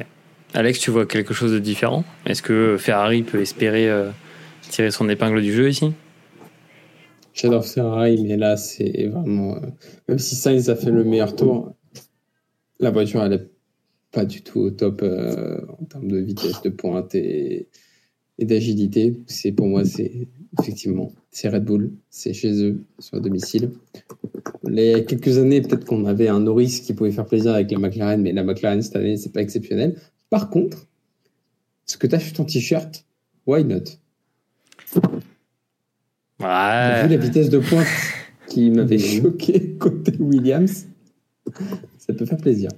Alex, 0.54 0.78
tu 0.78 0.90
vois 0.90 1.06
quelque 1.06 1.34
chose 1.34 1.52
de 1.52 1.58
différent? 1.58 2.04
Est-ce 2.24 2.42
que 2.42 2.76
Ferrari 2.78 3.22
peut 3.22 3.40
espérer 3.40 3.90
euh, 3.90 4.10
tirer 4.62 4.90
son 4.90 5.08
épingle 5.08 5.42
du 5.42 5.52
jeu 5.52 5.68
ici? 5.68 5.92
J'adore 7.34 7.64
Ferrari, 7.64 8.22
mais 8.22 8.36
là, 8.36 8.56
c'est 8.56 9.06
vraiment. 9.06 9.56
Euh, 9.56 9.60
même 10.08 10.18
si 10.18 10.34
Sainz 10.34 10.68
a 10.68 10.76
fait 10.76 10.90
le 10.90 11.04
meilleur 11.04 11.36
tour, 11.36 11.74
la 12.80 12.90
voiture, 12.90 13.22
elle 13.22 13.32
est 13.34 13.48
pas 14.12 14.24
du 14.24 14.42
tout 14.42 14.60
au 14.60 14.70
top 14.70 15.02
euh, 15.02 15.60
en 15.80 15.84
termes 15.84 16.08
de 16.08 16.18
vitesse 16.18 16.62
de 16.62 16.70
pointe 16.70 17.14
et, 17.14 17.68
d'agilité. 18.38 19.16
C'est 19.26 19.52
pour 19.52 19.66
moi, 19.66 19.84
c'est 19.84 20.28
effectivement, 20.60 21.12
c'est 21.30 21.48
Red 21.48 21.64
Bull, 21.64 21.92
c'est 22.08 22.32
chez 22.32 22.62
eux, 22.62 22.84
sur 22.98 23.20
domicile. 23.20 23.72
Les 24.64 25.04
quelques 25.04 25.38
années, 25.38 25.60
peut-être 25.60 25.84
qu'on 25.84 26.04
avait 26.04 26.28
un 26.28 26.40
Norris 26.40 26.82
qui 26.84 26.94
pouvait 26.94 27.10
faire 27.10 27.26
plaisir 27.26 27.52
avec 27.52 27.70
la 27.70 27.78
McLaren, 27.78 28.20
mais 28.20 28.32
la 28.32 28.44
McLaren 28.44 28.80
cette 28.80 28.96
année, 28.96 29.16
c'est 29.16 29.32
pas 29.32 29.42
exceptionnel. 29.42 29.96
Par 30.30 30.50
contre, 30.50 30.86
ce 31.84 31.96
que 31.96 32.06
tu 32.06 32.14
as 32.14 32.20
sur 32.20 32.32
ton 32.34 32.44
t-shirt, 32.44 33.04
why 33.46 33.64
not? 33.64 33.98
Ouais. 36.40 37.02
Vu 37.02 37.08
la 37.08 37.16
vitesse 37.16 37.50
de 37.50 37.58
pointe 37.58 37.86
qui 38.46 38.70
m'avait 38.70 38.98
choqué 38.98 39.74
côté 39.78 40.12
Williams, 40.20 40.86
ça 41.98 42.12
peut 42.12 42.24
faire 42.26 42.38
plaisir. 42.38 42.70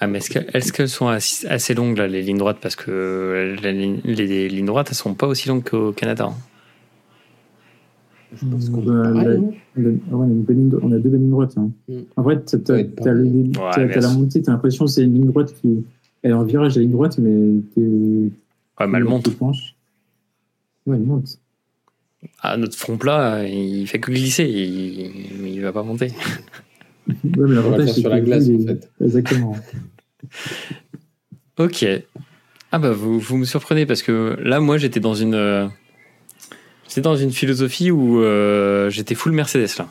Ah, 0.00 0.06
mais 0.08 0.18
est-ce 0.18 0.72
qu'elles 0.72 0.84
est 0.84 0.86
sont 0.88 1.06
assez, 1.06 1.74
longues, 1.74 1.96
là, 1.98 2.08
les 2.08 2.22
lignes 2.22 2.38
droites? 2.38 2.58
Parce 2.60 2.74
que 2.76 3.56
la 3.62 3.72
ligne- 3.72 4.00
les, 4.04 4.48
lignes 4.48 4.66
droites, 4.66 4.88
elles 4.90 4.96
sont 4.96 5.14
pas 5.14 5.26
aussi 5.28 5.48
longues 5.48 5.62
qu'au 5.68 5.92
Canada. 5.92 6.30
hein. 6.30 6.34
Je 8.36 8.44
pense 8.46 8.68
qu'on 8.68 8.82
Bah, 8.82 9.12
pareil, 9.12 9.40
la- 9.76 9.90
ah 10.12 10.16
ouais, 10.16 10.26
on 10.82 10.90
a 10.92 10.98
deux 10.98 11.08
belles 11.08 11.20
lignes 11.20 11.30
droites. 11.30 11.56
Hein. 11.56 11.70
Mm. 11.88 11.94
En 12.16 12.22
vrai, 12.22 12.40
t'as, 12.40 12.74
Ouais, 12.74 12.90
la 14.00 14.08
montée, 14.10 14.42
t'as 14.42 14.50
l'impression 14.52 14.86
que 14.86 14.90
c'est 14.90 15.04
une 15.04 15.14
ligne 15.14 15.26
droite 15.26 15.54
qui 15.62 15.84
elle 16.22 16.30
est 16.32 16.34
en 16.34 16.42
virage 16.42 16.76
à 16.76 16.80
ligne 16.80 16.90
droite, 16.90 17.18
mais. 17.18 17.30
Ouais, 17.30 18.86
mais 18.88 18.98
elle 18.98 19.04
monte. 19.04 19.24
tu 19.24 19.30
penches. 19.30 19.76
Ouais, 20.86 20.96
elle 20.96 21.02
monte. 21.04 21.38
Ah, 22.40 22.56
notre 22.56 22.76
front 22.76 22.96
plat, 22.96 23.44
il 23.46 23.86
fait 23.86 24.00
que 24.00 24.10
glisser. 24.10 24.44
Il, 24.44 25.46
il 25.46 25.60
va 25.62 25.72
pas 25.72 25.82
monter. 25.82 26.12
Ouais, 27.06 27.44
mais 27.46 27.56
l'avantage, 27.56 27.90
c'est 27.92 28.00
sur 28.00 28.08
la 28.08 28.22
glace, 28.22 28.48
en 28.48 28.66
fait. 28.66 28.90
Exactement. 28.98 29.56
Ok. 31.58 31.86
Ah 32.72 32.78
bah 32.80 32.90
vous, 32.90 33.20
vous 33.20 33.36
me 33.36 33.44
surprenez 33.44 33.86
parce 33.86 34.02
que 34.02 34.36
là 34.42 34.58
moi 34.58 34.76
j'étais 34.76 34.98
dans 34.98 35.14
une 35.14 35.34
euh, 35.34 35.68
j'étais 36.88 37.02
dans 37.02 37.14
une 37.14 37.30
philosophie 37.30 37.92
où 37.92 38.20
euh, 38.20 38.90
j'étais 38.90 39.14
full 39.14 39.30
Mercedes 39.30 39.68
là. 39.78 39.86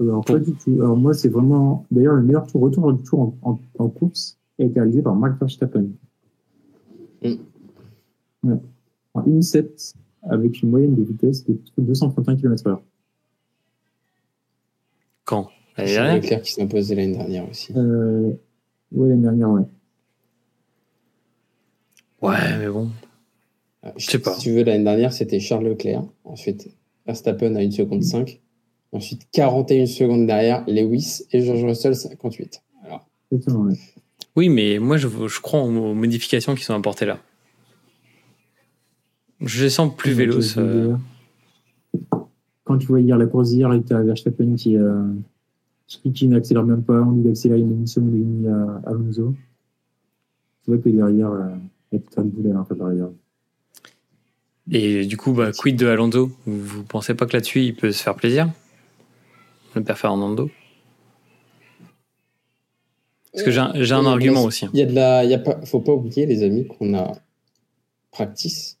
Alors, 0.00 0.24
pas 0.24 0.38
du 0.38 0.52
tout. 0.52 0.78
Alors, 0.80 0.96
moi, 0.96 1.14
c'est 1.14 1.28
vraiment. 1.28 1.86
D'ailleurs, 1.90 2.14
le 2.14 2.22
meilleur 2.22 2.46
tour, 2.46 2.62
retour 2.62 2.92
du 2.92 3.02
tour 3.04 3.34
en, 3.42 3.50
en, 3.52 3.60
en 3.78 3.88
course 3.88 4.36
a 4.58 4.64
été 4.64 4.80
réalisé 4.80 5.02
par 5.02 5.14
Max 5.14 5.38
Verstappen. 5.38 5.86
Mm. 7.22 7.34
Ouais. 8.42 8.56
En 9.14 9.22
1.7, 9.22 9.94
avec 10.28 10.62
une 10.62 10.70
moyenne 10.70 10.94
de 10.94 11.02
vitesse 11.02 11.44
de 11.46 11.58
231 11.78 12.36
km/h. 12.36 12.78
Quand? 15.24 15.48
L'année 15.76 15.88
C'est 15.88 15.94
dernière 15.96 16.14
Leclerc 16.16 16.42
qui 16.42 16.62
imposé 16.62 16.94
l'année 16.94 17.16
dernière 17.16 17.48
aussi. 17.48 17.72
Euh, 17.76 18.32
ouais, 18.92 19.08
l'année 19.08 19.22
dernière, 19.22 19.50
ouais. 19.50 19.62
Ouais 22.20 22.58
mais 22.58 22.68
bon. 22.68 22.88
Ah, 23.82 23.92
je 23.96 24.06
sais 24.06 24.18
pas. 24.18 24.34
Si 24.34 24.42
tu 24.42 24.52
veux, 24.52 24.62
l'année 24.62 24.84
dernière, 24.84 25.12
c'était 25.12 25.40
Charles 25.40 25.64
Leclerc. 25.64 26.04
Ensuite, 26.24 26.68
Verstappen 27.06 27.56
à 27.56 27.60
1 27.60 27.70
seconde 27.72 28.04
5. 28.04 28.40
Ensuite, 28.92 29.26
41 29.32 29.86
secondes 29.86 30.26
derrière, 30.26 30.64
Lewis 30.68 31.22
et 31.32 31.40
George 31.40 31.64
Russell 31.64 31.96
58. 31.96 32.62
Alors, 32.84 33.08
ouais. 33.32 33.74
Oui 34.36 34.48
mais 34.48 34.78
moi 34.78 34.96
je, 34.96 35.08
je 35.08 35.40
crois 35.40 35.60
aux 35.60 35.94
modifications 35.94 36.54
qui 36.54 36.64
sont 36.64 36.74
apportées 36.74 37.06
là. 37.06 37.18
Je 39.44 39.64
les 39.64 39.70
sens 39.70 39.94
plus 39.96 40.12
véloces. 40.12 40.56
euh, 40.58 40.94
Quand 42.64 42.78
tu 42.78 42.86
vois 42.86 43.00
hier 43.00 43.18
la 43.18 43.26
course 43.26 43.50
d'hier 43.50 43.72
et 43.72 43.82
que 43.82 43.88
tu 43.88 43.94
as 43.94 44.02
Verstappen 44.02 44.54
qui, 44.54 44.76
euh, 44.76 45.04
qui, 45.86 46.12
qui 46.12 46.28
n'accélère 46.28 46.64
même 46.64 46.82
pas, 46.84 47.00
on 47.00 47.12
lui 47.12 47.28
accélère 47.28 47.58
une 47.58 47.72
émission 47.72 48.02
de 48.02 48.10
demi 48.10 48.46
à 48.48 48.82
Alonso. 48.88 49.34
Tu 50.64 50.70
vois 50.70 50.78
que 50.78 50.88
derrière, 50.88 51.30
euh, 51.30 51.48
il 51.90 51.98
y 51.98 52.00
a 52.00 52.04
tout 52.04 52.20
un 52.20 52.24
boulet 52.24 52.52
un 52.52 52.62
peu 52.62 52.76
derrière. 52.76 53.08
Et 54.70 55.06
du 55.06 55.16
coup 55.16 55.32
bah 55.32 55.50
quid 55.50 55.76
de 55.76 55.86
Alonso? 55.88 56.30
Vous, 56.46 56.84
pensez 56.84 57.14
pas 57.14 57.26
que 57.26 57.32
là-dessus 57.32 57.62
il 57.62 57.74
peut 57.74 57.90
se 57.90 58.00
faire 58.00 58.14
plaisir? 58.14 58.48
Le 59.74 59.82
père 59.82 59.98
Fernando? 59.98 60.50
Parce 63.32 63.42
que 63.44 63.50
j'ai 63.50 63.58
un, 63.58 63.72
j'ai 63.74 63.94
un 63.94 64.04
Euh, 64.04 64.10
argument 64.10 64.44
aussi. 64.44 64.66
Il 64.72 64.78
y 64.78 64.82
a 64.82 64.86
de 64.86 64.94
la, 64.94 65.24
il 65.24 65.30
y 65.30 65.34
a 65.34 65.38
pas, 65.38 65.60
faut 65.64 65.80
pas 65.80 65.92
oublier, 65.94 66.26
les 66.26 66.44
amis, 66.44 66.66
qu'on 66.66 66.94
a 66.94 67.12
practice, 68.12 68.78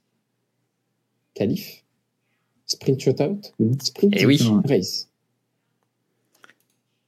qualif, 1.34 1.84
sprint 2.66 3.00
shootout, 3.00 3.40
Oui. 3.58 3.76
sprint 3.82 4.14
Eh 4.16 4.26
oui. 4.26 4.38
race. 4.68 5.08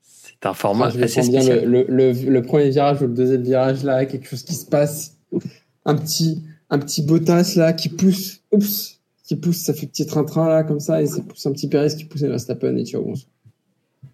C'est 0.02 0.46
un 0.46 0.54
format 0.54 0.90
je 0.90 0.98
me 0.98 1.04
assez 1.04 1.22
spécial. 1.22 1.64
le, 1.64 1.84
le, 1.88 2.12
le, 2.12 2.30
le 2.30 2.42
premier 2.42 2.70
virage 2.70 3.00
ou 3.02 3.06
le 3.06 3.14
deuxième 3.14 3.42
virage 3.42 3.82
là, 3.84 4.04
quelque 4.06 4.28
chose 4.28 4.42
qui 4.42 4.54
se 4.54 4.66
passe, 4.66 5.16
un 5.84 5.94
petit, 5.94 6.42
un 6.70 6.78
petit 6.78 7.02
Bottas 7.02 7.54
là 7.56 7.72
qui 7.72 7.88
pousse, 7.88 8.40
oups, 8.52 9.00
qui 9.24 9.36
pousse, 9.36 9.56
ça 9.58 9.72
fait 9.72 9.86
petit 9.86 10.04
train-train 10.06 10.48
là 10.48 10.62
comme 10.64 10.80
ça 10.80 11.00
et 11.02 11.06
ça 11.06 11.22
pousse 11.22 11.46
un 11.46 11.52
petit 11.52 11.68
Perez 11.68 11.94
qui 11.96 12.04
pousse 12.04 12.22
et 12.22 12.28
Verstappen 12.28 12.76
et 12.76 12.84
tu 12.84 12.96
vois, 12.98 13.14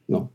bon, 0.09 0.29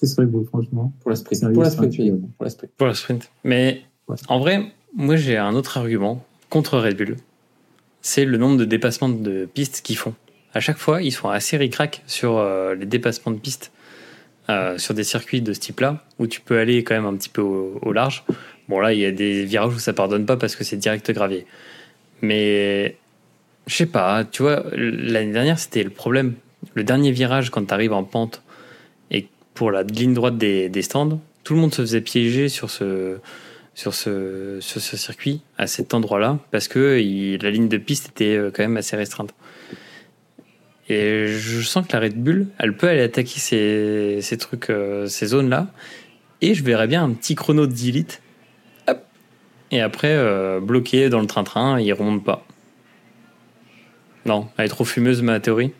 Ce 0.00 0.06
serait 0.06 0.26
beau, 0.26 0.44
franchement. 0.44 0.92
pour 1.00 1.10
la 1.10 1.16
sprint, 1.16 1.40
Sérieux, 1.40 1.54
pour 1.54 1.62
la 1.62 1.70
c'est 1.70 1.76
sprint, 1.76 1.98
uniquement, 1.98 2.28
pour 2.38 2.44
la 2.44 2.50
sprint. 2.50 2.72
Pour 2.76 2.86
le 2.86 2.94
sprint. 2.94 3.30
Mais 3.44 3.82
Ouais. 4.08 4.16
en 4.28 4.40
vrai, 4.40 4.72
moi 4.94 5.16
j'ai 5.16 5.36
un 5.36 5.54
autre 5.54 5.76
argument 5.78 6.24
contre 6.50 6.78
Red 6.78 6.96
Bull. 6.96 7.16
C'est 8.02 8.24
le 8.24 8.36
nombre 8.36 8.56
de 8.58 8.64
dépassements 8.64 9.08
de 9.08 9.46
pistes 9.46 9.80
qu'ils 9.82 9.96
font. 9.96 10.14
À 10.54 10.60
chaque 10.60 10.78
fois, 10.78 11.02
ils 11.02 11.12
sont 11.12 11.28
assez 11.28 11.56
ric-rac 11.56 12.02
sur 12.06 12.36
euh, 12.36 12.74
les 12.74 12.84
dépassements 12.84 13.32
de 13.32 13.38
pistes 13.38 13.72
euh, 14.50 14.76
sur 14.76 14.92
des 14.92 15.04
circuits 15.04 15.40
de 15.40 15.52
ce 15.52 15.60
type-là, 15.60 16.04
où 16.18 16.26
tu 16.26 16.40
peux 16.40 16.58
aller 16.58 16.82
quand 16.82 16.94
même 16.94 17.06
un 17.06 17.14
petit 17.14 17.28
peu 17.28 17.40
au, 17.40 17.92
large. 17.92 18.24
Bon, 18.68 18.80
là, 18.80 18.92
il 18.92 18.98
y 18.98 19.06
a 19.06 19.12
des 19.12 19.44
virages 19.44 19.74
où 19.74 19.78
ça 19.78 19.92
pardonne 19.92 20.26
pas 20.26 20.36
parce 20.36 20.56
que 20.56 20.64
c'est 20.64 20.76
direct 20.76 21.10
gravier. 21.12 21.46
Mais 22.20 22.96
je 23.68 23.76
sais 23.76 23.86
pas, 23.86 24.24
tu 24.24 24.42
vois, 24.42 24.64
l'année 24.72 25.32
dernière, 25.32 25.58
c'était 25.58 25.84
le 25.84 25.90
problème. 25.90 26.34
Le 26.74 26.84
dernier 26.84 27.12
virage, 27.12 27.50
quand 27.50 27.64
tu 27.64 27.72
arrives 27.72 27.92
en 27.92 28.04
pente 28.04 28.42
et 29.12 29.28
pour 29.54 29.70
la 29.70 29.84
ligne 29.84 30.12
droite 30.12 30.36
des 30.36 30.82
stands, 30.82 31.20
tout 31.44 31.54
le 31.54 31.60
monde 31.60 31.74
se 31.74 31.82
faisait 31.82 32.00
piéger 32.00 32.48
sur 32.48 32.68
ce, 32.68 33.18
sur 33.74 33.94
ce, 33.94 34.58
sur 34.60 34.80
ce 34.80 34.96
circuit, 34.96 35.40
à 35.58 35.66
cet 35.66 35.94
endroit-là, 35.94 36.38
parce 36.50 36.68
que 36.68 37.00
il- 37.00 37.38
la 37.42 37.50
ligne 37.50 37.68
de 37.68 37.78
piste 37.78 38.08
était 38.10 38.36
euh, 38.36 38.50
quand 38.54 38.62
même 38.62 38.76
assez 38.76 38.96
restreinte. 38.96 39.34
Et 40.88 41.28
je 41.28 41.60
sens 41.62 41.86
que 41.86 41.92
la 41.94 42.00
Red 42.00 42.22
Bull, 42.22 42.48
elle 42.58 42.76
peut 42.76 42.88
aller 42.88 43.00
attaquer 43.00 43.38
ces, 43.38 44.18
ces 44.20 44.36
trucs, 44.36 44.68
euh, 44.68 45.06
ces 45.06 45.26
zones-là, 45.26 45.68
et 46.40 46.54
je 46.54 46.62
verrais 46.64 46.86
bien 46.88 47.04
un 47.04 47.10
petit 47.12 47.34
chrono 47.34 47.66
de 47.66 47.72
10 47.72 47.92
litres, 47.92 48.18
hop, 48.88 48.98
et 49.70 49.80
après, 49.80 50.12
euh, 50.14 50.60
bloqué 50.60 51.08
dans 51.08 51.20
le 51.20 51.26
train-train, 51.26 51.80
il 51.80 51.92
remonte 51.92 52.24
pas. 52.24 52.44
Non, 54.26 54.48
elle 54.58 54.66
est 54.66 54.68
trop 54.68 54.84
fumeuse, 54.84 55.22
ma 55.22 55.40
théorie. 55.40 55.72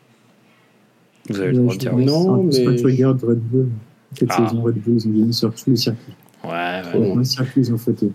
Vous 1.28 1.38
avez 1.40 1.53
le 1.53 1.59
droit 1.59 1.74
de 1.74 1.78
dire 1.78 1.95
oui. 1.95 2.05
Non, 2.05 2.43
mais- 2.45 2.64
Quand 2.64 2.74
tu 2.76 2.84
regardes 2.86 3.22
Red 3.22 3.38
Bull, 3.38 3.68
cette 4.18 4.28
Ah. 4.32 4.49
saison 4.49 4.62
Red 4.62 4.74
Bull, 4.76 4.95
ils 4.97 5.07
ont 5.07 5.11
gagné 5.11 5.32
sur 5.32 5.55
tous 5.55 5.70
les 5.70 5.76
circuits. 5.76 6.14
Ouais, 6.45 6.51
ouais. 6.51 6.82
Trop 6.82 7.18
les 7.18 7.24
circuits, 7.24 7.61
ils 7.62 7.72
ont 7.72 7.78
fauté. 7.78 8.11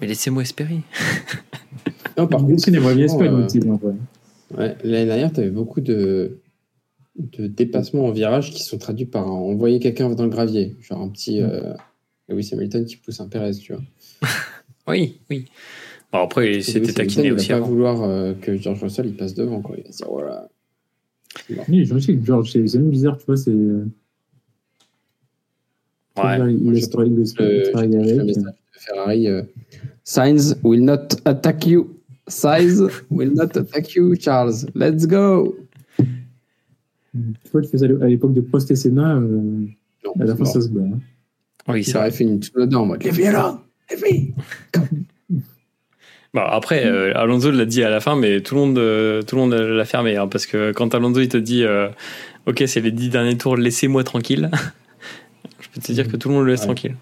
Mais 0.00 0.06
laissez-moi 0.06 0.42
espérer. 0.42 0.80
Non, 2.16 2.26
par 2.26 2.40
contre, 2.40 2.50
contre, 2.50 2.94
bien 2.96 3.04
Espagne, 3.06 3.28
euh, 3.28 3.76
vrai. 3.76 3.94
Ouais, 4.58 4.76
l'année 4.84 5.06
dernière, 5.06 5.32
tu 5.32 5.40
avais 5.40 5.50
beaucoup 5.50 5.80
de, 5.80 6.38
de 7.16 7.46
dépassements 7.46 8.04
en 8.06 8.10
virage 8.10 8.50
qui 8.50 8.62
sont 8.62 8.76
traduits 8.78 9.06
par 9.06 9.26
un- 9.26 9.30
envoyer 9.30 9.78
quelqu'un 9.78 10.10
dans 10.10 10.24
le 10.24 10.28
gravier. 10.30 10.76
Genre 10.82 11.00
un 11.00 11.08
petit 11.08 11.40
euh, 11.40 11.72
Lewis 12.28 12.50
Hamilton 12.52 12.84
qui 12.84 12.96
pousse 12.96 13.20
un 13.20 13.28
Perez, 13.28 13.52
tu 13.54 13.72
vois. 13.72 13.82
Oui, 14.88 15.20
oui. 15.30 15.46
Bon, 16.12 16.18
après, 16.18 16.60
c'était 16.60 16.80
Lewis 16.80 16.94
taquiné 16.94 17.30
aussi 17.32 17.46
Il 17.46 17.52
va 17.52 17.58
pas 17.58 17.64
avant. 17.64 17.68
vouloir 17.72 18.02
euh, 18.02 18.34
que 18.34 18.56
George 18.56 18.82
Russell 18.82 19.06
il 19.06 19.14
passe 19.16 19.34
devant. 19.34 19.60
Quoi. 19.62 19.76
Il 19.78 19.84
va 19.84 19.92
se 19.92 19.96
dire, 19.98 20.08
voilà. 20.10 20.48
Oui, 21.68 21.84
je 21.84 21.98
sais 21.98 22.16
que 22.16 22.24
George, 22.24 22.50
c'est 22.50 22.66
c'est 22.66 22.78
même 22.78 22.90
bizarre, 22.90 23.16
tu 23.16 23.24
vois, 23.26 23.36
c'est. 23.36 23.50
euh, 23.50 23.86
Ouais. 26.24 26.38
Le, 26.38 26.74
de 26.74 28.42
Ferrari. 28.72 29.28
euh, 29.28 29.42
Sainz 30.04 30.56
will 30.62 30.84
not 30.84 31.08
attack 31.24 31.66
you. 31.66 31.96
Sainz 32.26 32.82
will 33.10 33.32
not 33.34 33.56
attack 33.56 33.94
you, 33.94 34.14
Charles. 34.18 34.66
Let's 34.74 35.06
go. 35.06 35.56
Tu 35.98 37.50
vois, 37.52 37.62
tu 37.62 37.68
faisais 37.68 37.86
à 38.00 38.06
l'époque 38.06 38.34
de 38.34 38.40
Prost 38.40 38.70
et 38.70 38.76
Senna, 38.76 39.16
euh, 39.16 39.20
Non, 40.04 40.12
à 40.20 40.24
la 40.24 40.36
fin, 40.36 40.44
ça 40.44 40.60
se 40.60 40.68
bat. 40.68 40.80
hein. 40.82 40.98
Oui, 41.68 41.80
Il 41.80 41.84
ça. 41.84 41.98
aurait 42.00 42.10
fait 42.10 42.24
une 42.24 42.40
Tsunoda 42.40 42.78
en 42.78 42.86
mode 42.86 43.02
Leave 43.02 43.18
me 43.20 43.26
alone. 43.26 43.58
Leave 43.90 44.34
me. 45.28 45.38
Bon, 46.32 46.42
après, 46.42 46.86
euh, 46.86 47.12
Alonso 47.16 47.50
l'a 47.50 47.64
dit 47.64 47.82
à 47.82 47.90
la 47.90 47.98
fin, 47.98 48.14
mais 48.14 48.40
tout 48.40 48.54
le 48.54 48.60
monde, 48.60 48.78
euh, 48.78 49.20
tout 49.22 49.34
le 49.34 49.42
monde 49.42 49.52
l'a 49.52 49.84
fermé. 49.84 50.16
hein, 50.16 50.28
parce 50.28 50.46
que 50.46 50.70
quand 50.72 50.94
Alonso 50.94 51.20
il 51.20 51.28
te 51.28 51.36
dit 51.36 51.64
euh, 51.64 51.88
Ok, 52.46 52.62
c'est 52.66 52.80
les 52.80 52.92
dix 52.92 53.08
derniers 53.08 53.36
tours, 53.36 53.56
laissez-moi 53.56 54.04
tranquille, 54.04 54.48
je 55.70 55.74
peux 55.76 55.80
te 55.86 55.92
dire 55.92 56.08
que 56.08 56.16
tout 56.16 56.28
le 56.28 56.34
monde 56.34 56.44
le 56.44 56.50
laisse 56.52 56.60
Ouais. 56.60 56.66
tranquille. 56.66 56.96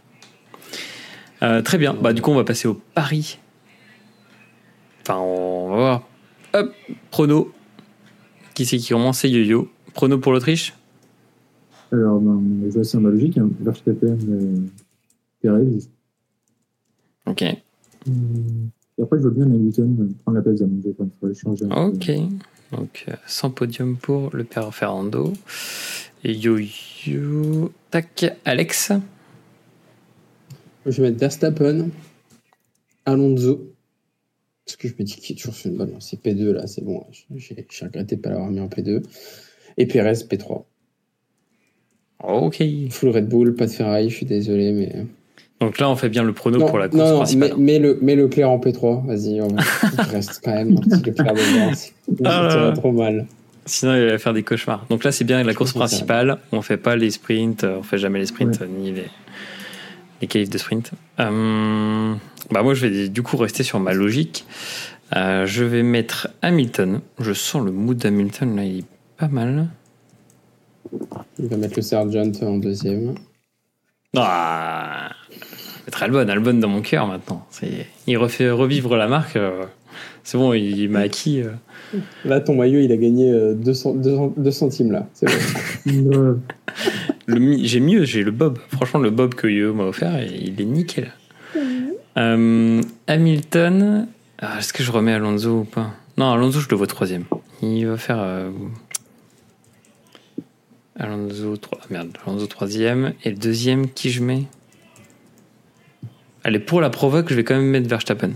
Euh, 1.42 1.62
très 1.62 1.78
bien. 1.78 1.94
Bah, 1.94 2.12
du 2.12 2.20
coup, 2.22 2.30
on 2.30 2.34
va 2.36 2.44
passer 2.44 2.66
au 2.68 2.74
pari. 2.74 3.38
Enfin, 5.02 5.18
on 5.18 5.70
va 5.70 5.76
voir. 5.76 6.08
Hop, 6.54 6.72
prono. 7.10 7.52
Qui 8.54 8.66
c'est 8.66 8.78
qui 8.78 8.88
commence 8.88 9.20
C'est 9.20 9.30
Yo-Yo. 9.30 9.68
Prono 9.94 10.18
pour 10.18 10.32
l'Autriche 10.32 10.74
Alors, 11.92 12.18
ben, 12.20 12.42
je 12.68 12.78
vois 12.78 13.00
la 13.02 13.10
logique, 13.10 13.38
hein. 13.38 13.48
Verstappen, 13.60 14.16
Perez. 15.40 15.66
Ok. 17.26 17.42
Et 17.42 19.02
après, 19.02 19.18
je 19.18 19.22
vois 19.22 19.30
bien 19.30 19.44
Hamilton 19.44 20.12
prendre 20.24 20.36
la 20.38 20.42
place 20.42 20.58
d'Alonso, 20.58 20.94
quand 20.98 21.04
il 21.04 21.10
faudrait 21.20 21.34
changer. 21.34 21.64
Ok. 21.66 22.10
Donc, 22.72 23.04
euh, 23.08 23.12
sans 23.26 23.50
podium 23.50 23.96
pour 23.96 24.30
le 24.34 24.44
père 24.44 24.74
Fernando. 24.74 25.32
Yo-Yo. 26.24 27.72
Tac, 27.90 28.38
Alex. 28.44 28.92
Je 30.86 31.02
vais 31.02 31.08
mettre 31.08 31.20
Verstappen, 31.20 31.88
Alonso. 33.06 33.72
Parce 34.64 34.76
que 34.76 34.88
je 34.88 34.94
me 34.98 35.04
dis 35.04 35.16
qu'il 35.16 35.34
est 35.34 35.38
toujours 35.38 35.54
sur 35.54 35.70
une 35.70 35.76
bonne 35.76 35.92
lancée. 35.92 36.18
P2, 36.22 36.50
là, 36.52 36.66
c'est 36.66 36.84
bon. 36.84 37.04
J'ai 37.34 37.54
regretté 37.82 38.16
de 38.16 38.20
ne 38.20 38.22
pas 38.22 38.30
l'avoir 38.30 38.50
mis 38.50 38.60
en 38.60 38.68
P2. 38.68 39.02
Et 39.78 39.86
Perez, 39.86 40.12
P3. 40.12 40.64
Ok. 42.24 42.62
Full 42.90 43.08
Red 43.10 43.28
Bull, 43.28 43.54
pas 43.54 43.66
de 43.66 43.70
Ferrari, 43.70 44.10
je 44.10 44.16
suis 44.16 44.26
désolé, 44.26 44.72
mais. 44.72 45.06
Donc 45.60 45.78
là, 45.78 45.88
on 45.88 45.96
fait 45.96 46.08
bien 46.08 46.22
le 46.22 46.32
prono 46.32 46.58
non, 46.58 46.66
pour 46.66 46.78
la 46.78 46.88
course 46.88 47.02
non, 47.02 47.10
non, 47.10 47.16
principale. 47.18 47.54
mais, 47.58 47.78
mais 47.78 47.78
le, 47.78 47.98
le 48.00 48.14
Leclerc 48.24 48.50
en 48.50 48.58
P3, 48.58 49.06
vas-y, 49.06 49.40
on 49.40 49.48
reste 50.10 50.40
quand 50.44 50.52
même 50.54 50.76
un 50.76 50.80
petit 50.80 51.10
Leclerc 51.10 51.34
dedans. 51.34 51.74
c'est-. 51.74 51.92
Ça 52.22 52.60
va 52.60 52.72
trop 52.72 52.92
mal. 52.92 53.26
Sinon, 53.68 53.94
il 53.96 54.06
va 54.08 54.18
faire 54.18 54.32
des 54.32 54.42
cauchemars. 54.42 54.86
Donc 54.88 55.04
là, 55.04 55.12
c'est 55.12 55.24
bien 55.24 55.42
la 55.44 55.54
course 55.54 55.72
principale. 55.74 56.38
On 56.52 56.62
fait 56.62 56.78
pas 56.78 56.96
les 56.96 57.10
sprints, 57.10 57.64
euh, 57.64 57.76
on 57.78 57.82
fait 57.82 57.98
jamais 57.98 58.18
les 58.18 58.26
sprints 58.26 58.62
ni 58.62 58.92
les, 58.92 59.04
les 60.22 60.26
qualifs 60.26 60.48
de 60.50 60.56
sprint. 60.58 60.92
Euh, 61.20 62.14
bah 62.50 62.62
moi, 62.62 62.72
je 62.74 62.86
vais 62.86 63.08
du 63.08 63.22
coup 63.22 63.36
rester 63.36 63.62
sur 63.62 63.78
ma 63.78 63.92
logique. 63.92 64.46
Euh, 65.14 65.46
je 65.46 65.64
vais 65.64 65.82
mettre 65.82 66.28
Hamilton. 66.42 67.00
Je 67.18 67.32
sens 67.32 67.62
le 67.62 67.70
mood 67.70 67.96
d'Hamilton 67.98 68.56
là, 68.56 68.64
il 68.64 68.78
est 68.80 68.84
pas 69.18 69.28
mal. 69.28 69.68
Il 71.38 71.48
va 71.48 71.56
mettre 71.58 71.74
le 71.76 71.82
Sergeant 71.82 72.32
en 72.42 72.56
deuxième. 72.56 73.14
Ah, 74.16 75.10
mettre 75.84 76.02
Albon, 76.02 76.26
Albon 76.28 76.54
dans 76.54 76.68
mon 76.68 76.80
cœur 76.80 77.06
maintenant. 77.06 77.46
Il 78.06 78.16
refait 78.16 78.50
revivre 78.50 78.96
la 78.96 79.06
marque. 79.08 79.36
euh, 79.36 79.64
c'est 80.24 80.38
bon, 80.38 80.52
il 80.52 80.88
m'a 80.88 81.00
acquis. 81.00 81.42
euh. 81.42 81.50
Là, 82.24 82.40
ton 82.40 82.54
maillot, 82.54 82.80
il 82.80 82.92
a 82.92 82.96
gagné 82.96 83.30
euh, 83.32 83.54
200, 83.54 83.94
200 83.94 84.34
2 84.36 84.50
centimes 84.50 84.92
là. 84.92 85.06
C'est 85.14 85.26
bon. 85.26 85.32
Euh, 87.30 87.56
j'ai 87.62 87.80
mieux, 87.80 88.04
j'ai 88.04 88.22
le 88.22 88.30
Bob. 88.30 88.58
Franchement, 88.68 89.00
le 89.00 89.10
Bob 89.10 89.34
que 89.34 89.46
Yo 89.46 89.74
m'a 89.74 89.84
offert, 89.84 90.22
il 90.22 90.60
est 90.60 90.64
nickel. 90.64 91.12
Euh, 92.16 92.80
Hamilton, 93.06 94.06
ah, 94.38 94.58
est-ce 94.58 94.72
que 94.72 94.82
je 94.82 94.90
remets 94.90 95.12
Alonso 95.12 95.60
ou 95.60 95.64
pas? 95.64 95.92
Non, 96.16 96.30
Alonso, 96.32 96.60
je 96.60 96.68
le 96.70 96.76
vois 96.76 96.86
troisième. 96.86 97.24
Il 97.62 97.86
va 97.86 97.96
faire. 97.96 98.18
euh, 98.20 98.50
Alonso, 100.98 101.56
3... 101.56 101.78
merde, 101.90 102.10
Alonso 102.26 102.46
troisième. 102.46 103.12
Et 103.24 103.30
le 103.30 103.36
deuxième, 103.36 103.88
qui 103.88 104.10
je 104.10 104.22
mets? 104.22 104.44
Allez, 106.44 106.58
pour 106.58 106.80
la 106.80 106.90
provoque, 106.90 107.28
je 107.30 107.34
vais 107.34 107.44
quand 107.44 107.54
même 107.56 107.68
mettre 107.70 107.88
Verstappen. 107.88 108.32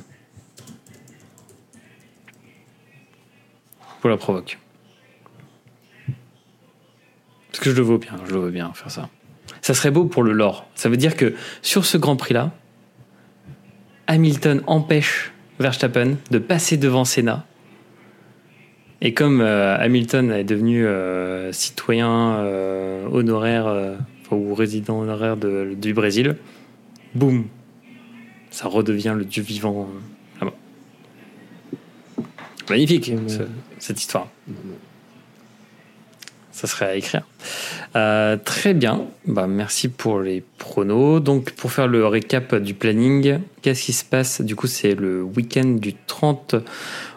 Pour 4.02 4.10
la 4.10 4.16
provoque. 4.18 4.58
Parce 7.52 7.60
que 7.60 7.70
je 7.70 7.76
le 7.76 7.82
vois 7.82 7.98
bien, 7.98 8.12
je 8.26 8.32
le 8.34 8.40
vois 8.40 8.50
bien 8.50 8.72
faire 8.74 8.90
ça. 8.90 9.08
Ça 9.60 9.74
serait 9.74 9.92
beau 9.92 10.06
pour 10.06 10.24
le 10.24 10.32
lore. 10.32 10.66
Ça 10.74 10.88
veut 10.88 10.96
dire 10.96 11.16
que 11.16 11.34
sur 11.62 11.84
ce 11.84 11.96
Grand 11.96 12.16
Prix-là, 12.16 12.50
Hamilton 14.08 14.60
empêche 14.66 15.32
Verstappen 15.60 16.16
de 16.32 16.38
passer 16.38 16.76
devant 16.76 17.04
Senna. 17.04 17.46
Et 19.00 19.14
comme 19.14 19.40
euh, 19.40 19.76
Hamilton 19.78 20.32
est 20.32 20.42
devenu 20.44 20.84
euh, 20.84 21.52
citoyen 21.52 22.34
euh, 22.38 23.06
honoraire 23.08 23.96
ou 24.32 24.54
résident 24.54 24.98
honoraire 25.00 25.36
de- 25.36 25.74
du 25.80 25.94
Brésil, 25.94 26.36
boum, 27.14 27.46
ça 28.50 28.66
redevient 28.66 29.14
le 29.16 29.24
dieu 29.24 29.44
vivant. 29.44 29.88
Magnifique, 32.72 33.12
ce- 33.28 33.42
cette 33.78 34.00
histoire. 34.00 34.28
Ça 36.52 36.66
serait 36.66 36.84
à 36.86 36.94
écrire. 36.96 37.22
Euh, 37.96 38.36
très 38.42 38.74
bien. 38.74 39.06
Bah, 39.26 39.46
merci 39.46 39.88
pour 39.88 40.20
les 40.20 40.42
pronos. 40.58 41.20
Donc, 41.20 41.52
pour 41.52 41.72
faire 41.72 41.88
le 41.88 42.06
récap 42.06 42.54
du 42.56 42.74
planning, 42.74 43.38
qu'est-ce 43.62 43.82
qui 43.84 43.92
se 43.92 44.04
passe? 44.04 44.42
Du 44.42 44.54
coup, 44.54 44.66
c'est 44.66 44.94
le 44.94 45.22
week-end 45.22 45.64
du 45.80 45.94
30 45.94 46.56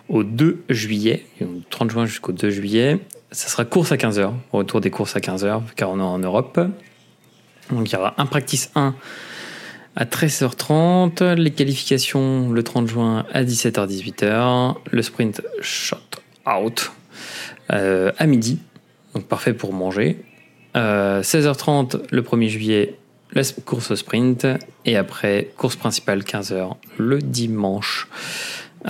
au 0.07 0.23
2 0.23 0.63
juillet, 0.69 1.25
du 1.41 1.47
30 1.69 1.91
juin 1.91 2.05
jusqu'au 2.05 2.31
2 2.31 2.49
juillet. 2.49 2.99
Ça 3.31 3.49
sera 3.49 3.65
course 3.65 3.91
à 3.91 3.97
15h, 3.97 4.31
retour 4.53 4.79
des 4.79 4.89
courses 4.89 5.15
à 5.17 5.19
15h, 5.19 5.61
car 5.75 5.89
on 5.89 5.99
est 5.99 6.01
en 6.01 6.19
Europe. 6.19 6.59
Donc, 7.71 7.89
il 7.91 7.93
y 7.93 7.97
aura 7.97 8.13
un 8.17 8.25
practice 8.25 8.71
1 8.75 8.95
à 9.95 10.05
13h30, 10.05 11.35
les 11.35 11.51
qualifications 11.51 12.49
le 12.49 12.63
30 12.63 12.87
juin 12.87 13.25
à 13.31 13.43
17h-18h, 13.43 14.75
le 14.91 15.01
sprint 15.01 15.41
shot 15.61 15.97
out 16.45 16.91
euh, 17.71 18.11
à 18.17 18.25
midi, 18.25 18.59
donc 19.13 19.25
parfait 19.25 19.53
pour 19.53 19.73
manger. 19.73 20.17
Euh, 20.75 21.21
16h30 21.21 22.01
le 22.11 22.21
1er 22.21 22.49
juillet, 22.49 22.95
la 23.31 23.43
course 23.63 23.91
au 23.91 23.95
sprint, 23.95 24.45
et 24.85 24.97
après 24.97 25.51
course 25.55 25.77
principale 25.77 26.19
15h 26.19 26.73
le 26.97 27.19
dimanche. 27.19 28.09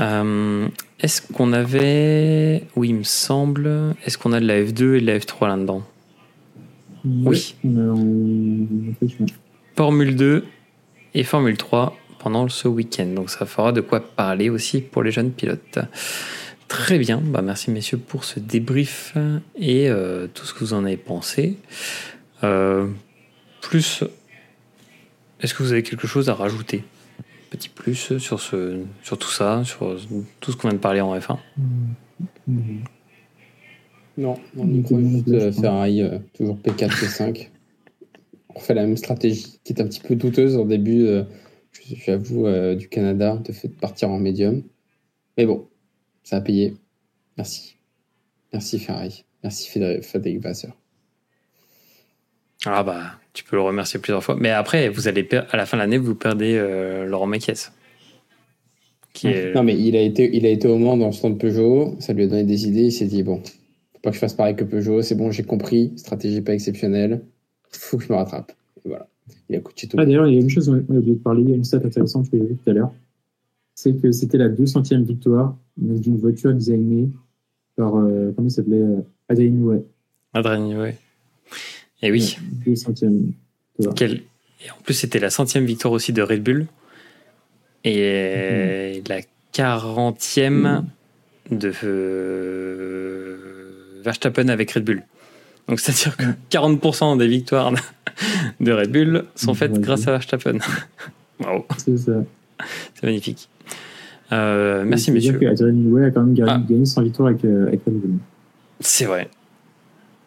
Euh, 0.02 0.68
est-ce 1.00 1.22
qu'on 1.22 1.54
avait, 1.54 2.64
oui 2.76 2.90
il 2.90 2.96
me 2.96 3.04
semble, 3.04 3.96
est-ce 4.06 4.18
qu'on 4.18 4.34
a 4.34 4.40
de 4.40 4.48
la 4.48 4.60
F2 4.60 4.96
et 4.96 5.02
de 5.02 5.06
la 5.06 5.20
F3 5.20 5.48
là-dedans? 5.48 5.84
Oui. 7.06 7.56
Formule 9.76 10.16
2 10.16 10.46
et 11.16 11.24
Formule 11.24 11.58
3 11.58 11.98
pendant 12.20 12.48
ce 12.50 12.68
week-end. 12.68 13.08
Donc 13.08 13.32
ça 13.32 13.48
fera 13.48 13.72
de 13.72 13.82
quoi 13.82 14.02
parler 14.02 14.50
aussi 14.50 14.82
pour 14.82 15.02
les 15.02 15.12
jeunes 15.12 15.32
pilotes. 15.32 15.80
Très 16.68 17.00
bien, 17.00 17.22
bah 17.24 17.42
merci 17.42 17.72
messieurs 17.72 17.98
pour 17.98 18.24
ce 18.24 18.40
débrief 18.40 19.16
et 19.56 19.90
euh, 19.90 20.28
tout 20.28 20.46
ce 20.46 20.54
que 20.54 20.60
vous 20.60 20.74
en 20.74 20.86
avez 20.86 20.98
pensé. 20.98 21.58
Euh, 22.44 22.88
plus, 23.62 24.04
est-ce 25.42 25.54
que 25.54 25.64
vous 25.64 25.72
avez 25.72 25.84
quelque 25.84 26.08
chose 26.08 26.30
à 26.30 26.34
rajouter? 26.34 26.84
Petit 27.50 27.70
plus 27.70 28.18
sur, 28.18 28.40
ce, 28.40 28.82
sur 29.04 29.18
tout 29.18 29.30
ça, 29.30 29.64
sur 29.64 29.96
tout 30.40 30.52
ce 30.52 30.58
qu'on 30.58 30.68
vient 30.68 30.78
de 30.78 30.82
parler 30.82 31.02
en 31.02 31.18
F1 31.18 31.38
Mhm. 32.48 32.84
Non, 34.18 34.36
on 34.58 34.68
euh, 35.28 35.52
Ferrari, 35.52 36.02
euh, 36.02 36.20
toujours 36.38 36.58
P4, 36.58 36.88
P5. 36.90 37.50
On 38.56 38.60
fait 38.60 38.74
la 38.74 38.84
même 38.84 38.98
stratégie 38.98 39.60
qui 39.64 39.74
est 39.74 39.82
un 39.82 39.88
petit 39.88 40.00
peu 40.00 40.16
douteuse 40.16 40.56
au 40.56 40.66
début, 40.66 41.06
euh, 41.06 41.24
j'avoue, 42.06 42.48
euh, 42.48 42.76
du 42.76 42.88
Canada, 42.88 43.38
de 43.44 43.52
fait 43.52 43.68
de 43.68 43.74
partir 43.74 44.10
en 44.10 44.18
médium. 44.18 44.64
Mais 45.38 45.46
bon, 45.46 45.68
ça 46.24 46.38
a 46.38 46.42
payé. 46.42 46.76
Merci. 47.38 47.76
Merci 48.54 48.80
Ferrari. 48.80 49.26
Merci 49.44 49.70
Frédéric 49.70 50.40
Vasseur. 50.40 50.76
Ah 52.66 52.84
bah, 52.84 53.20
tu 53.34 53.44
peux 53.44 53.58
le 53.58 53.62
remercier 53.62 54.00
plusieurs 54.00 54.24
fois. 54.24 54.36
Mais 54.40 54.50
après, 54.50 54.90
vous 54.90 55.08
allez 55.08 55.28
à 55.52 55.58
la 55.58 55.66
fin 55.66 55.78
de 55.78 55.82
l'année, 55.82 55.98
vous 55.98 56.16
perdez 56.16 56.56
euh, 56.56 57.06
Laurent 57.06 57.28
Mekies. 57.28 57.68
Qui 59.14 59.28
est... 59.28 59.54
Non, 59.54 59.64
mais 59.64 59.78
il 59.78 59.96
a, 59.96 60.02
été, 60.02 60.30
il 60.36 60.46
a 60.46 60.50
été 60.50 60.68
au 60.68 60.78
Mans 60.78 60.98
dans 60.98 61.08
le 61.08 61.12
stand 61.12 61.40
Peugeot, 61.40 61.96
ça 62.00 62.14
lui 62.14 62.24
a 62.24 62.28
donné 62.28 62.44
des 62.44 62.68
idées, 62.68 62.86
il 62.86 62.92
s'est 62.92 63.06
dit, 63.06 63.24
bon, 63.24 63.38
faut 63.94 64.00
pas 64.02 64.10
que 64.10 64.16
je 64.16 64.20
fasse 64.20 64.34
pareil 64.34 64.56
que 64.56 64.64
Peugeot, 64.64 65.02
c'est 65.04 65.16
bon, 65.16 65.32
j'ai 65.32 65.44
compris, 65.44 65.94
stratégie 65.96 66.42
pas 66.42 66.54
exceptionnelle, 66.54 67.22
faut 67.78 67.98
que 67.98 68.04
je 68.06 68.10
me 68.12 68.18
rattrape. 68.18 68.52
Et 68.86 68.90
voilà. 68.90 69.08
Il 69.50 69.56
a 69.56 69.60
coaché 69.60 69.88
tout. 69.88 69.98
Ah, 70.00 70.06
d'ailleurs, 70.06 70.28
il 70.28 70.36
y 70.36 70.38
a 70.38 70.42
une 70.42 70.50
chose, 70.50 70.70
on 70.70 70.74
a 70.74 70.78
oublié 70.98 71.16
de 71.16 71.20
parler, 71.22 71.42
il 71.44 71.50
y 71.50 71.54
a 71.54 71.56
une 71.56 71.64
stat 71.64 71.78
intéressante 71.84 72.30
que 72.30 72.38
j'ai 72.38 72.44
vue 72.46 72.56
tout 72.56 72.70
à 72.70 72.74
l'heure. 72.74 72.92
C'est 73.76 73.94
que 74.00 74.12
c'était 74.12 74.38
la 74.38 74.50
200e 74.50 75.04
victoire 75.04 75.56
d'une 75.78 76.18
voiture 76.18 76.54
designée 76.54 77.10
par, 77.76 77.96
euh, 77.98 78.32
comment 78.36 78.48
il 78.48 78.52
s'appelait 78.52 78.82
euh, 78.82 79.02
Adrien 79.28 79.50
Nouet. 79.52 79.84
Adrien, 80.34 80.80
ouais. 80.80 80.98
Et 82.02 82.12
oui. 82.12 82.38
200e. 82.66 83.32
Quel- 83.96 84.22
Et 84.66 84.72
en 84.72 84.82
plus, 84.84 84.94
c'était 84.94 85.20
la 85.20 85.30
centième 85.30 85.66
victoire 85.66 85.92
aussi 85.94 86.14
de 86.14 86.22
Red 86.22 86.44
Bull. 86.44 86.68
Et 87.84 89.04
la 89.08 89.20
quarantième 89.52 90.86
de 91.52 91.72
euh, 91.84 93.38
Verstappen 94.04 94.48
avec 94.50 94.72
Red 94.72 94.84
Bull. 94.86 95.04
Donc, 95.68 95.80
c'est-à-dire 95.80 96.16
que 96.18 96.26
40% 96.50 97.18
des 97.18 97.28
victoires 97.28 97.72
de- 98.60 98.72
Red 98.72 98.92
Bull 98.92 99.26
sont 99.36 99.54
faites 99.54 99.72
Ouais. 99.74 99.80
grâce 99.80 100.08
à 100.08 100.12
Verstappen. 100.12 100.58
Bravo, 101.40 101.66
C'est 101.78 101.98
ça. 101.98 102.12
c'est 102.94 103.04
magnifique. 103.04 103.50
Euh, 104.32 104.84
merci, 104.86 105.12
messieurs. 105.12 105.38
que 105.40 105.46
a 105.46 106.12
quand 106.12 106.22
même 106.22 106.34
gagné, 106.34 106.52
Ah. 106.52 106.64
gagné 106.68 106.86
100 106.86 107.04
victoires 107.04 107.30
avec, 107.30 107.44
euh, 107.46 107.68
avec 107.68 107.82
Red 107.86 107.94
Bull. 107.96 108.18
C'est 108.80 109.06
vrai. 109.06 109.30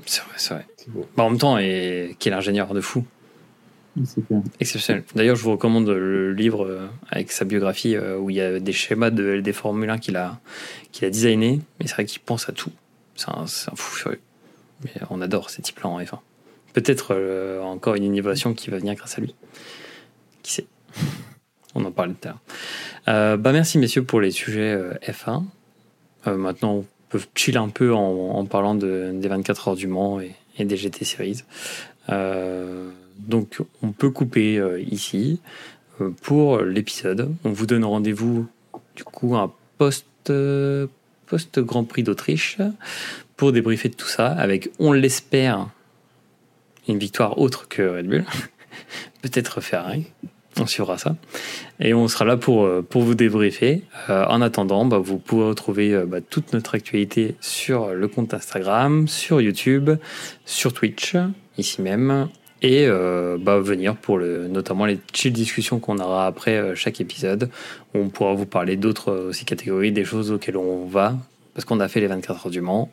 C'est 0.07 0.21
vrai, 0.23 0.33
c'est 0.37 0.55
vrai. 0.55 0.67
Beau. 0.89 1.07
Bah, 1.17 1.25
en 1.25 1.31
même 1.31 1.39
temps, 1.39 1.59
et 1.59 2.17
quel 2.19 2.33
ingénieur 2.33 2.73
de 2.75 2.81
fou. 2.81 3.05
Clair. 4.29 4.41
Exceptionnel. 4.61 5.03
D'ailleurs, 5.17 5.35
je 5.37 5.43
vous 5.43 5.51
recommande 5.53 5.89
le 5.89 6.33
livre 6.33 6.65
euh, 6.65 6.87
avec 7.11 7.33
sa 7.33 7.45
biographie 7.45 7.97
où 7.99 8.31
il 8.31 8.37
y 8.37 8.41
a 8.41 8.61
des 8.61 8.73
schémas 8.73 9.11
de, 9.11 9.41
des 9.41 9.53
Formule 9.53 9.91
1 9.91 9.99
qu'il 9.99 10.17
a, 10.17 10.39
qu'il 10.93 11.05
a 11.05 11.11
designé. 11.11 11.61
Mais 11.81 11.87
c'est 11.89 11.95
vrai 11.95 12.05
qu'il 12.05 12.21
pense 12.21 12.49
à 12.49 12.53
tout. 12.53 12.71
C'est 13.17 13.29
un, 13.31 13.47
c'est 13.47 13.71
un 13.73 13.75
fou 13.75 13.95
furieux. 13.97 14.21
Mais 14.85 14.93
on 15.11 15.21
adore 15.21 15.51
ces 15.51 15.63
types-là 15.63 15.89
en 15.89 16.01
F1. 16.01 16.19
Peut-être 16.73 17.15
euh, 17.15 17.63
encore 17.63 17.95
une 17.95 18.05
innovation 18.05 18.55
qui 18.55 18.71
va 18.71 18.79
venir 18.79 18.95
grâce 18.95 19.19
à 19.19 19.21
lui. 19.21 19.35
Qui 20.43 20.53
sait? 20.53 20.67
On 21.75 21.85
en 21.85 21.93
parlait 21.93 22.15
tout 22.15 22.29
à 22.29 22.33
l'heure. 22.33 22.41
Euh, 23.09 23.37
bah 23.37 23.53
merci 23.53 23.79
messieurs 23.79 24.03
pour 24.03 24.21
les 24.21 24.31
sujets 24.31 24.73
euh, 24.73 24.95
F1. 25.03 25.45
Euh, 26.27 26.37
maintenant, 26.37 26.75
on 26.75 26.87
peut 27.09 27.21
chill 27.35 27.57
un 27.57 27.69
peu 27.69 27.95
en, 27.95 28.31
en 28.31 28.45
parlant 28.47 28.75
de, 28.75 29.13
des 29.15 29.29
24 29.29 29.69
heures 29.69 29.77
du 29.77 29.87
Mans 29.87 30.21
et, 30.21 30.35
et 30.59 30.65
des 30.65 30.77
GT 30.77 31.05
Series. 31.05 31.45
Donc, 33.19 33.61
on 33.83 33.91
peut 33.93 34.11
couper 34.11 34.63
ici 34.91 35.41
pour 36.23 36.61
l'épisode. 36.61 37.35
On 37.45 37.51
vous 37.51 37.67
donne 37.67 37.85
rendez-vous 37.85 38.47
du 38.95 39.05
coup 39.05 39.37
un 39.37 39.53
post 39.77 40.07
post 41.27 41.59
Grand 41.59 41.85
Prix 41.85 42.05
d'Autriche 42.05 42.59
pour 43.39 43.53
débriefer 43.53 43.89
de 43.89 43.95
tout 43.95 44.09
ça 44.09 44.27
avec, 44.27 44.69
on 44.79 44.93
l'espère, 44.93 45.69
une 46.89 46.99
victoire 46.99 47.39
autre 47.39 47.69
que 47.69 47.83
Red 47.83 48.07
Bull, 48.07 48.25
peut-être 49.23 49.63
Ferrari. 49.63 50.07
On 50.61 50.67
suivra 50.67 50.99
ça. 50.99 51.15
Et 51.79 51.95
on 51.95 52.09
sera 52.09 52.25
là 52.25 52.37
pour, 52.37 52.65
euh, 52.65 52.85
vous 52.93 53.15
débriefer. 53.15 53.85
Euh, 54.11 54.25
en 54.27 54.43
attendant, 54.43 54.85
bah, 54.85 54.99
vous 54.99 55.19
pouvez 55.19 55.45
retrouver 55.45 55.95
euh, 55.95 56.05
bah, 56.05 56.21
toute 56.21 56.53
notre 56.53 56.75
actualité 56.75 57.37
sur 57.41 57.95
le 57.95 58.09
compte 58.09 58.35
Instagram, 58.35 59.07
sur 59.07 59.41
YouTube, 59.41 59.91
sur 60.45 60.73
Twitch, 60.73 61.15
ici 61.59 61.81
même. 61.81 62.29
Et 62.61 62.89
bah, 62.89 63.61
venir 63.61 63.95
pour 63.95 64.19
notamment 64.19 64.85
les 64.85 64.99
chill 65.13 65.33
discussions 65.33 65.79
qu'on 65.79 66.01
aura 66.01 66.27
après 66.27 66.75
chaque 66.75 67.01
épisode. 67.01 67.51
On 67.95 68.09
pourra 68.09 68.35
vous 68.35 68.47
parler 68.47 68.77
d'autres 68.77 69.13
aussi 69.29 69.45
catégories, 69.45 69.93
des 69.93 70.05
choses 70.05 70.33
auxquelles 70.33 70.57
on 70.57 70.85
va. 70.87 71.15
Parce 71.55 71.65
qu'on 71.65 71.79
a 71.79 71.87
fait 71.87 72.01
les 72.01 72.09
24 72.09 72.47
heures 72.47 72.51
du 72.51 72.61
Mans. 72.61 72.91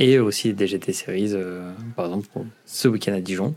Et 0.00 0.18
aussi 0.18 0.52
des 0.52 0.66
GT 0.66 0.92
Series, 0.92 1.34
par 1.94 2.06
exemple, 2.06 2.26
ce 2.66 2.88
week-end 2.88 3.12
à 3.12 3.20
Dijon. 3.20 3.54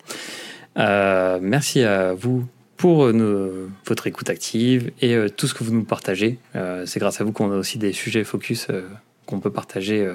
merci 0.75 1.81
à 1.81 2.13
vous 2.13 2.45
pour 2.83 3.05
euh, 3.05 3.69
votre 3.85 4.07
écoute 4.07 4.29
active 4.29 4.91
et 5.01 5.15
euh, 5.15 5.29
tout 5.29 5.47
ce 5.47 5.53
que 5.53 5.63
vous 5.63 5.73
nous 5.73 5.85
partagez. 5.85 6.37
Euh, 6.57 6.85
c'est 6.85 6.99
grâce 6.99 7.21
à 7.21 7.23
vous 7.23 7.31
qu'on 7.31 7.49
a 7.49 7.55
aussi 7.55 7.77
des 7.77 7.93
sujets 7.93 8.25
focus 8.25 8.67
qu'on 9.25 9.39
peut 9.39 9.51
partager 9.51 10.05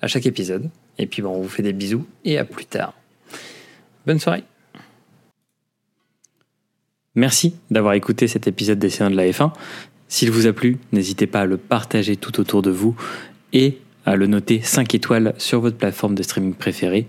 à 0.00 0.08
chaque 0.08 0.24
épisode. 0.24 0.70
Et 0.96 1.06
puis 1.06 1.20
bon, 1.20 1.28
on 1.28 1.42
vous 1.42 1.48
fait 1.50 1.62
des 1.62 1.74
bisous 1.74 2.06
et 2.24 2.38
à 2.38 2.46
plus 2.46 2.64
tard. 2.64 2.94
Bonne 4.06 4.18
soirée. 4.18 4.44
Merci 7.14 7.56
d'avoir 7.70 7.92
écouté 7.92 8.28
cet 8.28 8.46
épisode 8.46 8.78
des 8.78 8.88
séances 8.88 9.10
de 9.12 9.16
la 9.16 9.28
F1. 9.28 9.52
S'il 10.08 10.30
vous 10.30 10.46
a 10.46 10.54
plu, 10.54 10.78
n'hésitez 10.92 11.26
pas 11.26 11.40
à 11.40 11.44
le 11.44 11.58
partager 11.58 12.16
tout 12.16 12.40
autour 12.40 12.62
de 12.62 12.70
vous 12.70 12.96
et 13.52 13.76
à 14.06 14.16
le 14.16 14.26
noter 14.26 14.60
5 14.62 14.94
étoiles 14.94 15.34
sur 15.36 15.60
votre 15.60 15.76
plateforme 15.76 16.14
de 16.14 16.22
streaming 16.22 16.54
préférée. 16.54 17.06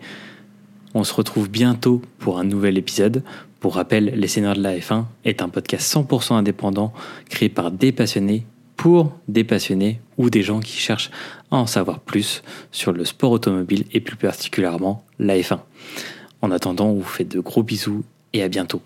On 0.94 1.04
se 1.04 1.14
retrouve 1.14 1.50
bientôt 1.50 2.02
pour 2.20 2.40
un 2.40 2.44
nouvel 2.44 2.78
épisode. 2.78 3.24
Pour 3.60 3.76
rappel, 3.76 4.14
Les 4.16 4.28
Seigneurs 4.28 4.56
de 4.56 4.62
la 4.62 4.76
F1 4.76 5.06
est 5.24 5.42
un 5.42 5.50
podcast 5.50 5.94
100% 5.94 6.34
indépendant 6.34 6.92
créé 7.30 7.50
par 7.50 7.72
des 7.72 7.92
passionnés 7.92 8.46
pour 8.76 9.12
des 9.28 9.44
passionnés 9.44 10.00
ou 10.18 10.30
des 10.30 10.44
gens 10.44 10.60
qui 10.60 10.78
cherchent 10.78 11.12
à 11.52 11.58
en 11.58 11.66
savoir 11.66 12.00
plus 12.00 12.44
sur 12.72 12.92
le 12.92 13.06
sport 13.06 13.32
automobile 13.32 13.86
et 13.94 14.00
plus 14.00 14.18
particulièrement 14.18 15.04
la 15.20 15.38
F1. 15.38 15.60
En 16.42 16.52
attendant, 16.52 16.88
on 16.88 16.96
vous 16.96 17.04
fait 17.04 17.26
de 17.26 17.40
gros 17.40 17.64
bisous 17.64 18.04
et 18.34 18.44
à 18.44 18.48
bientôt. 18.48 18.82